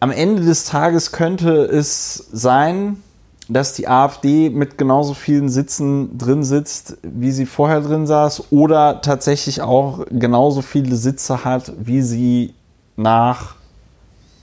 Am 0.00 0.10
Ende 0.10 0.42
des 0.42 0.66
Tages 0.66 1.12
könnte 1.12 1.64
es 1.64 2.28
sein, 2.32 3.02
dass 3.48 3.74
die 3.74 3.88
AfD 3.88 4.50
mit 4.50 4.76
genauso 4.76 5.14
vielen 5.14 5.48
Sitzen 5.48 6.18
drin 6.18 6.42
sitzt, 6.42 6.98
wie 7.02 7.30
sie 7.30 7.46
vorher 7.46 7.80
drin 7.80 8.06
saß, 8.06 8.52
oder 8.52 9.00
tatsächlich 9.00 9.62
auch 9.62 10.04
genauso 10.10 10.62
viele 10.62 10.96
Sitze 10.96 11.44
hat, 11.44 11.72
wie 11.78 12.02
sie 12.02 12.54
nach 12.96 13.54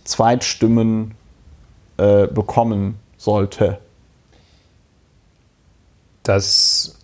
Zweitstimmen 0.03 1.13
äh, 1.97 2.27
bekommen 2.27 2.95
sollte. 3.17 3.79
Das 6.23 6.95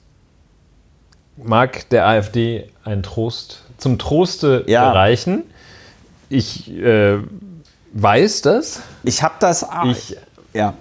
mag 1.38 1.90
der 1.90 2.08
AfD 2.08 2.70
ein 2.84 3.04
Trost, 3.04 3.64
zum 3.78 3.98
Troste 3.98 4.64
ja. 4.68 4.88
erreichen. 4.88 5.44
Ich 6.30 6.72
äh, 6.72 7.20
weiß 7.94 8.42
das. 8.42 8.82
Ich 9.04 9.24
habe 9.24 9.36
das. 9.40 9.66
Ich 9.86 10.18
ja. 10.54 10.74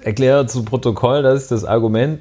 erkläre 0.00 0.46
zu 0.46 0.64
Protokoll, 0.64 1.22
dass 1.22 1.48
das 1.48 1.64
Argument, 1.64 2.20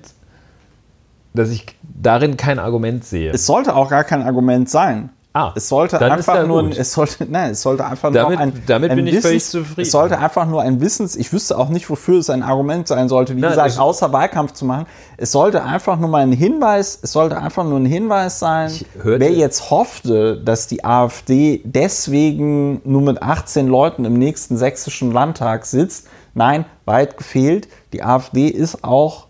dass 1.33 1.49
ich 1.49 1.65
darin 1.81 2.37
kein 2.37 2.59
Argument 2.59 3.03
sehe. 3.03 3.31
Es 3.31 3.45
sollte 3.45 3.75
auch 3.75 3.89
gar 3.89 4.03
kein 4.03 4.21
Argument 4.21 4.69
sein. 4.69 5.09
Ah, 5.37 5.51
es 5.53 5.67
sollte 5.67 5.99
einfach 5.99 6.47
nur, 6.47 6.71
es 6.77 6.93
sollte, 6.93 7.27
nein, 7.29 7.51
es 7.51 7.61
sollte 7.61 7.83
einfach 7.83 8.09
damit, 8.09 8.37
nur 8.37 8.39
ein, 8.39 8.63
damit 8.67 8.91
ein 8.91 8.95
bin 8.95 9.05
Wissens, 9.07 9.17
ich 9.17 9.21
völlig 9.21 9.45
zufrieden. 9.45 9.81
Es 9.81 9.91
sollte 9.91 10.17
einfach 10.17 10.45
nur 10.45 10.61
ein 10.61 10.79
Wissens, 10.79 11.17
ich 11.17 11.33
wüsste 11.33 11.57
auch 11.57 11.67
nicht, 11.67 11.89
wofür 11.89 12.19
es 12.19 12.29
ein 12.29 12.41
Argument 12.41 12.87
sein 12.87 13.09
sollte, 13.09 13.35
wie 13.35 13.41
nein, 13.41 13.49
gesagt, 13.49 13.77
außer 13.77 14.13
Wahlkampf 14.13 14.53
zu 14.53 14.63
machen. 14.63 14.85
Es 15.17 15.33
sollte 15.33 15.61
einfach 15.61 15.99
nur 15.99 16.07
mal 16.07 16.23
ein 16.23 16.31
Hinweis, 16.31 16.97
es 17.01 17.11
sollte 17.11 17.37
einfach 17.37 17.65
nur 17.65 17.77
ein 17.77 17.85
Hinweis 17.85 18.39
sein, 18.39 18.71
wer 19.03 19.33
jetzt 19.33 19.71
hoffte, 19.71 20.37
dass 20.37 20.67
die 20.67 20.85
AfD 20.85 21.59
deswegen 21.65 22.79
nur 22.85 23.01
mit 23.01 23.21
18 23.21 23.67
Leuten 23.67 24.05
im 24.05 24.13
nächsten 24.13 24.55
sächsischen 24.55 25.11
Landtag 25.11 25.65
sitzt. 25.65 26.07
Nein, 26.33 26.63
weit 26.85 27.17
gefehlt. 27.17 27.67
Die 27.91 28.03
AfD 28.03 28.47
ist 28.47 28.85
auch 28.85 29.27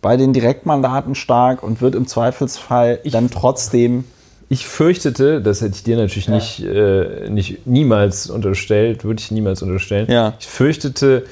bei 0.00 0.16
den 0.16 0.32
Direktmandaten 0.32 1.14
stark 1.14 1.62
und 1.62 1.82
wird 1.82 1.94
im 1.94 2.06
Zweifelsfall 2.06 3.00
ich 3.04 3.12
dann 3.12 3.30
trotzdem 3.30 4.04
ich 4.52 4.66
fürchtete, 4.66 5.40
das 5.40 5.62
hätte 5.62 5.76
ich 5.76 5.82
dir 5.82 5.96
natürlich 5.96 6.26
ja. 6.26 6.34
nicht, 6.34 6.62
äh, 6.62 7.30
nicht 7.30 7.66
niemals 7.66 8.28
unterstellt, 8.28 9.02
würde 9.02 9.18
ich 9.18 9.30
niemals 9.30 9.62
unterstellen. 9.62 10.10
Ja. 10.10 10.34
Ich 10.38 10.46
fürchtete, 10.46 11.24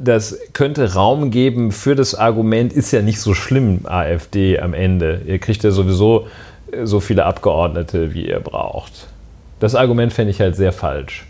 das 0.00 0.36
könnte 0.54 0.94
Raum 0.94 1.30
geben 1.30 1.70
für 1.70 1.94
das 1.94 2.16
Argument, 2.16 2.72
ist 2.72 2.90
ja 2.90 3.00
nicht 3.00 3.20
so 3.20 3.32
schlimm, 3.32 3.82
AfD 3.84 4.58
am 4.58 4.74
Ende. 4.74 5.22
Ihr 5.26 5.38
kriegt 5.38 5.62
ja 5.62 5.70
sowieso 5.70 6.26
äh, 6.72 6.84
so 6.84 6.98
viele 6.98 7.26
Abgeordnete, 7.26 8.12
wie 8.12 8.26
ihr 8.26 8.40
braucht. 8.40 9.06
Das 9.60 9.76
Argument 9.76 10.12
fände 10.12 10.32
ich 10.32 10.40
halt 10.40 10.56
sehr 10.56 10.72
falsch. 10.72 11.26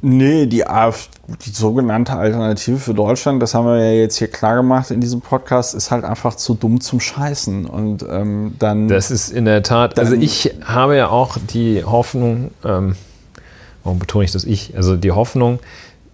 Nee, 0.00 0.46
die, 0.46 0.64
AfD, 0.64 1.10
die 1.44 1.50
sogenannte 1.50 2.12
Alternative 2.12 2.78
für 2.78 2.94
Deutschland, 2.94 3.42
das 3.42 3.54
haben 3.54 3.66
wir 3.66 3.84
ja 3.84 3.92
jetzt 3.92 4.16
hier 4.16 4.28
klar 4.28 4.54
gemacht 4.54 4.92
in 4.92 5.00
diesem 5.00 5.20
Podcast, 5.20 5.74
ist 5.74 5.90
halt 5.90 6.04
einfach 6.04 6.36
zu 6.36 6.54
dumm 6.54 6.80
zum 6.80 7.00
Scheißen. 7.00 7.66
Und 7.66 8.04
ähm, 8.08 8.54
dann. 8.58 8.86
Das 8.86 9.10
ist 9.10 9.30
in 9.30 9.44
der 9.44 9.62
Tat. 9.64 9.98
Also 9.98 10.14
ich 10.14 10.54
habe 10.64 10.96
ja 10.96 11.08
auch 11.08 11.36
die 11.52 11.82
Hoffnung, 11.84 12.52
ähm, 12.64 12.94
warum 13.82 13.98
betone 13.98 14.24
ich 14.24 14.32
das 14.32 14.44
ich? 14.44 14.76
Also 14.76 14.96
die 14.96 15.10
Hoffnung, 15.10 15.58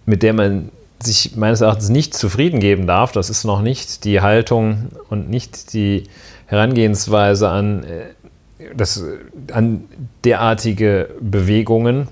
mit 0.07 0.23
der 0.23 0.33
man 0.33 0.69
sich 1.03 1.35
meines 1.35 1.61
Erachtens 1.61 1.89
nicht 1.89 2.15
zufrieden 2.15 2.59
geben 2.59 2.87
darf, 2.87 3.11
das 3.11 3.29
ist 3.29 3.43
noch 3.43 3.61
nicht 3.61 4.03
die 4.03 4.21
Haltung 4.21 4.89
und 5.09 5.29
nicht 5.29 5.73
die 5.73 6.05
Herangehensweise 6.47 7.49
an, 7.49 7.83
äh, 7.83 8.65
das, 8.75 9.03
an 9.51 9.83
derartige 10.23 11.09
Bewegungen 11.19 12.07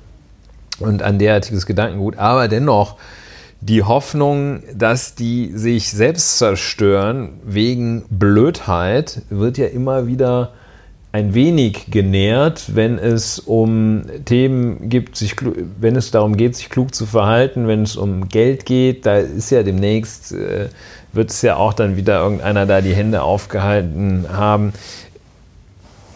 und 0.84 1.01
ein 1.01 1.19
derartiges 1.19 1.65
Gedankengut, 1.65 2.18
aber 2.18 2.47
dennoch 2.47 2.97
die 3.61 3.84
Hoffnung, 3.84 4.61
dass 4.76 5.15
die 5.15 5.51
sich 5.53 5.91
selbst 5.91 6.38
zerstören 6.38 7.39
wegen 7.45 8.03
Blödheit, 8.10 9.22
wird 9.30 9.57
ja 9.57 9.68
immer 9.68 10.05
wieder 10.05 10.51
ein 11.14 11.35
wenig 11.35 11.91
genährt, 11.91 12.76
wenn 12.76 12.97
es 12.97 13.39
um 13.39 14.01
Themen 14.26 14.89
gibt, 14.89 15.15
sich, 15.15 15.35
wenn 15.80 15.95
es 15.95 16.10
darum 16.10 16.35
geht, 16.35 16.55
sich 16.55 16.69
klug 16.72 16.93
zu 16.93 17.05
verhalten, 17.05 17.68
wenn 17.68 17.84
es 17.84 17.95
um 17.95 18.30
Geld 18.30 18.65
geht, 18.65 19.05
da 19.05 19.18
ist 19.18 19.51
ja 19.51 19.61
demnächst, 19.61 20.31
äh, 20.31 20.69
wird 21.14 21.30
es 21.30 21.43
ja 21.43 21.55
auch 21.55 21.73
dann 21.73 21.95
wieder 21.95 22.19
irgendeiner 22.19 22.65
da 22.65 22.81
die 22.81 22.95
Hände 22.95 23.22
aufgehalten 23.22 24.26
haben 24.34 24.73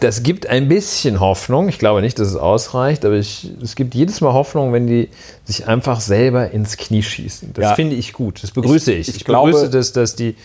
das 0.00 0.22
gibt 0.22 0.46
ein 0.46 0.68
bisschen 0.68 1.20
Hoffnung. 1.20 1.68
Ich 1.68 1.78
glaube 1.78 2.00
nicht, 2.00 2.18
dass 2.18 2.28
es 2.28 2.36
ausreicht, 2.36 3.04
aber 3.04 3.16
ich, 3.16 3.50
es 3.62 3.74
gibt 3.74 3.94
jedes 3.94 4.20
Mal 4.20 4.32
Hoffnung, 4.32 4.72
wenn 4.72 4.86
die 4.86 5.08
sich 5.44 5.66
einfach 5.66 6.00
selber 6.00 6.50
ins 6.50 6.76
Knie 6.76 7.02
schießen. 7.02 7.52
Das 7.54 7.62
ja. 7.62 7.74
finde 7.74 7.96
ich 7.96 8.12
gut. 8.12 8.42
Das 8.42 8.50
begrüße 8.52 8.92
ich. 8.92 9.00
Ich, 9.00 9.08
ich, 9.08 9.16
ich 9.16 9.24
begrüße 9.24 9.58
glaube, 9.58 9.70
das, 9.70 9.92
dass 9.92 10.14
die 10.14 10.36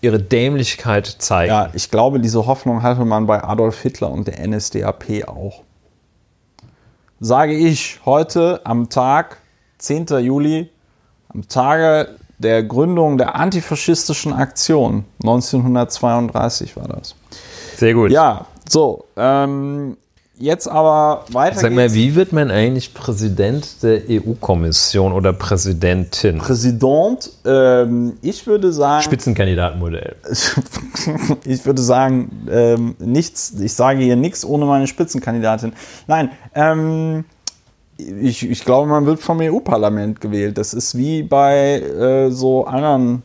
ihre 0.00 0.20
Dämlichkeit 0.20 1.06
zeigen. 1.06 1.50
Ja, 1.50 1.70
ich 1.72 1.90
glaube, 1.90 2.20
diese 2.20 2.46
Hoffnung 2.46 2.82
hatte 2.82 3.04
man 3.04 3.26
bei 3.26 3.42
Adolf 3.42 3.80
Hitler 3.80 4.10
und 4.10 4.28
der 4.28 4.46
NSDAP 4.46 5.26
auch. 5.26 5.62
Sage 7.20 7.54
ich 7.54 8.00
heute 8.04 8.60
am 8.64 8.90
Tag, 8.90 9.38
10. 9.78 10.06
Juli, 10.20 10.68
am 11.28 11.48
Tage 11.48 12.16
der 12.38 12.62
Gründung 12.64 13.16
der 13.16 13.34
antifaschistischen 13.36 14.34
Aktion, 14.34 15.04
1932 15.22 16.76
war 16.76 16.88
das. 16.88 17.14
Sehr 17.76 17.94
gut. 17.94 18.10
Ja, 18.10 18.46
so, 18.68 19.04
ähm, 19.16 19.96
jetzt 20.38 20.66
aber 20.66 21.24
weiter. 21.30 21.58
Sag 21.58 21.72
mal, 21.72 21.92
wie 21.94 22.14
wird 22.14 22.32
man 22.32 22.50
eigentlich 22.50 22.94
Präsident 22.94 23.82
der 23.82 24.02
EU-Kommission 24.08 25.12
oder 25.12 25.32
Präsidentin? 25.32 26.38
Präsident, 26.38 27.30
ähm, 27.44 28.14
ich 28.22 28.46
würde 28.46 28.72
sagen. 28.72 29.02
Spitzenkandidatenmodell. 29.02 30.16
ich 31.44 31.64
würde 31.64 31.82
sagen, 31.82 32.46
ähm, 32.50 32.96
nichts, 32.98 33.54
ich 33.60 33.74
sage 33.74 34.02
hier 34.02 34.16
nichts 34.16 34.44
ohne 34.44 34.64
meine 34.64 34.86
Spitzenkandidatin. 34.86 35.72
Nein, 36.06 36.30
ähm, 36.54 37.24
ich, 37.96 38.48
ich 38.48 38.64
glaube, 38.64 38.88
man 38.88 39.06
wird 39.06 39.20
vom 39.20 39.40
EU-Parlament 39.40 40.20
gewählt. 40.20 40.58
Das 40.58 40.74
ist 40.74 40.96
wie 40.96 41.22
bei 41.22 41.80
äh, 41.80 42.30
so 42.30 42.64
anderen 42.64 43.22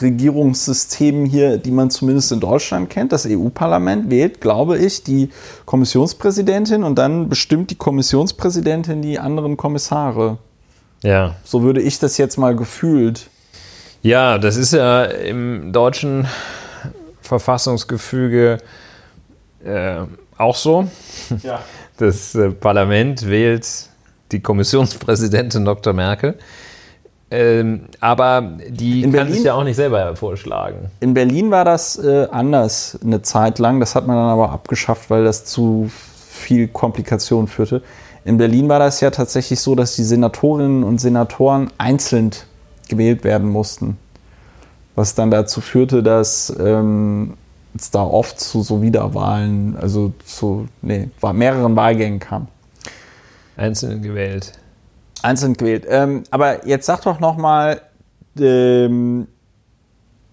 Regierungssystemen 0.00 1.26
hier, 1.26 1.58
die 1.58 1.70
man 1.70 1.90
zumindest 1.90 2.32
in 2.32 2.40
Deutschland 2.40 2.90
kennt. 2.90 3.12
Das 3.12 3.26
EU-Parlament 3.26 4.10
wählt, 4.10 4.40
glaube 4.40 4.78
ich, 4.78 5.02
die 5.02 5.30
Kommissionspräsidentin 5.66 6.84
und 6.84 6.96
dann 6.96 7.28
bestimmt 7.28 7.70
die 7.70 7.74
Kommissionspräsidentin 7.74 9.02
die 9.02 9.18
anderen 9.18 9.56
Kommissare. 9.56 10.38
Ja. 11.02 11.36
So 11.44 11.62
würde 11.62 11.80
ich 11.80 11.98
das 11.98 12.18
jetzt 12.18 12.36
mal 12.36 12.54
gefühlt. 12.54 13.28
Ja, 14.02 14.38
das 14.38 14.56
ist 14.56 14.72
ja 14.72 15.04
im 15.04 15.72
deutschen 15.72 16.26
Verfassungsgefüge 17.20 18.58
äh, 19.64 19.96
auch 20.38 20.56
so. 20.56 20.88
Ja. 21.42 21.62
Das 21.98 22.34
äh, 22.34 22.50
Parlament 22.50 23.28
wählt 23.28 23.66
die 24.32 24.40
Kommissionspräsidentin 24.40 25.66
Dr. 25.66 25.92
Merkel. 25.92 26.38
Ähm, 27.30 27.82
aber 28.00 28.42
die 28.68 29.02
In 29.02 29.04
kann 29.04 29.12
Berlin? 29.12 29.34
sich 29.34 29.44
ja 29.44 29.54
auch 29.54 29.62
nicht 29.62 29.76
selber 29.76 30.16
vorschlagen. 30.16 30.90
In 30.98 31.14
Berlin 31.14 31.50
war 31.50 31.64
das 31.64 31.96
äh, 31.96 32.26
anders 32.30 32.98
eine 33.04 33.22
Zeit 33.22 33.58
lang. 33.60 33.78
Das 33.78 33.94
hat 33.94 34.06
man 34.06 34.16
dann 34.16 34.28
aber 34.28 34.50
abgeschafft, 34.50 35.10
weil 35.10 35.22
das 35.24 35.44
zu 35.44 35.90
viel 36.28 36.66
Komplikation 36.68 37.46
führte. 37.46 37.82
In 38.24 38.36
Berlin 38.36 38.68
war 38.68 38.80
das 38.80 39.00
ja 39.00 39.10
tatsächlich 39.10 39.60
so, 39.60 39.74
dass 39.74 39.94
die 39.96 40.02
Senatorinnen 40.02 40.82
und 40.82 41.00
Senatoren 41.00 41.70
einzeln 41.78 42.30
gewählt 42.88 43.22
werden 43.24 43.48
mussten. 43.48 43.96
Was 44.96 45.14
dann 45.14 45.30
dazu 45.30 45.60
führte, 45.60 46.02
dass 46.02 46.54
ähm, 46.58 47.34
es 47.76 47.90
da 47.90 48.02
oft 48.02 48.40
zu 48.40 48.62
so 48.62 48.82
Wiederwahlen, 48.82 49.76
also 49.80 50.12
zu 50.24 50.66
nee, 50.82 51.08
mehreren 51.32 51.76
Wahlgängen 51.76 52.18
kam. 52.18 52.48
Einzeln 53.56 54.02
gewählt. 54.02 54.52
Einzeln 55.22 55.54
gewählt. 55.54 55.84
Ähm, 55.88 56.24
aber 56.30 56.66
jetzt 56.66 56.86
sag 56.86 57.02
doch 57.02 57.20
noch 57.20 57.36
mal, 57.36 57.80
ähm, 58.38 59.26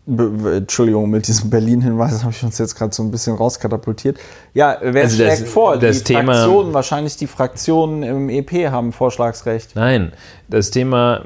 Entschuldigung, 0.10 1.10
mit 1.10 1.28
diesem 1.28 1.50
Berlin-Hinweis 1.50 2.22
habe 2.24 2.32
ich 2.32 2.42
uns 2.42 2.58
jetzt 2.60 2.76
gerade 2.76 2.96
so 2.96 3.04
ein 3.04 3.12
bisschen 3.12 3.36
rauskatapultiert. 3.36 4.18
Ja, 4.54 4.78
wer 4.82 5.04
Also 5.04 5.22
das- 5.22 5.36
schlägt 5.38 5.50
vor? 5.52 5.78
das 5.78 5.98
die 6.04 6.14
Thema- 6.14 6.34
Fraktionen, 6.34 6.74
wahrscheinlich 6.74 7.18
die 7.18 7.28
Fraktionen 7.28 8.04
im 8.04 8.30
EP 8.30 8.70
haben 8.70 8.94
Vorschlagsrecht. 8.94 9.76
Nein, 9.76 10.14
das 10.48 10.72
Thema, 10.72 11.26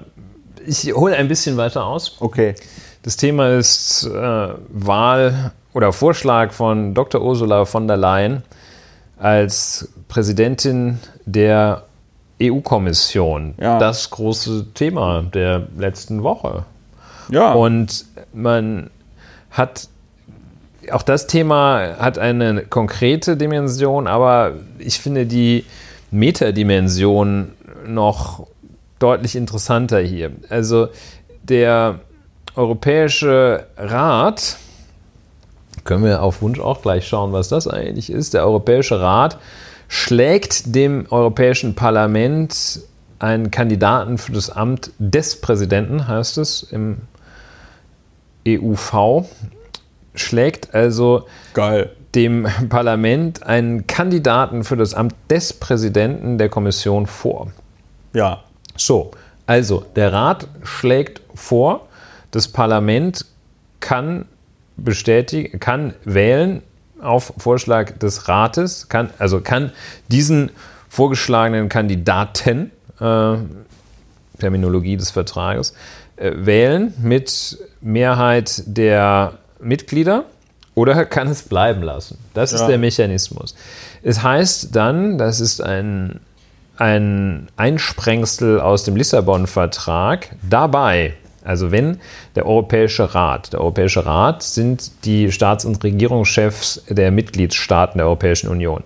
ich 0.65 0.91
hole 0.95 1.15
ein 1.15 1.27
bisschen 1.27 1.57
weiter 1.57 1.85
aus. 1.85 2.17
Okay. 2.21 2.55
Das 3.03 3.17
Thema 3.17 3.49
ist 3.51 4.05
äh, 4.05 4.47
Wahl 4.69 5.51
oder 5.73 5.93
Vorschlag 5.93 6.51
von 6.51 6.95
Dr. 6.95 7.21
Ursula 7.21 7.65
von 7.65 7.87
der 7.87 7.97
Leyen 7.97 8.41
als 9.19 9.89
Präsidentin 10.07 10.99
der 11.25 11.83
EU-Kommission. 12.41 13.55
Ja. 13.59 13.77
Das 13.79 14.09
große 14.09 14.67
Thema 14.73 15.23
der 15.23 15.67
letzten 15.77 16.23
Woche. 16.23 16.65
Ja. 17.29 17.53
Und 17.53 18.05
man 18.33 18.89
hat 19.51 19.87
auch 20.91 21.03
das 21.03 21.27
Thema 21.27 21.97
hat 21.99 22.17
eine 22.17 22.63
konkrete 22.63 23.37
Dimension, 23.37 24.07
aber 24.07 24.53
ich 24.79 24.99
finde 24.99 25.27
die 25.27 25.65
Metadimension 26.09 27.51
noch 27.85 28.47
deutlich 28.99 29.35
interessanter 29.35 29.99
hier. 29.99 30.31
Also 30.49 30.89
der 31.43 31.99
Europäische 32.55 33.65
Rat, 33.77 34.57
können 35.83 36.03
wir 36.03 36.21
auf 36.21 36.41
Wunsch 36.41 36.59
auch 36.59 36.81
gleich 36.81 37.07
schauen, 37.07 37.31
was 37.31 37.49
das 37.49 37.67
eigentlich 37.67 38.11
ist. 38.11 38.33
Der 38.33 38.45
Europäische 38.45 38.99
Rat 38.99 39.37
schlägt 39.91 40.73
dem 40.73 41.05
Europäischen 41.09 41.75
Parlament 41.75 42.79
einen 43.19 43.51
Kandidaten 43.51 44.17
für 44.17 44.31
das 44.31 44.49
Amt 44.49 44.91
des 44.99 45.41
Präsidenten, 45.41 46.07
heißt 46.07 46.37
es 46.37 46.63
im 46.63 46.99
EUV, 48.47 49.25
schlägt 50.15 50.73
also 50.73 51.27
Geil. 51.53 51.91
dem 52.15 52.47
Parlament 52.69 53.43
einen 53.43 53.85
Kandidaten 53.85 54.63
für 54.63 54.77
das 54.77 54.93
Amt 54.93 55.13
des 55.29 55.51
Präsidenten 55.51 56.37
der 56.37 56.47
Kommission 56.47 57.05
vor. 57.05 57.51
Ja. 58.13 58.45
So, 58.77 59.11
also 59.45 59.83
der 59.97 60.13
Rat 60.13 60.47
schlägt 60.63 61.21
vor, 61.35 61.87
das 62.31 62.47
Parlament 62.47 63.25
kann 63.81 64.23
bestätigen, 64.77 65.59
kann 65.59 65.95
wählen 66.05 66.63
auf 67.01 67.33
Vorschlag 67.37 67.97
des 67.99 68.27
Rates, 68.27 68.89
kann, 68.89 69.09
also 69.19 69.41
kann 69.41 69.71
diesen 70.07 70.51
vorgeschlagenen 70.89 71.69
Kandidaten, 71.69 72.71
äh, 72.99 73.35
Terminologie 74.39 74.97
des 74.97 75.11
Vertrages, 75.11 75.73
äh, 76.17 76.31
wählen 76.35 76.93
mit 77.01 77.57
Mehrheit 77.81 78.63
der 78.65 79.33
Mitglieder 79.59 80.25
oder 80.75 81.05
kann 81.05 81.27
es 81.27 81.43
bleiben 81.43 81.81
lassen. 81.83 82.17
Das 82.33 82.53
ist 82.53 82.61
Ja. 82.61 82.67
der 82.67 82.77
Mechanismus. 82.77 83.55
Es 84.03 84.23
heißt 84.23 84.75
dann, 84.75 85.17
das 85.17 85.39
ist 85.39 85.61
ein, 85.61 86.19
ein 86.77 87.49
Einsprengsel 87.57 88.59
aus 88.59 88.83
dem 88.83 88.95
Lissabon-Vertrag, 88.95 90.29
dabei, 90.49 91.13
also 91.43 91.71
wenn 91.71 91.99
der 92.35 92.45
Europäische 92.45 93.15
Rat, 93.15 93.53
der 93.53 93.61
Europäische 93.61 94.05
Rat 94.05 94.43
sind 94.43 95.05
die 95.05 95.31
Staats- 95.31 95.65
und 95.65 95.83
Regierungschefs 95.83 96.83
der 96.89 97.11
Mitgliedstaaten 97.11 97.97
der 97.97 98.07
Europäischen 98.07 98.49
Union. 98.49 98.83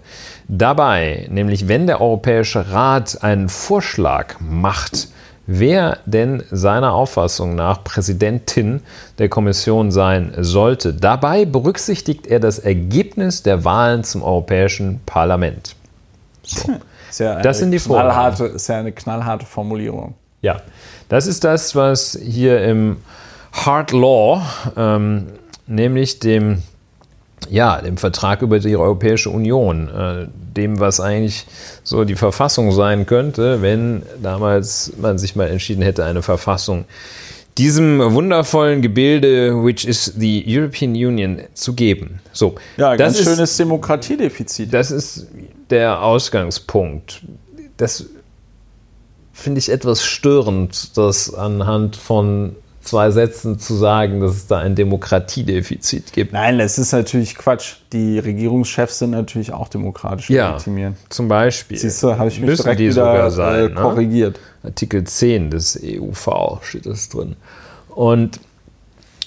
Dabei, 0.48 1.28
nämlich 1.30 1.68
wenn 1.68 1.88
der 1.88 2.02
Europäische 2.02 2.72
Rat 2.72 3.24
einen 3.24 3.50
Vorschlag 3.50 4.36
macht, 4.40 5.10
wer 5.48 6.00
denn 6.06 6.44
seiner 6.52 6.94
Auffassung 6.94 7.56
nach 7.56 7.84
Präsidentin 7.84 8.82
der 9.18 9.30
Kommission 9.30 9.92
sein 9.92 10.34
sollte, 10.38 10.94
dabei 10.94 11.46
berücksichtigt 11.46 12.28
er 12.28 12.40
das 12.40 12.60
Ergebnis 12.60 13.44
der 13.44 13.64
Wahlen 13.64 14.04
zum 14.04 14.24
Europäischen 14.24 15.02
Parlament. 15.06 15.76
Ist 16.44 17.20
ja 17.20 17.34
eine 17.34 17.42
Das 17.42 17.60
sind 17.60 17.72
die 17.72 17.80
knallharte, 17.80 18.46
ist 18.46 18.68
ja 18.68 18.80
eine 18.80 18.92
knallharte 18.92 19.46
Formulierung. 19.46 20.16
Ja, 20.42 20.58
das 21.10 21.28
ist 21.28 21.44
das, 21.44 21.76
was 21.76 22.18
hier 22.22 22.64
im 22.64 22.98
Hard 23.52 23.92
Law, 23.92 24.42
ähm, 24.76 25.28
nämlich 25.68 26.20
dem, 26.20 26.62
ja, 27.50 27.82
dem 27.82 27.98
Vertrag 27.98 28.42
über 28.42 28.60
die 28.60 28.76
Europäische 28.76 29.30
Union, 29.30 29.90
äh, 29.90 30.28
dem, 30.56 30.80
was 30.80 31.00
eigentlich 31.00 31.46
so 31.84 32.04
die 32.04 32.16
Verfassung 32.16 32.72
sein 32.72 33.06
könnte, 33.06 33.62
wenn 33.62 34.04
damals 34.22 34.94
man 34.98 35.18
sich 35.18 35.36
mal 35.36 35.48
entschieden 35.48 35.82
hätte, 35.84 36.06
eine 36.06 36.22
Verfassung 36.22 36.86
diesem 37.58 38.00
wundervollen 38.14 38.82
Gebilde, 38.82 39.64
which 39.64 39.86
is 39.86 40.06
the 40.18 40.44
European 40.46 40.92
Union, 40.92 41.42
zu 41.54 41.74
geben. 41.74 42.20
So, 42.34 42.56
Ja, 42.78 42.92
das 42.92 42.98
ganz 42.98 43.20
ist, 43.20 43.26
schönes 43.26 43.58
Demokratiedefizit. 43.58 44.74
das 44.74 44.92
ist 44.92 45.28
der 45.70 46.02
Ausgangspunkt. 46.02 47.22
Das 47.78 48.06
finde 49.36 49.60
ich 49.60 49.70
etwas 49.70 50.04
störend, 50.04 50.98
das 50.98 51.32
anhand 51.34 51.98
von 51.98 52.56
zwei 52.82 53.12
Sätzen 53.12 53.60
zu 53.60 53.76
sagen, 53.76 54.22
dass 54.22 54.32
es 54.36 54.48
da 54.48 54.60
ein 54.60 54.76
Demokratiedefizit 54.76 56.14
gibt. 56.14 56.32
Nein, 56.34 56.58
das 56.58 56.78
ist 56.78 56.94
natürlich 56.94 57.36
Quatsch. 57.36 57.74
Die 57.92 58.18
Regierungschefs 58.20 59.00
sind 59.00 59.12
natürlich 59.12 59.52
auch 59.52 59.68
demokratisch 59.68 60.30
Ja, 60.30 60.52
legitimieren. 60.52 60.96
zum 61.10 61.28
Beispiel. 61.28 61.78
Siehst 61.78 62.02
du, 62.02 62.18
habe 62.18 62.30
ich 62.30 62.40
mich 62.40 62.50
Müssen 62.50 62.64
direkt 62.64 62.80
die 62.80 62.86
wieder 62.92 62.94
sogar 63.06 63.32
sein, 63.32 63.66
äh, 63.66 63.70
ne? 63.70 63.76
korrigiert. 63.76 64.40
Artikel 64.64 65.04
10 65.04 65.52
des 65.52 65.80
EUV 65.84 66.60
steht 66.64 66.86
das 66.86 67.10
drin. 67.10 67.36
Und 67.90 68.40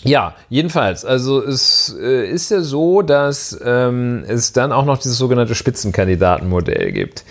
ja, 0.04 0.34
jedenfalls, 0.48 1.04
also 1.04 1.42
es 1.42 1.96
äh, 2.00 2.28
ist 2.30 2.50
ja 2.50 2.60
so, 2.60 3.02
dass 3.02 3.58
ähm, 3.64 4.24
es 4.28 4.52
dann 4.52 4.72
auch 4.72 4.84
noch 4.84 4.98
dieses 4.98 5.18
sogenannte 5.18 5.54
Spitzenkandidatenmodell 5.54 6.92
gibt. 6.92 7.24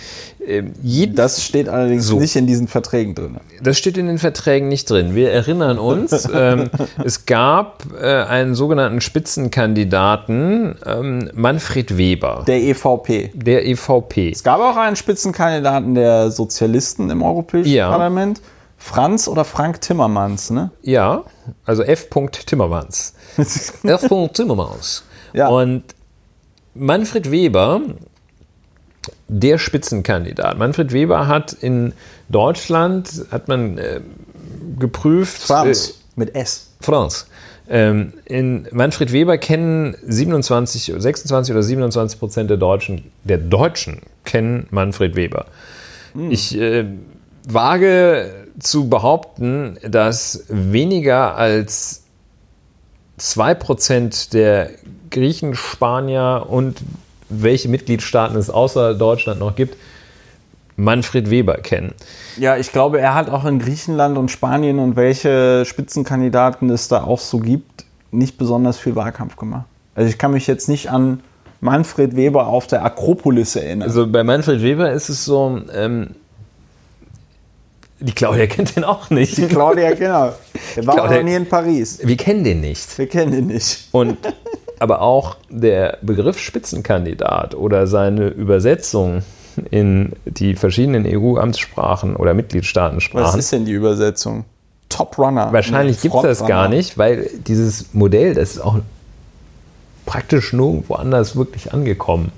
Ähm, 0.45 0.73
Das 1.13 1.43
steht 1.43 1.67
allerdings 1.67 2.05
So. 2.07 2.19
nicht 2.19 2.35
in 2.35 2.47
diesen 2.47 2.67
Verträgen 2.69 3.15
drin. 3.15 3.37
Das 3.61 3.77
steht 3.77 3.97
in 3.97 4.07
den 4.07 4.17
Verträgen 4.17 4.69
nicht 4.69 4.89
drin. 4.89 5.13
Wir 5.15 5.31
erinnern 5.31 5.77
uns, 5.77 6.27
ähm, 6.33 6.69
es 7.03 7.25
gab 7.25 7.83
äh, 8.01 8.05
einen 8.23 8.55
sogenannten 8.55 9.01
Spitzenkandidaten, 9.01 10.75
ähm, 10.85 11.29
Manfred 11.33 11.97
Weber, 11.97 12.43
Der 12.47 12.61
EVP. 12.61 13.31
der 13.33 13.65
EVP. 13.67 14.31
Es 14.31 14.43
gab 14.43 14.59
auch 14.61 14.77
einen 14.77 14.95
Spitzenkandidaten 14.95 15.95
der 15.95 16.31
Sozialisten 16.31 17.09
im 17.09 17.21
Europäischen 17.23 17.69
Ja. 17.71 17.89
Parlament. 17.89 18.41
Franz 18.87 19.27
oder 19.27 19.43
Frank 19.43 19.81
Timmermans, 19.81 20.49
ne? 20.49 20.71
Ja, 20.81 21.25
also 21.65 21.83
F. 21.83 22.07
Timmermans. 22.45 23.13
F. 23.37 24.07
Timmermans. 24.33 25.03
Ja. 25.33 25.49
Und 25.49 25.83
Manfred 26.73 27.29
Weber, 27.29 27.81
der 29.27 29.57
Spitzenkandidat. 29.57 30.57
Manfred 30.57 30.93
Weber 30.93 31.27
hat 31.27 31.51
in 31.51 31.91
Deutschland, 32.29 33.25
hat 33.29 33.49
man 33.49 33.77
äh, 33.77 33.99
geprüft. 34.79 35.41
Franz 35.41 35.89
Äh, 35.89 35.93
mit 36.15 36.35
S. 36.35 36.69
France. 36.79 37.25
Ähm, 37.69 38.13
in 38.23 38.67
Manfred 38.71 39.11
Weber 39.11 39.37
kennen 39.37 39.97
27, 40.01 40.93
26 40.97 41.53
oder 41.53 41.61
27 41.61 42.17
Prozent 42.19 42.49
der 42.49 42.57
Deutschen, 42.57 43.11
der 43.25 43.37
Deutschen 43.37 44.01
kennen 44.23 44.67
Manfred 44.71 45.15
Weber. 45.15 45.47
Ich 46.29 46.57
äh, 46.57 46.85
wage 47.47 48.47
zu 48.59 48.89
behaupten, 48.89 49.77
dass 49.87 50.45
weniger 50.49 51.35
als 51.35 52.03
2 53.17 53.53
Prozent 53.55 54.33
der 54.33 54.69
Griechen, 55.09 55.55
Spanier 55.55 56.45
und 56.49 56.81
welche 57.29 57.69
Mitgliedstaaten 57.69 58.37
es 58.37 58.49
außer 58.49 58.93
Deutschland 58.93 59.39
noch 59.39 59.55
gibt, 59.55 59.77
Manfred 60.75 61.29
Weber 61.29 61.57
kennen. 61.57 61.93
Ja, 62.37 62.57
ich 62.57 62.71
glaube, 62.71 62.99
er 62.99 63.15
hat 63.15 63.29
auch 63.29 63.45
in 63.45 63.59
Griechenland 63.59 64.17
und 64.17 64.29
Spanien 64.29 64.77
und 64.79 64.95
welche 64.95 65.65
Spitzenkandidaten 65.65 66.69
es 66.69 66.87
da 66.87 67.03
auch 67.03 67.19
so 67.19 67.39
gibt, 67.39 67.85
nicht 68.11 68.37
besonders 68.37 68.77
viel 68.77 68.95
Wahlkampf 68.95 69.37
gemacht. 69.37 69.65
Also 69.95 70.09
ich 70.09 70.19
kann 70.19 70.31
mich 70.31 70.45
jetzt 70.45 70.69
nicht 70.69 70.91
an 70.91 71.21
Manfred 71.61 72.15
Weber 72.15 72.47
auf 72.47 72.67
der 72.67 72.85
Akropolis 72.85 73.55
erinnern. 73.55 73.87
Also 73.87 74.05
bei 74.05 74.23
Manfred 74.23 74.61
Weber 74.61 74.91
ist 74.91 75.09
es 75.09 75.25
so, 75.25 75.59
ähm, 75.73 76.11
die 77.99 78.11
Claudia 78.13 78.47
kennt 78.47 78.75
den 78.75 78.83
auch 78.83 79.09
nicht. 79.09 79.37
Die 79.37 79.47
Claudia, 79.47 79.93
genau. 79.93 80.33
Der 80.75 80.85
war 80.87 80.95
Claudia- 80.95 81.03
auch 81.03 81.15
noch 81.17 81.23
nie 81.23 81.35
in 81.35 81.45
Paris. 81.47 81.99
Wir 82.03 82.17
kennen 82.17 82.43
den 82.43 82.61
nicht. 82.61 82.97
Wir 82.97 83.07
kennen 83.07 83.33
ihn 83.33 83.47
nicht. 83.47 83.87
Und 83.91 84.17
aber 84.79 85.01
auch 85.01 85.37
der 85.49 85.97
Begriff 86.03 86.37
Spitzenkandidat 86.39 87.55
oder 87.55 87.87
seine 87.87 88.27
Übersetzung 88.27 89.23
in 89.71 90.11
die 90.25 90.53
verschiedenen 90.55 91.05
EU-Amtssprachen 91.07 92.15
oder 92.15 92.31
Was 92.31 92.35
Mitgliedstaatensprachen. 92.37 93.39
ist 93.39 93.51
denn 93.51 93.65
die 93.65 93.71
Übersetzung? 93.71 94.45
Top 94.89 95.17
Runner. 95.17 95.51
Wahrscheinlich 95.51 95.99
gibt 95.99 96.13
es 96.15 96.21
das 96.21 96.45
gar 96.45 96.69
nicht, 96.69 96.97
weil 96.99 97.29
dieses 97.47 97.93
Modell, 97.93 98.35
das 98.35 98.51
ist 98.51 98.59
auch 98.59 98.77
praktisch 100.05 100.53
nirgendwo 100.53 100.93
anders 100.93 101.35
wirklich 101.35 101.73
angekommen. 101.73 102.31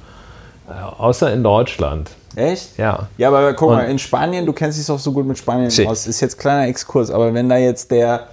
Äh, 0.69 1.01
außer 1.01 1.31
in 1.33 1.43
Deutschland. 1.43 2.11
Echt? 2.35 2.77
Ja. 2.77 3.07
Ja, 3.17 3.29
aber 3.29 3.53
guck 3.53 3.69
mal, 3.71 3.85
Und- 3.85 3.91
in 3.91 3.99
Spanien, 3.99 4.45
du 4.45 4.53
kennst 4.53 4.77
dich 4.77 4.85
doch 4.85 4.99
so 4.99 5.11
gut 5.11 5.25
mit 5.25 5.37
Spanien 5.37 5.69
Si. 5.69 5.85
aus. 5.87 6.05
Ist 6.07 6.21
jetzt 6.21 6.37
kleiner 6.37 6.67
Exkurs, 6.67 7.09
aber 7.09 7.33
wenn 7.33 7.49
da 7.49 7.57
jetzt 7.57 7.89
der, 7.91 8.27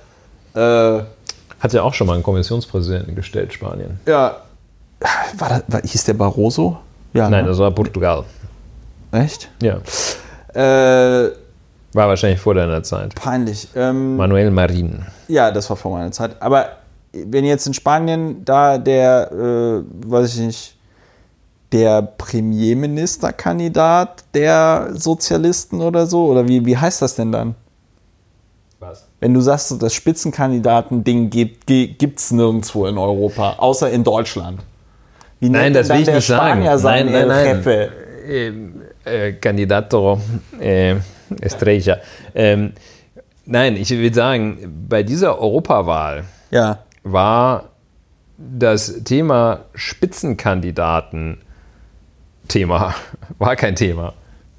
äh, 0.55 0.59
Hat 1.59 1.73
ja 1.73 1.83
auch 1.83 1.95
schon 1.95 2.07
mal 2.07 2.15
einen 2.15 2.23
Kommissionspräsidenten 2.23 3.15
gestellt, 3.15 3.53
Spanien. 3.55 3.99
ja, 4.07 4.37
war 5.39 5.49
das, 5.49 5.63
war, 5.69 5.81
hieß 5.83 6.05
der 6.05 6.15
Barroso? 6.15 6.77
Ja, 7.15 7.31
Nein, 7.31 7.45
ne? 7.45 7.49
das 7.51 7.59
war 7.59 7.71
Portugal. 7.71 8.25
echt? 9.13 9.49
Ja. 9.63 9.77
Äh, 10.55 11.31
War 11.93 12.09
wahrscheinlich 12.09 12.41
vor 12.41 12.55
deiner 12.55 12.83
Zeit. 12.83 13.15
peinlich. 13.15 13.69
Ähm, 13.75 14.17
Manuel 14.17 14.51
Marin. 14.51 15.05
ja, 15.29 15.51
das 15.51 15.69
war 15.71 15.77
vor 15.77 15.93
meiner 15.93 16.13
Zeit. 16.13 16.37
Aber 16.41 16.67
wenn 17.13 17.45
jetzt 17.47 17.67
in 17.67 17.73
Spanien 17.75 18.45
da 18.45 18.77
der, 18.77 19.31
äh, 19.33 19.83
weiß 20.11 20.35
ich 20.35 20.41
nicht, 20.41 20.76
der 21.77 22.01
Premierministerkandidat 22.03 24.25
der 24.35 24.91
Sozialisten 24.95 25.81
oder 25.83 26.07
so, 26.07 26.25
oder 26.27 26.49
wie, 26.49 26.65
wie 26.65 26.77
heißt 26.77 27.03
das 27.03 27.17
denn 27.17 27.33
dann? 27.33 27.55
Was? 28.81 29.07
Wenn 29.21 29.35
du 29.35 29.41
sagst, 29.43 29.75
das 29.83 29.93
Spitzenkandidaten-Ding 29.93 31.29
gibt 31.31 32.19
es 32.19 32.31
nirgendwo 32.31 32.87
in 32.87 32.97
Europa, 32.97 33.57
außer 33.59 33.91
in 33.91 34.05
Deutschland. 34.05 34.61
Wie 35.41 35.51
Nein, 35.51 35.75
das 35.75 35.91
will 35.91 36.01
ich 36.01 36.07
nicht 36.07 36.27
sagen. 36.27 36.63
Spanier 36.63 36.79
sein 36.79 37.13
Nein, 37.13 37.29
nein, 37.29 37.63
nein. 37.63 38.83
Äh, 39.05 39.33
Candidato 39.35 40.19
äh, 40.59 40.95
Estrella. 41.41 41.99
Ähm, 42.35 42.73
nein, 43.45 43.77
ich 43.77 43.91
will 43.91 44.15
sagen, 44.15 44.87
bei 44.89 45.03
dieser 45.03 45.39
Europawahl 45.39 46.25
Ja. 46.51 46.79
war 47.05 47.65
das 48.39 49.03
Thema 49.05 49.61
Spitzenkandidaten 49.75 51.43
Thema, 52.49 52.95
war 53.39 53.57
kein 53.57 53.77
Thema 53.77 54.15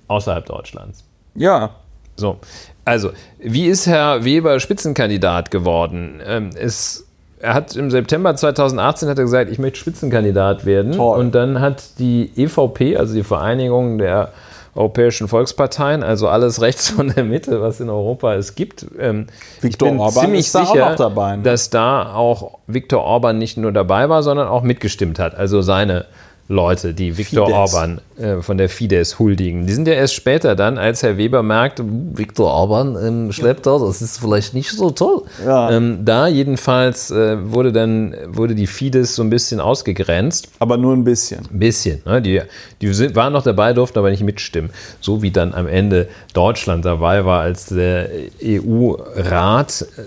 außerhalb 0.08 0.46
Deutschlands. 0.46 1.04
Ja. 1.36 1.72
So, 2.16 2.40
also, 2.86 3.12
wie 3.40 3.68
ist 3.68 3.86
Herr 3.86 4.24
Weber 4.24 4.60
Spitzenkandidat 4.60 5.52
geworden? 5.52 6.22
Ähm, 6.26 6.50
es, 6.58 7.06
er 7.40 7.54
hat 7.54 7.76
im 7.76 7.92
September 7.92 8.36
2018 8.36 9.10
hat 9.10 9.18
er 9.18 9.26
gesagt, 9.26 9.52
ich 9.52 9.60
möchte 9.60 9.78
Spitzenkandidat 9.78 10.66
werden. 10.66 10.94
Toll. 10.94 11.20
Und 11.20 11.36
dann 11.36 11.60
hat 11.62 12.00
die 12.00 12.32
EVP, 12.36 12.98
also 12.98 13.14
die 13.14 13.24
Vereinigung 13.24 13.98
der 14.00 14.32
europäischen 14.74 15.28
Volksparteien, 15.28 16.02
also 16.02 16.28
alles 16.28 16.62
rechts 16.62 16.90
von 16.90 17.10
der 17.14 17.24
Mitte, 17.24 17.62
was 17.62 17.80
in 17.80 17.90
Europa 17.90 18.34
es 18.36 18.56
gibt. 18.56 18.86
Ähm, 18.98 19.28
ich 19.58 19.64
Viktor 19.64 19.90
bin 19.90 20.00
Orban 20.00 20.24
ziemlich 20.24 20.52
da 20.52 20.66
sicher, 20.66 20.96
dabei, 20.96 21.36
ne? 21.36 21.44
dass 21.44 21.70
da 21.70 22.14
auch 22.14 22.60
Viktor 22.68 23.04
Orban 23.04 23.38
nicht 23.38 23.58
nur 23.58 23.72
dabei 23.72 24.10
war, 24.10 24.24
sondern 24.24 24.48
auch 24.48 24.64
mitgestimmt 24.64 25.20
hat. 25.20 25.36
Also 25.36 25.62
seine 25.62 26.06
Leute, 26.50 26.94
die 26.94 27.18
Viktor. 27.18 27.52
Orban 27.52 28.00
äh, 28.18 28.42
von 28.42 28.58
der 28.58 28.70
Fidesz 28.70 29.20
huldigen. 29.20 29.68
Die 29.68 29.74
sind 29.74 29.88
ja 29.88 29.94
erst 29.94 30.14
später 30.14 30.56
dann, 30.56 30.78
als 30.78 31.04
Herr 31.04 31.18
Weber 31.18 31.44
merkte, 31.44 31.84
"Uh, 31.84 32.12
Viktor 32.14 32.50
Orban 32.52 32.98
ähm, 33.02 33.32
schleppt 33.34 33.66
da, 33.66 33.78
das 33.78 34.02
ist 34.02 34.18
vielleicht 34.20 34.54
nicht 34.54 34.72
so 34.72 34.90
toll. 34.90 35.24
Ja. 35.46 35.72
Ähm, 35.72 36.06
da 36.06 36.28
jedenfalls 36.28 37.12
äh, 37.12 37.38
wurde 37.52 37.74
dann 37.74 38.16
wurde 38.28 38.56
die 38.56 38.68
Fidesz 38.68 39.16
so 39.16 39.24
ein 39.24 39.30
bisschen 39.30 39.60
ausgegrenzt. 39.60 40.48
Aber 40.60 40.78
nur 40.78 40.94
ein 40.94 41.04
bisschen. 41.04 41.42
Ein 41.52 41.60
bisschen. 41.60 42.02
Ne? 42.06 42.22
Die, 42.22 42.42
die 42.82 42.94
sind, 42.94 43.16
waren 43.16 43.34
noch 43.34 43.44
dabei, 43.44 43.74
durften 43.74 44.00
aber 44.00 44.10
nicht 44.10 44.24
mitstimmen. 44.24 44.72
So 45.02 45.22
wie 45.22 45.32
dann 45.32 45.54
am 45.54 45.68
Ende 45.68 46.08
Deutschland 46.34 46.86
dabei 46.86 47.26
war, 47.26 47.42
als 47.42 47.66
der 47.66 48.10
EU-Rat 48.42 49.86
äh, 49.98 50.02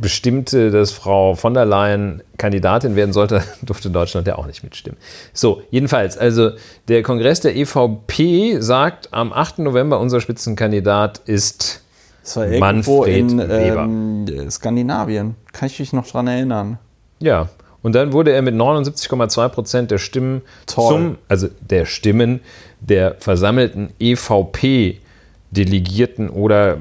bestimmte, 0.00 0.70
dass 0.70 0.92
Frau 0.92 1.34
von 1.34 1.54
der 1.54 1.64
Leyen 1.64 2.22
Kandidatin 2.36 2.96
werden 2.96 3.12
sollte, 3.12 3.42
durfte 3.62 3.90
Deutschland 3.90 4.26
ja 4.26 4.36
auch 4.36 4.46
nicht 4.46 4.62
mitstimmen. 4.62 4.98
So, 5.32 5.62
jedenfalls, 5.70 6.16
also 6.16 6.50
der 6.88 7.02
Kongress 7.02 7.40
der 7.40 7.56
EVP 7.56 8.60
sagt, 8.60 9.12
am 9.12 9.32
8. 9.32 9.60
November 9.60 10.00
unser 10.00 10.20
Spitzenkandidat 10.20 11.18
ist 11.26 11.82
Manfred 12.36 13.16
in 13.16 13.38
Weber. 13.38 13.84
ähm, 13.84 14.50
Skandinavien. 14.50 15.36
Kann 15.52 15.66
ich 15.66 15.78
mich 15.78 15.92
noch 15.92 16.06
dran 16.06 16.26
erinnern. 16.26 16.78
Ja, 17.20 17.48
und 17.82 17.94
dann 17.94 18.12
wurde 18.12 18.32
er 18.32 18.42
mit 18.42 18.54
79,2 18.54 19.48
Prozent 19.48 19.90
der 19.90 19.98
Stimmen 19.98 20.42
Toll. 20.66 20.88
zum, 20.88 21.18
also 21.28 21.48
der 21.60 21.86
Stimmen 21.86 22.40
der 22.80 23.16
versammelten 23.18 23.90
EVP-Delegierten 23.98 26.30
oder 26.30 26.78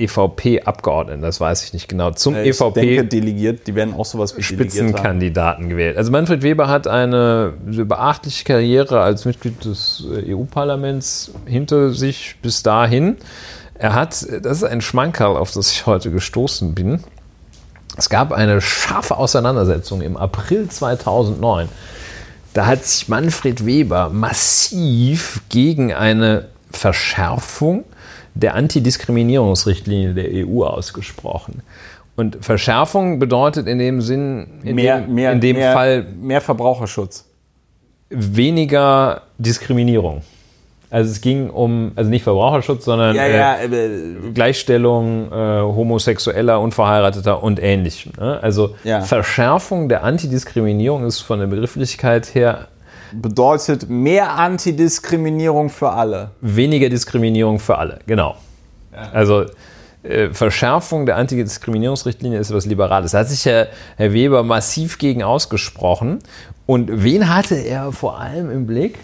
EVP-Abgeordneten, 0.00 1.22
das 1.22 1.40
weiß 1.40 1.64
ich 1.64 1.72
nicht 1.72 1.88
genau, 1.88 2.10
zum 2.12 2.34
Ich 2.36 2.56
denke, 2.56 2.96
EVP 2.96 3.02
delegiert, 3.04 3.66
die 3.66 3.74
werden 3.74 3.94
auch 3.94 4.04
sowas 4.04 4.36
wie. 4.36 4.42
Spitzenkandidaten 4.42 5.68
gewählt. 5.68 5.96
Also 5.96 6.10
Manfred 6.10 6.42
Weber 6.42 6.68
hat 6.68 6.86
eine 6.86 7.54
beachtliche 7.64 8.44
Karriere 8.44 9.00
als 9.00 9.24
Mitglied 9.24 9.64
des 9.64 10.04
äh, 10.10 10.34
EU-Parlaments 10.34 11.32
hinter 11.46 11.92
sich 11.92 12.36
bis 12.42 12.62
dahin. 12.62 13.16
Er 13.74 13.94
hat, 13.94 14.26
das 14.42 14.58
ist 14.58 14.64
ein 14.64 14.80
Schmankerl, 14.80 15.36
auf 15.36 15.52
das 15.52 15.72
ich 15.72 15.86
heute 15.86 16.10
gestoßen 16.10 16.74
bin. 16.74 17.02
Es 17.96 18.08
gab 18.08 18.32
eine 18.32 18.60
scharfe 18.60 19.16
Auseinandersetzung 19.16 20.00
im 20.00 20.16
April 20.16 20.68
2009. 20.68 21.68
Da 22.52 22.66
hat 22.66 22.84
sich 22.84 23.08
Manfred 23.08 23.64
Weber 23.64 24.10
massiv 24.10 25.42
gegen 25.48 25.92
eine 25.92 26.48
Verschärfung 26.70 27.84
der 28.34 28.54
Antidiskriminierungsrichtlinie 28.54 30.14
der 30.14 30.46
EU 30.46 30.64
ausgesprochen. 30.64 31.62
Und 32.16 32.38
Verschärfung 32.44 33.18
bedeutet 33.18 33.66
in 33.66 33.78
dem 33.78 34.00
Sinn, 34.00 34.46
in 34.62 34.74
Mehr, 34.76 35.00
dem, 35.00 35.14
mehr, 35.14 35.32
in 35.32 35.40
dem 35.40 35.56
mehr, 35.56 35.72
Fall 35.72 36.06
mehr 36.20 36.40
Verbraucherschutz. 36.40 37.24
weniger 38.10 39.22
Diskriminierung. 39.38 40.22
Also 40.90 41.12
es 41.12 41.20
ging 41.20 41.50
um, 41.50 41.92
also 41.94 42.10
nicht 42.10 42.24
Verbraucherschutz, 42.24 42.84
sondern 42.84 43.14
Ja, 43.14 43.22
äh, 43.22 43.36
ja, 43.36 43.56
äh, 43.62 44.32
Gleichstellung 44.34 45.30
äh, 45.30 45.60
homosexueller, 45.60 46.60
unverheirateter 46.60 47.42
und 47.44 47.62
ähnlichem. 47.62 48.12
Ne? 48.18 48.40
Also 48.42 48.74
Ja. 48.82 49.00
Verschärfung 49.02 49.88
der 49.88 50.02
Antidiskriminierung 50.02 51.04
ist 51.06 51.20
von 51.20 51.38
der 51.38 51.46
Begrifflichkeit 51.46 52.34
her 52.34 52.66
bedeutet 53.12 53.88
mehr 53.88 54.34
Antidiskriminierung 54.34 55.70
für 55.70 55.90
alle. 55.90 56.30
weniger 56.40 56.88
Diskriminierung 56.88 57.58
für 57.58 57.78
alle. 57.78 58.00
Genau. 58.06 58.36
Also 59.12 59.44
äh, 60.02 60.30
Verschärfung 60.30 61.06
der 61.06 61.16
Antidiskriminierungsrichtlinie 61.16 62.38
ist 62.38 62.50
etwas 62.50 62.66
Liberales. 62.66 63.12
Da 63.12 63.18
hat 63.18 63.28
sich 63.28 63.44
Herr, 63.44 63.68
Herr 63.96 64.12
Weber 64.12 64.42
massiv 64.42 64.98
gegen 64.98 65.22
ausgesprochen. 65.22 66.20
Und 66.66 67.04
wen 67.04 67.34
hatte 67.34 67.56
er 67.56 67.92
vor 67.92 68.18
allem 68.18 68.50
im 68.50 68.66
Blick? 68.66 68.98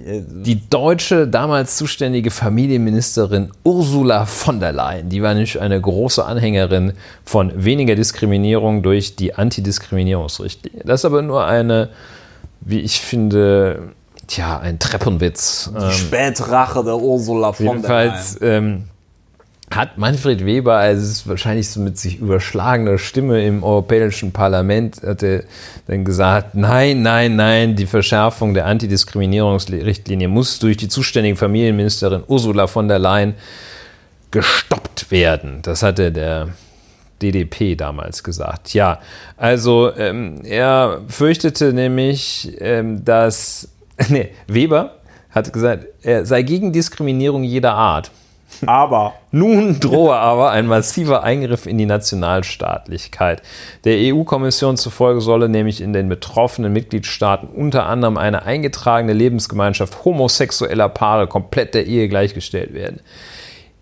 Die 0.00 0.68
deutsche, 0.70 1.26
damals 1.26 1.76
zuständige 1.76 2.30
Familienministerin 2.30 3.50
Ursula 3.64 4.26
von 4.26 4.60
der 4.60 4.72
Leyen. 4.72 5.08
Die 5.08 5.22
war 5.22 5.34
nämlich 5.34 5.60
eine 5.60 5.80
große 5.80 6.24
Anhängerin 6.24 6.92
von 7.24 7.52
weniger 7.64 7.96
Diskriminierung 7.96 8.84
durch 8.84 9.16
die 9.16 9.34
Antidiskriminierungsrichtlinie. 9.34 10.82
Das 10.84 11.00
ist 11.00 11.04
aber 11.04 11.22
nur 11.22 11.46
eine, 11.46 11.88
wie 12.60 12.80
ich 12.80 13.00
finde, 13.00 13.92
tja, 14.26 14.58
ein 14.58 14.78
Treppenwitz. 14.78 15.70
Ähm, 15.74 15.90
Spätrache 15.90 16.84
der 16.84 16.96
Ursula 16.96 17.52
von 17.52 17.66
Jedenfalls 17.66 18.38
ähm, 18.40 18.84
hat 19.70 19.98
Manfred 19.98 20.44
Weber, 20.46 20.76
also 20.76 21.02
es 21.02 21.10
ist 21.10 21.28
wahrscheinlich 21.28 21.68
so 21.68 21.80
mit 21.80 21.98
sich 21.98 22.18
überschlagener 22.18 22.98
Stimme 22.98 23.44
im 23.44 23.62
Europäischen 23.62 24.32
Parlament, 24.32 25.02
hat 25.02 25.22
er 25.22 25.44
dann 25.86 26.04
gesagt, 26.04 26.54
nein, 26.54 27.02
nein, 27.02 27.36
nein, 27.36 27.76
die 27.76 27.86
Verschärfung 27.86 28.54
der 28.54 28.66
Antidiskriminierungsrichtlinie 28.66 30.28
muss 30.28 30.58
durch 30.58 30.78
die 30.78 30.88
zuständige 30.88 31.36
Familienministerin 31.36 32.22
Ursula 32.26 32.66
von 32.66 32.88
der 32.88 32.98
Leyen 32.98 33.34
gestoppt 34.30 35.10
werden. 35.10 35.60
Das 35.62 35.82
hatte 35.82 36.12
der 36.12 36.48
DDP 37.22 37.74
damals 37.76 38.22
gesagt. 38.22 38.74
Ja, 38.74 39.00
also 39.36 39.94
ähm, 39.96 40.42
er 40.44 41.02
fürchtete 41.08 41.72
nämlich, 41.72 42.56
ähm, 42.60 43.04
dass 43.04 43.68
nee, 44.08 44.30
Weber 44.46 44.96
hat 45.30 45.52
gesagt, 45.52 45.86
er 46.02 46.24
sei 46.24 46.42
gegen 46.42 46.72
Diskriminierung 46.72 47.44
jeder 47.44 47.74
Art. 47.74 48.10
Aber. 48.66 49.14
Nun 49.30 49.78
drohe 49.78 50.16
aber 50.16 50.50
ein 50.50 50.66
massiver 50.66 51.22
Eingriff 51.22 51.66
in 51.66 51.76
die 51.76 51.86
Nationalstaatlichkeit. 51.86 53.42
Der 53.84 53.96
EU-Kommission 53.98 54.76
zufolge 54.76 55.20
solle 55.20 55.48
nämlich 55.48 55.80
in 55.80 55.92
den 55.92 56.08
betroffenen 56.08 56.72
Mitgliedstaaten 56.72 57.48
unter 57.48 57.86
anderem 57.86 58.16
eine 58.16 58.44
eingetragene 58.44 59.12
Lebensgemeinschaft 59.12 60.04
homosexueller 60.04 60.88
Paare 60.88 61.26
komplett 61.26 61.74
der 61.74 61.86
Ehe 61.86 62.08
gleichgestellt 62.08 62.72
werden. 62.72 63.00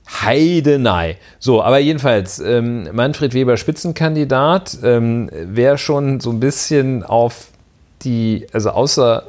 Heidenei. 0.08 1.18
So, 1.38 1.62
aber 1.62 1.78
jedenfalls, 1.78 2.38
ähm, 2.38 2.88
Manfred 2.92 3.34
Weber 3.34 3.56
Spitzenkandidat, 3.56 4.78
ähm, 4.82 5.28
wer 5.32 5.78
schon 5.78 6.20
so 6.20 6.30
ein 6.30 6.40
bisschen 6.40 7.02
auf 7.02 7.48
die, 8.02 8.46
also 8.52 8.70
außer 8.70 9.24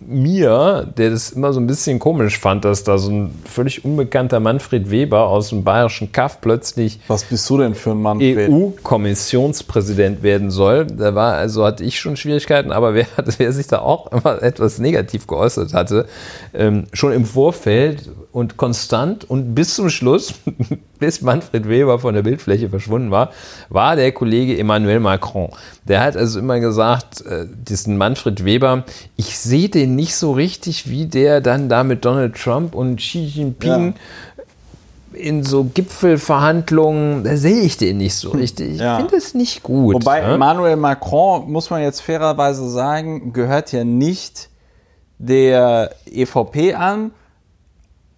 mir, 0.00 0.86
der 0.96 1.10
das 1.10 1.30
immer 1.30 1.52
so 1.52 1.60
ein 1.60 1.66
bisschen 1.66 1.98
komisch 1.98 2.38
fand, 2.38 2.64
dass 2.64 2.84
da 2.84 2.98
so 2.98 3.10
ein 3.10 3.30
völlig 3.44 3.84
unbekannter 3.84 4.40
Manfred 4.40 4.90
Weber 4.90 5.28
aus 5.28 5.50
dem 5.50 5.64
bayerischen 5.64 6.12
Kaff 6.12 6.40
plötzlich 6.40 7.00
Was 7.08 7.24
bist 7.24 7.48
du 7.48 7.58
denn 7.58 7.74
für 7.74 7.92
ein 7.92 8.02
Manfred? 8.02 8.50
EU-Kommissionspräsident 8.50 10.22
werden 10.22 10.50
soll. 10.50 10.86
Da 10.86 11.14
war, 11.14 11.34
also 11.34 11.64
hatte 11.64 11.84
ich 11.84 11.98
schon 11.98 12.16
Schwierigkeiten, 12.16 12.72
aber 12.72 12.94
wer, 12.94 13.06
wer 13.38 13.52
sich 13.52 13.66
da 13.66 13.80
auch 13.80 14.12
immer 14.12 14.42
etwas 14.42 14.78
negativ 14.78 15.26
geäußert 15.26 15.72
hatte, 15.74 16.06
ähm, 16.52 16.84
schon 16.92 17.12
im 17.12 17.24
Vorfeld 17.24 18.10
und 18.32 18.56
konstant 18.56 19.28
und 19.30 19.54
bis 19.54 19.76
zum 19.76 19.90
Schluss, 19.90 20.34
bis 20.98 21.22
Manfred 21.22 21.68
Weber 21.68 21.98
von 21.98 22.14
der 22.14 22.22
Bildfläche 22.22 22.68
verschwunden 22.68 23.10
war, 23.10 23.30
war 23.68 23.94
der 23.94 24.10
Kollege 24.12 24.58
Emmanuel 24.58 25.00
Macron. 25.00 25.50
Der 25.84 26.00
hat 26.00 26.16
also 26.16 26.38
immer 26.38 26.60
gesagt, 26.60 27.24
äh, 27.26 27.46
diesen 27.46 27.96
Manfred 27.96 28.44
Weber, 28.44 28.84
ich 29.16 29.38
sehe 29.38 29.68
den 29.68 29.83
nicht 29.86 30.14
so 30.16 30.32
richtig, 30.32 30.88
wie 30.88 31.06
der 31.06 31.40
dann 31.40 31.68
da 31.68 31.84
mit 31.84 32.04
Donald 32.04 32.34
Trump 32.36 32.74
und 32.74 32.96
Xi 32.96 33.24
Jinping 33.24 33.94
in 35.12 35.44
so 35.44 35.64
Gipfelverhandlungen, 35.64 37.22
da 37.24 37.36
sehe 37.36 37.60
ich 37.60 37.76
den 37.76 37.98
nicht 37.98 38.16
so 38.16 38.30
richtig. 38.30 38.74
Ich 38.74 38.80
Ja. 38.80 38.96
finde 38.96 39.16
es 39.16 39.34
nicht 39.34 39.62
gut. 39.62 39.94
Wobei 39.94 40.20
ja? 40.22 40.34
Emmanuel 40.34 40.76
Macron, 40.76 41.50
muss 41.50 41.70
man 41.70 41.82
jetzt 41.82 42.00
fairerweise 42.00 42.68
sagen, 42.68 43.32
gehört 43.32 43.70
ja 43.72 43.84
nicht 43.84 44.48
der 45.18 45.94
EVP 46.06 46.74
an, 46.74 47.12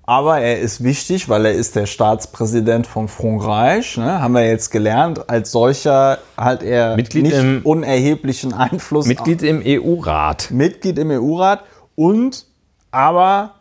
aber 0.06 0.38
er 0.38 0.60
ist 0.60 0.84
wichtig, 0.84 1.28
weil 1.28 1.46
er 1.46 1.52
ist 1.52 1.74
der 1.74 1.86
Staatspräsident 1.86 2.86
von 2.86 3.08
Frankreich. 3.08 3.96
Ne? 3.96 4.20
Haben 4.20 4.34
wir 4.34 4.46
jetzt 4.46 4.70
gelernt. 4.70 5.28
Als 5.28 5.50
solcher 5.50 6.18
hat 6.36 6.62
er 6.62 6.94
Mitglied 6.96 7.24
nicht 7.24 7.36
im- 7.36 7.60
unerheblichen 7.64 8.52
Einfluss. 8.52 9.06
Mitglied 9.06 9.42
im 9.42 9.60
E 9.66 9.78
EU-Rat. 9.80 10.50
Mitglied 10.52 10.98
im 10.98 11.10
EU-Rat 11.10 11.64
und 11.96 12.46
aber 12.92 13.54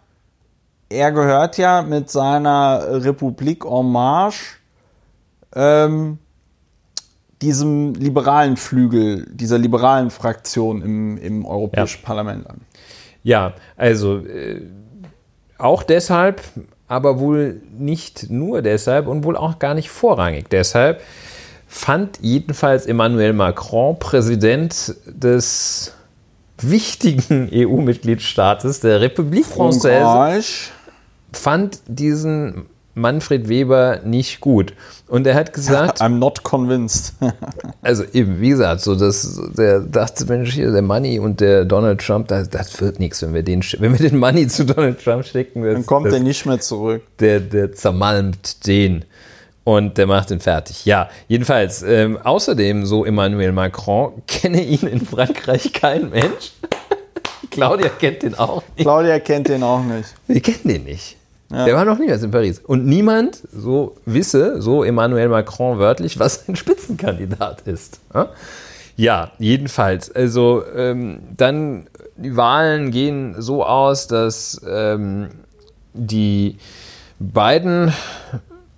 er 0.89 1.11
gehört 1.11 1.57
ja 1.57 1.81
mit 1.81 2.11
seiner 2.11 3.03
Republik 3.03 3.65
en 3.65 3.91
Marche 3.91 4.57
ähm, 5.55 6.19
diesem 7.41 7.95
liberalen 7.95 8.55
Flügel, 8.55 9.25
dieser 9.31 9.57
liberalen 9.57 10.09
Fraktion 10.11 10.81
im, 10.83 11.17
im 11.17 11.45
Europäischen 11.45 12.03
Parlament 12.03 12.47
an. 12.47 12.61
Ja, 13.23 13.53
also 13.75 14.19
äh, 14.19 14.61
auch 15.57 15.83
deshalb, 15.83 16.41
aber 16.87 17.19
wohl 17.19 17.61
nicht 17.77 18.29
nur 18.29 18.61
deshalb 18.61 19.07
und 19.07 19.23
wohl 19.23 19.37
auch 19.37 19.59
gar 19.59 19.73
nicht 19.73 19.89
vorrangig 19.89 20.49
deshalb, 20.49 21.01
fand 21.67 22.19
jedenfalls 22.21 22.85
Emmanuel 22.85 23.33
Macron, 23.33 23.97
Präsident 23.99 24.95
des 25.05 25.93
wichtigen 26.61 27.49
EU-Mitgliedstaates 27.53 28.79
der 28.79 29.01
Republik 29.01 29.45
Française, 29.45 30.69
fand 31.31 31.79
diesen 31.87 32.67
Manfred 32.95 33.49
Weber 33.49 33.99
nicht 34.03 34.39
gut. 34.39 34.73
Und 35.07 35.27
er 35.27 35.35
hat 35.35 35.53
gesagt, 35.53 36.01
I'm 36.01 36.17
not 36.17 36.43
convinced. 36.43 37.13
also 37.81 38.03
eben, 38.13 38.39
wie 38.39 38.49
gesagt, 38.49 38.81
so 38.81 38.95
das, 38.95 39.39
der 39.55 39.81
dachte, 39.81 40.25
Mensch, 40.25 40.53
hier, 40.53 40.71
der 40.71 40.81
Money 40.81 41.19
und 41.19 41.41
der 41.41 41.65
Donald 41.65 42.01
Trump, 42.01 42.29
das, 42.29 42.49
das 42.49 42.79
wird 42.81 42.99
nichts, 42.99 43.21
wenn 43.21 43.33
wir 43.33 43.43
den, 43.43 43.61
wenn 43.79 43.97
wir 43.97 44.09
den 44.09 44.17
Money 44.17 44.47
zu 44.47 44.65
Donald 44.65 45.03
Trump 45.03 45.25
schicken. 45.25 45.61
Das, 45.63 45.73
Dann 45.73 45.85
kommt 45.85 46.07
das, 46.07 46.13
er 46.15 46.19
nicht 46.21 46.45
mehr 46.45 46.59
zurück. 46.59 47.03
der, 47.19 47.41
der 47.41 47.73
zermalmt 47.73 48.65
den 48.65 49.05
und 49.65 49.97
der 49.97 50.07
macht 50.07 50.31
ihn 50.31 50.39
fertig. 50.39 50.85
Ja, 50.85 51.09
jedenfalls, 51.27 51.83
ähm, 51.83 52.17
außerdem, 52.23 52.85
so 52.85 53.03
Emmanuel 53.03 53.51
Macron, 53.51 54.21
kenne 54.27 54.63
ihn 54.63 54.87
in 54.87 55.05
Frankreich 55.05 55.73
kein 55.73 56.11
Mensch. 56.11 56.53
Claudia 57.51 57.89
kennt 57.89 58.23
den 58.23 58.35
auch 58.35 58.63
nicht. 58.75 58.85
Claudia 58.85 59.19
kennt 59.19 59.49
den 59.49 59.63
auch 59.63 59.83
nicht. 59.83 60.13
Wir 60.27 60.41
kennen 60.41 60.61
den 60.63 60.83
nicht. 60.85 61.17
Der 61.51 61.75
war 61.75 61.85
noch 61.85 61.99
niemals 61.99 62.23
in 62.23 62.31
Paris. 62.31 62.59
Und 62.59 62.85
niemand 62.85 63.43
so 63.53 63.95
wisse, 64.05 64.61
so 64.61 64.83
Emmanuel 64.83 65.29
Macron 65.29 65.77
wörtlich, 65.77 66.19
was 66.19 66.49
ein 66.49 66.55
Spitzenkandidat 66.55 67.61
ist. 67.61 67.99
Ja? 68.13 68.29
Ja, 68.97 69.31
jedenfalls. 69.39 70.11
Also 70.11 70.63
ähm, 70.75 71.19
dann, 71.35 71.87
die 72.15 72.35
Wahlen 72.35 72.91
gehen 72.91 73.35
so 73.37 73.63
aus, 73.63 74.07
dass 74.07 74.61
ähm, 74.67 75.29
die 75.93 76.57
beiden 77.19 77.93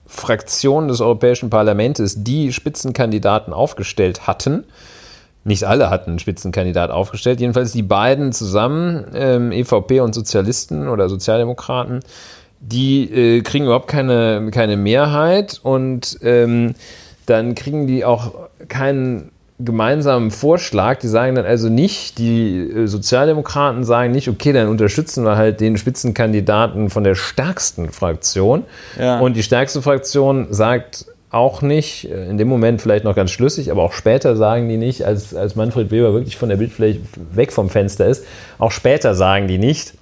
Fraktionen 0.07 0.87
des 0.87 1.01
Europäischen 1.01 1.49
Parlaments, 1.49 2.15
die 2.17 2.51
Spitzenkandidaten 2.51 3.53
aufgestellt 3.53 4.25
hatten, 4.25 4.63
nicht 5.43 5.63
alle 5.63 5.89
hatten 5.89 6.11
einen 6.11 6.19
Spitzenkandidat 6.19 6.91
aufgestellt, 6.91 7.39
jedenfalls 7.39 7.71
die 7.71 7.83
beiden 7.83 8.33
zusammen, 8.33 9.05
ähm, 9.13 9.51
EVP 9.51 10.01
und 10.01 10.13
Sozialisten 10.13 10.89
oder 10.89 11.07
Sozialdemokraten, 11.07 12.01
die 12.59 13.03
äh, 13.03 13.41
kriegen 13.41 13.65
überhaupt 13.65 13.87
keine, 13.87 14.49
keine 14.51 14.77
Mehrheit 14.77 15.59
und 15.63 16.17
ähm, 16.21 16.73
dann 17.25 17.55
kriegen 17.55 17.87
die 17.87 18.05
auch 18.05 18.33
keinen 18.67 19.31
gemeinsamen 19.59 20.31
Vorschlag. 20.31 20.99
Die 20.99 21.07
sagen 21.07 21.35
dann 21.35 21.45
also 21.45 21.69
nicht, 21.69 22.17
die 22.17 22.57
äh, 22.57 22.87
Sozialdemokraten 22.87 23.83
sagen 23.83 24.11
nicht, 24.11 24.27
okay, 24.29 24.53
dann 24.53 24.67
unterstützen 24.67 25.23
wir 25.23 25.35
halt 25.35 25.59
den 25.59 25.77
Spitzenkandidaten 25.77 26.89
von 26.89 27.03
der 27.03 27.15
stärksten 27.15 27.91
Fraktion. 27.91 28.63
Ja. 28.99 29.19
Und 29.19 29.35
die 29.35 29.43
stärkste 29.43 29.81
Fraktion 29.81 30.47
sagt 30.51 31.05
auch 31.29 31.61
nicht, 31.61 32.09
äh, 32.09 32.29
in 32.29 32.37
dem 32.37 32.47
Moment 32.47 32.81
vielleicht 32.81 33.03
noch 33.03 33.15
ganz 33.15 33.31
schlüssig, 33.31 33.71
aber 33.71 33.83
auch 33.83 33.93
später 33.93 34.35
sagen 34.35 34.69
die 34.69 34.77
nicht, 34.77 35.03
als, 35.05 35.35
als 35.35 35.55
Manfred 35.55 35.91
Weber 35.91 36.13
wirklich 36.13 36.37
von 36.37 36.49
der 36.49 36.57
Bildfläche 36.57 36.99
weg 37.33 37.51
vom 37.51 37.69
Fenster 37.69 38.07
ist, 38.07 38.25
auch 38.59 38.71
später 38.71 39.15
sagen 39.15 39.47
die 39.47 39.57
nicht, 39.57 39.93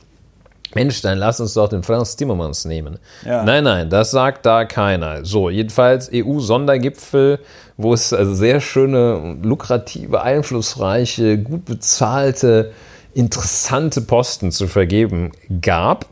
Mensch, 0.75 1.01
dann 1.01 1.17
lass 1.17 1.39
uns 1.39 1.53
doch 1.53 1.69
den 1.69 1.83
Franz 1.83 2.15
Timmermans 2.15 2.65
nehmen. 2.65 2.99
Ja. 3.25 3.43
Nein, 3.43 3.63
nein, 3.63 3.89
das 3.89 4.11
sagt 4.11 4.45
da 4.45 4.65
keiner. 4.65 5.25
So, 5.25 5.49
jedenfalls 5.49 6.11
EU-Sondergipfel, 6.13 7.39
wo 7.77 7.93
es 7.93 8.13
also 8.13 8.35
sehr 8.35 8.59
schöne, 8.59 9.37
lukrative, 9.41 10.21
einflussreiche, 10.21 11.37
gut 11.37 11.65
bezahlte, 11.65 12.73
interessante 13.13 14.01
Posten 14.01 14.51
zu 14.51 14.67
vergeben 14.67 15.31
gab. 15.61 16.05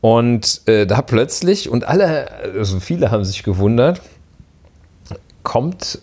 Und 0.00 0.62
äh, 0.66 0.86
da 0.86 1.00
plötzlich, 1.02 1.70
und 1.70 1.86
alle, 1.86 2.28
also 2.58 2.80
viele 2.80 3.10
haben 3.10 3.24
sich 3.24 3.44
gewundert, 3.44 4.02
kommt 5.42 6.00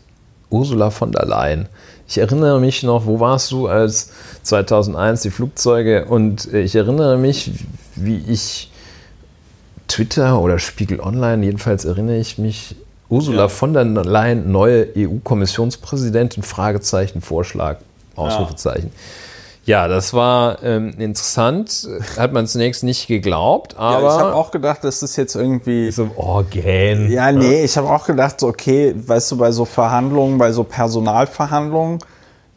Ursula 0.49 0.89
von 0.89 1.11
der 1.11 1.25
Leyen. 1.25 1.67
Ich 2.07 2.17
erinnere 2.17 2.59
mich 2.59 2.83
noch, 2.83 3.05
wo 3.05 3.19
warst 3.19 3.51
du 3.51 3.67
als 3.67 4.11
2001 4.43 5.21
die 5.21 5.31
Flugzeuge 5.31 6.05
und 6.05 6.53
ich 6.53 6.75
erinnere 6.75 7.17
mich, 7.17 7.51
wie 7.95 8.17
ich 8.27 8.69
Twitter 9.87 10.39
oder 10.41 10.59
Spiegel 10.59 10.99
Online, 10.99 11.43
jedenfalls 11.45 11.85
erinnere 11.85 12.17
ich 12.17 12.37
mich, 12.37 12.75
Ursula 13.09 13.43
Ja. 13.43 13.47
von 13.47 13.73
der 13.73 13.83
Leyen, 13.85 14.51
neue 14.51 14.87
EU-Kommissionspräsidentin, 14.97 16.41
Fragezeichen, 16.43 17.21
Vorschlag, 17.21 17.77
Ausrufezeichen. 18.15 18.91
Ja, 18.93 18.99
das 19.65 20.13
war 20.13 20.61
ähm, 20.63 20.93
interessant, 20.99 21.87
hat 22.17 22.33
man 22.33 22.47
zunächst 22.47 22.83
nicht 22.83 23.07
geglaubt, 23.07 23.73
Ja, 23.73 23.79
aber 23.79 24.07
ich 24.07 24.13
habe 24.21 24.35
auch 24.35 24.51
gedacht, 24.51 24.79
das 24.83 25.01
ist 25.03 25.15
jetzt 25.15 25.35
irgendwie. 25.35 25.89
so 25.91 26.09
Organ. 26.17 27.09
Ja, 27.09 27.31
nee, 27.31 27.63
ich 27.63 27.77
habe 27.77 27.89
auch 27.89 28.05
gedacht, 28.05 28.39
so, 28.41 28.47
okay, 28.47 28.93
weißt 28.95 29.31
du, 29.31 29.37
bei 29.37 29.51
so 29.51 29.63
Verhandlungen, 29.65 30.37
bei 30.37 30.51
so 30.51 30.63
Personalverhandlungen, 30.65 31.99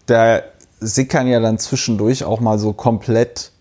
da 0.07 0.41
sickern 0.81 1.27
ja 1.29 1.39
dann 1.41 1.59
zwischendurch 1.59 2.25
auch 2.25 2.41
mal 2.41 2.59
so 2.59 2.73
komplett 2.73 3.53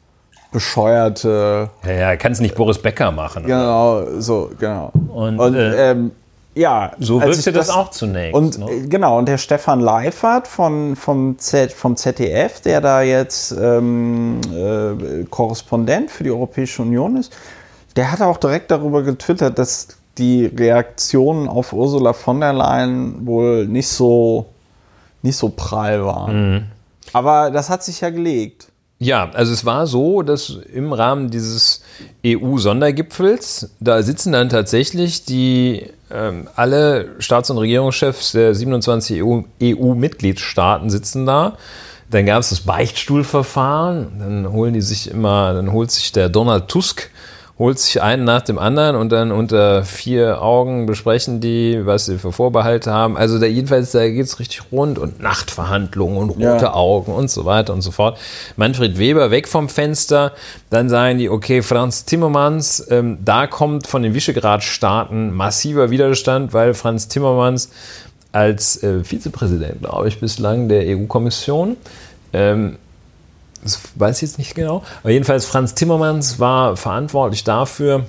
bescheuerte, 0.52 1.70
Ja, 1.86 1.92
ja, 1.92 2.16
kann 2.16 2.32
es 2.32 2.40
nicht 2.40 2.56
Boris 2.56 2.80
Becker 2.82 3.12
machen. 3.12 3.46
genau, 3.46 4.04
so, 4.20 4.50
genau. 4.60 4.92
Und, 5.14 5.40
Und 5.40 5.56
äh, 5.56 5.92
ähm, 5.92 6.12
ja, 6.56 6.94
So 7.00 7.22
wirkte 7.22 7.50
ich 7.50 7.56
das, 7.56 7.70
auch 7.70 7.92
zunächst. 7.92 8.34
Und 8.34 8.58
ne? 8.60 8.72
äh, 8.72 8.88
genau, 8.88 9.18
und 9.18 9.28
der 9.28 9.38
Stefan 9.38 9.82
Leifert 9.82 10.48
von, 10.48 10.96
vom, 10.96 11.38
Z, 11.38 11.74
vom 11.74 11.98
ZDF, 11.98 12.62
der 12.62 12.82
da 12.82 13.02
jetzt 13.02 13.52
ähm, 13.52 14.40
äh, 14.54 15.26
Korrespondent 15.26 16.10
für 16.10 16.24
die 16.24 16.32
Europäische 16.32 16.82
Union 16.82 17.18
ist, 17.18 17.36
der 17.98 18.12
hat 18.12 18.22
auch 18.22 18.38
direkt 18.38 18.72
darüber 18.72 19.04
getwittert, 19.04 19.60
dass 19.60 19.90
die 20.18 20.46
Reaktionen 20.46 21.50
auf 21.50 21.74
Ursula 21.74 22.14
von 22.14 22.40
der 22.40 22.54
Leyen 22.54 23.26
wohl 23.26 23.68
nicht 23.68 23.90
so, 23.90 24.46
nicht 25.22 25.36
so 25.36 25.50
prall 25.50 26.06
waren. 26.06 26.54
Mhm. 26.54 26.64
Aber 27.12 27.52
das 27.52 27.70
hat 27.70 27.84
sich 27.84 28.02
ja 28.02 28.10
gelegt. 28.10 28.68
Ja, 28.98 29.30
also 29.34 29.52
es 29.52 29.66
war 29.66 29.88
so, 29.88 30.22
dass 30.22 30.58
im 30.74 30.94
Rahmen 30.94 31.30
dieses 31.30 31.84
EU-Sondergipfels, 32.26 33.72
da 33.82 34.02
sitzen 34.02 34.32
dann 34.32 34.48
tatsächlich 34.48 35.26
die 35.26 35.90
ähm, 36.12 36.48
alle 36.56 37.10
Staats- 37.20 37.50
und 37.50 37.58
Regierungschefs 37.58 38.34
der 38.34 38.54
27 38.54 39.22
EU-Mitgliedstaaten 39.24 40.90
sitzen 40.90 41.26
da. 41.26 41.58
Dann 42.12 42.26
gab 42.26 42.40
es 42.42 42.50
das 42.50 42.62
Beichtstuhlverfahren. 42.62 44.20
Dann 44.20 44.52
holen 44.52 44.74
die 44.74 44.82
sich 44.82 45.10
immer, 45.10 45.54
dann 45.54 45.72
holt 45.72 45.92
sich 45.92 46.12
der 46.12 46.30
Donald 46.30 46.68
Tusk 46.68 47.10
holt 47.58 47.80
sich 47.80 48.02
einen 48.02 48.26
nach 48.26 48.42
dem 48.42 48.60
anderen 48.60 48.98
und 48.98 49.14
dann 49.14 49.32
unter 49.32 49.86
vier 49.86 50.42
Augen 50.42 50.86
besprechen 50.86 51.40
die, 51.40 51.86
was 51.86 52.06
sie 52.06 52.18
für 52.18 52.34
Vorbehalte 52.34 52.92
haben. 52.92 53.16
Also 53.16 53.40
da 53.40 53.46
jedenfalls, 53.46 53.92
da 53.92 54.06
geht 54.10 54.26
es 54.26 54.40
richtig 54.40 54.64
rund 54.74 55.00
und 55.00 55.22
Nachtverhandlungen 55.22 56.18
und 56.18 56.30
rote 56.32 56.66
ja. 56.66 56.74
Augen 56.74 57.14
und 57.14 57.32
so 57.32 57.46
weiter 57.46 57.74
und 57.74 57.82
so 57.82 57.92
fort. 57.92 58.18
Manfred 58.58 59.00
Weber 59.00 59.32
weg 59.32 59.48
vom 59.48 59.70
Fenster, 59.70 60.34
dann 60.70 60.90
sagen 60.90 61.18
die, 61.18 61.30
okay, 61.30 61.62
Franz 61.62 62.04
Timmermans, 62.04 62.88
ähm, 62.90 63.20
da 63.24 63.48
kommt 63.48 63.88
von 63.88 64.04
den 64.04 64.14
Visegrad-Staaten 64.14 65.34
massiver 65.34 65.90
Widerstand, 65.90 66.54
weil 66.54 66.74
Franz 66.74 67.08
Timmermans 67.08 67.70
als 68.34 68.84
äh, 68.84 69.02
Vizepräsident, 69.06 69.80
glaube 69.80 70.10
ich, 70.10 70.20
bislang 70.20 70.68
der 70.68 70.84
EU-Kommission 70.88 71.78
ähm, 72.34 72.78
das 73.66 73.82
weiß 73.96 74.16
ich 74.18 74.22
jetzt 74.22 74.38
nicht 74.38 74.54
genau. 74.56 74.84
Aber 75.02 75.12
jedenfalls 75.12 75.46
Franz 75.46 75.74
Timmermans 75.74 76.40
war 76.40 76.78
verantwortlich 76.78 77.44
dafür, 77.44 78.06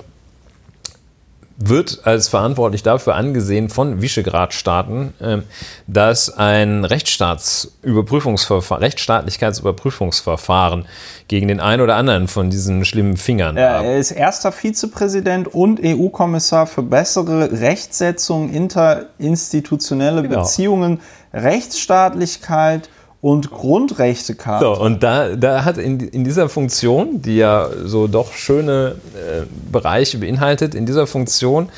wird 1.57 2.03
als 2.05 2.29
verantwortlich 2.29 2.83
dafür 2.83 3.15
angesehen 3.15 3.71
von 3.71 4.03
Visegrad-Staaten, 4.03 5.15
ähm, 5.23 5.45
dass 5.87 6.37
ein 6.37 6.85
Rechtsstaatsüberprüfungsverfahren, 6.85 8.85
Rechtsstaatlichkeitsüberprüfungsverfahren 8.85 10.85
gegen 11.29 11.49
den 11.49 11.61
einen 11.61 11.81
oder 11.81 11.97
anderen 11.97 12.29
von 12.29 12.51
diesen 12.51 12.85
schlimmen 12.85 13.17
Fingern. 13.17 13.57
Ja, 13.57 13.83
er 13.83 13.97
ist 13.97 14.11
erster 14.11 14.53
Vizepräsident 14.53 15.49
und 15.49 15.81
EU-Kommissar 15.83 16.67
für 16.67 16.83
bessere 16.83 17.63
Rechtsetzung, 17.63 18.53
interinstitutionelle 18.53 20.21
genau. 20.21 20.43
Beziehungen, 20.43 21.01
Rechtsstaatlichkeit 21.33 22.91
und 23.27 23.51
Grundrechtecharta. 23.51 24.61
So, 24.61 24.81
und 24.81 25.03
da, 25.03 25.35
da 25.35 25.65
hat 25.65 25.79
in, 25.79 25.99
in 25.99 26.23
dieser 26.23 26.49
Funktion, 26.49 27.23
die 27.23 27.39
ja 27.39 27.69
so 27.85 28.07
doch 28.07 28.33
schöne 28.33 28.95
äh, 29.17 29.43
Bereiche 29.73 30.19
beinhaltet, 30.19 30.77
in 30.77 30.87
dieser 30.87 31.09
Funktion 31.09 31.69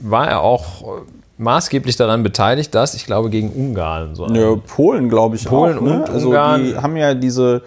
war 0.00 0.28
er 0.28 0.42
auch 0.42 1.00
maßgeblich 1.38 1.96
daran 1.96 2.22
beteiligt, 2.22 2.74
dass, 2.74 2.92
ich 2.92 3.06
glaube, 3.06 3.30
gegen 3.30 3.48
Ungarn 3.48 4.14
so. 4.14 4.26
Ja, 4.26 4.54
Polen, 4.54 5.08
glaube 5.08 5.36
ich, 5.36 5.46
Polen 5.46 5.78
auch. 5.78 5.82
Ne? 5.82 5.94
Und 6.02 6.10
also 6.10 6.28
Ungarn. 6.28 6.62
die 6.62 6.76
haben 6.76 6.98
ja 6.98 7.14
diese 7.14 7.62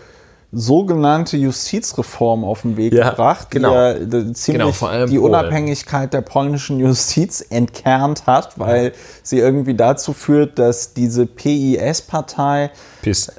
sogenannte 0.51 1.37
Justizreform 1.37 2.43
auf 2.43 2.61
den 2.61 2.77
Weg 2.77 2.93
ja, 2.93 3.09
gebracht, 3.09 3.51
genau. 3.51 3.93
die 3.93 4.17
ja 4.17 4.33
ziemlich 4.33 4.79
genau, 4.79 5.05
die 5.05 5.19
Unabhängigkeit 5.19 6.13
der 6.13 6.21
polnischen 6.21 6.79
Justiz 6.79 7.45
entkernt 7.49 8.25
hat, 8.25 8.57
weil 8.57 8.85
ja. 8.85 8.91
sie 9.23 9.39
irgendwie 9.39 9.73
dazu 9.73 10.13
führt, 10.13 10.57
dass 10.57 10.93
diese 10.93 11.25
PIS-Partei, 11.25 12.71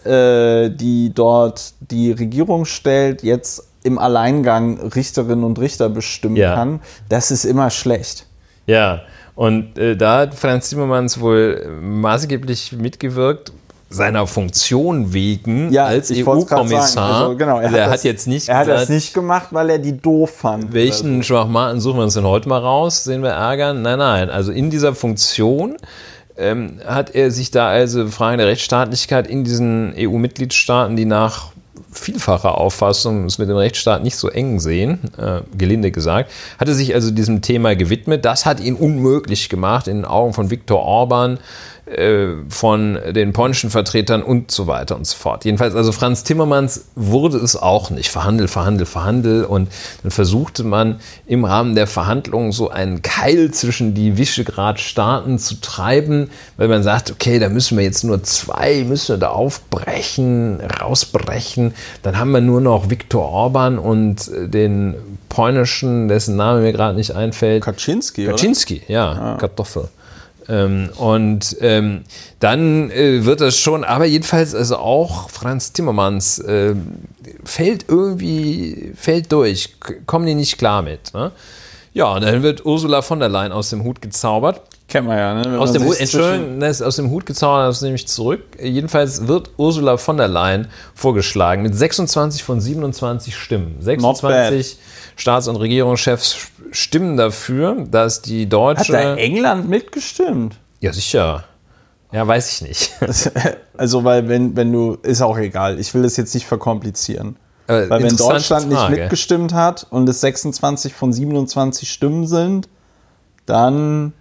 äh, 0.05 0.71
die 0.71 1.13
dort 1.15 1.73
die 1.81 2.13
Regierung 2.13 2.65
stellt, 2.65 3.23
jetzt 3.23 3.65
im 3.83 3.99
Alleingang 3.99 4.81
Richterinnen 4.81 5.45
und 5.45 5.59
Richter 5.61 5.89
bestimmen 5.89 6.37
ja. 6.37 6.55
kann. 6.55 6.81
Das 7.09 7.31
ist 7.31 7.45
immer 7.45 7.71
schlecht. 7.71 8.27
Ja, 8.67 9.03
und 9.37 9.79
äh, 9.79 9.97
da 9.97 10.21
hat 10.21 10.35
Franz 10.35 10.71
Timmermans 10.71 11.21
wohl 11.21 11.69
maßgeblich 11.81 12.73
mitgewirkt, 12.73 13.53
seiner 13.89 14.27
Funktion 14.27 15.13
wegen 15.13 15.73
ja, 15.73 15.87
als 15.87 16.11
EU-Kommissar. 16.11 17.23
Also, 17.23 17.37
genau, 17.37 17.59
er, 17.59 17.69
also 17.69 17.79
hat, 17.79 17.91
hat 17.91 18.05
jetzt 18.05 18.27
nicht 18.27 18.49
er 18.49 18.59
hat 18.59 18.69
das 18.69 18.89
nicht 18.89 19.15
gemacht, 19.15 19.49
weil 19.53 19.71
er 19.71 19.79
die 19.79 19.97
doof 19.97 20.31
fand. 20.31 20.73
Welchen 20.73 21.19
so. 21.19 21.23
Schwachmaten 21.23 21.81
suchen 21.81 21.99
wir 21.99 22.05
uns 22.05 22.15
denn 22.15 22.25
heute 22.25 22.49
mal 22.49 22.59
raus? 22.59 23.05
Sehen 23.05 23.23
wir 23.23 23.31
ärgern? 23.31 23.83
Nein, 23.83 23.99
nein. 23.99 24.29
Also 24.29 24.51
in 24.51 24.71
dieser 24.71 24.95
Funktion 24.95 25.77
ähm, 26.37 26.81
hat 26.85 27.15
er 27.15 27.31
sich 27.31 27.51
da 27.51 27.69
also 27.69 28.09
Fragen 28.09 28.39
der 28.39 28.49
Rechtsstaatlichkeit 28.49 29.29
in 29.29 29.45
diesen 29.45 29.95
EU-Mitgliedstaaten, 29.97 30.97
die 30.97 31.05
nach 31.05 31.53
vielfacher 31.93 32.59
Auffassung 32.59 33.25
es 33.25 33.39
mit 33.39 33.49
dem 33.49 33.57
Rechtsstaat 33.57 34.03
nicht 34.03 34.17
so 34.17 34.29
eng 34.29 34.61
sehen, 34.61 34.99
äh, 35.19 35.41
gelinde 35.57 35.91
gesagt, 35.91 36.31
hatte 36.59 36.75
sich 36.75 36.95
also 36.95 37.11
diesem 37.11 37.43
Thema 37.43 37.75
gewidmet. 37.75 38.25
Das 38.25 38.47
hat 38.47 38.61
ihn 38.61 38.75
unmöglich 38.75 39.49
gemacht 39.49 39.89
in 39.89 39.99
den 39.99 40.05
Augen 40.05 40.33
von 40.33 40.51
Viktor 40.51 40.83
Orban, 40.83 41.39
von 42.49 42.99
den 43.13 43.33
polnischen 43.33 43.71
Vertretern 43.71 44.25
und 44.25 44.51
so 44.51 44.67
weiter 44.67 44.97
und 44.97 45.07
so 45.07 45.17
fort. 45.17 45.45
Jedenfalls, 45.45 45.77
also 45.77 45.93
Franz 45.93 46.25
Timmermans 46.25 46.87
wurde 46.97 47.37
es 47.39 47.55
auch 47.55 47.91
nicht. 47.91 48.11
Verhandel, 48.11 48.49
verhandel, 48.49 48.87
verhandel. 48.87 49.45
Und 49.45 49.69
dann 50.03 50.11
versuchte 50.11 50.65
man 50.65 50.99
im 51.27 51.45
Rahmen 51.45 51.77
der 51.77 51.87
Verhandlungen 51.87 52.51
so 52.51 52.71
einen 52.71 53.03
Keil 53.03 53.53
zwischen 53.53 53.95
die 53.95 54.19
Visegrad-Staaten 54.19 55.39
zu 55.39 55.61
treiben, 55.61 56.29
weil 56.57 56.67
man 56.67 56.83
sagt, 56.83 57.13
okay, 57.13 57.39
da 57.39 57.49
müssen 57.49 57.79
wir 57.79 57.85
jetzt 57.85 58.03
nur 58.03 58.21
zwei, 58.25 58.83
müssen 58.83 59.15
wir 59.15 59.19
da 59.19 59.29
aufbrechen, 59.29 60.61
rausbrechen. 60.61 61.73
Dann 62.03 62.19
haben 62.19 62.33
wir 62.33 62.41
nur 62.41 62.61
noch 62.61 62.91
Viktor 62.91 63.29
Orban 63.29 63.79
und 63.79 64.29
den 64.35 64.97
polnischen, 65.29 66.09
dessen 66.09 66.35
Name 66.35 66.63
mir 66.63 66.73
gerade 66.73 66.97
nicht 66.97 67.15
einfällt. 67.15 67.63
Kaczynski, 67.63 68.27
Kaczynski, 68.27 68.83
ja, 68.89 69.13
ah. 69.13 69.37
Kartoffel. 69.39 69.89
Ähm, 70.49 70.91
und 70.97 71.57
ähm, 71.61 72.05
dann 72.41 72.91
äh, 72.91 73.25
wird 73.25 73.41
das 73.41 73.59
schon, 73.59 73.85
aber 73.85 74.05
jedenfalls, 74.05 74.55
also 74.55 74.77
auch 74.77 75.31
Franz 75.31 75.73
Timmermans 75.73 76.39
äh, 76.39 76.75
fällt 77.45 77.87
irgendwie, 77.89 78.93
fällt 78.97 79.33
durch, 79.33 79.75
kommen 80.07 80.27
die 80.27 80.35
nicht 80.35 80.59
klar 80.59 80.83
mit. 80.83 81.13
Ne? 81.15 81.33
Ja, 81.95 82.13
und 82.15 82.23
dann 82.23 82.43
wird 82.43 82.65
Ursula 82.65 83.03
von 83.03 83.21
der 83.21 83.29
Leyen 83.29 83.53
aus 83.53 83.71
dem 83.71 83.83
Hut 83.83 84.03
gezaubert. 84.03 84.63
Kennt 84.89 85.09
man 85.09 85.19
ja, 85.19 85.35
ne? 85.35 85.59
aus 85.59 85.73
dem 85.73 85.85
Hut, 85.85 85.99
Entschuldigung, 85.99 86.61
das 86.61 86.81
aus 86.81 86.95
dem 86.95 87.11
Hut 87.11 87.27
gezaubert, 87.27 87.69
das 87.69 87.83
nehme 87.83 87.97
ich 87.97 88.07
zurück. 88.07 88.43
Jedenfalls 88.61 89.27
wird 89.27 89.51
Ursula 89.57 89.97
von 89.97 90.17
der 90.17 90.29
Leyen 90.29 90.69
vorgeschlagen 90.95 91.63
mit 91.63 91.75
26 91.75 92.45
von 92.45 92.61
27 92.61 93.37
Stimmen. 93.37 93.77
26 93.81 94.79
Staats- 95.17 95.49
und 95.49 95.57
Regierungschefs 95.57 96.37
stimmen 96.71 97.17
dafür, 97.17 97.85
dass 97.91 98.23
die 98.23 98.49
deutsche. 98.49 98.97
Hat 98.97 99.05
da 99.05 99.17
England 99.17 99.69
mitgestimmt? 99.69 100.57
Ja, 100.81 100.93
sicher. 100.93 101.45
Ja, 102.13 102.27
weiß 102.27 102.53
ich 102.53 102.69
nicht. 102.69 102.93
Also, 103.79 104.05
weil, 104.05 104.27
wenn, 104.27 104.57
wenn 104.57 104.73
du. 104.73 104.97
Ist 105.03 105.21
auch 105.21 105.37
egal. 105.37 105.79
Ich 105.79 105.93
will 105.93 106.03
das 106.03 106.17
jetzt 106.17 106.33
nicht 106.33 106.47
verkomplizieren. 106.47 107.37
Äh, 107.67 107.91
weil, 107.91 108.05
wenn 108.05 108.17
Deutschland 108.17 108.73
Frage. 108.73 108.91
nicht 108.93 109.01
mitgestimmt 109.03 109.53
hat 109.53 109.87
und 109.91 110.09
es 110.09 110.23
26 110.23 110.95
von 110.95 111.13
27 111.13 111.91
Stimmen 111.91 112.27
sind, 112.27 112.71
dann 113.45 114.15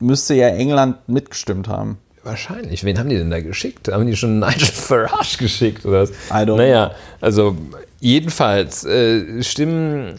müsste 0.00 0.34
ja 0.34 0.48
England 0.48 0.96
mitgestimmt 1.08 1.68
haben. 1.68 1.98
Wahrscheinlich. 2.22 2.84
Wen 2.84 2.98
haben 2.98 3.08
die 3.08 3.16
denn 3.16 3.30
da 3.30 3.40
geschickt? 3.40 3.88
Haben 3.90 4.06
die 4.06 4.16
schon 4.16 4.38
Nigel 4.40 4.66
Farage 4.66 5.38
geschickt 5.38 5.86
oder 5.86 6.02
was? 6.02 6.10
I 6.10 6.44
don't 6.44 6.56
naja, 6.56 6.92
also 7.20 7.56
jedenfalls 8.00 8.84
äh, 8.84 9.42
stimmen 9.42 10.16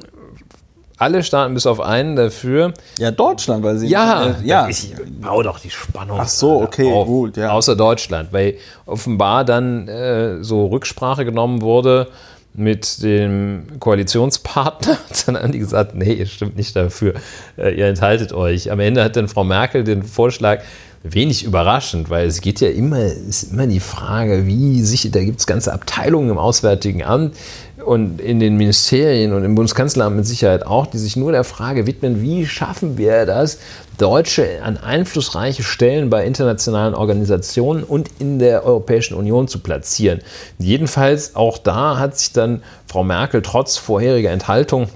alle 1.02 1.24
Staaten 1.24 1.56
bis 1.56 1.66
auf 1.66 1.80
einen 1.80 2.16
dafür. 2.16 2.74
Ja, 3.00 3.10
Deutschland, 3.10 3.64
weil 3.64 3.78
sie. 3.78 3.88
Ja, 3.88 4.28
äh, 4.28 4.34
ja. 4.44 4.68
Ich 4.70 4.94
bau 5.20 5.42
doch 5.42 5.60
die 5.60 5.72
Spannung. 5.72 6.20
Ach 6.22 6.28
so, 6.28 6.62
okay, 6.62 6.92
auf, 6.92 7.08
gut, 7.08 7.38
ja. 7.38 7.50
Außer 7.50 7.76
Deutschland, 7.76 8.32
weil 8.32 8.58
offenbar 8.86 9.44
dann 9.44 9.88
äh, 9.88 10.44
so 10.44 10.68
Rücksprache 10.68 11.26
genommen 11.26 11.62
wurde 11.62 12.08
mit 12.54 13.02
dem 13.02 13.64
Koalitionspartner. 13.80 14.98
Dann 15.26 15.38
haben 15.38 15.52
die 15.52 15.60
gesagt, 15.60 15.96
nee, 15.96 16.26
stimmt 16.26 16.58
nicht 16.58 16.76
dafür, 16.76 17.14
äh, 17.58 17.74
ihr 17.78 17.88
enthaltet 17.88 18.34
euch. 18.34 18.72
Am 18.72 18.80
Ende 18.80 19.04
hat 19.04 19.16
dann 19.16 19.28
Frau 19.28 19.44
Merkel 19.44 19.84
den 19.84 20.04
Vorschlag, 20.04 20.62
wenig 21.04 21.44
überraschend, 21.44 22.10
weil 22.10 22.28
es 22.28 22.42
geht 22.42 22.62
ja 22.62 22.70
immer, 22.70 23.04
ist 23.04 23.52
immer 23.52 23.66
die 23.66 23.80
Frage, 23.80 24.46
wie 24.46 24.84
sich, 24.84 25.10
da 25.12 25.24
gibt 25.24 25.40
es 25.40 25.48
ganze 25.48 25.74
Abteilungen 25.74 26.30
im 26.30 26.38
Auswärtigen 26.38 27.04
Amt, 27.04 27.36
und 27.84 28.22
in 28.22 28.40
den 28.40 28.58
Ministerien 28.58 29.34
und 29.34 29.44
im 29.44 29.56
Bundeskanzleramt 29.56 30.16
mit 30.16 30.26
Sicherheit 30.26 30.66
auch, 30.66 30.86
die 30.86 30.98
sich 30.98 31.16
nur 31.16 31.32
der 31.32 31.44
Frage 31.44 31.88
widmen, 31.88 32.22
wie 32.22 32.46
schaffen 32.46 32.98
wir 32.98 33.26
das, 33.26 33.60
Deutsche 33.98 34.64
an 34.64 34.78
einflussreiche 34.78 35.64
Stellen 35.64 36.10
bei 36.10 36.26
internationalen 36.26 36.96
Organisationen 36.96 37.84
und 37.84 38.10
in 38.20 38.40
der 38.40 38.66
Europäischen 38.66 39.16
Union 39.16 39.48
zu 39.48 39.60
platzieren. 39.60 40.22
Jedenfalls 40.58 41.36
auch 41.36 41.58
da 41.58 42.00
hat 42.00 42.18
sich 42.18 42.34
dann 42.34 42.64
Frau 42.88 43.04
Merkel 43.04 43.42
trotz 43.42 43.78
vorheriger 43.78 44.32
Enthaltung 44.32 44.88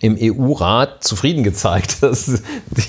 im 0.00 0.18
EU-Rat 0.20 1.02
zufrieden 1.02 1.44
gezeigt, 1.44 1.98
dass 2.02 2.42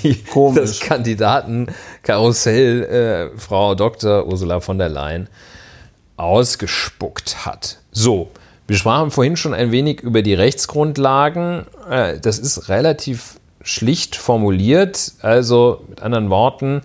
die, 0.04 0.22
das 0.54 0.80
Kandidatenkarussell 0.80 2.82
äh, 2.82 3.38
Frau 3.38 3.74
Dr. 3.74 4.26
Ursula 4.26 4.60
von 4.60 4.78
der 4.78 4.88
Leyen 4.88 5.28
ausgespuckt 6.16 7.46
hat. 7.46 7.78
So, 7.92 8.30
wir 8.66 8.76
sprachen 8.76 9.10
vorhin 9.10 9.36
schon 9.36 9.54
ein 9.54 9.70
wenig 9.72 10.00
über 10.00 10.22
die 10.22 10.34
Rechtsgrundlagen. 10.34 11.66
Äh, 11.88 12.18
das 12.20 12.38
ist 12.38 12.68
relativ 12.68 13.38
schlicht 13.62 14.16
formuliert. 14.16 15.12
Also 15.22 15.84
mit 15.88 16.02
anderen 16.02 16.30
Worten, 16.30 16.82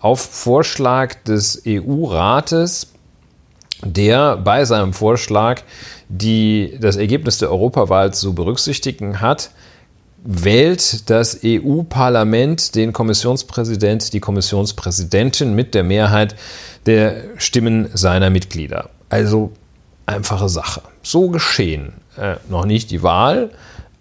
auf 0.00 0.20
Vorschlag 0.20 1.14
des 1.24 1.62
EU-Rates 1.66 2.88
der 3.84 4.36
bei 4.36 4.64
seinem 4.64 4.92
Vorschlag, 4.92 5.62
die 6.08 6.76
das 6.80 6.96
Ergebnis 6.96 7.38
der 7.38 7.50
Europawahl 7.50 8.14
zu 8.14 8.34
berücksichtigen 8.34 9.20
hat, 9.20 9.50
wählt 10.24 11.10
das 11.10 11.40
EU-Parlament 11.44 12.76
den 12.76 12.92
Kommissionspräsident, 12.92 14.12
die 14.12 14.20
Kommissionspräsidentin 14.20 15.54
mit 15.54 15.74
der 15.74 15.82
Mehrheit 15.82 16.36
der 16.86 17.24
Stimmen 17.38 17.88
seiner 17.92 18.30
Mitglieder. 18.30 18.90
Also 19.08 19.50
einfache 20.06 20.48
Sache. 20.48 20.82
So 21.02 21.28
geschehen. 21.28 21.92
Äh, 22.16 22.36
noch 22.50 22.66
nicht 22.66 22.90
die 22.90 23.02
Wahl, 23.02 23.50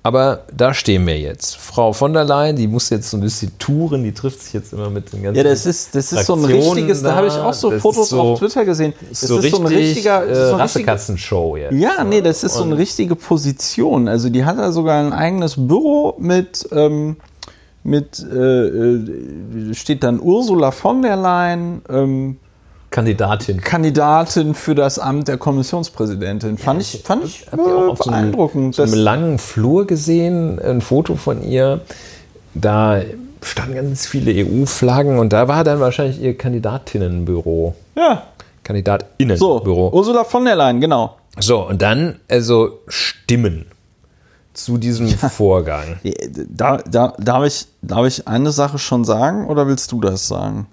aber 0.03 0.41
da 0.55 0.73
stehen 0.73 1.05
wir 1.07 1.17
jetzt. 1.19 1.55
Frau 1.57 1.93
von 1.93 2.11
der 2.11 2.23
Leyen, 2.25 2.55
die 2.55 2.67
muss 2.67 2.89
jetzt 2.89 3.09
so 3.09 3.17
ein 3.17 3.21
bisschen 3.21 3.57
touren, 3.59 4.03
die 4.03 4.11
trifft 4.11 4.41
sich 4.41 4.53
jetzt 4.53 4.73
immer 4.73 4.89
mit 4.89 5.13
den 5.13 5.23
ganzen. 5.23 5.37
Ja, 5.37 5.43
das 5.43 5.65
ist, 5.65 5.93
das 5.95 6.11
ist 6.11 6.25
so 6.25 6.33
ein 6.35 6.43
richtiges, 6.43 7.03
da 7.03 7.15
habe 7.15 7.27
ich 7.27 7.33
auch 7.33 7.53
so 7.53 7.71
Fotos 7.71 8.09
so- 8.09 8.19
auf 8.19 8.39
Twitter 8.39 8.65
gesehen. 8.65 8.93
Das 9.09 9.21
so 9.21 9.37
ist 9.37 9.43
richtig 9.45 9.59
so 9.61 9.65
ein 9.67 9.73
richtiger, 9.73 10.25
das 10.25 10.37
ist 10.37 10.43
äh, 10.43 10.49
so 10.49 10.55
Rassekatzenshow 10.55 11.55
jetzt. 11.57 11.73
Ja, 11.73 12.03
nee, 12.03 12.21
das 12.21 12.43
ist 12.43 12.55
so 12.55 12.63
eine 12.63 12.77
richtige 12.77 13.15
Position. 13.15 14.07
Also 14.07 14.29
die 14.29 14.43
hat 14.43 14.57
da 14.57 14.71
sogar 14.71 14.99
ein 14.99 15.13
eigenes 15.13 15.55
Büro 15.55 16.15
mit, 16.17 16.67
ähm, 16.71 17.17
mit 17.83 18.19
äh, 18.29 18.35
äh, 18.35 19.73
steht 19.73 20.03
dann 20.03 20.19
Ursula 20.19 20.71
von 20.71 21.01
der 21.01 21.15
Leyen, 21.15 21.81
ähm, 21.89 22.37
Kandidatin. 22.91 23.61
Kandidatin 23.61 24.53
für 24.53 24.75
das 24.75 24.99
Amt 24.99 25.29
der 25.29 25.37
Kommissionspräsidentin. 25.37 26.57
Fand 26.57 26.81
ich, 26.81 27.01
fand 27.03 27.23
ich 27.23 27.45
auch 27.51 27.57
äh, 27.57 27.89
auf 27.89 27.99
so 27.99 28.11
einem, 28.11 28.31
beeindruckend. 28.31 28.75
so 28.75 28.83
einem 28.83 28.93
langen 28.93 29.37
Flur 29.39 29.87
gesehen, 29.87 30.59
ein 30.59 30.81
Foto 30.81 31.15
von 31.15 31.41
ihr. 31.41 31.81
Da 32.53 33.01
standen 33.41 33.75
ganz 33.75 34.05
viele 34.05 34.31
EU-Flaggen 34.45 35.19
und 35.19 35.31
da 35.31 35.47
war 35.47 35.63
dann 35.63 35.79
wahrscheinlich 35.79 36.21
ihr 36.21 36.37
Kandidatinnenbüro. 36.37 37.75
ja, 37.95 38.15
so, 38.15 38.21
Kandidatinnenbüro. 38.63 39.91
Ursula 39.93 40.25
von 40.25 40.43
der 40.43 40.57
Leyen, 40.57 40.81
genau. 40.81 41.15
So, 41.39 41.65
und 41.65 41.81
dann 41.81 42.19
also 42.29 42.81
Stimmen 42.87 43.67
zu 44.53 44.77
diesem 44.77 45.07
Vorgang. 45.07 46.01
Da, 46.49 46.77
da, 46.77 47.13
darf, 47.17 47.45
ich, 47.45 47.67
darf 47.81 48.05
ich 48.05 48.27
eine 48.27 48.51
Sache 48.51 48.77
schon 48.79 49.05
sagen 49.05 49.47
oder 49.47 49.65
willst 49.65 49.93
du 49.93 50.01
das 50.01 50.27
sagen? 50.27 50.67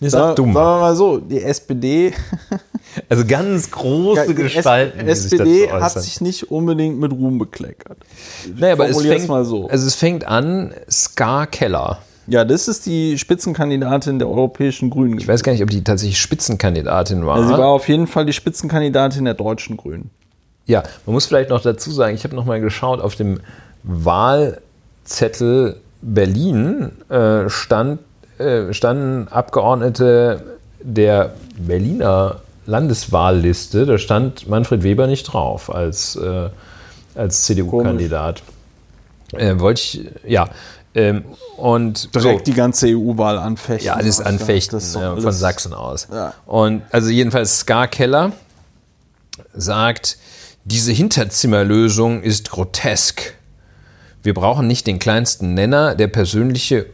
Nee, 0.00 0.08
Sagen 0.08 0.28
sag 0.28 0.36
du 0.36 0.42
sagen 0.42 0.54
wir 0.54 0.80
mal 0.80 0.96
so, 0.96 1.18
die 1.18 1.42
SPD, 1.42 2.12
Also 3.08 3.24
ganz 3.26 3.70
große 3.70 4.26
die 4.28 4.34
Gestalten, 4.34 5.06
die 5.06 5.14
sich 5.14 5.32
SPD 5.32 5.66
dazu 5.66 5.80
hat 5.82 6.02
sich 6.02 6.20
nicht 6.20 6.50
unbedingt 6.50 6.98
mit 6.98 7.12
Ruhm 7.12 7.38
bekleckert. 7.38 7.98
Naja, 8.56 8.72
aber 8.74 8.88
es 8.88 9.00
fängt, 9.02 9.28
mal 9.28 9.44
so. 9.44 9.68
also 9.68 9.86
es 9.86 9.94
fängt 9.94 10.26
an, 10.26 10.72
Ska 10.90 11.46
Keller. 11.46 11.98
Ja, 12.28 12.44
das 12.44 12.66
ist 12.66 12.86
die 12.86 13.18
Spitzenkandidatin 13.18 14.18
der 14.18 14.28
Europäischen 14.28 14.90
Grünen. 14.90 15.18
Ich 15.18 15.28
weiß 15.28 15.44
gar 15.44 15.52
nicht, 15.52 15.62
ob 15.62 15.70
die 15.70 15.84
tatsächlich 15.84 16.20
Spitzenkandidatin 16.20 17.24
war. 17.24 17.36
Also 17.36 17.48
sie 17.48 17.58
war 17.58 17.68
auf 17.68 17.88
jeden 17.88 18.08
Fall 18.08 18.26
die 18.26 18.32
Spitzenkandidatin 18.32 19.24
der 19.24 19.34
deutschen 19.34 19.76
Grünen. 19.76 20.10
Ja, 20.66 20.82
man 21.04 21.14
muss 21.14 21.26
vielleicht 21.26 21.50
noch 21.50 21.60
dazu 21.60 21.92
sagen, 21.92 22.16
ich 22.16 22.24
habe 22.24 22.34
noch 22.34 22.44
mal 22.44 22.60
geschaut, 22.60 23.00
auf 23.00 23.14
dem 23.14 23.38
Wahlzettel 23.84 25.76
Berlin 26.02 26.90
äh, 27.08 27.48
stand, 27.48 28.00
äh, 28.38 28.72
standen 28.72 29.28
Abgeordnete 29.28 30.58
der 30.80 31.34
Berliner 31.58 32.40
Landeswahlliste, 32.66 33.86
da 33.86 33.98
stand 33.98 34.48
Manfred 34.48 34.82
Weber 34.82 35.06
nicht 35.06 35.24
drauf 35.24 35.72
als, 35.72 36.16
äh, 36.16 36.48
als 37.14 37.42
CDU-Kandidat. 37.44 38.42
Äh, 39.32 39.58
wollte 39.58 39.80
ich, 39.80 40.10
ja. 40.26 40.48
Ähm, 40.94 41.24
und 41.56 42.14
Direkt 42.14 42.46
die 42.46 42.54
ganze 42.54 42.88
EU-Wahl 42.88 43.38
anfechten. 43.38 43.86
ja, 43.86 43.94
alles 43.94 44.20
anfechten 44.20 44.80
ja, 44.80 45.14
von 45.14 45.24
alles- 45.24 45.38
Sachsen 45.38 45.74
aus. 45.74 46.08
Ja. 46.10 46.32
Und 46.46 46.82
also 46.90 47.10
jedenfalls 47.10 47.60
Ska 47.60 47.86
Keller 47.86 48.32
sagt, 49.54 50.16
diese 50.64 50.92
Hinterzimmerlösung 50.92 52.22
ist 52.22 52.50
grotesk. 52.50 53.34
Wir 54.22 54.34
brauchen 54.34 54.66
nicht 54.66 54.86
den 54.86 54.98
kleinsten 54.98 55.54
Nenner, 55.54 55.94
der 55.94 56.08
persönliche 56.08 56.86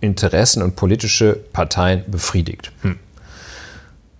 Interessen 0.00 0.62
und 0.62 0.76
politische 0.76 1.38
Parteien 1.52 2.04
befriedigt. 2.06 2.72
Hm. 2.82 2.96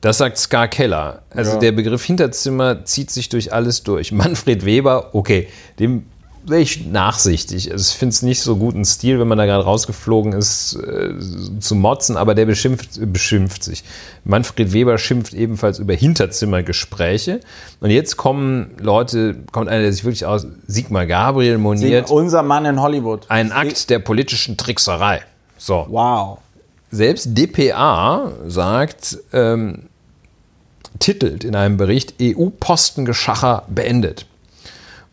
Das 0.01 0.19
sagt 0.19 0.39
Ska 0.39 0.67
Keller. 0.67 1.23
Also 1.31 1.53
Ja. 1.53 1.59
der 1.59 1.73
Begriff 1.73 2.05
Hinterzimmer 2.05 2.85
zieht 2.87 3.11
sich 3.11 3.29
durch 3.29 3.53
alles 3.53 3.83
durch. 3.83 4.13
Manfred 4.13 4.65
Weber, 4.65 5.11
okay, 5.15 5.49
dem 5.79 6.05
wäre 6.47 6.63
ich 6.63 6.87
nachsichtig. 6.87 7.71
Also 7.71 7.91
ich 7.93 7.99
finde 7.99 8.15
es 8.15 8.23
nicht 8.23 8.41
so 8.41 8.57
guten 8.57 8.87
Stil, 8.87 9.21
wenn 9.21 9.29
man 9.29 9.37
da 9.37 9.45
gerade 9.45 9.63
rausgeflogen 9.63 10.33
ist, 10.33 10.75
äh, 10.75 11.13
zu 11.61 11.75
motzen, 11.75 12.17
aber 12.17 12.35
der 12.35 12.47
beschimpft, 12.47 12.99
beschimpft 13.13 13.63
sich. 13.63 13.85
Manfred 14.25 14.73
Weber 14.73 14.97
schimpft 14.97 15.35
ebenfalls 15.35 15.79
über 15.79 15.93
Hinterzimmergespräche. 15.93 17.41
Und 17.81 17.91
jetzt 17.91 18.17
kommen 18.17 18.71
Leute, 18.81 19.37
kommt 19.53 19.69
einer, 19.69 19.83
der 19.83 19.93
sich 19.93 20.05
wirklich 20.05 20.25
aus, 20.25 20.47
Sigmar 20.67 21.05
Gabriel 21.05 21.59
moniert, 21.59 22.11
Unser 22.11 22.43
Mann 22.43 22.65
in 22.65 22.81
Hollywood. 22.81 23.27
ein 23.29 23.53
Akt 23.53 23.91
der 23.91 23.99
politischen 23.99 24.57
Trickserei. 24.57 25.21
So. 25.61 25.87
Wow. 25.89 26.39
Selbst 26.91 27.39
DPA 27.39 28.33
sagt, 28.49 29.19
ähm, 29.33 29.85
titelt 30.99 31.45
in 31.45 31.55
einem 31.55 31.77
Bericht 31.77 32.15
EU-Postengeschacher 32.21 33.65
beendet. 33.69 34.27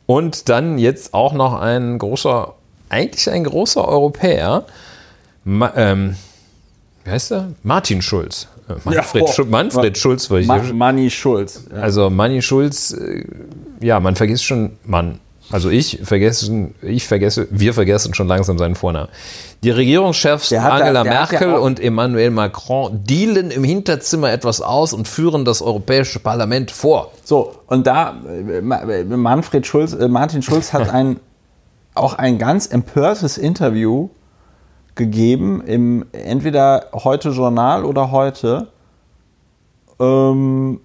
Und 0.05 0.49
dann 0.49 0.79
jetzt 0.79 1.13
auch 1.13 1.33
noch 1.33 1.59
ein 1.59 1.99
großer, 1.99 2.53
eigentlich 2.89 3.29
ein 3.29 3.43
großer 3.43 3.87
Europäer, 3.87 4.65
Ma 5.43 5.71
ähm, 5.75 6.15
wie 7.03 7.11
heißt 7.11 7.31
er? 7.31 7.51
Martin 7.63 8.01
Schulz. 8.01 8.47
Äh, 8.67 8.73
Manfred, 8.83 9.27
Ja, 9.27 9.33
Schul 9.33 9.45
Manfred 9.45 9.97
Schulz, 9.97 10.29
wollte 10.29 10.41
ich 10.41 10.47
Ma 10.47 10.61
Manni 10.73 11.09
Schulz. 11.09 11.63
Ja. 11.71 11.81
also 11.81 12.09
Manni 12.09 12.41
Schulz, 12.41 12.91
äh, 12.91 13.23
ja, 13.79 13.99
man 13.99 14.15
vergisst 14.15 14.45
schon, 14.45 14.77
man, 14.83 15.19
also 15.51 15.69
ich 15.69 15.99
vergesse, 16.03 16.69
ich 16.81 17.07
vergesse, 17.07 17.47
wir 17.51 17.73
vergessen 17.73 18.13
schon 18.13 18.27
langsam 18.27 18.57
seinen 18.57 18.75
Vornamen. 18.75 19.09
Die 19.63 19.69
Regierungschefs 19.69 20.49
Der 20.49 20.61
ja- 20.61 20.69
Angela 20.69 21.03
ja 21.05 21.11
Merkel 21.11 21.53
auch- 21.55 21.61
und 21.61 21.79
Emmanuel 21.79 22.31
Macron 22.31 23.03
dealen 23.03 23.51
im 23.51 23.63
Hinterzimmer 23.63 24.31
etwas 24.31 24.61
aus 24.61 24.93
und 24.93 25.07
führen 25.07 25.45
das 25.45 25.61
Europäische 25.61 26.19
Parlament 26.19 26.71
vor. 26.71 27.11
So, 27.23 27.55
und 27.67 27.87
da, 27.87 28.15
äh, 28.27 29.03
Manfred 29.03 29.65
Schulz, 29.65 29.93
äh, 29.93 30.07
Martin 30.07 30.41
Schulz 30.41 30.73
hat 30.73 30.89
ein, 30.89 31.19
auch 31.93 32.13
ein 32.15 32.37
ganz 32.37 32.67
empörtes 32.67 33.37
Interview 33.37 34.09
gegeben 34.95 35.61
im 35.65 36.05
entweder 36.11 36.87
heute 36.93 37.29
Journal 37.29 37.85
oder 37.85 38.11
heute, 38.11 38.67
ähm, 39.99 40.81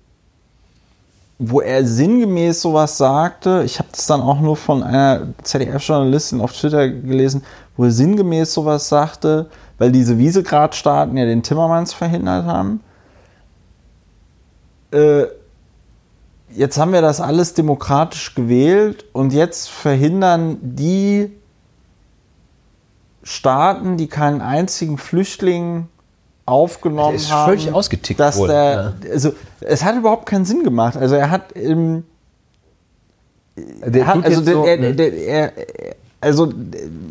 wo 1.45 1.61
er 1.61 1.85
sinngemäß 1.85 2.63
sowas 2.63 2.97
sagte. 2.97 3.63
Ich 3.65 3.81
habe 3.81 3.89
das 3.91 4.07
dann 4.07 4.21
auch 4.21 4.41
nur 4.41 4.57
von 4.57 4.85
einer 4.85 5.27
ZDF-Journalistin 5.43 6.41
auf 6.41 6.53
Twitter 6.53 6.89
gelesen, 6.89 7.43
wo 7.77 7.85
er 7.85 7.91
sinngemäß 7.91 8.55
sowas 8.55 8.89
sagte, 8.89 9.47
weil 9.79 9.91
diese 9.91 10.19
Wiesegrad-Staaten 10.19 11.17
ja 11.17 11.25
den 11.25 11.43
Timmermans 11.43 11.95
verhindert 11.95 12.47
haben. 12.47 12.81
Äh, 14.93 15.25
jetzt 16.51 16.79
haben 16.79 16.93
wir 16.93 17.03
das 17.03 17.21
alles 17.21 17.55
demokratisch 17.55 18.37
gewählt 18.37 19.05
und 19.13 19.33
jetzt 19.33 19.69
verhindern 19.69 20.59
die 20.63 21.33
Staaten, 23.25 23.97
die 23.97 24.07
keinen 24.07 24.43
einzigen 24.43 24.97
Flüchtling 24.97 25.89
aufgenommen 26.47 27.11
Der 27.11 27.17
ist 27.17 27.31
haben, 27.31 27.49
völlig 27.51 27.73
ausgetickt 27.73 28.19
dass 28.21 28.37
wohl, 28.39 28.49
der, 28.49 28.95
also 29.11 29.33
es 29.61 29.85
hat 29.85 29.97
überhaupt 29.97 30.27
keinen 30.27 30.45
Sinn 30.45 30.65
gemacht. 30.65 30.97
Also 30.97 31.15
er 31.15 31.31
hat, 31.31 31.55
ähm, 31.57 32.05
Der 33.57 34.03
er 34.03 34.07
hat 34.07 34.25
also, 34.25 34.41
der, 34.41 34.55
so- 34.55 34.65
er, 34.65 34.93
der, 34.93 35.13
er, 35.13 35.53
also 36.21 36.53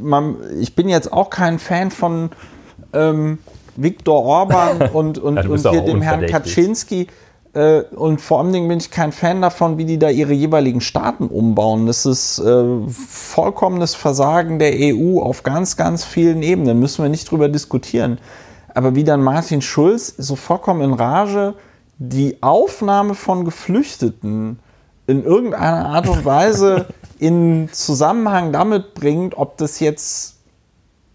man, 0.02 0.36
ich 0.60 0.76
bin 0.76 0.90
jetzt 0.90 1.12
auch 1.12 1.30
kein 1.30 1.60
Fan 1.60 1.92
von 1.92 2.30
ähm, 2.94 3.38
Viktor 3.76 4.24
Orban 4.24 4.90
und, 4.94 5.18
und, 5.18 5.36
Ja, 5.38 5.50
und 5.50 5.70
hier 5.70 5.82
dem 5.82 6.02
Herrn. 6.02 6.26
Kaczynski. 6.26 7.08
Äh, 7.54 7.82
und 7.96 8.22
vor 8.22 8.40
allem 8.40 8.52
bin 8.68 8.78
ich 8.78 8.92
kein 8.92 9.12
Fan 9.12 9.42
davon, 9.42 9.78
wie 9.78 9.86
die 9.86 10.00
da 10.00 10.10
ihre 10.10 10.32
jeweiligen 10.34 10.80
Staaten 10.82 11.28
umbauen. 11.28 11.86
Das 11.86 12.06
ist 12.06 12.40
äh, 12.40 12.64
vollkommenes 12.88 13.94
Versagen 13.96 14.58
der 14.58 14.74
EU 14.76 15.20
auf 15.22 15.44
ganz, 15.44 15.76
ganz 15.76 16.06
vielen 16.06 16.44
Ebenen. 16.44 16.80
Müssen 16.80 17.04
wir 17.04 17.10
nicht 17.10 17.30
drüber 17.30 17.50
diskutieren. 17.50 18.20
Aber 18.74 18.96
wie 18.96 19.04
dann 19.04 19.22
Martin 19.22 19.62
Schulz 19.62 20.14
so 20.18 20.36
vollkommen 20.36 20.82
in 20.82 20.94
Rage 20.94 21.56
die 21.98 22.42
Aufnahme 22.42 23.14
von 23.14 23.46
Geflüchteten 23.46 24.60
in 25.08 25.24
irgendeiner 25.24 25.86
Art 25.88 26.08
und 26.08 26.26
Weise 26.26 26.88
in 27.20 27.70
Zusammenhang 27.72 28.52
damit 28.52 28.94
bringt, 28.94 29.38
ob 29.38 29.58
das 29.58 29.80
jetzt 29.80 30.38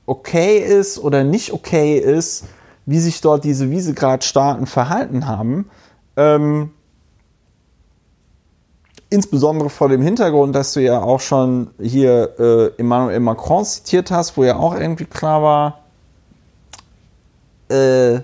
okay 0.07 0.59
ist 0.59 0.99
oder 0.99 1.25
nicht 1.25 1.53
okay 1.53 1.99
ist, 1.99 2.45
wie 2.85 3.01
sich 3.01 3.21
dort 3.21 3.45
diese 3.45 3.71
Wiesegrad-Staaten 3.71 4.67
verhalten 4.67 5.27
haben. 5.27 5.69
Ähm, 6.17 6.71
insbesondere 9.11 9.71
vor 9.71 9.89
dem 9.89 10.03
Hintergrund, 10.03 10.55
dass 10.55 10.73
du 10.73 10.81
ja 10.81 11.03
auch 11.03 11.21
schon 11.21 11.71
hier 11.81 12.35
äh, 12.39 12.81
Emmanuel 12.81 13.21
Macron 13.21 13.65
zitiert 13.65 14.11
hast, 14.11 14.37
wo 14.37 14.45
ja 14.45 14.57
auch 14.57 14.75
irgendwie 14.75 15.05
klar 15.05 15.43
war, 15.43 15.86
äh, 17.69 18.21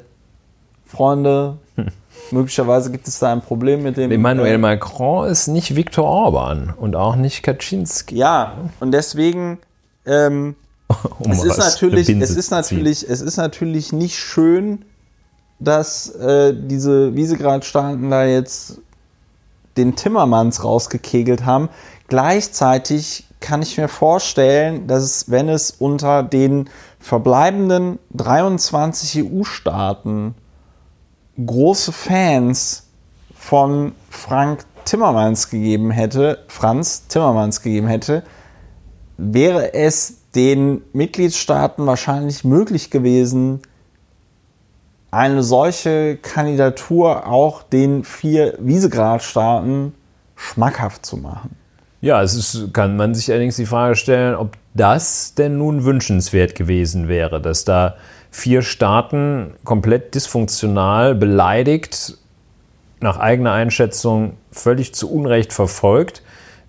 Freunde, 0.86 1.58
Möglicherweise 2.30 2.90
gibt 2.90 3.08
es 3.08 3.18
da 3.18 3.32
ein 3.32 3.42
Problem 3.42 3.82
mit 3.82 3.96
dem. 3.96 4.10
Emmanuel 4.10 4.58
Macron 4.58 5.28
ist 5.28 5.48
nicht 5.48 5.76
Viktor 5.76 6.04
Orban 6.04 6.72
und 6.76 6.96
auch 6.96 7.16
nicht 7.16 7.42
Kaczynski. 7.42 8.16
Ja, 8.16 8.70
und 8.80 8.92
deswegen. 8.92 9.58
Ähm, 10.06 10.56
Um 11.18 11.30
es 11.30 11.42
ist 11.42 11.56
natürlich, 11.56 12.08
es 12.08 12.30
ist 12.30 12.48
ziehen. 12.48 12.56
natürlich, 12.56 13.08
es 13.08 13.22
ist 13.22 13.36
natürlich 13.38 13.92
nicht 13.92 14.18
schön, 14.18 14.84
dass 15.58 16.10
äh, 16.10 16.54
diese 16.54 17.14
Visegrad-Staaten 17.14 18.10
da 18.10 18.26
jetzt 18.26 18.80
den 19.78 19.96
Timmermans 19.96 20.64
rausgekegelt 20.64 21.46
haben. 21.46 21.70
Gleichzeitig 22.08 23.24
kann 23.40 23.62
ich 23.62 23.78
mir 23.78 23.88
vorstellen, 23.88 24.86
dass 24.86 25.02
es, 25.02 25.30
wenn 25.30 25.48
es 25.48 25.70
unter 25.70 26.22
den 26.22 26.68
verbleibenden 27.02 27.98
23 28.12 29.24
EU-Staaten 29.24 30.34
große 31.44 31.92
Fans 31.92 32.86
von 33.34 33.92
Frank 34.08 34.64
Timmermans 34.84 35.50
gegeben 35.50 35.90
hätte, 35.90 36.44
Franz 36.46 37.08
Timmermans 37.08 37.60
gegeben 37.60 37.88
hätte, 37.88 38.22
wäre 39.16 39.74
es 39.74 40.18
den 40.34 40.82
Mitgliedstaaten 40.92 41.86
wahrscheinlich 41.86 42.44
möglich 42.44 42.90
gewesen, 42.90 43.60
eine 45.10 45.42
solche 45.42 46.16
Kandidatur 46.16 47.26
auch 47.26 47.64
den 47.64 48.04
vier 48.04 48.56
Visegrad-Staaten 48.58 49.94
schmackhaft 50.36 51.04
zu 51.04 51.16
machen. 51.16 51.56
Ja, 52.00 52.22
es 52.22 52.34
ist, 52.34 52.72
kann 52.72 52.96
man 52.96 53.14
sich 53.14 53.30
allerdings 53.30 53.56
die 53.56 53.66
Frage 53.66 53.94
stellen, 53.94 54.34
ob 54.34 54.56
das 54.74 55.34
denn 55.34 55.58
nun 55.58 55.84
wünschenswert 55.84 56.54
gewesen 56.54 57.08
wäre, 57.08 57.40
dass 57.40 57.64
da 57.64 57.96
vier 58.30 58.62
Staaten 58.62 59.54
komplett 59.64 60.14
dysfunktional 60.14 61.14
beleidigt, 61.14 62.16
nach 63.00 63.18
eigener 63.18 63.52
Einschätzung 63.52 64.34
völlig 64.50 64.94
zu 64.94 65.12
Unrecht 65.12 65.52
verfolgt, 65.52 66.22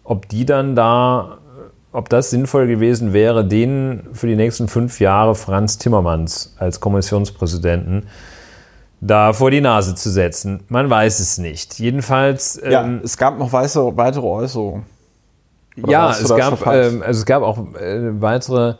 ob 0.03 0.27
die 0.27 0.45
dann 0.45 0.75
da, 0.75 1.37
ob 1.91 2.09
das 2.09 2.31
sinnvoll 2.31 2.67
gewesen 2.67 3.13
wäre, 3.13 3.45
denen 3.45 4.09
für 4.13 4.27
die 4.27 4.35
nächsten 4.35 4.67
fünf 4.67 4.99
Jahre 4.99 5.35
Franz 5.35 5.77
Timmermans 5.77 6.55
als 6.57 6.79
Kommissionspräsidenten 6.79 8.07
da 9.05 9.33
vor 9.33 9.51
die 9.51 9.61
Nase 9.61 9.95
zu 9.95 10.09
setzen. 10.09 10.61
Man 10.69 10.89
weiß 10.89 11.19
es 11.19 11.37
nicht. 11.37 11.79
Jedenfalls. 11.79 12.59
Ja, 12.67 12.83
ähm, 12.83 13.01
es 13.03 13.17
gab 13.17 13.37
noch 13.37 13.51
weitere, 13.51 13.95
weitere 13.97 14.25
Äußerungen. 14.25 14.83
Oder 15.81 15.91
ja, 15.91 16.11
es 16.11 16.29
gab, 16.29 16.65
ähm, 16.67 17.01
also 17.05 17.19
es 17.19 17.25
gab 17.25 17.43
auch 17.43 17.57
äh, 17.75 18.21
weitere. 18.21 18.75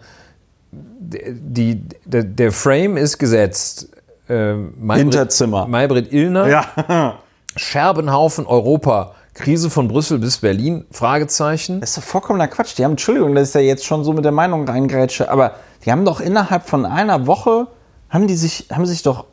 Die, 0.71 1.81
der, 2.05 2.23
der 2.23 2.51
Frame 2.51 2.97
ist 2.97 3.17
gesetzt. 3.17 3.89
Äh, 4.29 4.53
Maybrit- 4.53 4.97
Hinterzimmer. 4.97 5.67
Maybrit 5.67 6.11
Illner. 6.11 6.47
Ja, 6.47 7.19
Scherbenhaufen 7.55 8.45
Europa. 8.47 9.13
Krise 9.33 9.69
von 9.69 9.87
Brüssel 9.87 10.19
bis 10.19 10.37
Berlin? 10.37 10.85
Fragezeichen. 10.91 11.81
das 11.81 11.91
ist 11.91 11.97
doch 11.97 12.03
vollkommener 12.03 12.47
Quatsch. 12.47 12.77
Die 12.77 12.83
haben, 12.83 12.91
Entschuldigung, 12.91 13.33
das 13.33 13.49
ist 13.49 13.55
ja 13.55 13.61
jetzt 13.61 13.85
schon 13.85 14.03
so 14.03 14.13
mit 14.13 14.23
der 14.23 14.31
Meinung 14.31 14.67
reingrätsche, 14.67 15.29
aber 15.29 15.55
die 15.83 15.91
haben 15.91 16.05
doch 16.05 16.21
innerhalb 16.21 16.67
von 16.67 16.85
einer 16.85 17.25
Woche, 17.25 17.67
haben 18.09 18.27
die 18.27 18.35
sich, 18.35 18.67
haben 18.71 18.85
sich 18.85 19.01
doch 19.01 19.25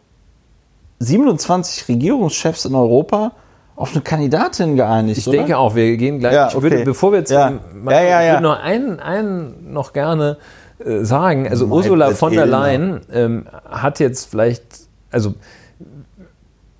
27 1.01 1.89
Regierungschefs 1.89 2.65
in 2.65 2.75
Europa 2.75 3.33
auf 3.81 3.93
eine 3.95 4.03
Kandidatin 4.03 4.77
geeinigt, 4.77 5.17
Ich 5.17 5.27
oder? 5.27 5.39
denke 5.39 5.57
auch, 5.57 5.75
wir 5.75 5.97
gehen 5.97 6.19
gleich. 6.19 6.35
Ja, 6.35 6.49
Ich 6.49 6.61
würde, 6.61 6.77
okay. 6.77 6.85
bevor 6.85 7.15
wir 7.15 7.25
zum, 7.25 7.37
Ja. 7.37 7.53
Ja, 7.87 8.03
ja, 8.03 8.21
ich 8.21 8.27
ja. 8.27 8.33
würde 8.35 8.43
noch 8.43 8.63
einen, 8.63 9.01
einen 9.01 9.73
noch 9.73 9.95
gerne 9.95 10.37
äh, 10.85 11.03
sagen. 11.03 11.49
Also 11.49 11.67
Maybrit 11.67 11.85
Ursula 11.85 12.11
von 12.11 12.33
der. 12.35 12.45
Leyen 12.45 13.01
ähm, 13.11 13.47
hat 13.65 13.99
jetzt 13.99 14.27
vielleicht, 14.31 14.65
also 15.11 15.33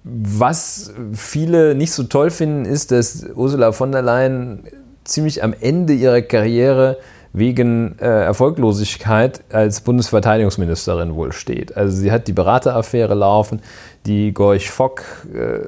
was 0.05 0.93
viele 1.15 1.75
nicht 1.75 1.93
so 1.93 2.03
toll 2.03 2.29
finden, 2.29 2.67
ist, 2.67 2.91
dass 2.91 3.25
Ursula 3.35 3.73
von 3.73 3.93
der 3.93 4.03
Leyen 4.03 4.65
ziemlich 5.05 5.43
am 5.43 5.55
Ende 5.59 5.95
ihrer 5.95 6.21
Karriere 6.21 6.99
wegen 7.33 7.99
äh, 7.99 8.25
Erfolglosigkeit 8.25 9.41
als 9.51 9.81
Bundesverteidigungsministerin 9.81 11.15
wohl 11.15 11.33
steht. 11.33 11.75
Also 11.79 11.97
sie 11.97 12.13
hat 12.13 12.29
die 12.29 12.35
Berateraffäre 12.35 13.15
laufen, 13.15 13.63
die 14.05 14.35
Gorch 14.35 14.71
Fock 14.71 15.03
äh, 15.33 15.61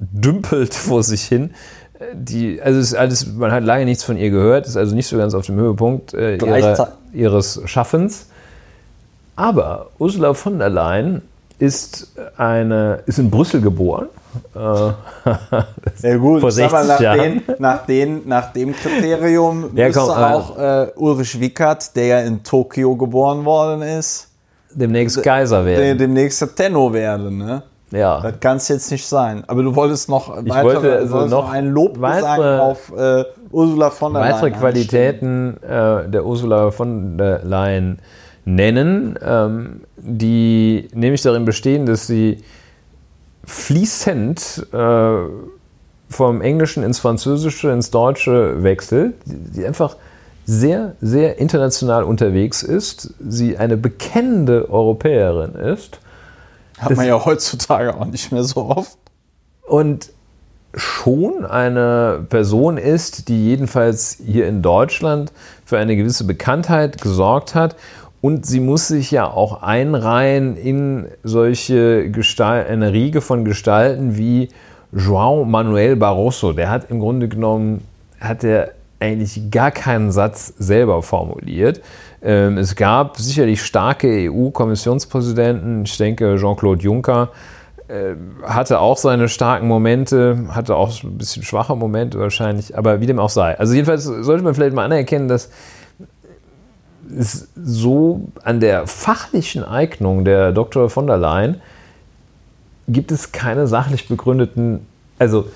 dümpelt 0.00 0.74
vor 0.74 1.02
sich 1.02 1.22
hin. 1.24 1.50
Äh, 1.98 2.04
Die, 2.14 2.60
also 2.60 2.80
ist 2.80 2.94
alles, 2.94 3.26
man 3.26 3.52
hat 3.52 3.64
lange 3.64 3.84
nichts 3.84 4.02
von 4.04 4.16
ihr 4.16 4.30
gehört, 4.30 4.66
ist 4.66 4.76
also 4.76 4.94
nicht 4.94 5.06
so 5.06 5.16
ganz 5.16 5.34
auf 5.34 5.46
dem 5.46 5.56
Höhepunkt 5.56 6.14
äh, 6.14 6.36
ihrer, 6.36 6.88
ihres 7.12 7.60
Schaffens. 7.66 8.26
Aber 9.36 9.90
Ursula 9.98 10.34
von 10.34 10.58
der 10.58 10.68
Leyen 10.68 11.22
ist, 11.58 12.12
eine, 12.36 13.00
ist 13.06 13.18
in 13.18 13.30
Brüssel 13.30 13.60
geboren. 13.60 14.06
Ja 14.54 14.96
gut, 16.18 16.40
Vor 16.40 16.48
ich 16.50 16.54
sag 16.54 16.70
60 16.70 16.72
mal, 16.72 16.86
nach, 16.86 17.00
Jahren. 17.00 17.18
den, 17.18 17.42
nach, 17.58 17.86
den, 17.86 18.28
nach 18.28 18.52
dem 18.52 18.74
Kriterium 18.74 19.70
Ja, 19.76 19.86
müsste 19.86 20.00
äh, 20.00 20.04
auch 20.04 20.58
äh, 20.58 20.86
Ulrich 20.96 21.40
Wickert, 21.40 21.94
der 21.96 22.06
ja 22.06 22.20
in 22.20 22.42
Tokio 22.42 22.96
geboren 22.96 23.44
worden 23.44 23.82
ist, 23.82 24.28
demnächst 24.72 25.22
Kaiser 25.22 25.64
werden. 25.64 25.98
demnächst 25.98 26.44
Tenno 26.56 26.92
werden. 26.92 27.38
Ne? 27.38 27.62
Ja. 27.92 28.20
Das 28.20 28.40
kann 28.40 28.56
es 28.58 28.68
jetzt 28.68 28.90
nicht 28.90 29.06
sein. 29.06 29.42
Aber 29.46 29.62
du 29.62 29.74
wolltest 29.74 30.08
noch, 30.08 30.28
weitere, 30.28 30.62
wollte 30.62 30.96
also 30.96 31.26
noch 31.26 31.50
ein 31.50 31.70
Lob 31.70 32.00
weitere- 32.00 32.58
auf 32.60 32.92
äh, 32.96 33.24
Ursula 33.50 33.90
von 33.90 34.12
der 34.12 34.22
weitere 34.22 34.50
Leyen. 34.50 34.60
Qualitäten 34.60 35.56
äh, 35.62 36.08
der 36.08 36.24
Ursula 36.24 36.70
von 36.70 37.18
der 37.18 37.44
Leyen 37.44 37.98
nennen, 38.44 39.18
ähm, 39.22 39.80
die 39.96 40.88
nämlich 40.94 41.22
darin 41.22 41.44
bestehen, 41.44 41.86
dass 41.86 42.06
sie 42.06 42.38
fließend 43.44 44.68
äh, 44.72 45.16
vom 46.08 46.40
Englischen 46.42 46.82
ins 46.82 46.98
Französische, 46.98 47.70
ins 47.70 47.90
Deutsche 47.90 48.62
wechselt, 48.62 49.14
die 49.24 49.60
die 49.60 49.66
einfach 49.66 49.96
sehr, 50.44 50.94
sehr 51.00 51.38
international 51.38 52.02
unterwegs 52.04 52.62
ist, 52.62 53.14
sie 53.26 53.56
eine 53.56 53.76
bekennende 53.76 54.70
Europäerin 54.70 55.54
ist 55.54 56.00
Hat 56.80 56.96
man 56.96 57.06
ja 57.06 57.24
heutzutage 57.24 57.94
auch 57.94 58.06
nicht 58.06 58.32
mehr 58.32 58.44
so 58.44 58.66
oft. 58.66 58.98
und 59.70 60.10
schon 60.74 61.44
eine 61.44 62.24
Person 62.28 62.76
ist, 62.76 63.28
die 63.28 63.44
jedenfalls 63.46 64.18
hier 64.24 64.46
in 64.46 64.62
Deutschland 64.62 65.32
für 65.64 65.78
eine 65.78 65.96
gewisse 65.96 66.24
Bekanntheit 66.24 67.00
gesorgt 67.00 67.54
hat. 67.54 67.76
Und 68.20 68.46
sie 68.46 68.60
muss 68.60 68.88
sich 68.88 69.10
ja 69.10 69.26
auch 69.26 69.62
einreihen 69.62 70.56
in 70.56 71.08
solche 71.24 72.10
Gestalt, 72.10 72.68
eine 72.68 72.92
Riege 72.92 73.20
von 73.20 73.44
Gestalten 73.44 74.16
wie 74.16 74.50
João 74.92 75.44
Manuel 75.44 75.96
Barroso. 75.96 76.52
Der 76.52 76.70
hat 76.70 76.90
im 76.90 77.00
Grunde 77.00 77.28
genommen, 77.28 77.82
hat 78.20 78.44
er 78.44 78.72
eigentlich 79.00 79.50
gar 79.50 79.70
keinen 79.70 80.12
Satz 80.12 80.52
selber 80.58 81.02
formuliert. 81.02 81.80
Ähm, 82.22 82.58
es 82.58 82.76
gab 82.76 83.16
sicherlich 83.16 83.62
starke 83.62 84.30
EU-Kommissionspräsidenten. 84.30 85.84
Ich 85.84 85.96
denke, 85.96 86.36
Jean-Claude 86.38 86.82
Juncker 86.82 87.30
äh, 87.88 88.14
hatte 88.42 88.80
auch 88.80 88.98
seine 88.98 89.28
starken 89.28 89.66
Momente, 89.66 90.46
hatte 90.50 90.76
auch 90.76 91.02
ein 91.02 91.18
bisschen 91.18 91.42
schwache 91.42 91.74
Momente 91.74 92.18
wahrscheinlich, 92.18 92.76
aber 92.76 93.00
wie 93.00 93.06
dem 93.06 93.18
auch 93.18 93.30
sei. 93.30 93.58
Also 93.58 93.74
jedenfalls 93.74 94.04
sollte 94.04 94.44
man 94.44 94.54
vielleicht 94.54 94.74
mal 94.74 94.84
anerkennen, 94.84 95.28
dass 95.28 95.50
es 97.16 97.48
so 97.56 98.28
an 98.44 98.60
der 98.60 98.86
fachlichen 98.86 99.64
Eignung 99.64 100.24
der 100.24 100.52
Dr. 100.52 100.90
von 100.90 101.06
der 101.06 101.16
Leyen 101.16 101.60
gibt 102.86 103.12
es 103.12 103.32
keine 103.32 103.66
sachlich 103.66 104.08
begründeten, 104.08 104.86
also 105.18 105.46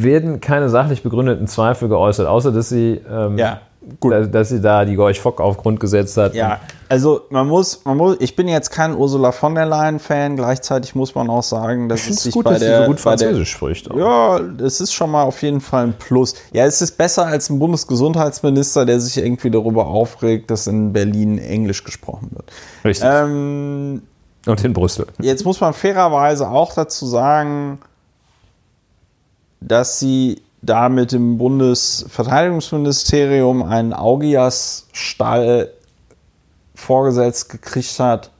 werden 0.00 0.40
keine 0.40 0.68
sachlich 0.68 1.02
begründeten 1.02 1.46
Zweifel 1.46 1.88
geäußert, 1.88 2.26
außer 2.26 2.52
dass 2.52 2.68
sie, 2.68 3.00
ähm, 3.10 3.36
Ja, 3.36 3.60
gut. 4.00 4.12
Dass, 4.32 4.48
sie 4.48 4.60
da 4.60 4.84
die 4.84 4.94
Gorch 4.94 5.20
Fock 5.20 5.40
auf 5.40 5.56
Grund 5.58 5.80
gesetzt 5.80 6.16
hat. 6.16 6.34
Ja, 6.34 6.60
also 6.88 7.22
man 7.30 7.48
muss, 7.48 7.84
man 7.84 7.96
muss, 7.96 8.16
ich 8.20 8.36
bin 8.36 8.46
jetzt 8.46 8.70
kein 8.70 8.94
Ursula 8.94 9.32
von 9.32 9.54
der 9.54 9.66
Leyen-Fan, 9.66 10.36
gleichzeitig 10.36 10.94
muss 10.94 11.14
man 11.14 11.28
auch 11.30 11.42
sagen, 11.42 11.88
dass 11.88 12.08
es 12.08 12.22
sich 12.22 12.34
gut, 12.34 12.44
bei 12.44 12.52
dass 12.52 12.60
sie 12.60 12.66
der, 12.66 12.82
so 12.82 12.86
gut 12.86 13.02
bei 13.02 13.16
der 13.16 13.28
Französisch 13.28 13.50
spricht. 13.50 13.90
auch. 13.90 13.96
Ja, 13.96 14.40
es 14.64 14.80
ist 14.80 14.92
schon 14.92 15.10
mal 15.10 15.22
auf 15.24 15.42
jeden 15.42 15.60
Fall 15.60 15.84
ein 15.88 15.94
Plus. 15.98 16.34
Ja, 16.52 16.64
es 16.64 16.80
ist 16.80 16.96
besser 16.96 17.26
als 17.26 17.50
ein 17.50 17.58
Bundesgesundheitsminister, 17.58 18.86
der 18.86 19.00
sich 19.00 19.18
irgendwie 19.18 19.50
darüber 19.50 19.86
aufregt, 19.86 20.50
dass 20.50 20.66
in 20.66 20.92
Berlin 20.92 21.38
Englisch 21.38 21.84
gesprochen 21.84 22.30
wird. 22.32 22.52
Richtig. 22.84 23.08
Ähm, 23.10 24.02
Und 24.46 24.64
in 24.64 24.72
Brüssel. 24.72 25.06
jetzt 25.20 25.44
muss 25.44 25.60
man 25.60 25.72
fairerweise 25.72 26.48
auch 26.48 26.72
dazu 26.74 27.06
sagen, 27.06 27.78
dass 29.66 29.98
sie 29.98 30.42
da 30.60 30.88
mit 30.88 31.12
dem 31.12 31.38
Bundesverteidigungsministerium 31.38 33.62
einen 33.62 33.92
Augias-Stall 33.92 35.72
vorgesetzt 36.74 37.48
gekriegt 37.48 37.98
hat, 37.98 38.30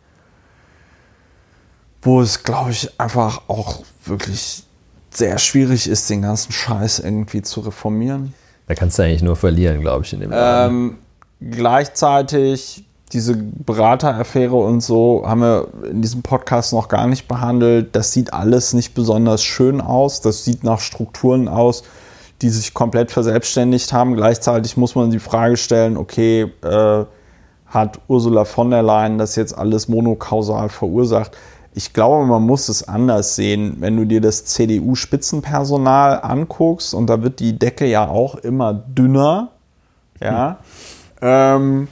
wo 2.03 2.21
es, 2.21 2.43
glaube 2.43 2.71
ich, 2.71 3.01
einfach 3.01 3.43
auch 3.49 3.83
wirklich 4.05 4.65
sehr 5.11 5.39
schwierig 5.39 5.89
ist, 5.89 6.11
den 6.11 6.23
ganzen 6.23 6.53
Scheiß 6.53 7.01
irgendwie 7.01 7.43
zu 7.43 7.61
reformieren. 7.61 8.35
Da 8.67 8.75
kannst 8.75 8.99
du 8.99 9.03
eigentlich 9.03 9.23
nur 9.23 9.37
verlieren, 9.37 9.81
glaube 9.81 10.05
ich, 10.05 10.13
in 10.13 10.21
dem. 10.21 10.31
Ähm, 10.33 10.99
gleichzeitig 11.41 12.85
diese 13.13 13.37
Berateraffäre 13.37 14.57
und 14.57 14.81
so 14.81 15.23
haben 15.27 15.41
wir 15.41 15.69
in 15.91 16.03
diesem 16.03 16.23
Podcast 16.23 16.73
noch 16.73 16.89
gar 16.89 17.07
nicht 17.07 17.29
behandelt. 17.29 17.95
Das 17.95 18.13
sieht 18.13 18.33
alles 18.33 18.73
nicht 18.73 18.95
besonders 18.95 19.43
schön 19.43 19.81
aus. 19.81 20.21
Das 20.21 20.45
sieht 20.45 20.65
nach 20.65 20.81
Strukturen 20.81 21.49
aus, 21.49 21.83
die 22.41 22.49
sich 22.49 22.73
komplett 22.75 23.11
verselbstständigt 23.11 23.93
haben. 23.93 24.15
Gleichzeitig 24.15 24.77
muss 24.77 24.95
man 24.95 25.11
die 25.11 25.19
Frage 25.19 25.57
stellen, 25.57 25.97
okay, 25.97 26.51
äh, 26.63 27.05
hat 27.67 28.01
Ursula 28.09 28.45
von 28.45 28.71
der 28.71 28.83
Leyen 28.83 29.19
das 29.19 29.37
jetzt 29.37 29.57
alles 29.57 29.89
monokausal 29.89 30.69
verursacht? 30.69 31.33
Ich 31.75 31.95
glaube, 31.95 32.27
man 32.27 32.43
muss 32.43 32.69
es 32.69 32.87
anders 32.87 33.35
sehen. 33.35 33.77
Wenn 33.81 33.97
du 33.97 34.05
dir 34.05 34.21
das 34.21 34.45
CDU-Spitzenpersonal 34.45 36.21
anguckst, 36.23 36.93
und 36.93 37.07
da 37.09 37.23
wird 37.23 37.41
die 37.41 37.59
Decke 37.59 37.87
ja 37.87 38.09
auch 38.09 38.35
immer 38.37 38.75
dünner, 38.75 39.53
ja, 40.21 40.59
ähm, 41.23 41.89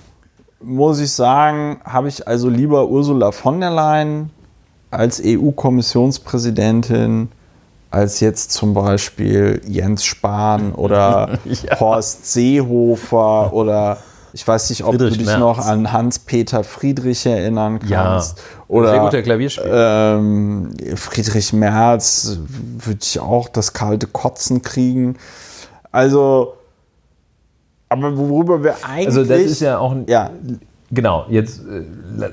muss 0.63 1.01
ich 1.01 1.13
sagen, 1.13 1.81
habe 1.85 2.09
ich 2.09 2.29
also 2.29 2.49
lieber 2.49 2.89
Ursula 2.89 3.33
von 3.33 3.61
der 3.61 3.71
Leyen 3.71 4.31
als 4.91 5.21
EU-Kommissionspräsidentin 5.25 7.29
als 7.91 8.21
jetzt 8.21 8.53
zum 8.53 8.73
Beispiel 8.73 9.61
Jens 9.67 10.05
Spahn 10.05 10.73
oder 10.73 11.39
ja. 11.45 11.81
Horst 11.81 12.33
Seehofer 12.33 13.53
oder 13.53 13.99
ich 14.33 14.47
weiß 14.47 14.71
nicht, 14.71 14.85
ob 14.85 14.93
Friedrich 14.93 15.15
du 15.15 15.19
dich 15.19 15.27
Merz. 15.27 15.41
noch 15.41 15.59
an 15.59 15.93
Hans-Peter 15.93 16.63
Friedrich 16.63 17.27
erinnern 17.27 17.81
kannst. 17.81 18.39
Ja. 18.39 18.45
Oder, 18.69 18.91
Sehr 18.91 19.01
guter 19.01 19.23
Klavierspieler. 19.23 20.19
Ähm, 20.19 20.71
Friedrich 20.95 21.53
Merz 21.53 22.39
würde 22.47 23.01
ich 23.03 23.19
auch 23.19 23.49
das 23.49 23.73
kalte 23.73 24.07
Kotzen 24.07 24.63
kriegen. 24.63 25.17
Also, 25.91 26.55
aber 27.91 28.17
worüber 28.17 28.65
wir 28.65 28.77
eigentlich. 28.83 29.09
Also, 29.09 29.25
das 29.25 29.41
ist 29.41 29.61
ja 29.61 29.79
auch. 29.79 29.95
Ja. 30.09 30.31
Genau, 30.91 31.27
jetzt 31.29 31.61
äh, 31.61 31.83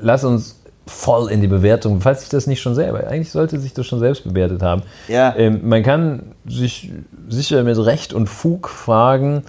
lass 0.02 0.24
uns 0.24 0.60
voll 0.86 1.30
in 1.30 1.42
die 1.42 1.48
Bewertung, 1.48 2.00
falls 2.00 2.24
ich 2.24 2.30
das 2.30 2.48
nicht 2.48 2.62
schon 2.62 2.74
selber, 2.74 3.06
eigentlich 3.08 3.32
sollte 3.32 3.60
sich 3.60 3.74
das 3.74 3.86
schon 3.86 4.00
selbst 4.00 4.24
bewertet 4.24 4.62
haben. 4.62 4.84
Ja. 5.08 5.36
Ähm, 5.36 5.68
man 5.68 5.84
kann 5.84 6.24
sich 6.48 6.94
sicher 7.28 7.64
mit 7.64 7.78
Recht 7.78 8.14
und 8.14 8.28
Fug 8.28 8.70
fragen, 8.70 9.44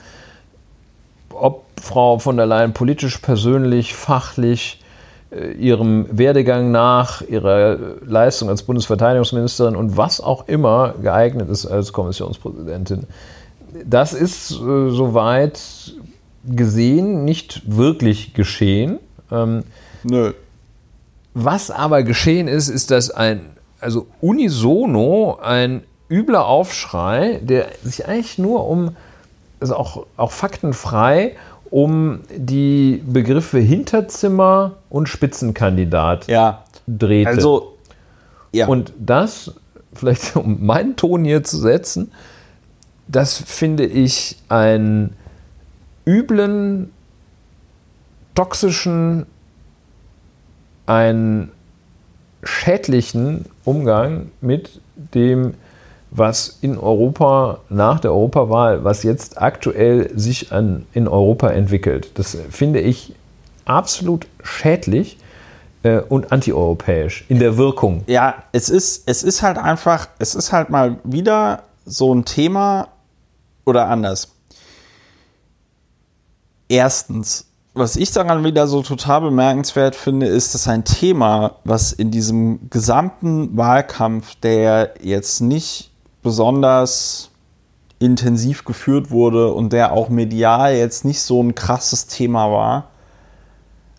ob 1.33 1.65
Frau 1.81 2.19
von 2.19 2.37
der 2.37 2.47
Leyen 2.47 2.73
politisch, 2.73 3.19
persönlich, 3.19 3.95
fachlich 3.95 4.83
äh, 5.31 5.53
ihrem 5.53 6.07
Werdegang 6.11 6.73
nach, 6.73 7.23
ihrer 7.23 7.79
Leistung 8.05 8.49
als 8.49 8.63
Bundesverteidigungsministerin 8.65 9.77
und 9.77 9.97
was 9.97 10.21
auch 10.21 10.49
immer 10.49 10.95
geeignet 11.01 11.49
ist 11.49 11.67
als 11.67 11.93
Kommissionspräsidentin. 11.93 13.05
Das 13.85 14.13
ist 14.13 14.51
äh, 14.51 14.91
soweit 14.91 15.61
gesehen 16.57 17.25
nicht 17.25 17.63
wirklich 17.67 18.35
geschehen. 18.35 18.99
Ähm, 19.31 19.65
Nö. 20.03 20.33
Was 21.35 21.71
aber 21.71 22.03
geschehen 22.03 22.49
ist, 22.49 22.69
ist, 22.69 22.91
dass 22.91 23.11
ein, 23.11 23.41
also 23.81 24.07
unisono 24.21 25.39
ein 25.43 25.83
übler 26.11 26.47
Aufschrei, 26.47 27.41
der 27.43 27.69
sich 27.83 28.07
eigentlich 28.07 28.39
nur 28.39 28.67
um, 28.67 28.97
also 29.61 29.77
auch, 29.77 30.07
auch 30.17 30.33
faktenfrei, 30.33 31.37
um 31.71 32.21
die 32.35 33.03
Begriffe 33.07 33.59
Hinterzimmer 33.59 34.77
und 34.89 35.09
Spitzenkandidat 35.09 36.27
ja. 36.29 36.65
drehte. 36.87 37.29
Also, 37.29 37.75
ja. 38.53 38.67
Und 38.67 38.93
das, 38.99 39.53
vielleicht 39.93 40.35
um 40.37 40.65
meinen 40.65 40.97
Ton 40.97 41.25
hier 41.25 41.45
zu 41.45 41.59
setzen, 41.59 42.11
das 43.07 43.43
finde 43.47 43.87
ich 43.87 44.37
einen 44.49 45.15
üblen, 46.09 46.91
toxischen, 48.35 49.27
einen 50.87 51.53
schädlichen 52.43 53.45
Umgang 53.65 54.31
mit 54.41 54.81
dem 54.97 55.55
was 56.11 56.57
in 56.63 56.79
Europa 56.79 57.61
nach 57.69 58.01
der 58.01 58.13
Europawahl, 58.13 58.83
was 58.83 59.03
jetzt 59.03 59.43
aktuell 59.43 60.11
sich 60.19 60.53
an, 60.53 60.87
in 60.95 61.07
Europa 61.07 61.51
entwickelt. 61.51 62.13
Das 62.15 62.39
finde 62.49 62.81
ich 62.81 63.15
absolut 63.67 64.27
schädlich 64.43 65.19
äh, 65.83 65.99
und 65.99 66.33
antieuropäisch 66.33 67.27
in 67.29 67.39
der 67.39 67.59
Wirkung. 67.59 68.05
Ja, 68.07 68.43
es 68.53 68.71
ist, 68.71 69.03
es 69.05 69.23
ist 69.23 69.43
halt 69.43 69.59
einfach, 69.59 70.09
es 70.19 70.35
ist 70.35 70.51
halt 70.51 70.71
mal 70.71 70.97
wieder 71.05 71.65
so 71.85 72.15
ein 72.15 72.25
Thema 72.25 72.89
oder 73.67 73.89
anders. 73.89 74.38
Erstens, 76.69 77.47
was 77.75 77.97
ich 77.97 78.13
daran 78.13 78.45
wieder 78.45 78.67
so 78.67 78.83
total 78.83 79.23
bemerkenswert 79.23 79.95
finde, 79.95 80.27
ist, 80.27 80.55
dass 80.55 80.69
ein 80.69 80.85
Thema, 80.85 81.57
was 81.65 81.93
in 81.93 82.11
diesem 82.11 82.69
gesamten 82.71 83.57
Wahlkampf, 83.57 84.35
der 84.37 84.95
jetzt 85.01 85.41
nicht 85.41 85.91
besonders 86.23 87.31
intensiv 87.99 88.65
geführt 88.65 89.11
wurde 89.11 89.53
und 89.53 89.73
der 89.73 89.93
auch 89.93 90.09
medial 90.09 90.75
jetzt 90.75 91.05
nicht 91.05 91.21
so 91.21 91.43
ein 91.43 91.55
krasses 91.55 92.07
Thema 92.07 92.51
war. 92.51 92.89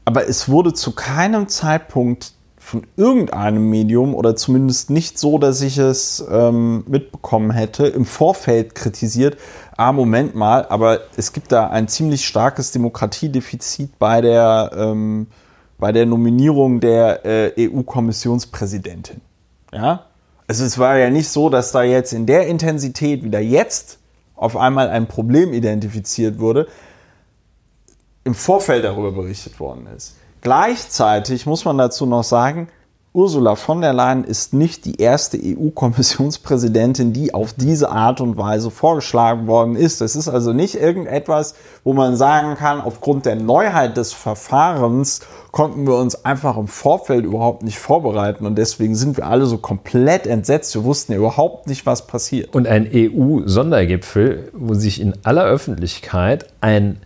Aber 0.05 0.27
es 0.27 0.49
wurde 0.49 0.73
zu 0.73 0.91
keinem 0.91 1.47
Zeitpunkt 1.47 2.33
von 2.59 2.85
irgendeinem 2.97 3.69
Medium 3.69 4.13
oder 4.13 4.35
zumindest 4.35 4.89
nicht 4.89 5.17
so, 5.17 5.39
dass 5.39 5.61
ich 5.61 5.77
es 5.77 6.23
ähm, 6.29 6.83
mitbekommen 6.87 7.51
hätte, 7.51 7.87
im 7.87 8.05
Vorfeld 8.05 8.75
kritisiert. 8.75 9.37
Ah, 9.77 9.93
Moment 9.93 10.35
mal, 10.35 10.67
aber 10.67 10.99
es 11.15 11.31
gibt 11.31 11.51
da 11.53 11.69
ein 11.69 11.87
ziemlich 11.87 12.27
starkes 12.27 12.71
Demokratiedefizit 12.71 13.97
bei 13.97 14.21
der, 14.21 14.71
ähm, 14.75 15.27
bei 15.79 15.93
der 15.93 16.05
Nominierung 16.05 16.81
der 16.81 17.25
äh, 17.25 17.69
EU-Kommissionspräsidentin. 17.69 19.21
Ja, 19.73 20.05
also 20.47 20.65
es 20.65 20.77
war 20.77 20.97
ja 20.97 21.09
nicht 21.09 21.29
so, 21.29 21.49
dass 21.49 21.71
da 21.71 21.83
jetzt 21.83 22.11
in 22.11 22.25
der 22.25 22.47
Intensität 22.47 23.23
wieder 23.23 23.39
jetzt 23.39 23.99
auf 24.35 24.57
einmal 24.57 24.89
ein 24.89 25.07
Problem 25.07 25.53
identifiziert 25.53 26.39
wurde, 26.39 26.67
im 28.25 28.35
Vorfeld 28.35 28.83
darüber 28.83 29.11
berichtet 29.11 29.59
worden 29.59 29.87
ist. 29.95 30.15
Gleichzeitig 30.41 31.45
muss 31.45 31.65
man 31.65 31.77
dazu 31.77 32.05
noch 32.05 32.23
sagen, 32.23 32.69
Ursula 33.11 33.55
von 33.55 33.81
der 33.81 33.91
Leyen 33.91 34.23
ist 34.23 34.53
nicht 34.53 34.85
die 34.85 35.01
erste 35.01 35.39
EU-Kommissionspräsidentin, 35.41 37.11
die 37.11 37.33
auf 37.33 37.53
diese 37.53 37.89
Art 37.89 38.21
und 38.21 38.37
Weise 38.37 38.69
vorgeschlagen 38.69 39.47
worden 39.47 39.75
ist. 39.75 39.99
Das 39.99 40.15
ist 40.15 40.27
also 40.27 40.53
nicht 40.53 40.75
irgendetwas, 40.75 41.55
wo 41.83 41.93
man 41.93 42.15
sagen 42.15 42.53
kann, 42.55 42.79
aufgrund 42.79 43.25
der 43.25 43.35
Neuheit 43.35 43.97
des 43.97 44.13
Verfahrens 44.13 45.21
konnten 45.51 45.87
wir 45.87 45.95
uns 45.95 46.23
einfach 46.23 46.55
im 46.55 46.67
Vorfeld 46.67 47.25
überhaupt 47.25 47.63
nicht 47.63 47.79
vorbereiten 47.79 48.45
und 48.45 48.55
deswegen 48.55 48.93
sind 48.93 49.17
wir 49.17 49.25
alle 49.25 49.47
so 49.47 49.57
komplett 49.57 50.27
entsetzt. 50.27 50.75
Wir 50.75 50.83
wussten 50.83 51.13
ja 51.13 51.17
überhaupt 51.17 51.67
nicht, 51.67 51.87
was 51.87 52.05
passiert. 52.05 52.53
Und 52.53 52.67
ein 52.67 52.87
EU-Sondergipfel, 52.93 54.51
wo 54.53 54.75
sich 54.75 55.01
in 55.01 55.15
aller 55.23 55.45
Öffentlichkeit 55.45 56.45
ein 56.61 57.01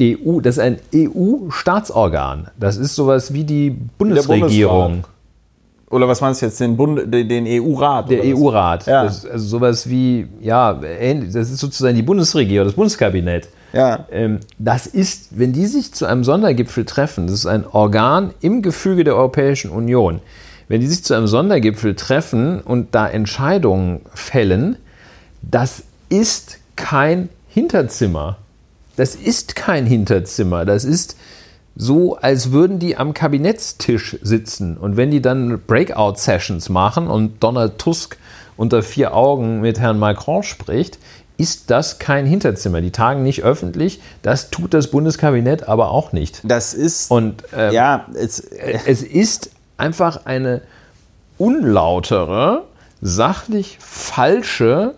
EU, 0.00 0.40
das 0.40 0.56
ist 0.56 0.62
ein 0.62 0.78
EU-Staatsorgan. 0.94 2.48
Das 2.58 2.76
ist 2.76 2.94
sowas 2.94 3.32
wie 3.32 3.44
die 3.44 3.70
Bundesregierung. 3.70 5.04
Oder 5.90 6.06
was 6.06 6.20
meinst 6.20 6.42
du 6.42 6.46
jetzt, 6.46 6.60
den, 6.60 6.76
Bund, 6.76 7.12
den 7.12 7.46
EU-Rat? 7.46 8.10
Der 8.10 8.22
EU-Rat. 8.24 8.86
Ja. 8.86 9.02
also 9.02 9.38
sowas 9.38 9.88
wie, 9.88 10.26
ja, 10.40 10.74
das 10.74 11.50
ist 11.50 11.58
sozusagen 11.58 11.96
die 11.96 12.02
Bundesregierung, 12.02 12.66
das 12.66 12.74
Bundeskabinett. 12.74 13.48
Ja. 13.72 14.06
Ähm, 14.10 14.40
das 14.58 14.86
ist, 14.86 15.38
wenn 15.38 15.52
die 15.52 15.66
sich 15.66 15.92
zu 15.92 16.06
einem 16.06 16.24
Sondergipfel 16.24 16.84
treffen, 16.84 17.26
das 17.26 17.36
ist 17.36 17.46
ein 17.46 17.66
Organ 17.66 18.32
im 18.40 18.62
Gefüge 18.62 19.04
der 19.04 19.16
Europäischen 19.16 19.70
Union, 19.70 20.20
wenn 20.68 20.80
die 20.80 20.86
sich 20.86 21.04
zu 21.04 21.14
einem 21.14 21.26
Sondergipfel 21.26 21.94
treffen 21.94 22.60
und 22.60 22.94
da 22.94 23.08
Entscheidungen 23.08 24.00
fällen, 24.14 24.76
das 25.42 25.84
ist 26.08 26.58
kein 26.76 27.30
Hinterzimmer. 27.48 28.36
Das 28.98 29.14
ist 29.14 29.54
kein 29.54 29.86
Hinterzimmer. 29.86 30.64
Das 30.64 30.84
ist 30.84 31.16
so, 31.76 32.16
als 32.16 32.50
würden 32.50 32.80
die 32.80 32.96
am 32.96 33.14
Kabinettstisch 33.14 34.18
sitzen. 34.22 34.76
Und 34.76 34.96
wenn 34.96 35.12
die 35.12 35.22
dann 35.22 35.60
Breakout-Sessions 35.64 36.68
machen 36.68 37.06
und 37.06 37.40
Donald 37.40 37.78
Tusk 37.78 38.18
unter 38.56 38.82
vier 38.82 39.14
Augen 39.14 39.60
mit 39.60 39.78
Herrn 39.78 40.00
Macron 40.00 40.42
spricht, 40.42 40.98
ist 41.36 41.70
das 41.70 42.00
kein 42.00 42.26
Hinterzimmer. 42.26 42.80
Die 42.80 42.90
tagen 42.90 43.22
nicht 43.22 43.44
öffentlich. 43.44 44.00
Das 44.22 44.50
tut 44.50 44.74
das 44.74 44.90
Bundeskabinett 44.90 45.68
aber 45.68 45.92
auch 45.92 46.10
nicht. 46.12 46.40
Das 46.42 46.74
ist. 46.74 47.08
Und 47.12 47.44
ähm, 47.56 47.72
ja, 47.72 48.06
es, 48.14 48.40
es 48.40 49.04
ist 49.04 49.50
einfach 49.76 50.26
eine 50.26 50.62
unlautere, 51.38 52.64
sachlich 53.00 53.78
falsche, 53.80 54.96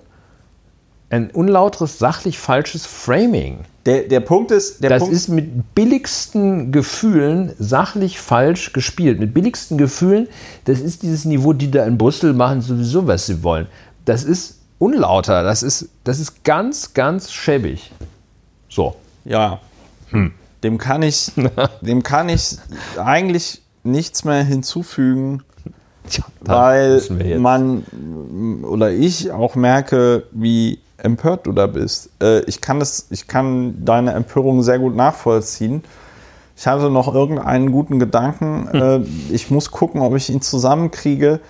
ein 1.10 1.30
unlauteres, 1.30 1.98
sachlich 1.98 2.38
falsches 2.38 2.86
Framing. 2.86 3.58
Der, 3.84 4.02
der 4.02 4.20
Punkt 4.20 4.52
ist. 4.52 4.82
das 4.84 5.00
Punkt 5.00 5.14
ist 5.14 5.28
mit 5.28 5.74
billigsten 5.74 6.70
Gefühlen 6.70 7.52
sachlich 7.58 8.20
falsch 8.20 8.72
gespielt. 8.72 9.18
Mit 9.18 9.34
billigsten 9.34 9.76
Gefühlen, 9.76 10.28
das 10.66 10.80
ist 10.80 11.02
dieses 11.02 11.24
Niveau, 11.24 11.52
die 11.52 11.70
da 11.70 11.84
in 11.84 11.98
Brüssel 11.98 12.32
machen 12.32 12.60
sowieso, 12.60 13.06
was 13.06 13.26
sie 13.26 13.42
wollen. 13.42 13.66
Das 14.04 14.22
ist 14.22 14.60
unlauter. 14.78 15.42
Das 15.42 15.62
ist, 15.62 15.88
das 16.04 16.20
ist 16.20 16.44
ganz, 16.44 16.94
ganz 16.94 17.32
schäbig. 17.32 17.90
So. 18.68 18.94
Ja. 19.24 19.60
Hm. 20.10 20.32
Dem 20.62 20.78
kann 20.78 21.02
ich, 21.02 21.32
dem 21.80 22.02
kann 22.02 22.28
ich 22.28 22.56
eigentlich 22.96 23.62
nichts 23.82 24.24
mehr 24.24 24.44
hinzufügen, 24.44 25.42
Tja, 26.08 26.24
weil 26.40 27.02
man 27.38 27.84
oder 28.64 28.90
ich 28.90 29.30
auch 29.30 29.54
merke, 29.54 30.24
wie 30.32 30.78
empört 31.04 31.46
du 31.46 31.52
da 31.52 31.66
bist. 31.66 32.10
Äh, 32.22 32.40
ich 32.44 32.60
kann 32.60 32.78
das, 32.78 33.06
ich 33.10 33.26
kann 33.26 33.84
deine 33.84 34.12
Empörung 34.12 34.62
sehr 34.62 34.78
gut 34.78 34.96
nachvollziehen. 34.96 35.82
Ich 36.56 36.66
hatte 36.66 36.90
noch 36.90 37.14
irgendeinen 37.14 37.72
guten 37.72 37.98
Gedanken. 37.98 38.68
Äh, 38.68 39.00
ich 39.32 39.50
muss 39.50 39.70
gucken, 39.70 40.02
ob 40.02 40.14
ich 40.14 40.28
ihn 40.28 40.42
zusammenkriege. 40.42 41.40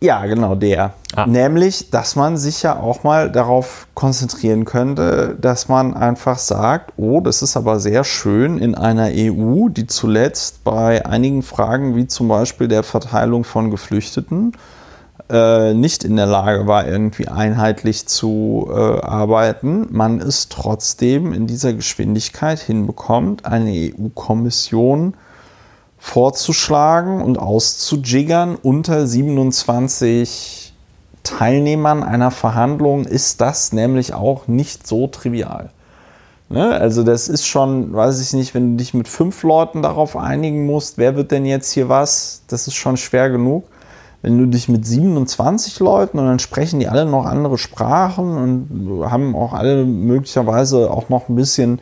Ja, 0.00 0.26
genau 0.26 0.54
der. 0.54 0.92
Ah. 1.16 1.26
Nämlich, 1.26 1.90
dass 1.90 2.14
man 2.14 2.36
sich 2.36 2.62
ja 2.62 2.78
auch 2.78 3.04
mal 3.04 3.30
darauf 3.30 3.88
konzentrieren 3.94 4.64
könnte, 4.64 5.36
dass 5.40 5.68
man 5.68 5.94
einfach 5.94 6.38
sagt, 6.38 6.92
oh, 6.98 7.20
das 7.20 7.40
ist 7.40 7.56
aber 7.56 7.80
sehr 7.80 8.04
schön 8.04 8.58
in 8.58 8.74
einer 8.74 9.08
EU, 9.12 9.68
die 9.68 9.86
zuletzt 9.86 10.62
bei 10.64 11.06
einigen 11.06 11.42
Fragen 11.42 11.96
wie 11.96 12.06
zum 12.06 12.28
Beispiel 12.28 12.68
der 12.68 12.82
Verteilung 12.82 13.44
von 13.44 13.70
Geflüchteten 13.70 14.52
äh, 15.30 15.74
nicht 15.74 16.04
in 16.04 16.16
der 16.16 16.26
Lage 16.26 16.66
war, 16.66 16.86
irgendwie 16.86 17.28
einheitlich 17.28 18.06
zu 18.06 18.68
äh, 18.70 18.74
arbeiten, 18.74 19.86
man 19.90 20.20
es 20.20 20.48
trotzdem 20.48 21.32
in 21.32 21.46
dieser 21.46 21.72
Geschwindigkeit 21.72 22.58
hinbekommt, 22.58 23.46
eine 23.46 23.70
EU-Kommission 23.70 25.14
vorzuschlagen 25.98 27.22
und 27.22 27.38
auszujiggern 27.38 28.56
unter 28.56 29.06
27 29.06 30.74
Teilnehmern 31.22 32.02
einer 32.02 32.30
Verhandlung 32.30 33.06
ist 33.06 33.40
das 33.40 33.72
nämlich 33.72 34.12
auch 34.12 34.46
nicht 34.46 34.86
so 34.86 35.06
trivial. 35.06 35.70
Ne? 36.50 36.70
Also 36.70 37.02
das 37.02 37.28
ist 37.28 37.46
schon, 37.46 37.94
weiß 37.94 38.20
ich 38.20 38.34
nicht, 38.34 38.54
wenn 38.54 38.72
du 38.72 38.76
dich 38.76 38.92
mit 38.92 39.08
fünf 39.08 39.42
Leuten 39.42 39.80
darauf 39.80 40.16
einigen 40.16 40.66
musst, 40.66 40.98
wer 40.98 41.16
wird 41.16 41.30
denn 41.30 41.46
jetzt 41.46 41.72
hier 41.72 41.88
was, 41.88 42.42
das 42.48 42.66
ist 42.66 42.74
schon 42.74 42.98
schwer 42.98 43.30
genug. 43.30 43.64
Wenn 44.24 44.38
du 44.38 44.46
dich 44.46 44.70
mit 44.70 44.86
27 44.86 45.80
Leuten 45.80 46.18
und 46.18 46.24
dann 46.24 46.38
sprechen 46.38 46.80
die 46.80 46.88
alle 46.88 47.04
noch 47.04 47.26
andere 47.26 47.58
Sprachen 47.58 48.38
und 48.70 49.10
haben 49.10 49.36
auch 49.36 49.52
alle 49.52 49.84
möglicherweise 49.84 50.90
auch 50.90 51.10
noch 51.10 51.28
ein 51.28 51.34
bisschen 51.34 51.78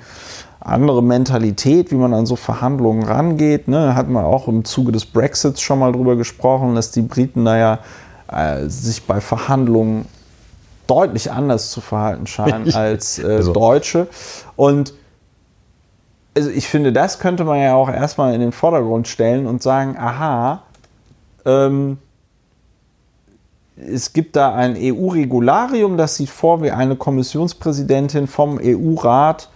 andere 0.58 1.04
Mentalität, 1.04 1.92
wie 1.92 1.94
man 1.94 2.12
an 2.12 2.26
so 2.26 2.34
Verhandlungen 2.34 3.04
rangeht. 3.04 3.68
Ne? 3.68 3.94
Hat 3.94 4.08
man 4.08 4.24
auch 4.24 4.48
im 4.48 4.64
Zuge 4.64 4.90
des 4.90 5.06
Brexits 5.06 5.60
schon 5.60 5.78
mal 5.78 5.92
drüber 5.92 6.16
gesprochen, 6.16 6.74
dass 6.74 6.90
die 6.90 7.02
Briten 7.02 7.44
da 7.44 7.56
ja 7.56 7.78
äh, 8.26 8.68
sich 8.68 9.04
bei 9.04 9.20
Verhandlungen 9.20 10.06
deutlich 10.88 11.30
anders 11.30 11.70
zu 11.70 11.80
verhalten 11.80 12.26
scheinen 12.26 12.74
als 12.74 13.20
äh, 13.20 13.36
Also. 13.36 13.52
Deutsche. 13.52 14.08
Und 14.56 14.94
also 16.36 16.50
ich 16.50 16.66
finde, 16.66 16.92
das 16.92 17.20
könnte 17.20 17.44
man 17.44 17.60
ja 17.60 17.76
auch 17.76 17.88
erstmal 17.88 18.34
in 18.34 18.40
den 18.40 18.50
Vordergrund 18.50 19.06
stellen 19.06 19.46
und 19.46 19.62
sagen, 19.62 19.96
aha, 19.96 20.64
ähm, 21.44 21.98
es 23.88 24.12
gibt 24.12 24.36
da 24.36 24.54
ein 24.54 24.76
EU-Regularium, 24.76 25.96
das 25.96 26.16
sieht 26.16 26.30
vor, 26.30 26.62
wie 26.62 26.70
eine 26.70 26.96
Kommissionspräsidentin 26.96 28.26
vom 28.26 28.58
EU-Rat 28.62 29.48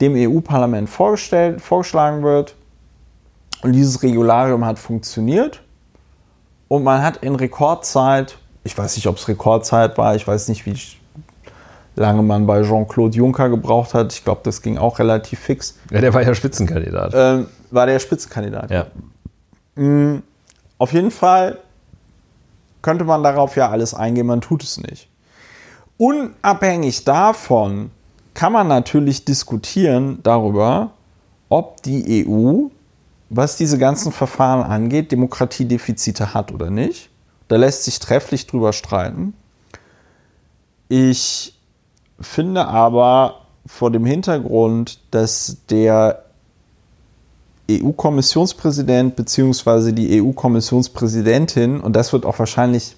dem 0.00 0.14
EU-Parlament 0.16 0.88
vorgestellt, 0.88 1.60
vorgeschlagen 1.60 2.22
wird. 2.22 2.54
Und 3.62 3.72
dieses 3.72 4.02
Regularium 4.02 4.64
hat 4.64 4.78
funktioniert. 4.78 5.62
Und 6.68 6.84
man 6.84 7.02
hat 7.02 7.18
in 7.18 7.34
Rekordzeit, 7.34 8.38
ich 8.64 8.76
weiß 8.76 8.96
nicht, 8.96 9.06
ob 9.06 9.16
es 9.16 9.28
Rekordzeit 9.28 9.98
war, 9.98 10.14
ich 10.14 10.26
weiß 10.26 10.48
nicht, 10.48 10.64
wie 10.66 10.74
lange 11.96 12.22
man 12.22 12.46
bei 12.46 12.62
Jean-Claude 12.62 13.16
Juncker 13.16 13.50
gebraucht 13.50 13.92
hat. 13.92 14.12
Ich 14.12 14.24
glaube, 14.24 14.40
das 14.44 14.62
ging 14.62 14.78
auch 14.78 14.98
relativ 14.98 15.40
fix. 15.40 15.76
Ja, 15.90 16.00
der 16.00 16.14
war 16.14 16.22
ja 16.22 16.34
Spitzenkandidat. 16.34 17.12
Ähm, 17.14 17.46
war 17.70 17.86
der 17.86 17.98
Spitzenkandidat. 17.98 18.70
ja. 18.70 18.86
Auf 20.78 20.92
jeden 20.92 21.10
Fall 21.10 21.58
könnte 22.82 23.04
man 23.04 23.22
darauf 23.22 23.56
ja 23.56 23.70
alles 23.70 23.94
eingehen, 23.94 24.26
man 24.26 24.40
tut 24.40 24.62
es 24.62 24.78
nicht. 24.78 25.08
Unabhängig 25.98 27.04
davon 27.04 27.90
kann 28.34 28.52
man 28.52 28.68
natürlich 28.68 29.24
diskutieren 29.24 30.20
darüber, 30.22 30.92
ob 31.48 31.82
die 31.82 32.26
EU, 32.26 32.68
was 33.28 33.56
diese 33.56 33.76
ganzen 33.76 34.12
Verfahren 34.12 34.62
angeht, 34.62 35.12
Demokratiedefizite 35.12 36.32
hat 36.32 36.52
oder 36.52 36.70
nicht. 36.70 37.10
Da 37.48 37.56
lässt 37.56 37.84
sich 37.84 37.98
trefflich 37.98 38.46
drüber 38.46 38.72
streiten. 38.72 39.34
Ich 40.88 41.58
finde 42.20 42.66
aber 42.66 43.42
vor 43.66 43.90
dem 43.90 44.04
Hintergrund, 44.04 45.00
dass 45.10 45.58
der 45.68 46.24
EU-Kommissionspräsident 47.78 49.16
bzw. 49.16 49.92
die 49.92 50.20
EU-Kommissionspräsidentin, 50.20 51.80
und 51.80 51.94
das 51.94 52.12
wird 52.12 52.24
auch 52.24 52.38
wahrscheinlich 52.38 52.96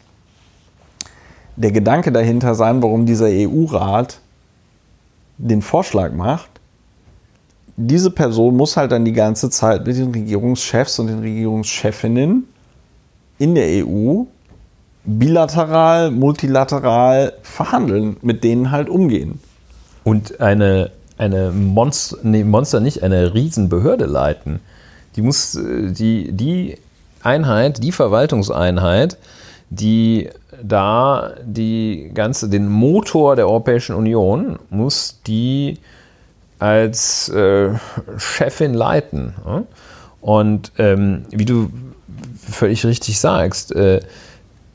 der 1.56 1.72
Gedanke 1.72 2.12
dahinter 2.12 2.54
sein, 2.54 2.82
warum 2.82 3.04
dieser 3.04 3.28
EU-Rat 3.28 4.20
den 5.38 5.62
Vorschlag 5.62 6.12
macht, 6.12 6.48
diese 7.76 8.10
Person 8.10 8.56
muss 8.56 8.76
halt 8.76 8.92
dann 8.92 9.04
die 9.04 9.12
ganze 9.12 9.50
Zeit 9.50 9.86
mit 9.86 9.96
den 9.96 10.12
Regierungschefs 10.12 10.98
und 10.98 11.08
den 11.08 11.20
Regierungschefinnen 11.20 12.46
in 13.38 13.54
der 13.54 13.86
EU 13.86 14.24
bilateral, 15.04 16.10
multilateral 16.10 17.32
verhandeln, 17.42 18.16
mit 18.22 18.44
denen 18.44 18.70
halt 18.70 18.88
umgehen. 18.88 19.40
Und 20.04 20.40
eine, 20.40 20.90
eine 21.18 21.50
Monster, 21.50 22.18
nee, 22.22 22.44
Monster 22.44 22.80
nicht, 22.80 23.02
eine 23.02 23.34
Riesenbehörde 23.34 24.06
leiten. 24.06 24.60
Die 25.16 25.22
muss, 25.22 25.54
äh, 25.54 25.92
die, 25.92 26.32
die 26.32 26.78
Einheit, 27.22 27.82
die 27.82 27.92
Verwaltungseinheit, 27.92 29.16
die 29.70 30.28
da 30.62 31.32
die 31.44 32.10
ganze, 32.12 32.48
den 32.48 32.68
Motor 32.68 33.36
der 33.36 33.48
Europäischen 33.48 33.94
Union, 33.94 34.58
muss 34.70 35.20
die 35.26 35.78
als 36.58 37.28
äh, 37.30 37.70
Chefin 38.18 38.74
leiten. 38.74 39.34
Und 40.20 40.72
ähm, 40.78 41.24
wie 41.30 41.44
du 41.44 41.70
völlig 42.36 42.84
richtig 42.86 43.18
sagst, 43.18 43.74
äh, 43.74 44.00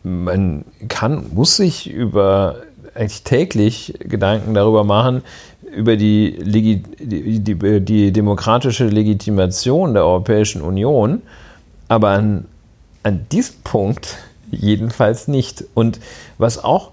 man 0.04 0.66
kann, 0.90 1.28
muss 1.34 1.58
sich 1.58 1.90
über 1.90 2.58
eigentlich 2.96 3.24
täglich 3.24 3.94
Gedanken 4.00 4.54
darüber 4.54 4.84
machen, 4.84 5.22
über 5.78 5.96
die, 5.96 6.36
Legi 6.40 6.84
die, 7.00 7.40
die, 7.40 7.82
die 7.82 8.12
demokratische 8.12 8.88
Legitimation 8.88 9.94
der 9.94 10.04
Europäischen 10.04 10.62
Union, 10.62 11.22
aber 11.88 12.10
an, 12.10 12.46
an 13.04 13.28
diesem 13.32 13.56
Punkt 13.64 14.18
jedenfalls 14.52 15.28
nicht. 15.28 15.64
Und 15.76 16.00
was 16.38 16.64
auch 16.64 16.92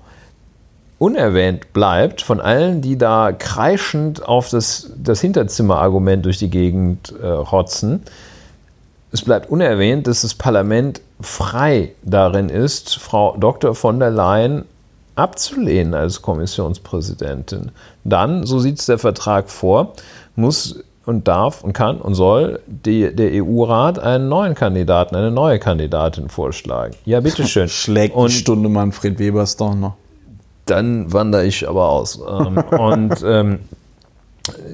unerwähnt 0.98 1.72
bleibt 1.72 2.22
von 2.22 2.40
allen, 2.40 2.82
die 2.82 2.96
da 2.98 3.32
kreischend 3.32 4.22
auf 4.22 4.50
das, 4.50 4.92
das 4.96 5.20
Hinterzimmerargument 5.20 6.24
durch 6.24 6.38
die 6.38 6.50
Gegend 6.50 7.14
äh, 7.20 7.26
rotzen, 7.26 8.02
es 9.12 9.22
bleibt 9.22 9.48
unerwähnt, 9.48 10.06
dass 10.08 10.22
das 10.22 10.34
Parlament 10.34 11.00
frei 11.20 11.92
darin 12.02 12.48
ist, 12.48 12.96
Frau 12.96 13.36
Dr. 13.36 13.74
von 13.74 14.00
der 14.00 14.10
Leyen 14.10 14.64
abzulehnen 15.16 15.94
als 15.94 16.22
Kommissionspräsidentin. 16.22 17.70
Dann, 18.04 18.44
so 18.46 18.58
sieht 18.58 18.78
es 18.80 18.86
der 18.86 18.98
Vertrag 18.98 19.48
vor, 19.50 19.92
muss 20.36 20.80
und 21.06 21.28
darf 21.28 21.62
und 21.62 21.72
kann 21.74 22.00
und 22.00 22.14
soll 22.14 22.60
die, 22.66 23.14
der 23.14 23.30
EU-Rat 23.44 23.98
einen 23.98 24.28
neuen 24.28 24.54
Kandidaten, 24.54 25.14
eine 25.16 25.30
neue 25.30 25.58
Kandidatin 25.58 26.28
vorschlagen. 26.28 26.94
Ja, 27.04 27.20
bitteschön. 27.20 27.68
Schlägt 27.68 28.14
Und- 28.16 28.30
die 28.30 28.34
Stunde 28.36 28.68
Manfred 28.68 29.18
Webers 29.18 29.56
doch 29.56 29.74
noch. 29.74 29.94
dann 30.66 31.12
wandere 31.12 31.44
ich 31.44 31.68
aber 31.68 31.90
aus. 31.90 32.18
Ähm, 32.26 32.56
und 32.56 33.22
ähm, 33.24 33.58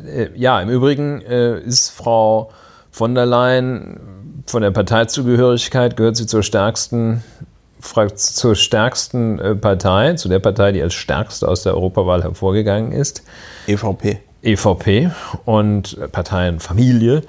äh, 0.07 0.29
ja, 0.37 0.61
im 0.61 0.69
Übrigen 0.71 1.21
äh, 1.23 1.59
ist 1.61 1.91
Frau 1.91 2.51
von 2.93 3.15
der 3.15 3.27
Leyen 3.27 3.99
von 4.47 4.62
der 4.62 4.71
Parteizugehörigkeit 4.71 5.97
gehört 5.97 6.17
sie 6.17 6.27
zur 6.27 6.43
stärksten 6.43 7.23
zur 8.15 8.55
stärksten 8.55 9.39
äh, 9.39 9.55
Partei, 9.55 10.15
zu 10.15 10.28
der 10.28 10.39
Partei, 10.39 10.73
die 10.73 10.82
als 10.82 10.94
stärkste 10.94 11.48
aus 11.48 11.62
der 11.62 11.74
Europawahl 11.74 12.23
hervorgegangen 12.23 12.93
ist. 12.93 13.23
EVP. 13.66 14.20
EVP 14.43 15.11
und 15.44 15.98
äh, 15.98 16.09
Parteienfamilie. 16.09 17.23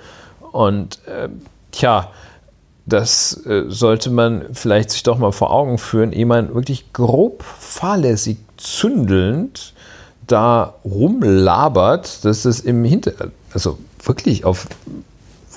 Und 0.52 1.00
äh, 1.08 1.30
tja, 1.72 2.12
das 2.86 3.46
äh, 3.46 3.64
sollte 3.68 4.10
man 4.10 4.46
vielleicht 4.54 4.92
sich 4.92 5.04
doch 5.04 5.18
mal 5.18 5.32
vor 5.32 5.52
Augen 5.52 5.78
führen, 5.78 6.12
ehe 6.12 6.26
man 6.26 6.54
wirklich 6.54 6.94
grob 6.94 7.44
fahrlässig 7.44 8.38
zündelnd 8.58 9.74
da 10.28 10.76
rumlabert, 10.86 12.24
dass 12.26 12.46
es 12.46 12.60
im 12.60 12.84
Hinter... 12.84 13.14
Also 13.54 13.78
wirklich 14.04 14.46
auf 14.46 14.68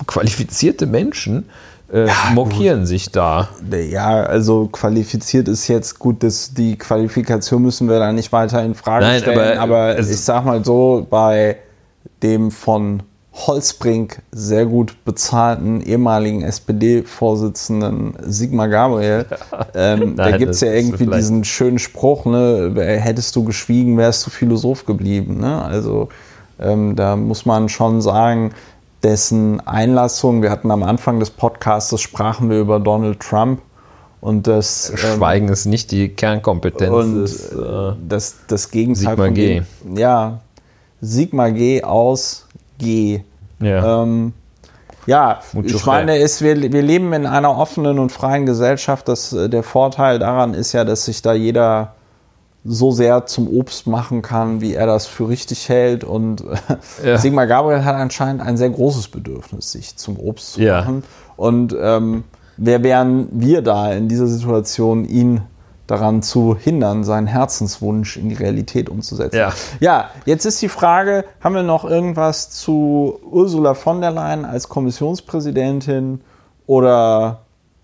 qualifizierte 0.06 0.86
Menschen 0.86 1.48
äh, 1.94 2.08
mokieren 2.34 2.86
sich 2.86 3.10
da. 3.12 3.48
Ja, 3.70 4.24
also 4.24 4.66
qualifiziert 4.66 5.46
ist 5.46 5.68
jetzt 5.68 5.98
gut, 6.00 6.24
dass 6.24 6.52
die 6.52 6.76
Qualifikation 6.76 7.62
müssen 7.62 7.88
wir 7.88 8.00
da 8.00 8.10
nicht 8.12 8.32
weiter 8.32 8.64
in 8.64 8.74
Frage 8.74 9.04
Nein, 9.04 9.20
stellen. 9.20 9.58
aber, 9.58 9.60
Aber, 9.60 9.78
also- 9.96 10.10
ich 10.10 10.20
sag 10.20 10.44
mal 10.44 10.64
so, 10.64 11.06
bei 11.08 11.56
dem 12.22 12.50
von 12.50 13.02
Holzbrink 13.32 14.22
sehr 14.32 14.66
gut 14.66 15.04
bezahlten 15.04 15.80
ehemaligen 15.80 16.42
SPD-Vorsitzenden 16.42 18.14
Sigmar 18.26 18.68
Gabriel. 18.68 19.26
Ähm, 19.76 20.14
da 20.16 20.30
Nein, 20.30 20.38
gibt 20.38 20.52
es 20.52 20.60
ja 20.60 20.72
irgendwie 20.72 21.06
diesen 21.06 21.42
schönen 21.42 21.80
Spruch, 21.80 22.26
ne, 22.26 22.72
hättest 22.76 23.34
du 23.34 23.42
geschwiegen, 23.42 23.96
wärst 23.98 24.24
du 24.24 24.30
Philosoph 24.30 24.86
geblieben. 24.86 25.40
Ne? 25.40 25.60
Also 25.62 26.10
ähm, 26.60 26.94
da 26.94 27.16
muss 27.16 27.44
man 27.44 27.68
schon 27.68 28.00
sagen, 28.00 28.52
dessen 29.04 29.60
Einlassung, 29.66 30.42
wir 30.42 30.50
hatten 30.50 30.70
am 30.70 30.82
Anfang 30.82 31.20
des 31.20 31.30
Podcasts, 31.30 32.00
sprachen 32.00 32.50
wir 32.50 32.58
über 32.58 32.80
Donald 32.80 33.20
Trump 33.20 33.60
und 34.20 34.46
das 34.46 34.90
ähm, 34.90 34.96
Schweigen 34.96 35.48
ist 35.48 35.66
nicht 35.66 35.90
die 35.92 36.08
Kernkompetenz. 36.08 36.90
und 36.90 37.14
des, 37.22 37.52
äh, 37.52 37.92
das, 38.08 38.36
das 38.48 38.70
Gegenteil 38.70 39.10
Sigma 39.10 39.24
von 39.26 39.34
G. 39.34 39.60
dem- 39.84 39.96
Ja, 39.96 40.40
Sigma 41.00 41.50
G 41.50 41.82
aus 41.84 42.46
G. 42.78 43.20
ja. 43.60 44.02
Ähm, 44.02 44.32
ja, 45.06 45.40
Mucho 45.52 45.66
ich 45.76 45.84
meine, 45.84 46.16
ist, 46.16 46.40
wir, 46.40 46.56
wir 46.72 46.80
leben 46.80 47.12
in 47.12 47.26
einer 47.26 47.58
offenen 47.58 47.98
und 47.98 48.10
freien 48.10 48.46
Gesellschaft. 48.46 49.06
Das, 49.06 49.34
äh, 49.34 49.50
der 49.50 49.62
Vorteil 49.62 50.18
daran 50.18 50.54
ist 50.54 50.72
ja, 50.72 50.86
dass 50.86 51.04
sich 51.04 51.20
da 51.20 51.34
jeder 51.34 51.94
so 52.66 52.92
sehr 52.92 53.26
zum 53.26 53.46
Obst 53.48 53.86
machen 53.86 54.22
kann, 54.22 54.60
wie 54.62 54.72
er 54.74 54.86
das 54.86 55.06
für 55.06 55.28
richtig 55.28 55.68
hält. 55.68 56.02
Und 56.04 56.42
äh, 57.02 57.10
Ja. 57.10 57.18
Sigmar 57.18 57.46
Gabriel 57.46 57.84
hat 57.84 57.96
anscheinend 57.96 58.40
ein 58.42 58.56
sehr 58.56 58.70
großes 58.70 59.08
Bedürfnis, 59.08 59.72
sich 59.72 59.96
zum 59.96 60.18
Obst 60.18 60.54
zu 60.54 60.62
Ja. 60.62 60.80
machen. 60.80 61.04
Und 61.36 61.76
ähm, 61.78 62.24
wer 62.56 62.82
wären 62.82 63.28
wir 63.32 63.60
da 63.62 63.92
in 63.92 64.08
dieser 64.08 64.26
Situation, 64.26 65.04
ihn 65.04 65.42
daran 65.86 66.22
zu 66.22 66.56
hindern, 66.56 67.04
seinen 67.04 67.26
Herzenswunsch 67.26 68.16
in 68.16 68.30
die 68.30 68.34
Realität 68.34 68.88
umzusetzen? 68.88 69.36
Ja. 69.36 69.52
Ja, 69.80 70.08
jetzt 70.24 70.46
ist 70.46 70.62
die 70.62 70.70
Frage, 70.70 71.26
haben 71.42 71.54
wir 71.54 71.62
noch 71.62 71.84
irgendwas 71.84 72.48
zu 72.48 73.18
Ursula 73.30 73.74
von 73.74 74.00
der 74.00 74.10
Leyen 74.12 74.46
als 74.46 74.70
Kommissionspräsidentin 74.70 76.22
oder 76.66 77.40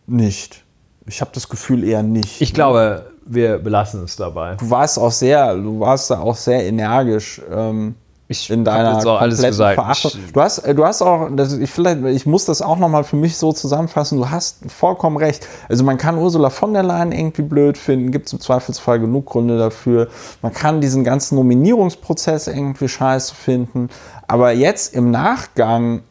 nicht? 0.07 0.65
Ich 1.07 1.21
habe 1.21 1.33
das 1.35 1.49
Gefühl 1.49 1.85
eher 1.85 2.03
nicht. 2.03 2.41
ich 2.41 2.55
glaube, 2.55 3.10
wir 3.31 3.59
belassen 3.59 4.05
es 4.05 4.17
dabei. 4.17 4.57
du 4.57 4.69
warst 4.71 4.99
auch 4.99 5.13
sehr, 5.13 5.55
du 5.55 5.81
warst 5.81 6.11
da 6.11 6.19
auch 6.21 6.37
sehr 6.37 6.65
energisch 6.67 7.41
ähm, 7.51 7.95
Ich 8.27 8.51
in 8.51 8.65
deiner 8.65 8.95
jetzt 8.95 9.07
auch 9.07 9.21
alles 9.21 9.37
kompletten 9.37 9.51
gesagt. 9.53 9.75
Verachtung. 9.75 10.11
Du 10.33 10.41
hast, 10.41 10.59
äh, 10.59 10.75
du 10.75 10.85
hast 10.85 11.01
auch, 11.03 11.31
ich, 11.61 11.71
vielleicht, 11.71 12.05
ich 12.05 12.27
muss 12.27 12.45
das 12.45 12.61
auch 12.61 12.77
nochmal 12.77 13.05
für 13.05 13.17
mich 13.17 13.37
so 13.37 13.53
zusammenfassen, 13.53 14.19
du 14.19 14.31
hast 14.31 14.71
vollkommen 14.71 15.17
recht. 15.17 15.47
Also 15.69 15.85
man 15.85 15.97
kann 15.97 16.19
Ursula 16.19 16.51
von 16.51 16.73
der 16.73 16.83
Leyen 16.83 17.13
irgendwie 17.13 17.43
blöd 17.43 17.79
finden, 17.79 18.11
gibt 18.11 18.27
es 18.27 18.33
im 18.33 18.41
Zweifelsfall 18.41 18.99
genug 18.99 19.27
Gründe 19.27 19.59
dafür. 19.59 20.09
Man 20.43 20.53
kann 20.53 20.81
diesen 20.81 21.05
ganzen 21.05 21.37
Nominierungsprozess 21.37 22.49
irgendwie 22.49 22.89
scheiße 22.89 23.35
finden. 23.35 23.91
Aber 24.27 24.53
jetzt 24.53 24.95
im 24.95 25.11
Nachgang 25.11 26.03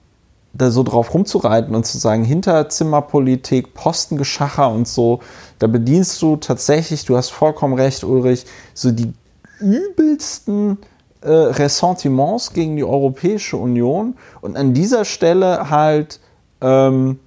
da 0.59 0.71
so 0.71 0.83
drauf 0.83 1.13
rumzureiten 1.13 1.73
und 1.73 1.85
zu 1.85 1.97
sagen, 1.97 2.23
Hinterzimmerpolitik, 2.23 3.73
Postengeschacher 3.73 4.69
und 4.69 4.87
so, 4.87 5.21
da 5.57 5.67
bedienst 5.67 6.21
du 6.21 6.35
tatsächlich, 6.35 7.05
du 7.05 7.17
hast 7.17 7.29
vollkommen 7.29 7.73
recht, 7.73 8.03
Ulrich, 8.03 8.45
so 8.73 8.91
die 8.91 9.13
übelsten 9.59 10.77
äh, 11.21 11.31
Ressentiments 11.31 12.53
gegen 12.53 12.75
die 12.75 12.83
Europäische 12.83 13.57
Union 13.57 14.15
und 14.41 14.57
an 14.57 14.73
dieser 14.73 15.05
Stelle 15.05 15.69
halt, 15.69 16.19
ähm, 16.61 17.19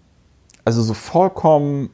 also 0.65 0.83
so 0.83 0.95
vollkommen 0.95 1.91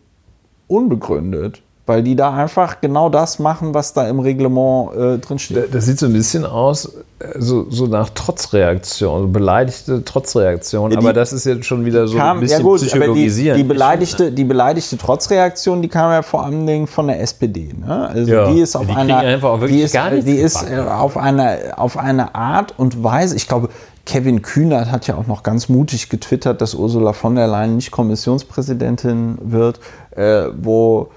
unbegründet, 0.67 1.63
weil 1.89 2.03
die 2.03 2.15
da 2.15 2.35
einfach 2.35 2.83
genau 2.83 3.09
das 3.09 3.39
machen, 3.39 3.73
was 3.73 3.95
da 3.95 4.07
im 4.07 4.21
Reglement 4.21 4.95
äh, 4.95 5.19
drinsteht. 5.19 5.75
Das 5.75 5.87
sieht 5.87 5.99
so 5.99 6.05
ein 6.05 6.13
bisschen 6.13 6.45
aus, 6.45 6.85
äh, 7.19 7.39
so, 7.39 7.71
so 7.71 7.87
nach 7.87 8.11
Trotzreaktion, 8.11 9.33
beleidigte 9.33 10.05
Trotzreaktion. 10.05 10.93
Ja, 10.93 10.99
aber 10.99 11.15
das 11.15 11.33
ist 11.33 11.47
jetzt 11.47 11.65
schon 11.65 11.87
wieder 11.87 12.07
so 12.07 12.19
ein 12.19 12.21
kam, 12.21 12.41
bisschen 12.41 12.59
ja 12.59 12.63
gut, 12.63 12.81
aber 12.81 12.85
die, 12.85 12.91
psychologisieren. 12.91 13.57
die, 13.57 13.65
beleidigte, 13.65 14.31
die 14.31 14.45
beleidigte 14.45 14.99
Trotzreaktion, 14.99 15.81
die 15.81 15.89
kam 15.89 16.13
ja 16.13 16.21
vor 16.21 16.45
allen 16.45 16.67
Dingen 16.67 16.87
von 16.87 17.07
der 17.07 17.23
SPD. 17.23 17.73
Ne? 17.75 18.09
Also 18.09 18.31
Ja, 18.31 18.51
die 18.53 18.61
ist 18.61 18.77
auf 18.77 18.87
die 18.87 18.93
einer, 18.93 19.39
die 19.67 19.81
ist, 19.81 19.99
die 20.27 20.37
ist 20.37 20.71
äh, 20.71 20.81
auf 20.81 21.17
eine, 21.17 21.73
auf 21.79 21.97
eine 21.97 22.35
Art 22.35 22.75
und 22.79 23.03
Weise, 23.03 23.35
ich 23.35 23.49
glaube, 23.49 23.71
Kevin 24.05 24.43
Kühnert 24.43 24.91
hat 24.91 25.07
ja 25.07 25.17
auch 25.17 25.27
noch 25.27 25.43
ganz 25.43 25.69
mutig 25.69 26.09
getwittert, 26.09 26.61
dass 26.61 26.75
Ursula 26.75 27.13
von 27.15 27.35
der 27.35 27.47
Leyen 27.47 27.77
nicht 27.77 27.91
Kommissionspräsidentin 27.91 29.39
wird, 29.43 29.81
äh, 30.17 30.45
wo 30.57 31.11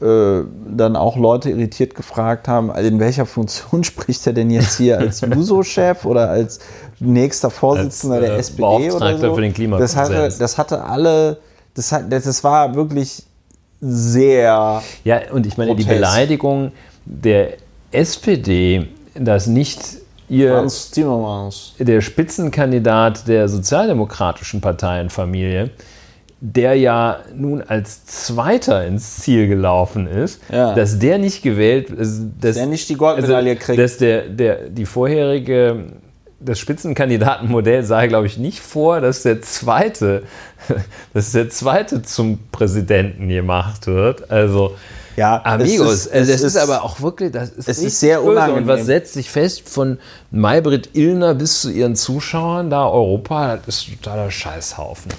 äh, 0.00 0.44
dann 0.76 0.94
auch 0.94 1.16
Leute 1.16 1.50
irritiert 1.50 1.94
gefragt 1.96 2.46
haben, 2.46 2.70
also 2.70 2.88
in 2.88 3.00
welcher 3.00 3.26
Funktion 3.26 3.82
spricht 3.84 4.26
er 4.26 4.32
denn 4.32 4.50
jetzt 4.50 4.76
hier 4.76 4.98
als 4.98 5.20
Juso-Chef 5.22 6.04
oder 6.04 6.30
als 6.30 6.60
nächster 7.00 7.50
Vorsitzender 7.50 8.16
Als, 8.16 8.24
der 8.24 8.34
äh, 8.34 8.38
SPD 8.38 8.90
oder 8.92 9.18
so? 9.18 9.34
für 9.34 9.40
den 9.40 9.70
das 9.72 9.96
hatte, 9.96 10.32
das 10.38 10.56
hatte 10.56 10.84
alle, 10.84 11.38
das, 11.74 11.90
hat, 11.90 12.12
das, 12.12 12.44
war 12.44 12.74
wirklich 12.74 13.24
sehr, 13.80 14.82
Ja, 15.04 15.20
und 15.32 15.46
ich 15.46 15.56
meine, 15.56 15.74
die 15.74 15.82
Protest. 15.82 16.00
Beleidigung 16.00 16.72
der 17.04 17.54
SPD, 17.90 18.86
dass 19.14 19.46
nicht 19.46 19.80
ihr 20.28 20.52
Franz 20.52 20.90
Timmermans. 20.90 21.74
der 21.78 22.00
Spitzenkandidat 22.00 23.26
der 23.26 23.48
sozialdemokratischen 23.48 24.60
Parteienfamilie, 24.60 25.70
der 26.40 26.74
ja 26.74 27.18
nun 27.34 27.62
als 27.62 28.06
Zweiter 28.06 28.86
ins 28.86 29.16
Ziel 29.16 29.48
gelaufen 29.48 30.06
ist, 30.06 30.40
Ja. 30.52 30.72
dass 30.74 30.98
der 30.98 31.18
nicht 31.18 31.42
gewählt, 31.42 31.92
also, 31.98 32.26
dass, 32.40 32.54
Der 32.56 32.66
nicht 32.66 32.88
die 32.88 32.94
Goldmedaille 32.94 33.50
also, 33.50 33.62
kriegt. 33.62 33.78
Dass 33.80 33.96
der, 33.98 34.28
der, 34.28 34.68
die 34.68 34.86
vorherige, 34.86 35.86
das 36.40 36.60
Spitzenkandidatenmodell 36.60 37.82
sah, 37.82 38.06
glaube 38.06 38.28
ich, 38.28 38.38
nicht 38.38 38.60
vor, 38.60 39.00
dass 39.00 39.22
der 39.24 39.42
Zweite, 39.42 40.22
dass 41.12 41.32
der 41.32 41.50
Zweite 41.50 42.02
zum 42.02 42.38
Präsidenten 42.52 43.28
gemacht 43.28 43.88
wird. 43.88 44.30
Also, 44.30 44.76
Ja, 45.16 45.40
Amigos, 45.44 45.88
es 45.92 46.06
ist- 46.06 46.12
also 46.12 46.32
das 46.32 46.40
ist, 46.42 46.54
ist- 46.54 46.56
aber 46.62 46.84
auch 46.84 47.00
wirklich, 47.00 47.32
das 47.32 47.50
ist, 47.50 47.68
es 47.68 47.78
ist 47.82 47.98
sehr 47.98 48.18
böse. 48.18 48.30
unangenehm. 48.30 48.62
Und 48.62 48.68
was 48.68 48.86
setzt 48.86 49.14
sich 49.14 49.28
fest 49.28 49.68
von 49.68 49.98
Maybrit 50.30 50.90
Illner 50.92 51.34
bis 51.34 51.62
zu 51.62 51.70
ihren 51.72 51.96
Zuschauern 51.96 52.70
da 52.70 52.88
Europa, 52.88 53.56
das 53.66 53.78
ist 53.78 53.88
totaler 54.00 54.30
Scheißhaufen. 54.30 55.10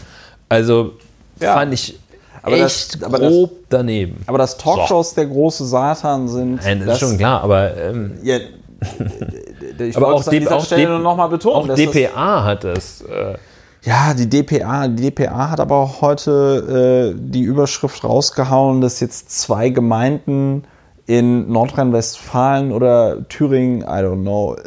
Also 0.47 0.93
Ja. 1.39 1.53
fand 1.55 1.73
ich 1.73 1.99
Aber 2.41 2.57
das- 2.57 2.89
echt 2.93 3.03
aber 3.03 3.19
das- 3.19 3.29
grob 3.31 3.51
daneben. 3.69 4.23
Aber 4.27 4.37
dass 4.37 4.57
Talkshows 4.57 5.13
der 5.13 5.25
große 5.25 5.65
Satan 5.65 6.27
sind, 6.27 6.63
Nein, 6.63 6.83
das, 6.85 6.95
ist 6.95 6.99
schon 6.99 7.17
klar, 7.17 7.41
aber, 7.43 7.75
ähm, 7.77 8.13
Ja, 8.23 8.37
ich 9.79 9.95
aber 9.97 10.13
auch, 10.13 10.21
es 10.21 10.27
an 10.27 10.31
D- 10.33 10.39
dieser 10.39 10.55
auch, 10.55 10.65
Stelle 10.65 10.83
D- 10.83 10.87
nur 10.89 10.99
noch 10.99 11.15
mal 11.17 11.27
betonen. 11.27 11.55
auch 11.55 11.67
das- 11.67 11.77
DPA 11.77 12.43
hat 12.43 12.63
das. 12.63 13.01
Äh, 13.01 13.35
Ja, 13.83 14.13
die 14.13 14.27
DPA, 14.29 14.87
die 14.89 15.03
DPA 15.09 15.49
hat 15.51 15.59
aber 15.61 15.75
auch 15.77 16.01
heute 16.01 17.13
äh, 17.15 17.19
die 17.19 17.41
Überschrift 17.43 18.03
rausgehauen, 18.03 18.81
dass 18.81 18.99
jetzt 18.99 19.31
zwei 19.31 19.69
Gemeinden 19.69 20.63
in 21.05 21.49
Nordrhein-Westfalen 21.51 22.71
oder 22.71 23.27
Thüringen, 23.29 23.81
I 23.81 24.03
don't 24.03 24.21
know, 24.21 24.55
äh, 24.55 24.59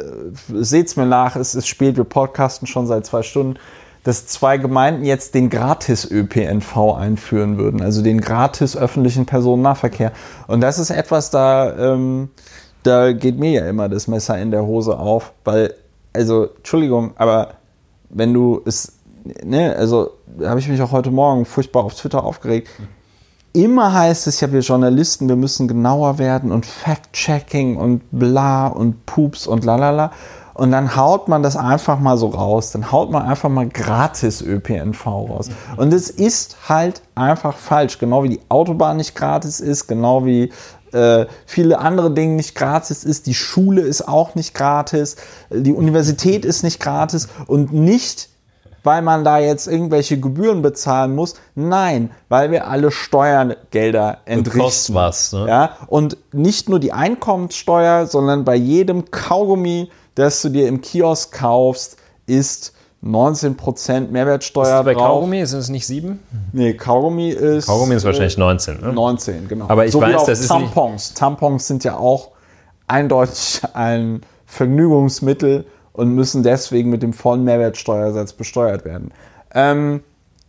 seht's 0.63 0.95
mir 0.95 1.05
nach, 1.05 1.35
es 1.35 1.55
ist 1.55 1.67
spät, 1.67 1.95
wir 1.95 2.03
podcasten 2.03 2.67
schon 2.67 2.85
seit 2.87 3.05
zwei 3.05 3.21
Stunden, 3.23 3.57
dass 4.03 4.27
zwei 4.27 4.57
Gemeinden 4.57 5.05
jetzt 5.05 5.33
den 5.33 5.49
Gratis-ÖPNV 5.49 6.95
einführen 6.95 7.57
würden, 7.57 7.81
also 7.81 8.01
den 8.01 8.19
gratis 8.19 8.75
öffentlichen 8.75 9.25
Personennahverkehr. 9.25 10.11
Und 10.47 10.61
das 10.61 10.77
ist 10.77 10.89
etwas, 10.89 11.29
da, 11.29 11.93
ähm, 11.93 12.29
da 12.83 13.13
geht 13.13 13.39
mir 13.39 13.51
ja 13.51 13.69
immer 13.69 13.87
das 13.87 14.07
Messer 14.07 14.37
in 14.37 14.51
der 14.51 14.65
Hose 14.65 14.99
auf, 14.99 15.33
weil, 15.45 15.73
also, 16.11 16.49
Entschuldigung, 16.57 17.11
aber 17.15 17.55
wenn 18.09 18.33
du 18.33 18.61
es, 18.65 18.93
ne, 19.43 19.75
also 19.75 20.11
da 20.37 20.49
habe 20.49 20.59
ich 20.59 20.67
mich 20.67 20.81
auch 20.81 20.91
heute 20.91 21.11
Morgen 21.11 21.45
furchtbar 21.45 21.83
auf 21.83 21.95
Twitter 21.95 22.23
aufgeregt. 22.23 22.69
Immer 23.53 23.93
heißt 23.93 24.25
es 24.27 24.41
ja, 24.41 24.51
wir 24.51 24.61
Journalisten, 24.61 25.29
wir 25.29 25.35
müssen 25.35 25.67
genauer 25.67 26.17
werden 26.17 26.51
und 26.51 26.65
Fact-Checking 26.65 27.77
und 27.77 28.01
bla 28.11 28.67
und 28.67 29.05
Pups 29.05 29.45
und 29.45 29.63
lalala. 29.63 30.11
Und 30.53 30.71
dann 30.71 30.95
haut 30.95 31.27
man 31.27 31.43
das 31.43 31.55
einfach 31.55 31.99
mal 31.99 32.17
so 32.17 32.27
raus. 32.27 32.71
Dann 32.71 32.91
haut 32.91 33.11
man 33.11 33.23
einfach 33.23 33.49
mal 33.49 33.67
gratis 33.67 34.41
ÖPNV 34.41 35.05
raus. 35.05 35.49
Und 35.77 35.93
es 35.93 36.09
ist 36.09 36.69
halt 36.69 37.01
einfach 37.15 37.57
falsch. 37.57 37.97
Genau 37.97 38.23
wie 38.23 38.29
die 38.29 38.41
Autobahn 38.49 38.97
nicht 38.97 39.15
gratis 39.15 39.59
ist, 39.59 39.87
genau 39.87 40.25
wie 40.25 40.51
äh, 40.91 41.25
viele 41.45 41.79
andere 41.79 42.11
Dinge 42.11 42.35
nicht 42.35 42.55
gratis 42.55 43.03
ist. 43.03 43.25
Die 43.25 43.33
Schule 43.33 43.81
ist 43.81 44.07
auch 44.07 44.35
nicht 44.35 44.53
gratis. 44.53 45.15
Die 45.49 45.73
Universität 45.73 46.45
ist 46.45 46.63
nicht 46.63 46.79
gratis. 46.79 47.27
Und 47.47 47.73
nicht 47.73 48.29
weil 48.83 49.01
man 49.01 49.23
da 49.23 49.39
jetzt 49.39 49.67
irgendwelche 49.67 50.19
Gebühren 50.19 50.61
bezahlen 50.61 51.15
muss. 51.15 51.35
Nein, 51.55 52.11
weil 52.29 52.51
wir 52.51 52.67
alle 52.67 52.91
Steuergelder 52.91 54.19
entrichten. 54.25 54.59
kostet 54.59 54.95
was, 54.95 55.33
ne? 55.33 55.45
Ja, 55.47 55.77
und 55.87 56.17
nicht 56.33 56.69
nur 56.69 56.79
die 56.79 56.91
Einkommenssteuer, 56.91 58.05
sondern 58.05 58.43
bei 58.43 58.55
jedem 58.55 59.09
Kaugummi, 59.09 59.89
das 60.15 60.41
du 60.41 60.49
dir 60.49 60.67
im 60.67 60.81
Kiosk 60.81 61.31
kaufst, 61.33 61.97
ist 62.25 62.73
19% 63.03 64.09
Mehrwertsteuer 64.11 64.83
bei 64.83 64.93
drauf. 64.93 65.03
Kaugummi 65.03 65.45
sind 65.45 65.59
es 65.59 65.69
nicht 65.69 65.85
sieben? 65.85 66.19
Nee, 66.53 66.73
Kaugummi 66.73 67.29
ist 67.31 67.65
Kaugummi 67.67 67.95
ist 67.95 68.05
wahrscheinlich 68.05 68.37
19. 68.37 68.81
äh, 68.81 68.85
Ne? 68.87 68.93
19, 68.93 69.47
genau. 69.49 69.65
Aber 69.67 69.85
ich 69.85 69.91
so 69.91 69.99
wie 69.99 70.05
weiß, 70.05 70.15
auch 70.21 70.25
das 70.25 70.39
ist 70.39 70.47
Tampons. 70.47 71.13
Tampons 71.13 71.67
sind 71.67 71.83
ja 71.83 71.97
auch 71.97 72.31
eindeutig 72.87 73.61
ein 73.73 74.21
Vergnügungsmittel 74.45 75.65
und 75.91 76.15
müssen 76.15 76.43
deswegen 76.43 76.89
mit 76.89 77.03
dem 77.03 77.13
vollen 77.13 77.43
Mehrwertsteuersatz 77.43 78.33
besteuert 78.33 78.85
werden. 78.85 79.11
Ähm, 79.53 80.01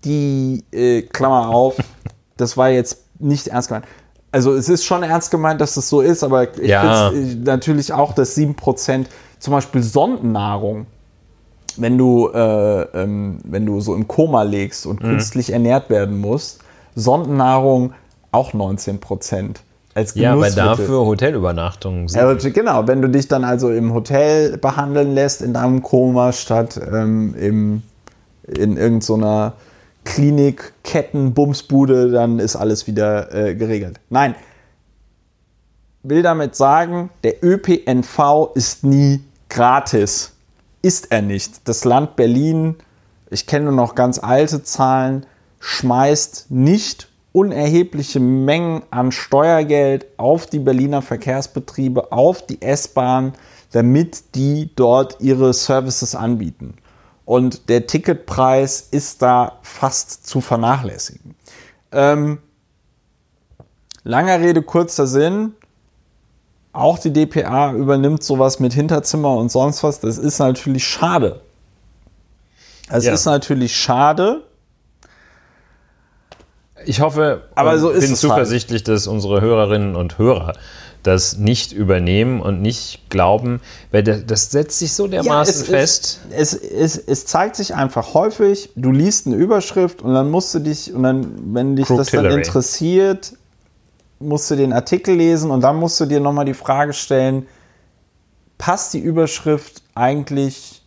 die 0.05 0.65
äh, 0.73 1.03
Klammer 1.03 1.49
auf, 1.49 1.77
das 2.37 2.57
war 2.57 2.71
jetzt 2.71 2.99
nicht 3.19 3.49
ernst 3.49 3.69
gemeint. 3.69 3.87
Also 4.33 4.53
es 4.55 4.69
ist 4.69 4.85
schon 4.85 5.03
ernst 5.03 5.31
gemeint, 5.31 5.61
dass 5.61 5.75
das 5.75 5.89
so 5.89 6.01
ist, 6.01 6.25
aber 6.25 6.57
ich 6.59 6.69
Ja. 6.69 7.11
finde 7.11 7.45
natürlich 7.51 7.93
auch, 7.93 8.13
dass 8.15 8.37
7% 8.37 9.07
zum 9.45 9.53
Beispiel 9.53 9.83
Sondennahrung, 9.83 10.87
wenn 11.77 11.99
du, 11.99 12.31
äh, 12.33 12.83
ähm, 13.03 13.41
wenn 13.45 13.67
du 13.67 13.79
so 13.81 13.95
im 13.95 14.09
Koma 14.09 14.43
legst 14.43 14.87
Mhm. 14.87 14.91
und 14.91 15.01
künstlich 15.01 15.53
ernährt 15.53 15.91
werden 15.91 16.19
musst, 16.19 16.61
Sondennahrung 16.95 17.93
auch 18.33 18.55
19% 18.55 19.61
als 19.95 20.15
Ja, 20.15 20.33
aber 20.33 20.49
dafür 20.49 21.05
Hotelübernachtungen 21.05 22.09
sind. 22.09 22.23
Also, 22.23 22.51
genau, 22.51 22.89
wenn 22.89 23.03
du 23.03 23.09
dich 23.09 23.29
dann 23.29 23.45
also 23.45 23.71
im 23.71 23.93
Hotel 23.93 24.57
behandeln 24.57 25.15
lässt, 25.15 25.43
in 25.43 25.53
deinem 25.53 25.83
Koma, 25.83 26.33
statt 26.33 26.81
ähm, 26.91 27.35
im, 27.39 27.83
in 28.49 28.79
irgendeiner 28.79 29.53
Klinik, 30.05 30.73
Ketten, 30.85 31.35
Bumsbude, 31.35 32.11
dann 32.11 32.39
ist 32.39 32.57
alles 32.57 32.87
wieder 32.87 33.33
äh, 33.35 33.55
geregelt. 33.55 34.01
Nein, 34.09 34.37
will 36.03 36.23
damit 36.23 36.57
sagen, 36.57 37.11
der 37.23 37.45
ÖPNV 37.45 38.53
ist 38.55 38.85
nie 38.85 39.21
gratis. 39.55 40.33
Ist 40.83 41.11
er 41.11 41.23
nicht. 41.23 41.67
Das 41.67 41.85
Land 41.85 42.17
Berlin, 42.17 42.77
ich 43.31 43.47
kenne 43.47 43.67
nur 43.67 43.75
noch 43.75 43.95
ganz 43.95 44.19
alte 44.19 44.63
Zahlen, 44.63 45.25
schmeißt 45.61 46.51
nicht 46.51 47.09
unerhebliche 47.33 48.21
Mengen 48.21 48.83
an 48.91 49.13
Steuergeld 49.13 50.07
auf 50.19 50.47
die 50.47 50.59
Berliner 50.59 51.03
Verkehrsbetriebe, 51.03 52.13
auf 52.13 52.45
die 52.45 52.61
S-Bahn, 52.61 53.33
damit 53.73 54.35
die 54.35 54.71
dort 54.77 55.21
ihre 55.21 55.55
Services 55.55 56.15
anbieten. 56.15 56.75
Und 57.25 57.69
der 57.69 57.87
Ticketpreis 57.87 58.89
ist 58.91 59.23
da 59.23 59.59
fast 59.63 60.27
zu 60.27 60.41
vernachlässigen. 60.41 61.35
Ähm, 61.93 62.39
langer 64.03 64.41
Rede, 64.41 64.63
kurzer 64.63 65.07
Sinn. 65.07 65.55
Auch 66.75 66.99
die 66.99 67.13
DPA 67.13 67.73
übernimmt 67.73 68.23
sowas 68.25 68.59
mit 68.61 68.75
Hinterzimmer 68.75 69.37
und 69.37 69.51
sonst 69.51 69.83
was. 69.83 70.01
Das 70.01 70.19
ist 70.19 70.39
natürlich 70.41 70.85
schade. 70.87 71.41
Es 72.91 73.05
Ja. 73.05 73.15
ist 73.15 73.25
natürlich 73.25 73.75
schade. 73.77 74.43
Ich 76.85 77.01
hoffe, 77.01 77.43
Aber 77.55 77.79
so 77.79 77.91
ist 77.91 78.01
bin 78.01 78.11
halt. 78.11 78.19
zuversichtlich, 78.19 78.83
dass 78.85 79.07
unsere 79.07 79.41
Hörerinnen 79.41 79.95
und 79.97 80.19
Hörer 80.19 80.53
das 81.05 81.37
nicht 81.37 81.73
übernehmen 81.73 82.41
und 82.41 82.61
nicht 82.63 83.09
glauben, 83.11 83.61
weil 83.93 84.03
das, 84.03 84.51
setzt 84.51 84.79
sich 84.79 84.95
so 84.95 85.07
dermaßen 85.07 85.63
es, 85.63 85.69
fest. 85.69 86.21
Es, 86.31 86.55
es, 86.55 86.97
es 86.99 87.27
zeigt 87.27 87.57
sich 87.57 87.75
einfach 87.75 88.15
häufig, 88.15 88.71
du 88.75 88.91
liest 88.91 89.27
eine 89.27 89.37
Überschrift 89.37 90.03
und 90.03 90.13
dann 90.15 90.31
musst 90.31 90.55
du 90.55 90.59
dich, 90.61 90.93
und 90.93 91.03
dann, 91.03 91.55
wenn 91.55 91.77
dich 91.77 91.87
das 91.87 91.97
dann 91.97 92.07
Crooktillery. 92.23 92.35
interessiert, 92.41 93.33
musst 94.29 94.51
du 94.51 94.57
den 94.57 94.73
Artikel 94.73 95.15
lesen 95.15 95.51
und 95.51 95.61
dann 95.63 95.77
musst 95.77 96.01
du 96.01 96.07
dir 96.07 96.21
nochmal 96.21 96.45
die 96.45 96.55
Frage 96.55 96.93
stellen, 96.93 97.47
passt 98.59 98.95
die 98.95 99.01
Überschrift 99.01 99.83
eigentlich 99.95 100.83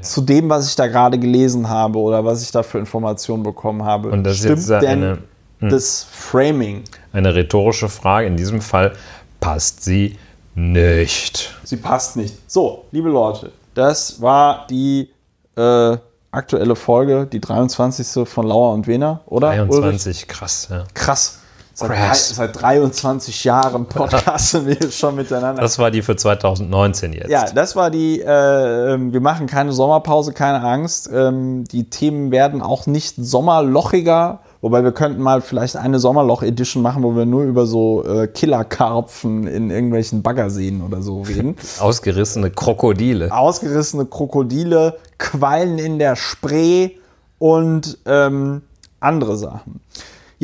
zu 0.00 0.20
dem, 0.22 0.48
was 0.50 0.68
ich 0.68 0.76
da 0.76 0.86
gerade 0.86 1.18
gelesen 1.18 1.68
habe 1.68 1.98
oder 1.98 2.24
was 2.24 2.42
ich 2.42 2.50
da 2.50 2.62
für 2.62 2.78
Informationen 2.78 3.42
bekommen 3.42 3.84
habe? 3.84 4.10
Und 4.10 4.24
das 4.24 4.34
ist 4.34 4.38
Stimmt 4.40 4.58
jetzt 4.58 4.68
denn 4.70 5.02
eine- 5.04 5.18
hm. 5.60 5.68
das 5.70 6.06
Framing? 6.10 6.82
Eine 7.12 7.34
rhetorische 7.34 7.88
Frage. 7.88 8.26
In 8.26 8.36
diesem 8.36 8.60
Fall 8.60 8.92
passt 9.40 9.84
sie 9.84 10.18
nicht. 10.54 11.54
Sie 11.64 11.76
passt 11.76 12.16
nicht. 12.16 12.34
So, 12.50 12.84
liebe 12.92 13.08
Leute, 13.08 13.52
das 13.74 14.20
war 14.20 14.66
die 14.68 15.10
äh, 15.56 15.96
aktuelle 16.30 16.74
Folge, 16.74 17.26
die 17.26 17.40
23. 17.40 18.28
von 18.28 18.46
Lauer 18.46 18.72
und 18.74 18.86
Wehner, 18.86 19.20
oder? 19.26 19.50
Ulrich? 19.50 19.68
23, 19.80 20.28
krass. 20.28 20.68
Ja. 20.70 20.84
Krass. 20.94 21.40
Seit, 21.76 21.90
drei, 21.90 22.14
seit 22.14 22.62
23 22.62 23.42
Jahren 23.42 23.86
podcasten 23.86 24.64
wir 24.66 24.90
schon 24.92 25.16
miteinander. 25.16 25.60
Das 25.60 25.80
war 25.80 25.90
die 25.90 26.02
für 26.02 26.14
2019 26.14 27.12
jetzt. 27.12 27.30
ja, 27.30 27.46
das 27.50 27.74
war 27.74 27.90
die, 27.90 28.20
äh, 28.20 28.94
ähm, 28.94 29.12
wir 29.12 29.20
machen 29.20 29.48
keine 29.48 29.72
Sommerpause, 29.72 30.32
keine 30.32 30.62
Angst. 30.64 31.10
Ähm, 31.12 31.64
die 31.64 31.90
Themen 31.90 32.30
werden 32.30 32.62
auch 32.62 32.86
nicht 32.86 33.16
sommerlochiger, 33.18 34.38
wobei 34.60 34.84
wir 34.84 34.92
könnten 34.92 35.20
mal 35.20 35.40
vielleicht 35.40 35.74
eine 35.76 35.98
Sommerloch-Edition 35.98 36.80
machen, 36.80 37.02
wo 37.02 37.16
wir 37.16 37.26
nur 37.26 37.42
über 37.42 37.66
so 37.66 38.04
äh, 38.04 38.28
Killerkarpfen 38.28 39.48
in 39.48 39.72
irgendwelchen 39.72 40.22
Baggerseen 40.22 40.80
oder 40.80 41.02
so 41.02 41.22
reden. 41.22 41.56
Ausgerissene 41.80 42.52
Krokodile. 42.52 43.32
ausgerissene 43.32 44.06
Krokodile, 44.06 44.96
Quallen 45.18 45.78
in 45.78 45.98
der 45.98 46.14
Spree 46.14 46.90
und 47.40 47.98
ähm, 48.06 48.62
andere 49.00 49.36
Sachen. 49.36 49.80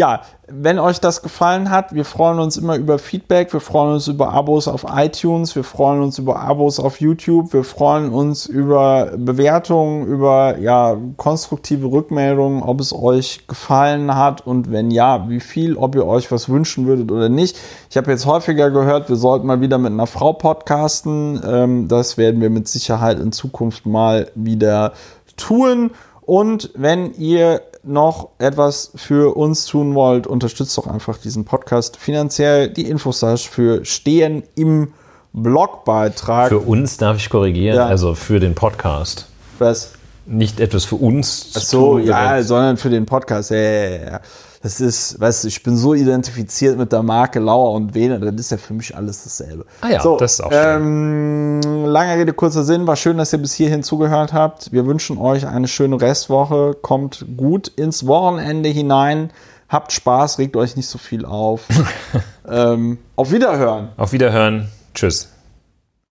Ja, 0.01 0.23
wenn 0.49 0.79
euch 0.79 0.99
das 0.99 1.21
gefallen 1.21 1.69
hat, 1.69 1.95
wir 1.95 2.07
freuen 2.07 2.39
uns 2.39 2.57
immer 2.57 2.77
über 2.77 2.99
Feedback, 2.99 3.53
wir 3.53 3.61
freuen 3.61 3.93
uns 3.93 4.09
über 4.09 4.33
Abos 4.33 4.67
auf 4.67 4.87
iTunes, 4.89 5.55
wir 5.55 5.63
freuen 5.63 6.01
uns 6.01 6.19
über 6.19 6.41
Abos 6.41 6.81
auf 6.81 7.03
YouTube, 7.03 7.53
wir 7.53 7.65
freuen 7.65 8.11
uns 8.11 8.47
über 8.47 9.13
Bewertungen, 9.19 10.07
über 10.07 10.57
ja, 10.57 10.97
konstruktive 11.19 11.93
Rückmeldungen, 11.93 12.63
ob 12.63 12.81
es 12.81 12.95
euch 12.95 13.47
gefallen 13.47 14.17
hat 14.17 14.47
und 14.47 14.73
wenn 14.73 14.91
ja, 14.91 15.29
wie 15.29 15.39
viel, 15.39 15.77
ob 15.77 15.95
ihr 15.95 16.07
euch 16.07 16.33
was 16.33 16.49
wünschen 16.49 16.87
würdet 16.87 17.13
oder 17.13 17.29
nicht. 17.29 17.59
Ich 17.91 17.99
habe 17.99 18.11
jetzt 18.11 18.25
häufiger 18.25 18.71
gehört, 18.71 19.11
wir 19.11 19.17
sollten 19.17 19.47
mal 19.47 19.61
wieder 19.61 19.77
mit 19.77 19.93
einer 19.93 20.07
Frau 20.07 20.33
podcasten. 20.33 21.43
Ähm, 21.47 21.89
das 21.89 22.17
werden 22.17 22.41
wir 22.41 22.49
mit 22.49 22.69
Sicherheit 22.69 23.21
in 23.21 23.33
Zukunft 23.33 23.85
mal 23.85 24.31
wieder 24.35 24.95
tun. 25.37 25.91
Und 26.23 26.71
wenn 26.75 27.13
ihr 27.15 27.61
noch 27.83 28.29
etwas 28.39 28.93
für 28.95 29.37
uns 29.37 29.65
tun 29.67 29.95
wollt, 29.95 30.27
unterstützt 30.27 30.77
doch 30.77 30.87
einfach 30.87 31.19
diesen 31.19 31.45
Podcast 31.45 31.97
finanziell. 31.97 32.69
Die 32.69 32.89
Infos 32.89 33.21
dafür 33.21 33.85
stehen 33.85 34.43
im 34.55 34.93
Blogbeitrag. 35.33 36.49
Für 36.49 36.59
uns 36.59 36.97
darf 36.97 37.17
ich 37.17 37.31
korrigieren, 37.31 37.77
Ja. 37.77 37.87
also 37.87 38.15
für 38.15 38.41
den 38.41 38.55
Podcast. 38.55 39.27
was? 39.59 39.93
Nicht 40.27 40.61
etwas 40.61 40.85
für 40.85 40.97
uns 40.97 41.53
Ach 41.57 41.61
so, 41.61 41.93
tun, 41.99 42.05
ja, 42.07 42.17
sondern- 42.17 42.45
sondern 42.45 42.77
für 42.77 42.91
den 42.91 43.07
Podcast. 43.07 43.51
Ja, 43.51 43.57
ja, 43.57 43.91
ja. 44.05 44.21
Das 44.63 44.79
ist, 44.79 45.19
weißt 45.19 45.45
du, 45.45 45.49
ich 45.49 45.63
bin 45.63 45.75
so 45.75 45.95
identifiziert 45.95 46.77
mit 46.77 46.93
der 46.93 47.03
Marke 47.03 47.41
Lauer 47.41 47.73
und 47.73 47.95
Wehner, 47.95 48.19
das 48.19 48.35
ist 48.35 48.51
ja 48.51 48.59
für 48.59 48.75
mich 48.75 48.95
alles 48.95 49.25
dasselbe. 49.25 49.65
Ah 49.81 49.89
ja, 49.89 50.03
so, 50.03 50.19
das 50.19 50.35
ist 50.35 50.41
auch 50.43 50.51
ähm, 50.53 51.63
Lange 51.87 52.17
Rede, 52.19 52.35
kurzer 52.35 52.63
Sinn. 52.63 52.87
War 52.87 52.97
schön, 52.97 53.17
dass 53.17 53.33
ihr 53.33 53.39
bis 53.39 53.55
hierhin 53.55 53.83
zugehört 53.83 54.35
habt. 54.35 54.71
Wir 54.71 54.85
wünschen 54.85 55.17
euch 55.17 55.47
eine 55.47 55.67
schöne 55.67 55.99
Restwoche. 56.01 56.77
Kommt 56.81 57.25
gut 57.39 57.69
ins 57.69 58.07
Wochenende 58.07 58.69
hinein. 58.69 59.31
Habt 59.71 59.93
Spaß, 59.93 60.39
regt 60.39 60.57
euch 60.57 60.77
nicht 60.77 60.89
so 60.89 60.99
viel 60.99 61.25
auf. 61.25 61.63
ähm, 62.49 62.99
auf 63.17 63.33
Wiederhören. 63.33 63.89
Auf 63.97 64.13
Wiederhören. 64.13 64.69
Tschüss. 64.95 65.29